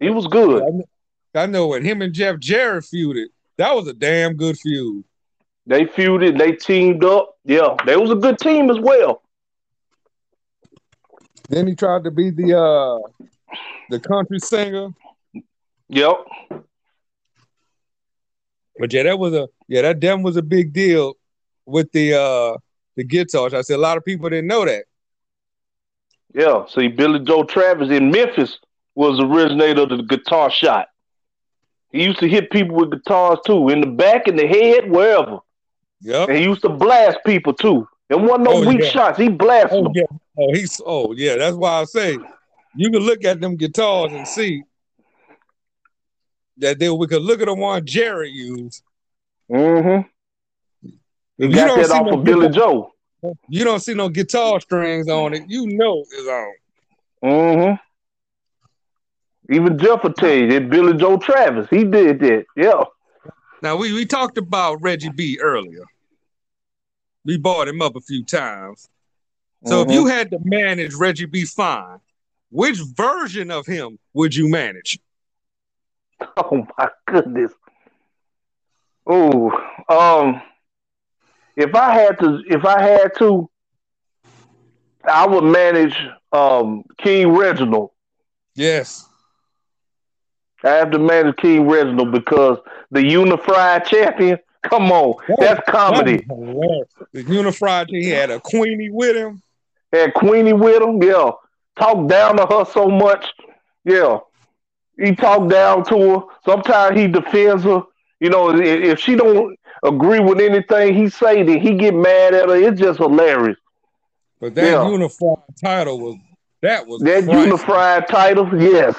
He 0.00 0.10
was 0.10 0.26
good. 0.26 0.62
I 0.62 0.66
know, 0.66 0.84
I 1.34 1.46
know 1.46 1.66
when 1.68 1.84
him 1.84 2.02
and 2.02 2.12
Jeff 2.12 2.38
Jarrett 2.38 2.84
feuded, 2.84 3.26
that 3.58 3.74
was 3.74 3.86
a 3.88 3.92
damn 3.92 4.34
good 4.34 4.58
feud. 4.58 5.04
They 5.66 5.84
feuded, 5.84 6.38
they 6.38 6.52
teamed 6.52 7.04
up. 7.04 7.36
Yeah, 7.44 7.76
they 7.84 7.96
was 7.96 8.10
a 8.10 8.14
good 8.14 8.38
team 8.38 8.70
as 8.70 8.78
well. 8.78 9.22
Then 11.50 11.66
he 11.66 11.74
tried 11.74 12.04
to 12.04 12.10
be 12.10 12.30
the 12.30 12.58
uh 12.58 12.98
the 13.90 14.00
country 14.00 14.38
singer. 14.38 14.88
Yep. 15.88 16.16
But 18.78 18.92
yeah, 18.92 19.02
that 19.04 19.18
was 19.18 19.34
a 19.34 19.48
yeah, 19.66 19.82
that 19.82 20.00
damn 20.00 20.22
was 20.22 20.36
a 20.36 20.42
big 20.42 20.72
deal 20.72 21.14
with 21.66 21.90
the 21.92 22.14
uh 22.14 22.58
the 22.96 23.04
guitars. 23.04 23.54
I 23.54 23.60
said 23.62 23.76
a 23.76 23.82
lot 23.82 23.96
of 23.96 24.04
people 24.04 24.28
didn't 24.30 24.46
know 24.46 24.64
that. 24.64 24.84
Yeah, 26.34 26.66
see, 26.66 26.88
Billy 26.88 27.20
Joe 27.20 27.44
Travis 27.44 27.90
in 27.90 28.10
Memphis 28.10 28.58
was 28.94 29.18
the 29.18 29.24
originator 29.24 29.82
of 29.82 29.88
the 29.90 30.02
guitar 30.02 30.50
shot. 30.50 30.88
He 31.90 32.04
used 32.04 32.18
to 32.20 32.28
hit 32.28 32.50
people 32.50 32.76
with 32.76 32.90
guitars 32.90 33.38
too, 33.46 33.68
in 33.70 33.80
the 33.80 33.86
back, 33.86 34.28
in 34.28 34.36
the 34.36 34.46
head, 34.46 34.90
wherever. 34.90 35.38
Yeah. 36.00 36.24
And 36.24 36.36
he 36.36 36.44
used 36.44 36.62
to 36.62 36.68
blast 36.68 37.18
people 37.24 37.54
too. 37.54 37.88
There 38.08 38.18
wasn't 38.18 38.44
no 38.44 38.52
oh, 38.52 38.68
weak 38.68 38.80
yeah. 38.80 38.88
shots. 38.88 39.18
He 39.18 39.28
blasted 39.28 39.78
oh, 39.78 39.82
them. 39.84 39.92
Yeah. 39.94 40.04
Oh, 40.38 40.52
he's 40.52 40.80
oh 40.84 41.12
yeah. 41.12 41.36
That's 41.36 41.56
why 41.56 41.80
I 41.80 41.84
say 41.84 42.18
you 42.76 42.90
can 42.90 43.00
look 43.00 43.24
at 43.24 43.40
them 43.40 43.56
guitars 43.56 44.12
and 44.12 44.26
see 44.26 44.62
that 46.58 46.78
they 46.78 46.90
we 46.90 47.06
could 47.06 47.22
look 47.22 47.40
at 47.40 47.46
the 47.46 47.54
one 47.54 47.84
Jerry 47.84 48.30
used. 48.30 48.82
Mm-hmm. 49.50 50.06
You 51.38 51.52
got 51.52 51.76
that 51.76 51.90
off 51.90 52.06
no 52.06 52.18
of 52.18 52.24
Billy 52.24 52.48
Joe. 52.48 52.92
You 53.48 53.64
don't 53.64 53.80
see 53.80 53.94
no 53.94 54.08
guitar 54.08 54.60
strings 54.60 55.08
on 55.08 55.34
it. 55.34 55.44
You 55.48 55.66
know 55.66 56.04
it's 56.10 56.28
on. 56.28 56.54
Mm-hmm. 57.24 57.87
Even 59.50 59.78
Jeff 59.78 60.02
will 60.02 60.12
tell 60.12 60.34
you 60.34 60.50
that 60.50 60.68
Billy 60.68 60.94
Joe 60.94 61.16
Travis, 61.16 61.68
he 61.70 61.84
did 61.84 62.20
that. 62.20 62.44
Yeah. 62.56 62.84
Now 63.62 63.76
we, 63.76 63.92
we 63.92 64.04
talked 64.04 64.38
about 64.38 64.82
Reggie 64.82 65.10
B 65.10 65.38
earlier. 65.40 65.84
We 67.24 67.38
brought 67.38 67.68
him 67.68 67.82
up 67.82 67.96
a 67.96 68.00
few 68.00 68.24
times. 68.24 68.88
So 69.64 69.82
mm-hmm. 69.82 69.90
if 69.90 69.94
you 69.94 70.06
had 70.06 70.30
to 70.30 70.38
manage 70.42 70.94
Reggie 70.94 71.26
B 71.26 71.44
fine, 71.44 71.98
which 72.50 72.78
version 72.94 73.50
of 73.50 73.66
him 73.66 73.98
would 74.12 74.34
you 74.34 74.48
manage? 74.48 74.98
Oh 76.36 76.66
my 76.76 76.88
goodness. 77.06 77.52
Oh, 79.06 79.50
um, 79.88 80.42
if 81.56 81.74
I 81.74 81.94
had 81.94 82.18
to, 82.18 82.42
if 82.48 82.64
I 82.64 82.82
had 82.82 83.14
to, 83.18 83.48
I 85.04 85.26
would 85.26 85.44
manage 85.44 85.96
um 86.32 86.82
King 86.98 87.28
Reginald. 87.28 87.90
Yes. 88.56 89.07
I 90.64 90.70
have 90.70 90.90
to 90.90 90.98
manage 90.98 91.36
King 91.36 91.68
Reginald 91.68 92.12
because 92.12 92.58
the 92.90 93.04
unified 93.04 93.84
champion. 93.84 94.38
Come 94.62 94.90
on, 94.90 95.14
that's 95.38 95.60
comedy. 95.68 96.16
The 97.12 97.22
unified, 97.22 97.88
he 97.88 98.10
had 98.10 98.30
a 98.30 98.40
Queenie 98.40 98.90
with 98.90 99.16
him. 99.16 99.40
Had 99.92 100.14
Queenie 100.14 100.52
with 100.52 100.82
him, 100.82 101.00
yeah. 101.02 101.30
Talk 101.78 102.08
down 102.08 102.36
to 102.38 102.46
her 102.46 102.64
so 102.64 102.88
much, 102.88 103.24
yeah. 103.84 104.18
He 104.98 105.14
talked 105.14 105.48
down 105.48 105.84
to 105.84 106.10
her. 106.10 106.20
Sometimes 106.44 106.98
he 106.98 107.06
defends 107.06 107.62
her. 107.62 107.82
You 108.18 108.30
know, 108.30 108.50
if 108.58 108.98
she 108.98 109.14
don't 109.14 109.56
agree 109.84 110.18
with 110.18 110.40
anything 110.40 110.92
he 110.92 111.08
say, 111.08 111.44
then 111.44 111.60
he 111.60 111.74
get 111.74 111.94
mad 111.94 112.34
at 112.34 112.48
her. 112.48 112.56
It's 112.56 112.80
just 112.80 112.98
hilarious. 112.98 113.58
But 114.40 114.56
that 114.56 114.64
yeah. 114.64 114.88
unified 114.88 115.38
title 115.60 116.00
was 116.00 116.16
that 116.62 116.84
was 116.86 117.00
that 117.02 117.24
unified 117.24 118.08
title, 118.08 118.60
yes. 118.60 118.96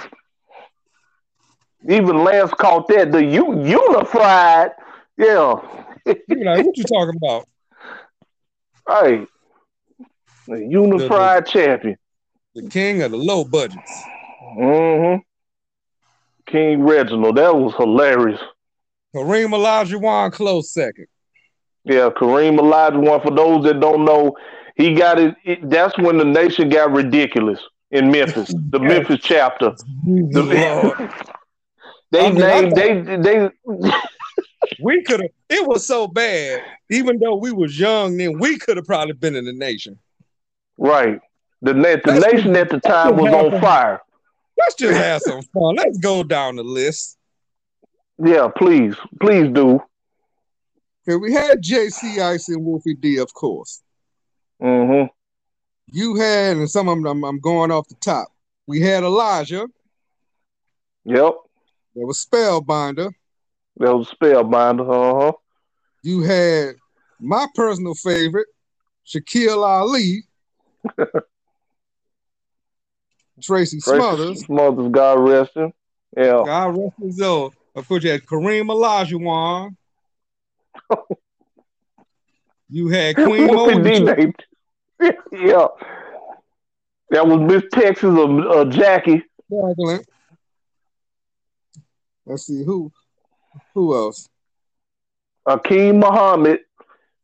Even 1.87 2.23
Lance 2.23 2.51
caught 2.59 2.87
that 2.89 3.11
the 3.11 3.23
u- 3.23 3.63
unified. 3.63 4.71
Yeah. 5.17 5.55
you 6.05 6.43
like, 6.45 6.65
what 6.65 6.77
you 6.77 6.83
talking 6.83 7.15
about? 7.21 7.47
Right. 8.87 9.27
The 10.47 10.65
unified 10.65 11.45
the, 11.45 11.51
the, 11.51 11.51
champion. 11.51 11.97
The 12.55 12.67
king 12.69 13.01
of 13.01 13.11
the 13.11 13.17
low 13.17 13.45
budgets. 13.45 14.03
Mm-hmm. 14.57 15.21
King 16.51 16.81
Reginald. 16.81 17.37
That 17.37 17.55
was 17.55 17.73
hilarious. 17.75 18.41
Kareem 19.15 19.49
Olajuwon 19.49 20.31
close 20.31 20.71
second. 20.71 21.05
Yeah, 21.83 22.09
Kareem 22.09 22.59
Olajuwon. 22.59 23.23
For 23.23 23.31
those 23.31 23.63
that 23.65 23.79
don't 23.79 24.05
know, 24.05 24.35
he 24.75 24.93
got 24.93 25.19
it, 25.19 25.35
it 25.43 25.69
that's 25.69 25.97
when 25.97 26.17
the 26.17 26.25
nation 26.25 26.69
got 26.69 26.91
ridiculous 26.91 27.59
in 27.91 28.11
Memphis. 28.11 28.53
The 28.69 28.79
Memphis 28.79 29.19
chapter. 29.21 29.75
The, 30.05 31.25
they 32.11 32.25
I 32.25 32.31
mean, 32.31 32.39
named 32.39 32.75
they 32.75 33.17
they. 33.17 33.49
we 34.83 35.03
could 35.03 35.21
have. 35.21 35.31
It 35.49 35.67
was 35.67 35.85
so 35.85 36.07
bad. 36.07 36.63
Even 36.89 37.19
though 37.19 37.35
we 37.35 37.51
was 37.51 37.79
young, 37.79 38.17
then 38.17 38.39
we 38.39 38.57
could 38.57 38.77
have 38.77 38.85
probably 38.85 39.13
been 39.13 39.35
in 39.35 39.45
the 39.45 39.53
nation. 39.53 39.99
Right. 40.77 41.19
The 41.61 41.73
the 41.73 42.31
nation 42.31 42.55
at 42.55 42.69
the 42.69 42.79
time 42.79 43.17
was 43.17 43.33
on 43.33 43.59
fire. 43.61 44.01
Let's 44.57 44.75
just 44.75 44.97
have 44.97 45.21
some 45.21 45.41
fun. 45.41 45.75
Let's 45.75 45.97
go 45.97 46.23
down 46.23 46.55
the 46.55 46.63
list. 46.63 47.17
Yeah, 48.17 48.47
please, 48.55 48.95
please 49.21 49.49
do. 49.53 49.81
Okay, 51.07 51.15
we 51.15 51.33
had 51.33 51.63
JC 51.63 52.19
Ice 52.19 52.49
and 52.49 52.63
Wolfie 52.63 52.95
D, 52.95 53.17
of 53.17 53.33
course. 53.33 53.81
Mm-hmm. 54.61 55.07
You 55.91 56.15
had, 56.15 56.57
and 56.57 56.69
some 56.69 56.87
of 56.89 56.97
them 56.97 57.05
I'm, 57.05 57.23
I'm 57.23 57.39
going 57.39 57.71
off 57.71 57.87
the 57.87 57.95
top. 57.95 58.27
We 58.67 58.81
had 58.81 59.03
Elijah. 59.03 59.67
Yep. 61.05 61.33
There 61.95 62.05
was 62.05 62.25
Spellbinder. 62.25 63.11
There 63.77 63.95
was 63.95 64.09
Spellbinder. 64.09 64.81
Uh 64.81 65.25
huh. 65.25 65.31
You 66.03 66.21
had 66.21 66.75
my 67.19 67.47
personal 67.55 67.93
favorite, 67.95 68.47
Shaquille 69.05 69.63
Ali, 69.63 70.23
Tracy 73.41 73.79
Smothers. 73.79 74.41
Smothers, 74.41 74.89
God 74.91 75.19
rest 75.19 75.55
him. 75.55 75.73
Yeah. 76.15 76.43
God 76.45 76.77
rest 76.77 76.95
his 77.01 77.17
soul. 77.17 77.53
Of 77.75 77.87
course, 77.87 78.03
you 78.03 78.11
had 78.11 78.25
Kareem 78.25 78.67
Olajuwon. 78.67 79.75
you 82.69 82.89
had 82.89 83.15
Queen 83.15 83.47
Mo. 83.47 83.69
yeah. 85.31 85.67
That 87.11 87.27
was 87.27 87.39
Miss 87.39 87.63
Texas 87.73 88.03
or 88.03 88.47
uh, 88.49 88.65
Jackie. 88.65 89.23
Jacqueline. 89.49 90.03
Let's 92.29 92.45
see 92.45 92.63
who 92.63 92.91
who 93.73 93.95
else? 93.95 94.29
Akeem 95.47 95.95
Muhammad. 95.95 96.59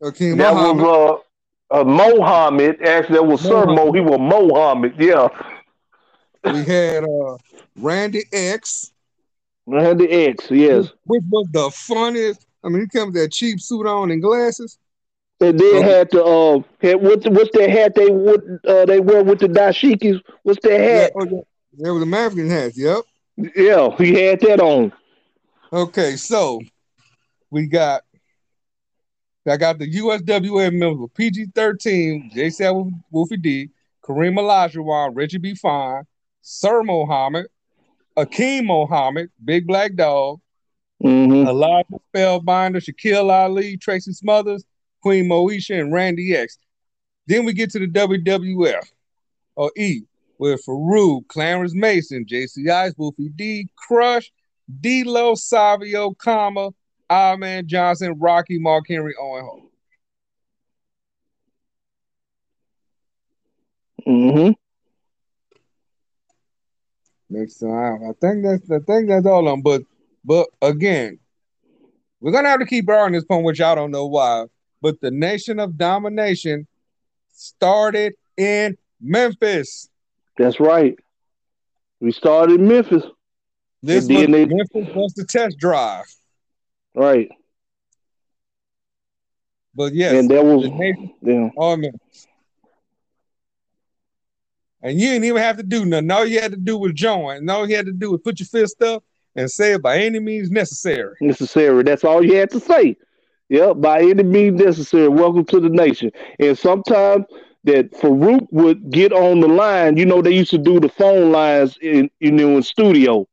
Akeem 0.01 0.37
that 0.37 0.53
Muhammad. 0.55 0.83
was 0.83 1.21
uh, 1.69 1.81
uh, 1.81 1.83
Mohammed. 1.83 2.81
Actually, 2.81 3.13
that 3.13 3.23
was 3.23 3.41
Sir 3.41 3.67
Mo. 3.67 3.91
He 3.91 4.01
was 4.01 4.19
Mohammed. 4.19 4.95
Yeah. 4.97 5.27
We 6.43 6.63
had 6.63 7.03
uh, 7.03 7.37
Randy 7.75 8.23
X. 8.33 8.91
Randy 9.67 10.09
X. 10.09 10.49
Yes. 10.49 10.91
Which, 11.03 11.21
was 11.29 11.47
the 11.51 11.69
funniest. 11.71 12.47
I 12.63 12.69
mean, 12.69 12.81
he 12.81 12.87
comes 12.87 13.13
with 13.13 13.21
that 13.21 13.31
cheap 13.31 13.61
suit 13.61 13.85
on 13.85 14.09
and 14.09 14.23
glasses. 14.23 14.79
And 15.39 15.59
then 15.59 15.75
okay. 15.75 15.87
had 15.87 16.09
the 16.09 16.23
uh, 16.23 16.59
had 16.81 16.95
what 16.95 17.27
what's 17.27 17.55
that 17.57 17.69
hat 17.69 17.93
they 17.93 18.09
what 18.09 18.41
uh, 18.65 18.85
they 18.85 18.99
wear 18.99 19.23
with 19.23 19.39
the 19.39 19.47
dashikis? 19.47 20.21
What's 20.41 20.59
that 20.63 20.79
hat? 20.79 21.11
Yeah, 21.15 21.21
oh, 21.29 21.45
yeah. 21.75 21.91
was 21.91 22.09
the 22.09 22.17
African 22.17 22.49
hat. 22.49 22.71
Yep. 22.75 23.03
Yeah, 23.37 23.95
he 23.97 24.13
had 24.13 24.39
that 24.41 24.59
on. 24.59 24.93
Okay, 25.73 26.15
so 26.15 26.61
we 27.49 27.67
got 27.67 28.03
I 29.47 29.57
got 29.57 29.77
the 29.77 29.91
USWA 29.91 30.73
members 30.73 31.09
PG 31.13 31.47
13, 31.53 32.31
J7 32.33 32.91
Wolfie 33.11 33.37
D, 33.37 33.69
Kareem 34.03 34.37
Olajuwon, 34.39 35.11
Reggie 35.13 35.37
B. 35.37 35.53
Fine, 35.53 36.03
Sir 36.41 36.81
Mohammed, 36.81 37.47
Akeem 38.17 38.65
Mohammed, 38.65 39.29
Big 39.43 39.67
Black 39.67 39.95
Dog, 39.95 40.39
mm-hmm. 41.03 41.47
Elijah 41.47 41.99
Spellbinder, 42.13 42.77
Shaquille 42.77 43.29
Ali, 43.29 43.77
Tracy 43.77 44.13
Smothers, 44.13 44.63
Queen 45.01 45.29
Moesha, 45.29 45.79
and 45.79 45.93
Randy 45.93 46.35
X. 46.35 46.57
Then 47.27 47.45
we 47.45 47.53
get 47.53 47.69
to 47.71 47.79
the 47.79 47.87
WWF 47.87 48.91
or 49.55 49.71
E 49.77 50.03
with 50.37 50.65
Farouk, 50.65 51.27
Clarence 51.27 51.73
Mason, 51.73 52.25
JC 52.25 52.69
Ice, 52.69 52.93
Wolfie 52.97 53.29
D, 53.29 53.69
Crush, 53.75 54.31
D-Lo, 54.81 55.35
Savio, 55.35 56.13
Kama, 56.13 56.71
Ahmed 57.09 57.67
Johnson, 57.67 58.15
Rocky, 58.19 58.57
Mark 58.59 58.85
Henry, 58.89 59.13
Owen 59.19 59.43
Hart. 59.43 59.61
Mm-hmm. 64.07 64.51
Next 67.29 67.57
time, 67.57 68.03
I 68.03 68.13
think 68.21 68.43
that's 68.43 68.69
I 68.69 68.79
think 68.79 69.07
that's 69.07 69.25
all 69.25 69.47
of 69.47 69.53
them. 69.53 69.61
But 69.61 69.81
but 70.23 70.47
again, 70.61 71.19
we're 72.19 72.31
gonna 72.31 72.49
have 72.49 72.59
to 72.59 72.65
keep 72.67 72.87
on 72.89 73.13
this 73.13 73.25
point, 73.25 73.43
which 73.43 73.61
I 73.61 73.73
don't 73.73 73.91
know 73.91 74.05
why. 74.05 74.45
But 74.81 75.01
the 75.01 75.09
Nation 75.09 75.59
of 75.59 75.77
Domination 75.77 76.67
started 77.31 78.13
in 78.37 78.77
Memphis. 79.01 79.89
That's 80.37 80.59
right. 80.59 80.97
We 81.99 82.11
started 82.11 82.59
in 82.59 82.67
Memphis. 82.67 83.03
This 83.81 84.07
was, 84.07 84.07
they... 84.07 84.27
Memphis 84.27 84.95
was 84.95 85.13
the 85.13 85.25
test 85.25 85.57
drive. 85.57 86.05
Right. 86.93 87.29
But 89.73 89.93
yes, 89.93 90.13
and 90.13 90.29
that 90.29 90.43
was 90.43 90.63
the 90.63 90.69
yeah. 91.21 91.75
Memphis. 91.75 92.27
And 94.81 94.99
you 94.99 95.07
didn't 95.07 95.23
even 95.25 95.41
have 95.41 95.57
to 95.57 95.63
do 95.63 95.83
nothing. 95.83 96.11
All 96.11 96.25
you 96.25 96.39
had 96.39 96.51
to 96.51 96.57
do 96.57 96.77
was 96.77 96.93
join. 96.93 97.37
And 97.37 97.49
all 97.49 97.67
you 97.67 97.75
had 97.75 97.87
to 97.87 97.91
do 97.91 98.11
was 98.11 98.21
put 98.21 98.39
your 98.39 98.47
fist 98.47 98.81
up 98.83 99.03
and 99.35 99.49
say 99.49 99.73
it 99.73 99.81
by 99.81 99.97
any 99.97 100.19
means 100.19 100.51
necessary. 100.51 101.15
Necessary. 101.21 101.83
That's 101.83 102.03
all 102.03 102.23
you 102.23 102.35
had 102.35 102.51
to 102.51 102.59
say. 102.59 102.95
Yep, 103.49 103.81
by 103.81 104.01
any 104.01 104.23
means 104.23 104.61
necessary. 104.61 105.07
Welcome 105.07 105.45
to 105.45 105.59
the 105.59 105.69
nation. 105.69 106.11
And 106.39 106.57
sometimes 106.57 107.25
that 107.65 107.91
Farouk 107.93 108.47
would 108.51 108.89
get 108.91 109.11
on 109.11 109.39
the 109.41 109.47
line. 109.47 109.97
You 109.97 110.05
know, 110.05 110.21
they 110.21 110.33
used 110.33 110.51
to 110.51 110.57
do 110.57 110.79
the 110.79 110.89
phone 110.89 111.31
lines 111.31 111.77
in 111.81 112.09
you 112.19 112.31
know 112.31 112.57
in 112.57 112.63
studio. 112.63 113.27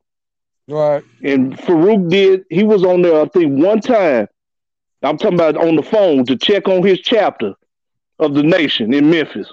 Right. 0.67 1.03
And 1.23 1.57
Farouk 1.57 2.09
did, 2.09 2.45
he 2.49 2.63
was 2.63 2.83
on 2.83 3.01
there, 3.01 3.21
I 3.21 3.27
think, 3.27 3.63
one 3.63 3.81
time. 3.81 4.27
I'm 5.01 5.17
talking 5.17 5.37
about 5.37 5.57
on 5.57 5.75
the 5.75 5.83
phone 5.83 6.25
to 6.25 6.37
check 6.37 6.67
on 6.69 6.81
his 6.81 6.99
chapter 7.01 7.53
of 8.19 8.33
the 8.33 8.43
nation 8.43 8.93
in 8.93 9.09
Memphis. 9.09 9.51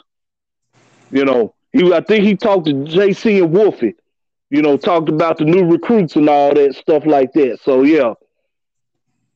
You 1.10 1.24
know, 1.24 1.54
he 1.72 1.92
I 1.92 2.00
think 2.00 2.24
he 2.24 2.36
talked 2.36 2.66
to 2.66 2.72
JC 2.72 3.42
and 3.42 3.52
Wolfie, 3.52 3.96
you 4.50 4.62
know, 4.62 4.76
talked 4.76 5.08
about 5.08 5.38
the 5.38 5.44
new 5.44 5.64
recruits 5.64 6.14
and 6.14 6.28
all 6.28 6.54
that 6.54 6.76
stuff 6.76 7.04
like 7.04 7.32
that. 7.32 7.58
So 7.62 7.82
yeah. 7.82 8.14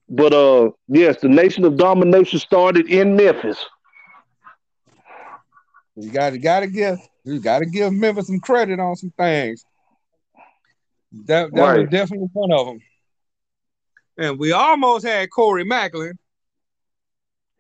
But 0.09 0.33
uh 0.33 0.71
yes, 0.87 1.21
the 1.21 1.29
nation 1.29 1.65
of 1.65 1.77
domination 1.77 2.39
started 2.39 2.89
in 2.89 3.17
Memphis. 3.17 3.65
You 5.97 6.11
gotta 6.11 6.39
gotta 6.39 6.67
give 6.67 6.99
you 7.25 7.41
gotta 7.41 7.67
give 7.67 7.93
Memphis 7.93 8.27
some 8.27 8.41
credit 8.41 8.81
on 8.81 8.97
some 8.97 9.13
things. 9.17 9.65
That, 11.27 11.55
that 11.55 11.61
right. 11.61 11.81
was 11.83 11.91
definitely 11.91 12.29
one 12.33 12.53
of 12.53 12.67
them. 12.67 12.81
And 14.19 14.39
we 14.39 14.53
almost 14.53 15.07
had 15.07 15.31
Corey 15.31 15.65
Maclin. 15.65 16.15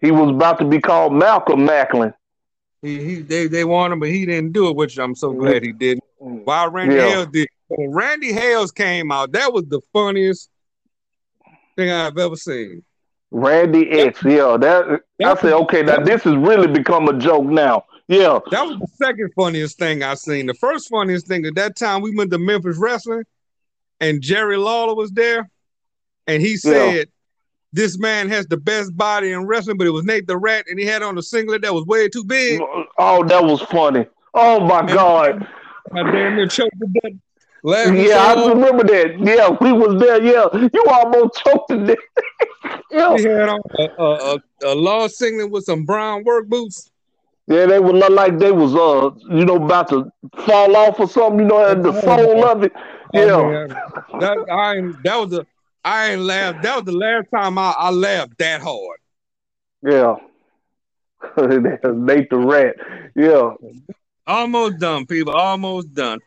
He 0.01 0.11
was 0.11 0.31
about 0.31 0.59
to 0.59 0.65
be 0.65 0.81
called 0.81 1.13
Malcolm 1.13 1.67
Maclin. 1.67 2.13
He, 2.83 3.03
he 3.05 3.15
they, 3.23 3.47
they 3.47 3.65
want 3.65 3.93
him, 3.93 4.01
but 4.01 4.09
he 4.09 4.27
didn't 4.27 4.53
do 4.53 4.69
it, 4.69 4.77
which 4.77 4.99
I'm 4.99 5.15
so 5.15 5.33
glad 5.33 5.63
he 5.63 5.73
didn't. 5.73 6.05
While 6.19 6.71
Randy 6.71 6.97
yeah. 6.97 7.09
Hales 7.09 7.29
did. 7.33 7.49
When 7.69 7.93
Randy 7.93 8.33
Hales 8.33 8.73
came 8.73 9.11
out, 9.11 9.33
that 9.33 9.53
was 9.53 9.65
the 9.67 9.81
funniest 9.93 10.51
thing 11.77 11.91
I've 11.91 12.19
ever 12.19 12.37
seen. 12.37 12.83
Randy 13.31 13.91
X, 13.91 14.23
yeah. 14.23 14.57
That, 14.59 15.01
that 15.19 15.39
I 15.39 15.41
said, 15.41 15.53
okay, 15.55 15.83
now 15.83 16.01
this 16.01 16.23
has 16.25 16.37
really 16.37 16.69
become 16.69 17.09
a 17.09 17.19
joke 17.19 17.47
now. 17.47 17.85
Yeah. 18.09 18.39
That 18.51 18.67
was 18.67 18.79
the 18.79 18.89
second 18.97 19.33
funniest 19.35 19.79
thing 19.79 20.03
I 20.03 20.15
seen. 20.15 20.47
The 20.47 20.55
first 20.55 20.89
funniest 20.91 21.27
thing 21.27 21.47
at 21.47 21.55
that 21.55 21.77
time 21.77 22.03
we 22.03 22.15
went 22.15 22.31
to 22.33 22.39
Memphis 22.39 22.77
Wrestling 22.77 23.25
and 24.01 24.21
Jerry 24.21 24.57
Lawler 24.57 24.95
was 24.95 25.11
there, 25.13 25.49
and 26.27 26.43
he 26.43 26.57
said, 26.57 26.95
yeah. 26.95 27.05
"This 27.73 27.99
man 27.99 28.29
has 28.29 28.47
the 28.47 28.57
best 28.57 28.97
body 28.97 29.33
in 29.33 29.47
wrestling," 29.47 29.77
but 29.77 29.87
it 29.87 29.91
was 29.91 30.05
Nate 30.05 30.27
the 30.27 30.37
Rat, 30.37 30.67
and 30.69 30.79
he 30.79 30.85
had 30.85 31.03
on 31.03 31.17
a 31.19 31.23
singlet 31.23 31.63
that 31.63 31.75
was 31.75 31.85
way 31.87 32.09
too 32.09 32.25
big. 32.25 32.61
Oh, 32.99 33.25
that 33.25 33.43
was 33.43 33.61
funny. 33.63 34.07
Oh 34.35 34.61
my 34.61 34.81
and 34.81 34.89
god! 34.89 35.49
I 35.93 36.03
damn 36.03 36.37
near 36.37 36.47
choked 36.49 36.75
to 36.81 36.87
death. 37.01 37.13
yeah, 37.65 38.35
I 38.37 38.49
remember 38.49 38.85
that. 38.85 39.19
Yeah, 39.19 39.57
we 39.61 39.73
was 39.73 40.01
there. 40.01 40.23
Yeah, 40.23 40.69
you 40.73 40.85
almost 40.89 41.43
choked 41.45 41.71
to 41.71 41.87
death. 41.87 42.81
yeah. 42.91 43.17
He 43.17 43.25
had 43.25 43.49
on 43.49 43.61
a, 43.79 43.83
a, 43.83 44.35
a, 44.35 44.39
a 44.65 44.75
long 44.75 45.09
singlet 45.09 45.51
with 45.51 45.65
some 45.65 45.85
brown 45.85 46.25
work 46.25 46.49
boots. 46.49 46.91
Yeah, 47.47 47.67
they 47.67 47.79
would 47.79 47.95
look 47.95 48.11
like 48.11 48.39
they 48.39 48.53
was 48.53 48.75
uh, 48.75 49.11
you 49.35 49.45
know, 49.45 49.57
about 49.57 49.89
to 49.89 50.11
fall 50.47 50.77
off 50.77 50.99
or 50.99 51.09
something. 51.09 51.41
You 51.41 51.47
know, 51.47 51.67
had 51.67 51.83
the 51.83 52.01
soul 52.01 52.45
of 52.45 52.63
it. 52.63 52.73
Yeah, 53.13 53.21
oh, 53.23 53.67
that 54.19 54.39
I 54.51 54.81
that 55.03 55.17
was 55.17 55.31
the 55.31 55.47
I 55.85 56.13
ain't 56.13 56.23
laughed. 56.23 56.63
That 56.63 56.77
was 56.77 56.85
the 56.85 56.93
last 56.93 57.29
time 57.31 57.59
I, 57.59 57.75
I 57.77 57.91
laughed 57.91 58.39
that 58.39 58.63
hard. 58.63 58.99
Yeah, 59.83 60.17
Nate 61.37 62.31
the 62.31 62.39
Rat. 62.39 62.77
Yeah, 63.15 63.53
almost 64.27 64.79
done, 64.79 65.05
people. 65.05 65.35
Almost 65.35 65.93
done. 65.93 66.21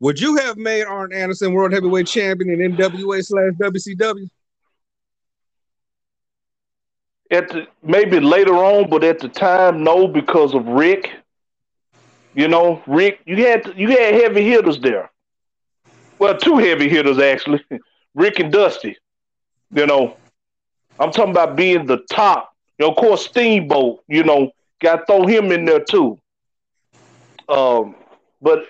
Would 0.00 0.20
you 0.20 0.36
have 0.38 0.56
made 0.56 0.84
Arn 0.84 1.12
Anderson 1.12 1.52
World 1.52 1.72
Heavyweight 1.72 2.08
Champion 2.08 2.60
in 2.60 2.76
NWA 2.76 3.24
slash 3.24 3.52
WCW? 3.52 4.28
At 7.32 7.48
the, 7.48 7.66
maybe 7.82 8.20
later 8.20 8.54
on, 8.54 8.88
but 8.90 9.02
at 9.02 9.18
the 9.18 9.28
time, 9.28 9.82
no, 9.82 10.06
because 10.06 10.54
of 10.54 10.66
Rick. 10.66 11.10
You 12.34 12.48
know, 12.48 12.82
Rick, 12.86 13.20
you 13.26 13.36
had 13.46 13.74
you 13.76 13.88
had 13.88 14.14
heavy 14.14 14.48
hitters 14.48 14.78
there. 14.78 15.10
Well, 16.18 16.36
two 16.36 16.58
heavy 16.58 16.88
hitters 16.88 17.18
actually, 17.18 17.64
Rick 18.14 18.38
and 18.38 18.52
Dusty. 18.52 18.96
You 19.74 19.86
know, 19.86 20.16
I'm 21.00 21.10
talking 21.10 21.32
about 21.32 21.56
being 21.56 21.86
the 21.86 21.98
top. 22.10 22.54
You 22.78 22.86
know, 22.86 22.92
of 22.92 22.96
course, 22.98 23.24
Steamboat. 23.26 24.02
You 24.08 24.24
know, 24.24 24.52
got 24.80 24.96
to 24.96 25.06
throw 25.06 25.26
him 25.26 25.52
in 25.52 25.64
there 25.64 25.80
too. 25.80 26.18
Um, 27.48 27.96
but 28.40 28.64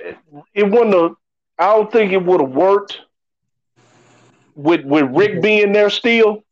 it 0.55 0.69
wouldn't 0.71 0.95
have. 0.95 1.15
I 1.59 1.67
don't 1.75 1.93
think 1.93 2.13
it 2.13 2.25
would 2.25 2.41
have 2.41 2.51
worked 2.51 3.01
with 4.55 4.85
with 4.85 5.05
Rick 5.15 5.43
being 5.43 5.73
there 5.73 5.91
still. 5.91 6.43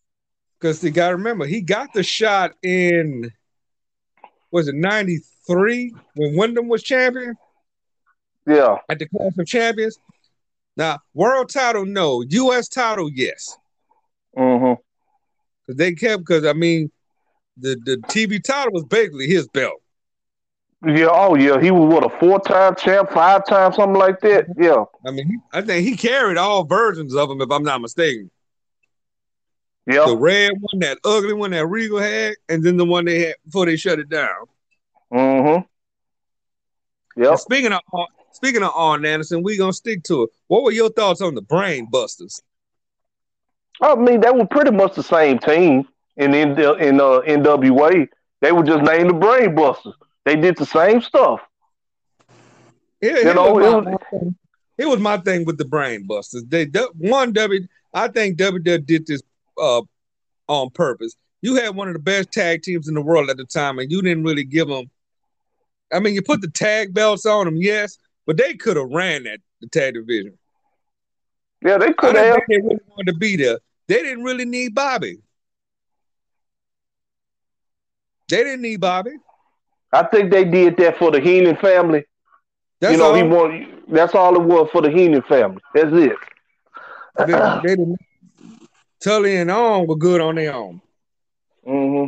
Because 0.61 0.85
you 0.85 0.91
got 0.91 1.09
to 1.09 1.17
remember, 1.17 1.47
he 1.47 1.63
got 1.63 1.93
the 1.95 2.03
shot 2.03 2.53
in, 2.63 3.33
was 4.51 4.69
it 4.69 4.75
93 4.75 5.95
when 6.15 6.37
Windham 6.37 6.69
was 6.69 6.83
champion? 6.83 7.35
Yeah. 8.47 8.77
At 8.89 8.99
the 8.99 9.07
Clash 9.07 9.39
of 9.39 9.47
Champions. 9.47 9.97
Now, 10.77 10.99
world 11.15 11.51
title, 11.51 11.87
no. 11.87 12.23
U.S. 12.29 12.69
title, 12.69 13.11
yes. 13.11 13.57
Mm-hmm. 14.37 14.81
Because 15.67 15.79
they 15.79 15.93
kept, 15.93 16.21
because 16.21 16.45
I 16.45 16.53
mean, 16.53 16.91
the 17.57 17.77
the 17.85 17.97
TV 18.09 18.43
title 18.43 18.73
was 18.73 18.85
basically 18.85 19.27
his 19.27 19.49
belt. 19.49 19.81
Yeah, 20.87 21.09
oh 21.11 21.35
yeah, 21.35 21.61
he 21.61 21.71
was 21.71 21.93
what 21.93 22.05
a 22.05 22.19
four-time 22.19 22.75
champ, 22.77 23.11
five-time, 23.11 23.75
something 23.75 23.99
like 23.99 24.21
that. 24.21 24.47
Yeah, 24.57 24.85
I 25.07 25.11
mean, 25.11 25.27
he, 25.27 25.37
I 25.53 25.61
think 25.61 25.87
he 25.87 25.95
carried 25.95 26.39
all 26.39 26.65
versions 26.65 27.15
of 27.15 27.31
him, 27.31 27.43
if 27.43 27.51
I'm 27.51 27.63
not 27.63 27.83
mistaken. 27.83 28.31
Yeah, 29.93 30.05
The 30.07 30.17
red 30.17 30.53
one, 30.61 30.81
that 30.81 30.99
ugly 31.05 31.33
one 31.33 31.51
that 31.53 31.67
Regal 31.67 31.99
had, 31.99 32.35
and 32.49 32.63
then 32.63 32.77
the 32.77 32.85
one 32.85 33.05
they 33.05 33.21
had 33.27 33.35
before 33.45 33.67
they 33.67 33.77
shut 33.77 33.99
it 33.99 34.09
down. 34.09 34.47
mm-hmm. 35.13 35.67
Yep. 37.21 37.31
And 37.31 37.39
speaking 37.41 37.73
of 37.73 37.81
speaking 38.33 38.63
of 38.63 38.71
Arn 38.75 39.05
Anderson, 39.05 39.43
we 39.43 39.57
gonna 39.57 39.73
stick 39.73 40.03
to 40.05 40.25
it. 40.25 40.31
What 40.47 40.63
were 40.63 40.73
your 40.73 40.91
thoughts 40.91 41.21
on 41.21 41.35
the 41.35 41.43
Brain 41.43 41.89
Busters? 41.91 42.41
I 43.83 43.95
mean, 43.95 44.21
they 44.21 44.31
were 44.31 44.47
pretty 44.47 44.71
much 44.71 44.95
the 44.95 45.03
same 45.03 45.39
team 45.39 45.89
in 46.17 46.35
in 46.35 46.51
in 46.59 47.01
uh, 47.01 47.21
NWA. 47.27 48.07
They 48.41 48.53
were 48.53 48.63
just 48.63 48.83
named 48.85 49.11
the 49.11 49.15
Brain 49.15 49.55
Busters. 49.55 49.95
They 50.25 50.37
did 50.37 50.57
the 50.57 50.67
same 50.67 51.01
stuff. 51.03 51.41
Yeah, 53.01 53.19
You 53.19 53.31
it 53.31 53.35
know, 53.35 53.53
was 53.55 53.67
it 53.67 53.71
my, 53.85 53.91
was- 54.13 54.35
it 54.79 54.87
was 54.89 55.01
my 55.01 55.17
thing 55.19 55.45
with 55.45 55.59
the 55.59 55.65
Brain 55.65 56.07
Busters. 56.07 56.45
They 56.45 56.67
one 56.97 57.33
W. 57.33 57.67
I 57.93 58.09
think 58.09 58.39
WWE 58.39 58.87
did 58.87 59.07
this 59.07 59.23
uh, 59.61 59.83
on 60.49 60.71
purpose. 60.71 61.15
You 61.43 61.57
had 61.57 61.75
one 61.75 61.89
of 61.89 61.95
the 61.95 62.01
best 62.01 62.33
tag 62.33 62.63
teams 62.63 62.89
in 62.89 62.95
the 62.95 63.01
world 63.01 63.31
at 63.31 63.37
the 63.37 63.45
time, 63.45 63.79
and 63.79 63.91
you 63.91 64.03
didn't 64.03 64.25
really 64.25 64.45
give 64.45 64.69
them. 64.69 64.91
I 65.93 66.01
mean, 66.01 66.15
you 66.15 66.23
put 66.23 66.41
the 66.41 66.51
tag 66.51 66.93
belts 66.93 67.27
on 67.27 67.47
them, 67.47 67.57
yes, 67.57 67.99
but 68.27 68.37
they 68.37 68.55
could 68.55 68.77
have 68.77 68.91
ran 68.91 69.25
that 69.25 69.39
the 69.61 69.69
tag 69.69 69.95
division. 69.95 70.39
Yeah, 71.65 71.79
they 71.79 71.93
could 71.93 72.17
have. 72.17 72.41
they 72.49 72.57
really 72.57 72.79
wanted 72.89 73.13
to 73.13 73.19
be 73.19 73.37
there. 73.37 73.59
They 73.87 74.03
didn't 74.03 74.25
really 74.25 74.45
need 74.45 74.75
Bobby. 74.75 75.19
They 78.29 78.45
didn't 78.45 78.63
need 78.63 78.81
Bobby. 78.81 79.17
I 79.93 80.05
think 80.05 80.31
they 80.31 80.45
did 80.45 80.77
that 80.77 80.99
for 80.99 81.11
the 81.11 81.21
Heenan 81.21 81.57
family. 81.57 82.05
That's 82.81 82.93
you 82.93 82.99
know, 82.99 83.09
all. 83.09 83.15
he 83.15 83.23
want. 83.23 83.93
That's 83.93 84.15
all 84.15 84.37
it 84.37 84.43
was 84.43 84.69
for 84.71 84.81
the 84.81 84.91
Heenan 84.91 85.23
family. 85.23 85.61
That's 85.75 85.93
it. 85.93 86.17
they, 87.19 87.25
they 87.25 87.77
didn't. 87.77 87.99
Tully 89.01 89.37
and 89.37 89.51
Arn 89.51 89.87
were 89.87 89.97
good 89.97 90.21
on 90.21 90.35
their 90.35 90.55
own. 90.55 90.81
hmm 91.65 92.07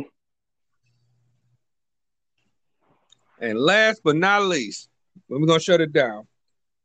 And 3.39 3.59
last 3.59 4.01
but 4.03 4.15
not 4.15 4.43
least, 4.43 4.89
we're 5.27 5.45
gonna 5.45 5.59
shut 5.59 5.81
it 5.81 5.91
down. 5.91 6.27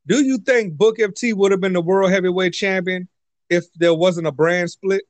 Do 0.06 0.24
you 0.24 0.38
think 0.38 0.74
Booker 0.74 1.08
T 1.08 1.32
would 1.32 1.52
have 1.52 1.60
been 1.60 1.74
the 1.74 1.80
world 1.80 2.10
heavyweight 2.10 2.54
champion 2.54 3.08
if 3.50 3.64
there 3.74 3.94
wasn't 3.94 4.26
a 4.26 4.32
brand 4.32 4.70
split? 4.70 5.02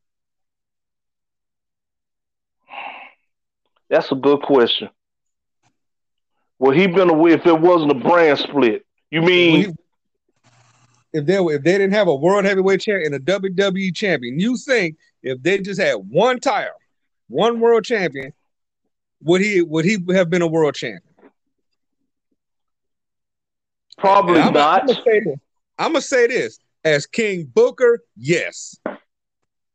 That's 3.88 4.12
a 4.12 4.16
good 4.16 4.42
question. 4.42 4.90
Well, 6.58 6.72
he 6.72 6.86
been 6.88 7.08
away 7.08 7.32
if 7.32 7.46
it 7.46 7.58
wasn't 7.58 7.92
a 7.92 7.94
brand 7.94 8.38
split. 8.38 8.84
You 9.10 9.22
mean? 9.22 9.74
If 11.12 11.26
they 11.26 11.36
if 11.38 11.62
they 11.62 11.72
didn't 11.78 11.92
have 11.92 12.08
a 12.08 12.14
world 12.14 12.44
heavyweight 12.44 12.80
champion 12.80 13.14
and 13.14 13.28
a 13.28 13.38
WWE 13.40 13.94
champion, 13.94 14.38
you 14.38 14.56
think 14.56 14.96
if 15.22 15.42
they 15.42 15.58
just 15.58 15.80
had 15.80 15.94
one 15.94 16.40
title, 16.40 16.74
one 17.28 17.60
world 17.60 17.84
champion, 17.84 18.32
would 19.22 19.40
he 19.40 19.62
would 19.62 19.84
he 19.84 19.98
have 20.12 20.30
been 20.30 20.42
a 20.42 20.46
world 20.46 20.74
champion? 20.74 21.02
Probably 23.96 24.40
I'm, 24.40 24.52
not. 24.52 24.82
I'm 24.82 24.86
gonna 24.86 25.02
say 25.04 25.20
this. 25.20 25.38
I'm 25.78 25.92
gonna 25.92 26.00
say 26.02 26.26
this 26.28 26.58
as 26.84 27.06
King 27.06 27.44
Booker, 27.52 28.00
yes. 28.16 28.78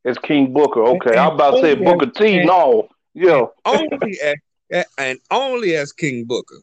As 0.06 0.18
King 0.18 0.54
Booker. 0.54 0.84
Okay, 0.84 1.12
And- 1.12 1.20
I'm 1.20 1.34
about 1.34 1.52
to 1.52 1.62
say 1.62 1.76
Booker 1.76 2.08
T. 2.08 2.38
and- 2.38 2.48
No. 2.48 2.90
Yeah. 3.14 3.46
Only 3.66 4.20
as 4.22 4.86
and 4.98 5.20
only 5.30 5.76
as 5.76 5.94
King 5.94 6.26
Booker. 6.26 6.58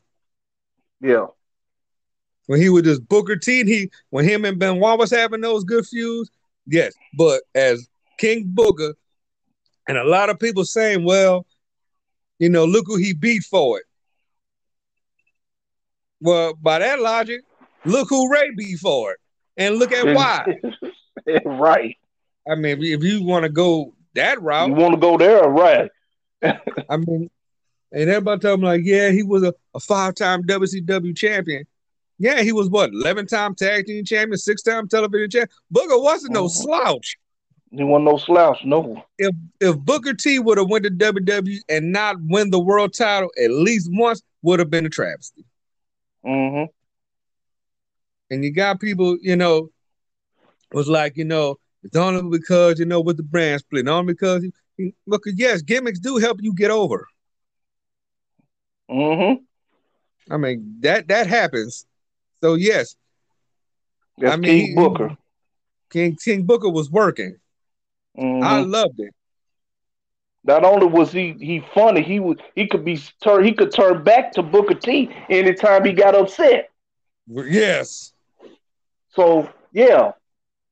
Yeah. 1.01 1.27
When 2.47 2.61
he 2.61 2.69
was 2.69 2.83
just 2.83 3.09
Booker 3.09 3.37
T, 3.37 3.65
he 3.65 3.91
when 4.11 4.25
him 4.25 4.45
and 4.45 4.59
Benoit 4.59 4.99
was 4.99 5.11
having 5.11 5.41
those 5.41 5.65
good 5.65 5.87
feuds, 5.87 6.31
yes. 6.67 6.95
But 7.17 7.43
as 7.55 7.89
King 8.19 8.45
Booker, 8.47 8.95
and 9.89 9.99
a 9.99 10.05
lot 10.05 10.31
of 10.31 10.39
people 10.39 10.65
saying, 10.65 11.05
well, 11.05 11.47
you 12.39 12.49
know, 12.49 12.65
look 12.65 12.87
who 12.87 12.97
he 12.97 13.13
beat 13.13 13.45
for 13.45 13.79
it. 13.79 13.85
Well, 16.21 16.55
by 16.55 16.81
that 16.81 17.01
logic, 17.01 17.43
look 17.85 18.09
who 18.09 18.31
Ray 18.31 18.51
beat 18.57 18.79
for 18.79 19.13
it, 19.13 19.19
and 19.57 19.77
look 19.77 19.93
at 19.93 20.07
why. 20.15 20.45
right. 21.45 21.97
I 22.51 22.55
mean, 22.55 22.83
if 22.83 23.03
you- 23.03 23.25
want 23.25 23.45
to 23.45 23.49
go 23.49 23.95
that 24.15 24.41
route, 24.43 24.69
You 24.69 24.75
want 24.75 24.95
to 24.95 25.01
go 25.01 25.17
there, 25.17 25.43
right? 25.43 25.91
I 26.43 26.97
mean, 26.97 27.31
and 27.93 28.09
everybody 28.11 28.41
tell 28.41 28.57
me 28.57 28.65
like, 28.65 28.83
yeah, 28.85 29.11
he 29.11 29.23
was 29.23 29.43
a, 29.43 29.55
a 29.75 29.81
five-time 29.81 30.43
WCW 30.45 31.17
champion. 31.17 31.67
Yeah, 32.21 32.43
he 32.43 32.53
was 32.53 32.69
what, 32.69 32.91
eleven-time 32.91 33.55
tag 33.55 33.87
team 33.87 34.05
champion, 34.05 34.37
six-time 34.37 34.89
television 34.89 35.31
champion. 35.31 35.49
Booker 35.71 35.99
wasn't 35.99 36.35
no 36.35 36.45
Mhm. 36.45 36.51
slouch. 36.51 37.17
You 37.71 37.87
want 37.87 38.05
no 38.05 38.19
slouch? 38.19 38.63
No. 38.63 39.03
If 39.19 39.35
if 39.59 39.79
Booker 39.79 40.13
T 40.13 40.39
would 40.39 40.59
have 40.59 40.69
went 40.69 40.85
to 40.85 40.91
WWE 40.91 41.61
and 41.71 41.93
not 41.93 42.17
win 42.21 42.51
the 42.51 42.61
world 42.61 42.93
title 42.93 43.31
at 43.43 43.51
least 43.51 43.89
once, 43.91 44.23
would 44.43 44.59
have 44.59 44.69
been 44.69 44.85
a 44.85 44.91
travesty. 44.91 45.47
hmm 46.23 46.65
And 48.31 48.45
you 48.45 48.53
got 48.53 48.81
people, 48.81 49.17
you 49.23 49.35
know, 49.37 49.71
was 50.73 50.89
like, 50.89 51.17
you 51.17 51.25
know, 51.25 51.57
it's 51.83 51.97
only 51.97 52.39
because 52.39 52.79
you 52.79 52.85
know 52.85 53.01
with 53.01 53.17
the 53.17 53.23
brand 53.23 53.61
split, 53.61 53.89
only 53.89 54.13
because 54.13 54.43
he, 54.43 54.53
he, 54.77 54.95
look, 55.07 55.23
yes, 55.27 55.63
gimmicks 55.63 55.99
do 55.99 56.19
help 56.19 56.43
you 56.43 56.53
get 56.53 56.71
over. 56.71 57.07
hmm 58.89 59.35
I 60.31 60.37
mean, 60.37 60.77
that 60.81 61.09
that 61.09 61.27
happens. 61.27 61.87
So 62.43 62.55
yes, 62.55 62.97
That's 64.19 64.35
I 64.35 64.37
mean, 64.37 64.67
King 64.67 64.75
Booker. 64.75 65.17
King 65.91 66.17
King 66.23 66.43
Booker 66.45 66.71
was 66.71 66.91
working. 66.91 67.37
Mhm. 68.19 68.43
I 68.43 68.61
loved 68.61 69.01
it. 69.01 69.15
Not 70.45 70.65
only 70.65 70.87
was 70.87 71.13
he 71.13 71.35
he 71.39 71.63
funny, 71.75 72.03
he 72.03 72.19
was 72.19 72.39
he 72.55 72.67
could 72.67 72.85
be 72.85 72.99
turn 73.23 73.45
he 73.45 73.53
could 73.53 73.73
turn 73.73 74.03
back 74.03 74.33
to 74.33 74.43
Booker 74.43 74.75
T 74.75 75.11
anytime 75.29 75.85
he 75.85 75.93
got 75.93 76.15
upset. 76.15 76.71
Yes. 77.27 78.13
So 79.11 79.49
yeah. 79.73 80.13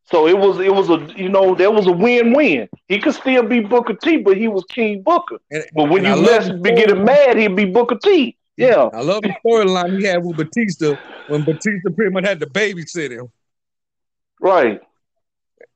So 0.06 0.26
it 0.26 0.38
was 0.38 0.58
it 0.60 0.74
was 0.74 0.88
a 0.88 1.12
you 1.16 1.28
know 1.28 1.54
there 1.54 1.70
was 1.70 1.86
a 1.86 1.92
win 1.92 2.32
win. 2.32 2.68
He 2.88 2.98
could 2.98 3.14
still 3.14 3.42
be 3.42 3.60
Booker 3.60 3.92
T, 3.92 4.16
but 4.16 4.38
he 4.38 4.48
was 4.48 4.64
King 4.70 5.02
Booker. 5.02 5.36
And, 5.50 5.64
But 5.74 5.90
when 5.90 6.04
you 6.04 6.14
let 6.14 6.44
him 6.44 6.62
be 6.62 6.72
getting 6.72 7.04
mad, 7.04 7.36
he'd 7.36 7.54
be 7.54 7.66
Booker 7.66 7.98
T. 8.02 8.37
Yeah. 8.58 8.90
I 8.92 9.00
love 9.02 9.22
the 9.22 9.34
storyline 9.46 9.98
he 9.98 10.04
had 10.04 10.24
with 10.24 10.36
Batista 10.36 10.96
when 11.28 11.44
Batista 11.44 11.90
pretty 11.94 12.10
much 12.10 12.26
had 12.26 12.40
to 12.40 12.46
babysit 12.46 13.12
him. 13.12 13.28
Right. 14.40 14.80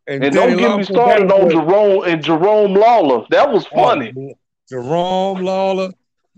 And, 0.08 0.24
And 0.24 0.34
don't 0.34 0.56
get 0.56 0.76
me 0.76 0.82
started 0.82 1.30
on 1.30 1.48
Jerome 1.48 2.02
and 2.04 2.22
Jerome 2.22 2.74
Lawler. 2.74 3.24
That 3.30 3.52
was 3.52 3.66
oh, 3.72 3.76
funny. 3.76 4.12
Oh, 4.18 4.34
Jerome 4.68 5.42
Lawler, 5.42 5.90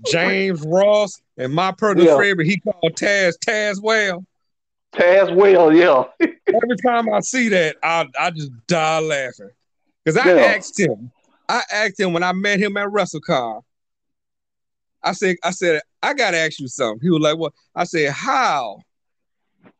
James 0.07 0.62
Ross, 0.66 1.19
and 1.39 1.53
my 1.53 1.73
personal 1.73 2.07
Yeah. 2.07 2.19
favorite, 2.19 2.47
he 2.47 2.59
called 2.61 2.95
Taz 2.95 3.39
Tazwell. 3.39 4.27
Tazwell, 4.95 5.75
yeah. 5.75 6.29
Every 6.55 6.77
time 6.85 7.11
I 7.12 7.21
see 7.21 7.49
that, 7.49 7.77
I 7.83 8.07
I 8.21 8.31
just 8.31 8.53
die 8.66 9.01
laughing. 9.01 9.51
Because 10.05 10.19
I 10.19 10.35
Yeah. 10.35 10.43
asked 10.43 10.79
him, 10.79 11.11
I 11.49 11.62
asked 11.73 11.99
him 11.99 12.12
when 12.12 12.23
I 12.23 12.33
met 12.33 12.59
him 12.61 12.77
at 12.77 12.89
WrestleCon. 12.89 13.62
I 15.05 15.13
said, 15.13 15.37
I 15.45 15.51
said, 15.51 15.81
I 16.03 16.15
gotta 16.15 16.39
ask 16.39 16.59
you 16.59 16.69
something. 16.69 17.01
He 17.03 17.11
was 17.11 17.21
like, 17.21 17.37
What? 17.37 17.53
I 17.75 17.85
said, 17.85 18.13
How 18.13 18.81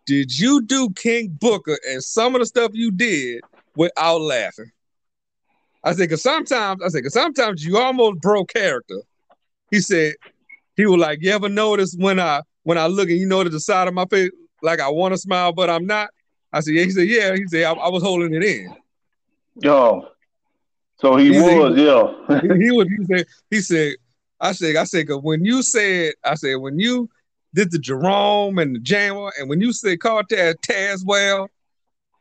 did 0.07 0.39
you 0.39 0.63
do 0.63 0.91
King 0.91 1.37
Booker 1.41 1.79
and 1.89 2.03
some 2.03 2.35
of 2.35 2.41
the 2.41 2.47
stuff 2.47 2.73
you 2.75 2.91
did 2.91 3.43
without 3.75 4.21
laughing? 4.21 4.71
I 5.83 5.93
said, 5.93 6.09
cause 6.09 6.23
sometimes 6.23 6.83
I 6.83 6.89
said, 6.89 7.03
cause 7.03 7.13
sometimes 7.13 7.65
you 7.65 7.77
almost 7.79 8.21
broke 8.21 8.53
character. 8.55 9.03
He 9.71 9.81
said, 9.81 10.15
he 10.77 10.87
was 10.87 10.99
like, 10.99 11.19
You 11.23 11.33
ever 11.33 11.49
notice 11.49 11.95
when 11.99 12.19
I 12.21 12.43
when 12.63 12.79
I 12.79 12.87
look 12.87 13.09
and 13.11 13.19
you 13.19 13.27
notice 13.27 13.53
the 13.53 13.61
side 13.61 13.89
of 13.89 13.95
my 13.95 14.07
face, 14.07 14.31
like 14.63 14.81
I 14.81 14.89
want 14.89 15.15
to 15.15 15.19
smile, 15.19 15.53
but 15.53 15.71
I'm 15.71 15.87
not? 15.87 16.09
I 16.53 16.61
said, 16.61 16.75
yeah. 16.75 16.85
He 16.85 16.91
said, 16.91 17.09
yeah. 17.09 17.35
He 17.35 17.47
said, 17.47 17.65
I, 17.65 17.73
I 17.73 17.89
was 17.91 18.03
holding 18.03 18.33
it 18.35 18.43
in. 18.43 18.75
Yo. 19.61 20.09
So 20.97 21.17
he 21.17 21.33
He 21.33 21.41
said 21.41 21.53
he 21.53 21.59
was, 21.59 21.77
yeah. 21.77 22.41
He, 22.41 22.65
he 22.65 22.71
was. 22.71 22.89
He 22.89 23.05
said. 23.05 23.27
He 23.51 23.61
said. 23.61 23.95
I 24.45 24.53
said. 24.53 24.77
I 24.77 24.85
said. 24.85 25.09
Cause 25.09 25.21
when 25.23 25.45
you 25.45 25.63
said, 25.63 26.15
I 26.25 26.35
said 26.35 26.57
when 26.57 26.79
you 26.79 27.09
did 27.55 27.71
the 27.71 27.79
Jerome 27.79 28.59
and 28.59 28.77
the 28.77 28.81
Jammer, 28.81 29.33
and 29.39 29.49
when 29.49 29.61
you 29.61 29.73
said 29.73 29.99
Taz 29.99 30.55
Tazwell, 30.57 31.49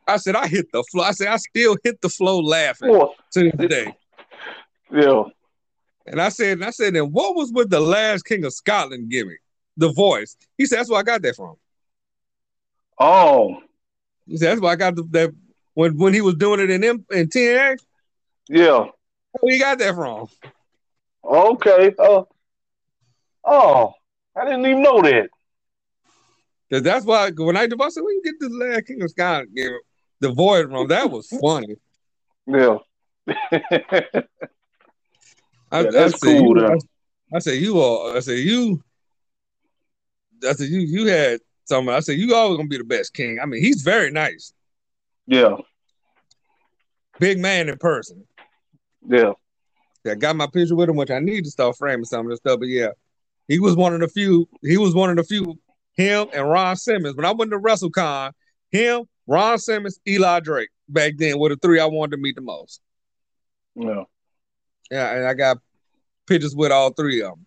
I 0.06 0.16
said 0.16 0.34
I 0.36 0.46
hit 0.48 0.70
the 0.72 0.82
floor. 0.84 1.04
I 1.04 1.10
said 1.12 1.28
I 1.28 1.36
still 1.36 1.76
hit 1.84 2.00
the 2.00 2.08
flow 2.08 2.40
laughing 2.40 2.88
to 3.32 3.50
this 3.50 3.68
day. 3.68 3.94
yeah. 4.92 5.24
And 6.06 6.20
I 6.20 6.28
said, 6.28 6.58
and 6.58 6.64
I 6.64 6.70
said, 6.70 6.94
and 6.96 7.12
what 7.14 7.34
was 7.34 7.50
with 7.50 7.70
the 7.70 7.80
last 7.80 8.24
King 8.24 8.44
of 8.44 8.52
Scotland 8.52 9.08
gimmick? 9.08 9.40
The 9.78 9.90
voice. 9.90 10.36
He 10.58 10.66
said 10.66 10.78
that's 10.78 10.90
where 10.90 11.00
I 11.00 11.02
got 11.02 11.22
that 11.22 11.34
from. 11.34 11.56
Oh, 12.98 13.56
He 14.26 14.36
said 14.36 14.50
that's 14.50 14.60
where 14.60 14.72
I 14.72 14.76
got 14.76 14.96
the, 14.96 15.02
that 15.10 15.30
when 15.74 15.98
when 15.98 16.14
he 16.14 16.20
was 16.20 16.36
doing 16.36 16.60
it 16.60 16.70
in 16.70 16.84
M, 16.84 17.04
in 17.10 17.28
TNA. 17.28 17.78
yeah. 18.48 18.86
Where 19.40 19.52
you 19.52 19.58
got 19.58 19.78
that 19.78 19.94
from? 19.94 20.28
Okay. 21.24 21.94
Oh. 21.98 22.28
Oh, 23.44 23.92
I 24.36 24.44
didn't 24.44 24.66
even 24.66 24.82
know 24.82 25.02
that. 25.02 25.28
Cause 26.72 26.82
that's 26.82 27.04
why 27.04 27.30
when 27.30 27.56
I 27.56 27.66
divorced, 27.66 27.98
I 27.98 28.00
said, 28.00 28.04
"When 28.04 28.14
you 28.14 28.22
get 28.24 28.34
this 28.40 28.50
last 28.50 28.86
King 28.86 29.02
of 29.02 29.10
Scott, 29.10 29.44
you 29.52 29.70
know, 29.70 29.78
the 30.20 30.32
void 30.32 30.70
room?" 30.70 30.88
That 30.88 31.10
was 31.10 31.28
funny. 31.28 31.76
Yeah. 32.46 32.78
I, 35.70 35.82
Yeah, 35.82 35.90
that's 35.90 36.14
I 36.14 36.18
said, 36.18 36.38
cool, 36.40 36.58
you. 36.58 36.66
I, 36.66 37.36
I 37.36 37.38
said, 37.38 37.58
you 37.58 37.80
all. 37.80 38.16
I 38.16 38.20
said, 38.20 38.38
you. 38.38 38.82
I 40.48 40.52
said, 40.52 40.68
you. 40.68 40.80
You 40.80 41.06
had 41.06 41.40
something. 41.64 41.94
I 41.94 42.00
said, 42.00 42.18
you 42.18 42.34
always 42.34 42.56
gonna 42.56 42.68
be 42.68 42.78
the 42.78 42.84
best 42.84 43.12
king. 43.12 43.38
I 43.42 43.46
mean, 43.46 43.60
he's 43.62 43.82
very 43.82 44.10
nice, 44.10 44.52
yeah. 45.26 45.56
big 47.18 47.38
man 47.38 47.68
in 47.68 47.76
person. 47.76 48.24
Yeah. 49.06 49.32
I 50.06 50.14
got 50.14 50.36
my 50.36 50.46
picture 50.46 50.74
with 50.74 50.88
him, 50.88 50.96
which 50.96 51.10
I 51.10 51.18
need 51.18 51.44
to 51.44 51.50
start 51.50 51.76
framing 51.76 52.04
some 52.04 52.26
of 52.26 52.30
this 52.30 52.38
stuff. 52.38 52.58
But 52.60 52.68
yeah, 52.68 52.90
he 53.48 53.58
was 53.58 53.74
one 53.76 53.94
of 53.94 54.00
the 54.00 54.08
few. 54.08 54.48
He 54.62 54.76
was 54.76 54.94
one 54.94 55.10
of 55.10 55.16
the 55.16 55.24
few. 55.24 55.58
Him 55.94 56.26
and 56.34 56.48
Ron 56.50 56.76
Simmons. 56.76 57.14
When 57.16 57.24
I 57.24 57.30
went 57.32 57.52
to 57.52 57.58
WrestleCon, 57.58 58.32
him, 58.70 59.04
Ron 59.26 59.58
Simmons, 59.58 60.00
Eli 60.06 60.40
Drake. 60.40 60.68
Back 60.88 61.14
then 61.16 61.38
were 61.38 61.48
the 61.50 61.56
three 61.56 61.80
I 61.80 61.86
wanted 61.86 62.16
to 62.16 62.22
meet 62.22 62.34
the 62.36 62.42
most. 62.42 62.80
Yeah. 63.76 64.02
Yeah, 64.90 65.12
and 65.16 65.26
I 65.26 65.32
got 65.34 65.58
pictures 66.26 66.54
with 66.54 66.70
all 66.72 66.90
three 66.92 67.22
of 67.22 67.30
them. 67.30 67.46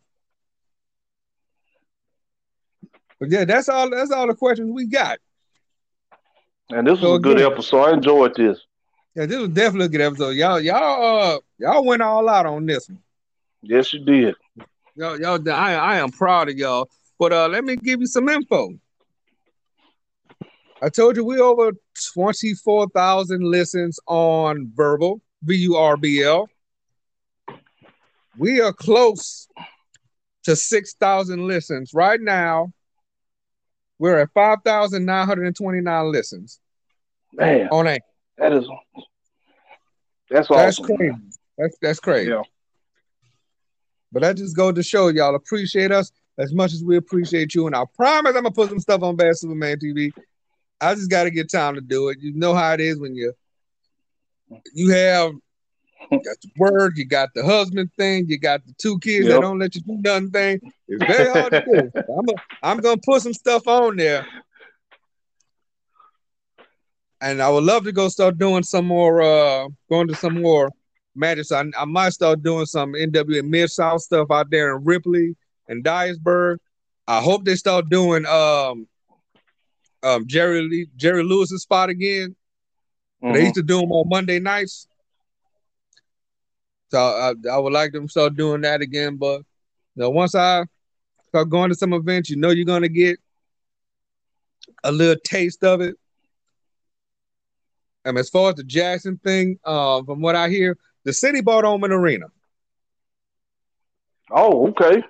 But 3.20 3.30
yeah, 3.32 3.46
that's 3.46 3.70
all. 3.70 3.90
That's 3.90 4.12
all 4.12 4.28
the 4.28 4.36
questions 4.36 4.72
we 4.72 4.86
got. 4.88 5.20
And 6.70 6.88
this 6.88 7.00
So 7.00 7.12
was 7.12 7.20
a 7.20 7.22
good 7.22 7.38
again- 7.38 7.52
episode. 7.52 7.84
I 7.84 7.94
enjoyed 7.94 8.36
this. 8.36 8.60
Yeah, 9.18 9.26
this 9.26 9.40
was 9.40 9.50
definitely 9.50 9.88
a 9.88 9.90
good 9.90 10.02
episode. 10.02 10.36
Y'all, 10.36 10.60
y'all, 10.60 11.34
uh, 11.34 11.40
y'all 11.58 11.84
went 11.84 12.04
all 12.04 12.30
out 12.30 12.46
on 12.46 12.68
this 12.68 12.88
one. 12.88 13.00
Yes, 13.64 13.92
you 13.92 14.06
did. 14.06 14.36
Y'all, 14.96 15.20
y'all, 15.20 15.50
I, 15.50 15.74
I 15.74 15.98
am 15.98 16.12
proud 16.12 16.50
of 16.50 16.56
y'all. 16.56 16.88
But 17.18 17.34
uh, 17.34 17.48
let 17.48 17.64
me 17.64 17.78
give 17.78 18.00
you 18.00 18.06
some 18.06 18.30
info. 18.30 18.70
I 20.84 20.90
told 20.90 21.16
you 21.16 21.26
we 21.26 21.40
over 21.40 21.72
twenty 22.14 22.54
four 22.54 22.88
thousand 22.90 23.42
listens 23.42 24.00
on 24.06 24.72
Vurbl 24.76 25.20
V 25.42 25.56
U 25.56 25.78
R 25.78 25.98
B 25.98 26.22
L. 26.22 26.48
We 28.38 28.62
are 28.62 28.72
close 28.72 29.48
to 30.44 30.56
six 30.56 30.94
thousand 30.94 31.48
listens 31.48 31.92
right 31.92 32.22
now. 32.22 32.72
We're 33.98 34.20
at 34.20 34.30
five 34.36 34.60
thousand 34.64 35.06
nine 35.06 35.26
hundred 35.26 35.48
and 35.48 35.56
twenty 35.56 35.82
nine 35.82 36.12
listens 36.12 36.60
Man, 37.34 37.68
on 37.72 37.88
Anchor. 37.88 38.06
That 38.38 38.54
is 38.54 38.66
that's 40.30 40.48
That's 40.50 40.80
awesome. 40.80 40.98
crazy. 40.98 41.16
That's 41.58 41.78
that's 41.82 42.00
crazy. 42.00 42.32
Yeah. 42.32 42.44
But 44.12 44.22
that 44.22 44.38
just 44.38 44.56
go 44.56 44.72
to 44.72 44.84
show 44.84 45.10
y'all 45.10 45.36
appreciate 45.36 45.92
us 45.92 46.12
as 46.38 46.54
much 46.54 46.74
as 46.74 46.84
we 46.84 46.98
appreciate 46.98 47.56
you. 47.56 47.68
And 47.68 47.76
I 47.76 47.84
promise 47.96 48.36
I'm 48.36 48.44
gonna 48.44 48.52
put 48.52 48.70
some 48.70 48.80
stuff 48.80 49.04
on 49.04 49.16
Bad 49.16 49.38
Superman 49.38 49.78
TV. 49.78 50.12
I 50.80 50.94
just 50.96 51.10
gotta 51.10 51.32
get 51.32 51.52
time 51.52 51.76
to 51.76 51.82
do 51.82 52.10
it. 52.10 52.20
You 52.22 52.34
know 52.34 52.54
how 52.54 52.74
it 52.74 52.80
is 52.82 53.00
when 53.00 53.16
you 53.16 53.34
you 54.74 54.90
have 54.90 55.34
you 56.12 56.20
got 56.24 56.38
the 56.42 56.50
word, 56.58 56.94
you 56.98 57.06
got 57.06 57.30
the 57.34 57.44
husband 57.44 57.90
thing, 57.98 58.26
you 58.28 58.38
got 58.38 58.66
the 58.66 58.74
two 58.78 59.00
kids 59.00 59.28
that 59.28 59.42
don't 59.42 59.60
let 59.60 59.76
you 59.76 59.82
do 59.82 59.98
nothing 60.02 60.32
thing. 60.32 60.62
It's 60.88 61.04
very 61.04 61.30
hard 61.30 61.52
to 61.54 61.64
do. 61.66 61.92
I'm, 61.96 62.30
a, 62.30 62.34
I'm 62.64 62.78
gonna 62.78 63.02
put 63.04 63.22
some 63.22 63.34
stuff 63.34 63.68
on 63.68 63.98
there. 63.98 64.26
And 67.22 67.42
I 67.42 67.50
would 67.50 67.64
love 67.64 67.84
to 67.86 67.92
go 67.92 68.10
start 68.10 68.38
doing 68.38 68.64
some 68.64 68.86
more 68.86 69.22
uh 69.22 69.68
going 69.90 70.08
to 70.08 70.16
some 70.16 70.42
more 70.42 70.70
matches. 71.16 71.52
I, 71.52 71.64
I 71.78 71.86
might 71.86 72.14
start 72.14 72.44
doing 72.44 72.66
some 72.66 72.94
NWA 72.94 73.44
Mid 73.44 73.70
South 73.72 74.02
stuff 74.02 74.30
out 74.32 74.50
there 74.52 74.76
in 74.76 74.84
Ripley 74.84 75.36
and 75.68 75.84
Dyersburg. 75.84 76.58
I 77.08 77.22
hope 77.22 77.44
they 77.46 77.56
start 77.56 77.90
doing 77.90 78.26
um 78.26 78.88
um 80.04 80.28
Jerry 80.28 80.62
Lee, 80.62 80.88
Jerry 80.96 81.24
Lewis's 81.24 81.64
spot 81.64 81.90
again. 81.90 82.36
They 83.22 83.28
Mhm. 83.28 83.44
used 83.44 83.56
to 83.56 83.64
do 83.64 83.80
them 83.82 83.92
on 83.92 84.08
Monday 84.10 84.40
nights. 84.40 84.88
So 86.90 87.00
I, 87.00 87.34
I 87.52 87.58
would 87.58 87.74
like 87.74 87.92
them 87.92 88.06
to 88.08 88.12
start 88.12 88.36
doing 88.36 88.62
that 88.62 88.82
again. 88.82 89.18
But 89.18 89.40
you 89.96 90.04
know, 90.04 90.10
once 90.12 90.36
I 90.36 90.66
start 91.30 91.50
going 91.50 91.70
to 91.70 91.76
some 91.76 91.94
events, 91.94 92.30
you 92.30 92.36
know 92.38 92.50
you're 92.52 92.66
gonna 92.66 92.88
get 92.90 93.20
a 94.84 94.92
little 94.92 95.20
taste 95.24 95.64
of 95.64 95.82
it. 95.82 95.96
Um, 98.08 98.18
as 98.18 98.30
far 98.30 98.50
as 98.50 98.56
the 98.56 98.64
Jackson 98.64 99.20
thing, 99.24 99.60
uh, 99.66 100.02
from 100.04 100.22
what 100.22 100.36
I 100.36 100.50
hear, 100.50 100.78
the 101.04 101.12
city 101.12 101.42
bought 101.42 101.66
Oman 101.66 101.92
arena. 101.92 102.28
Oh, 104.32 104.68
okay. 104.70 105.04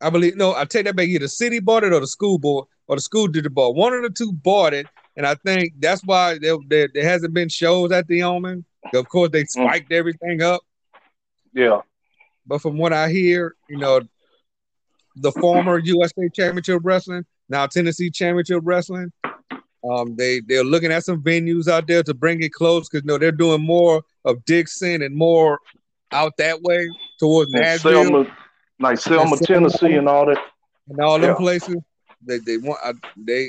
I 0.00 0.08
believe 0.10 0.36
no, 0.36 0.54
I 0.54 0.64
take 0.64 0.86
that 0.86 0.96
back. 0.96 1.08
Either 1.08 1.24
the 1.24 1.28
city 1.28 1.60
bought 1.60 1.84
it 1.84 1.92
or 1.92 2.00
the 2.00 2.06
school 2.06 2.38
board 2.38 2.66
or 2.86 2.96
the 2.96 3.02
school 3.02 3.28
did 3.28 3.44
the 3.44 3.50
bought. 3.50 3.76
One 3.76 3.92
of 3.92 4.02
the 4.02 4.10
two 4.10 4.32
bought 4.32 4.72
it, 4.72 4.86
and 5.16 5.26
I 5.26 5.34
think 5.34 5.74
that's 5.78 6.02
why 6.02 6.38
there, 6.38 6.56
there, 6.66 6.88
there 6.92 7.04
hasn't 7.04 7.34
been 7.34 7.50
shows 7.50 7.92
at 7.92 8.06
the 8.08 8.22
Oman. 8.22 8.64
Of 8.94 9.08
course, 9.08 9.30
they 9.30 9.44
spiked 9.44 9.92
everything 9.92 10.42
up. 10.42 10.62
Yeah. 11.52 11.82
But 12.46 12.62
from 12.62 12.78
what 12.78 12.94
I 12.94 13.10
hear, 13.10 13.54
you 13.68 13.76
know, 13.76 14.00
the 15.16 15.32
former 15.32 15.78
USA 15.78 16.28
Championship 16.34 16.80
Wrestling, 16.82 17.26
now 17.50 17.66
Tennessee 17.66 18.10
Championship 18.10 18.62
Wrestling, 18.64 19.12
um, 19.88 20.14
they 20.16 20.40
they're 20.40 20.64
looking 20.64 20.92
at 20.92 21.04
some 21.04 21.22
venues 21.22 21.68
out 21.68 21.86
there 21.86 22.02
to 22.02 22.14
bring 22.14 22.42
it 22.42 22.52
close 22.52 22.88
because 22.88 23.04
you 23.04 23.08
know 23.08 23.18
they're 23.18 23.32
doing 23.32 23.62
more 23.62 24.02
of 24.24 24.44
Dickson 24.44 25.02
and 25.02 25.14
more 25.14 25.58
out 26.12 26.36
that 26.38 26.60
way 26.62 26.88
towards 27.18 27.52
And 27.52 27.62
Nashville 27.62 28.04
Selma, 28.04 28.36
like 28.78 28.98
Selma, 28.98 29.36
Selma. 29.36 29.46
Tennessee, 29.46 29.94
and 29.94 30.08
all 30.08 30.26
that. 30.26 30.38
and 30.88 31.00
all 31.00 31.18
them 31.18 31.36
places. 31.36 31.76
They 32.26 32.38
they 32.38 32.58
want 32.58 32.80
uh, 32.84 32.92
they 33.16 33.48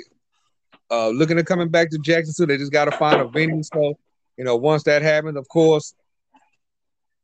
uh 0.89 1.09
looking 1.09 1.37
at 1.37 1.45
coming 1.45 1.69
back 1.69 1.89
to 1.91 1.97
Jackson 1.97 2.33
so 2.33 2.45
they 2.45 2.57
just 2.57 2.71
got 2.71 2.85
to 2.85 2.91
find 2.91 3.19
a 3.19 3.27
venue. 3.27 3.63
So 3.63 3.97
you 4.37 4.45
know, 4.45 4.55
once 4.55 4.83
that 4.83 5.01
happens, 5.01 5.37
of 5.37 5.47
course, 5.49 5.93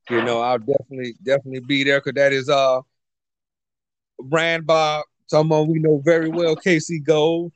you 0.09 0.21
know 0.23 0.41
I'll 0.41 0.59
definitely 0.59 1.15
definitely 1.23 1.61
be 1.61 1.83
there 1.85 1.99
because 1.99 2.15
that 2.15 2.33
is 2.33 2.49
uh 2.49 2.81
ran 4.19 4.63
by 4.63 5.01
someone 5.27 5.67
we 5.67 5.79
know 5.79 6.01
very 6.03 6.29
well, 6.29 6.55
Casey 6.55 6.99
Gold, 6.99 7.51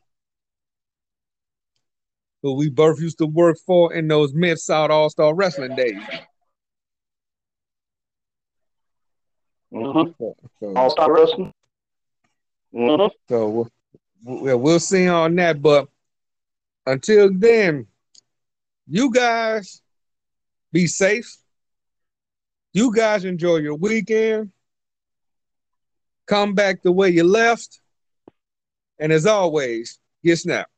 who 2.41 2.55
we 2.55 2.69
both 2.69 2.99
used 2.99 3.19
to 3.19 3.25
work 3.27 3.57
for 3.65 3.93
in 3.93 4.07
those 4.07 4.33
Mid 4.33 4.59
South 4.59 4.89
All 4.89 5.09
Star 5.09 5.33
Wrestling 5.33 5.75
days. 5.75 5.97
Mhm. 9.71 10.15
So, 10.19 10.35
All 10.75 10.89
Star 10.89 11.11
Wrestling. 11.11 11.53
Mhm. 12.73 13.11
So 13.29 13.49
we'll, 13.49 13.69
we'll, 14.23 14.57
we'll 14.57 14.79
see 14.79 15.07
on 15.07 15.35
that. 15.35 15.61
But 15.61 15.87
until 16.85 17.31
then, 17.33 17.87
you 18.87 19.11
guys 19.11 19.81
be 20.71 20.87
safe. 20.87 21.37
You 22.73 22.93
guys 22.93 23.25
enjoy 23.25 23.57
your 23.57 23.75
weekend. 23.75 24.51
Come 26.25 26.53
back 26.53 26.81
the 26.81 26.91
way 26.91 27.09
you 27.09 27.23
left. 27.23 27.81
And 28.99 29.11
as 29.11 29.25
always, 29.25 29.99
get 30.23 30.37
snapped. 30.37 30.71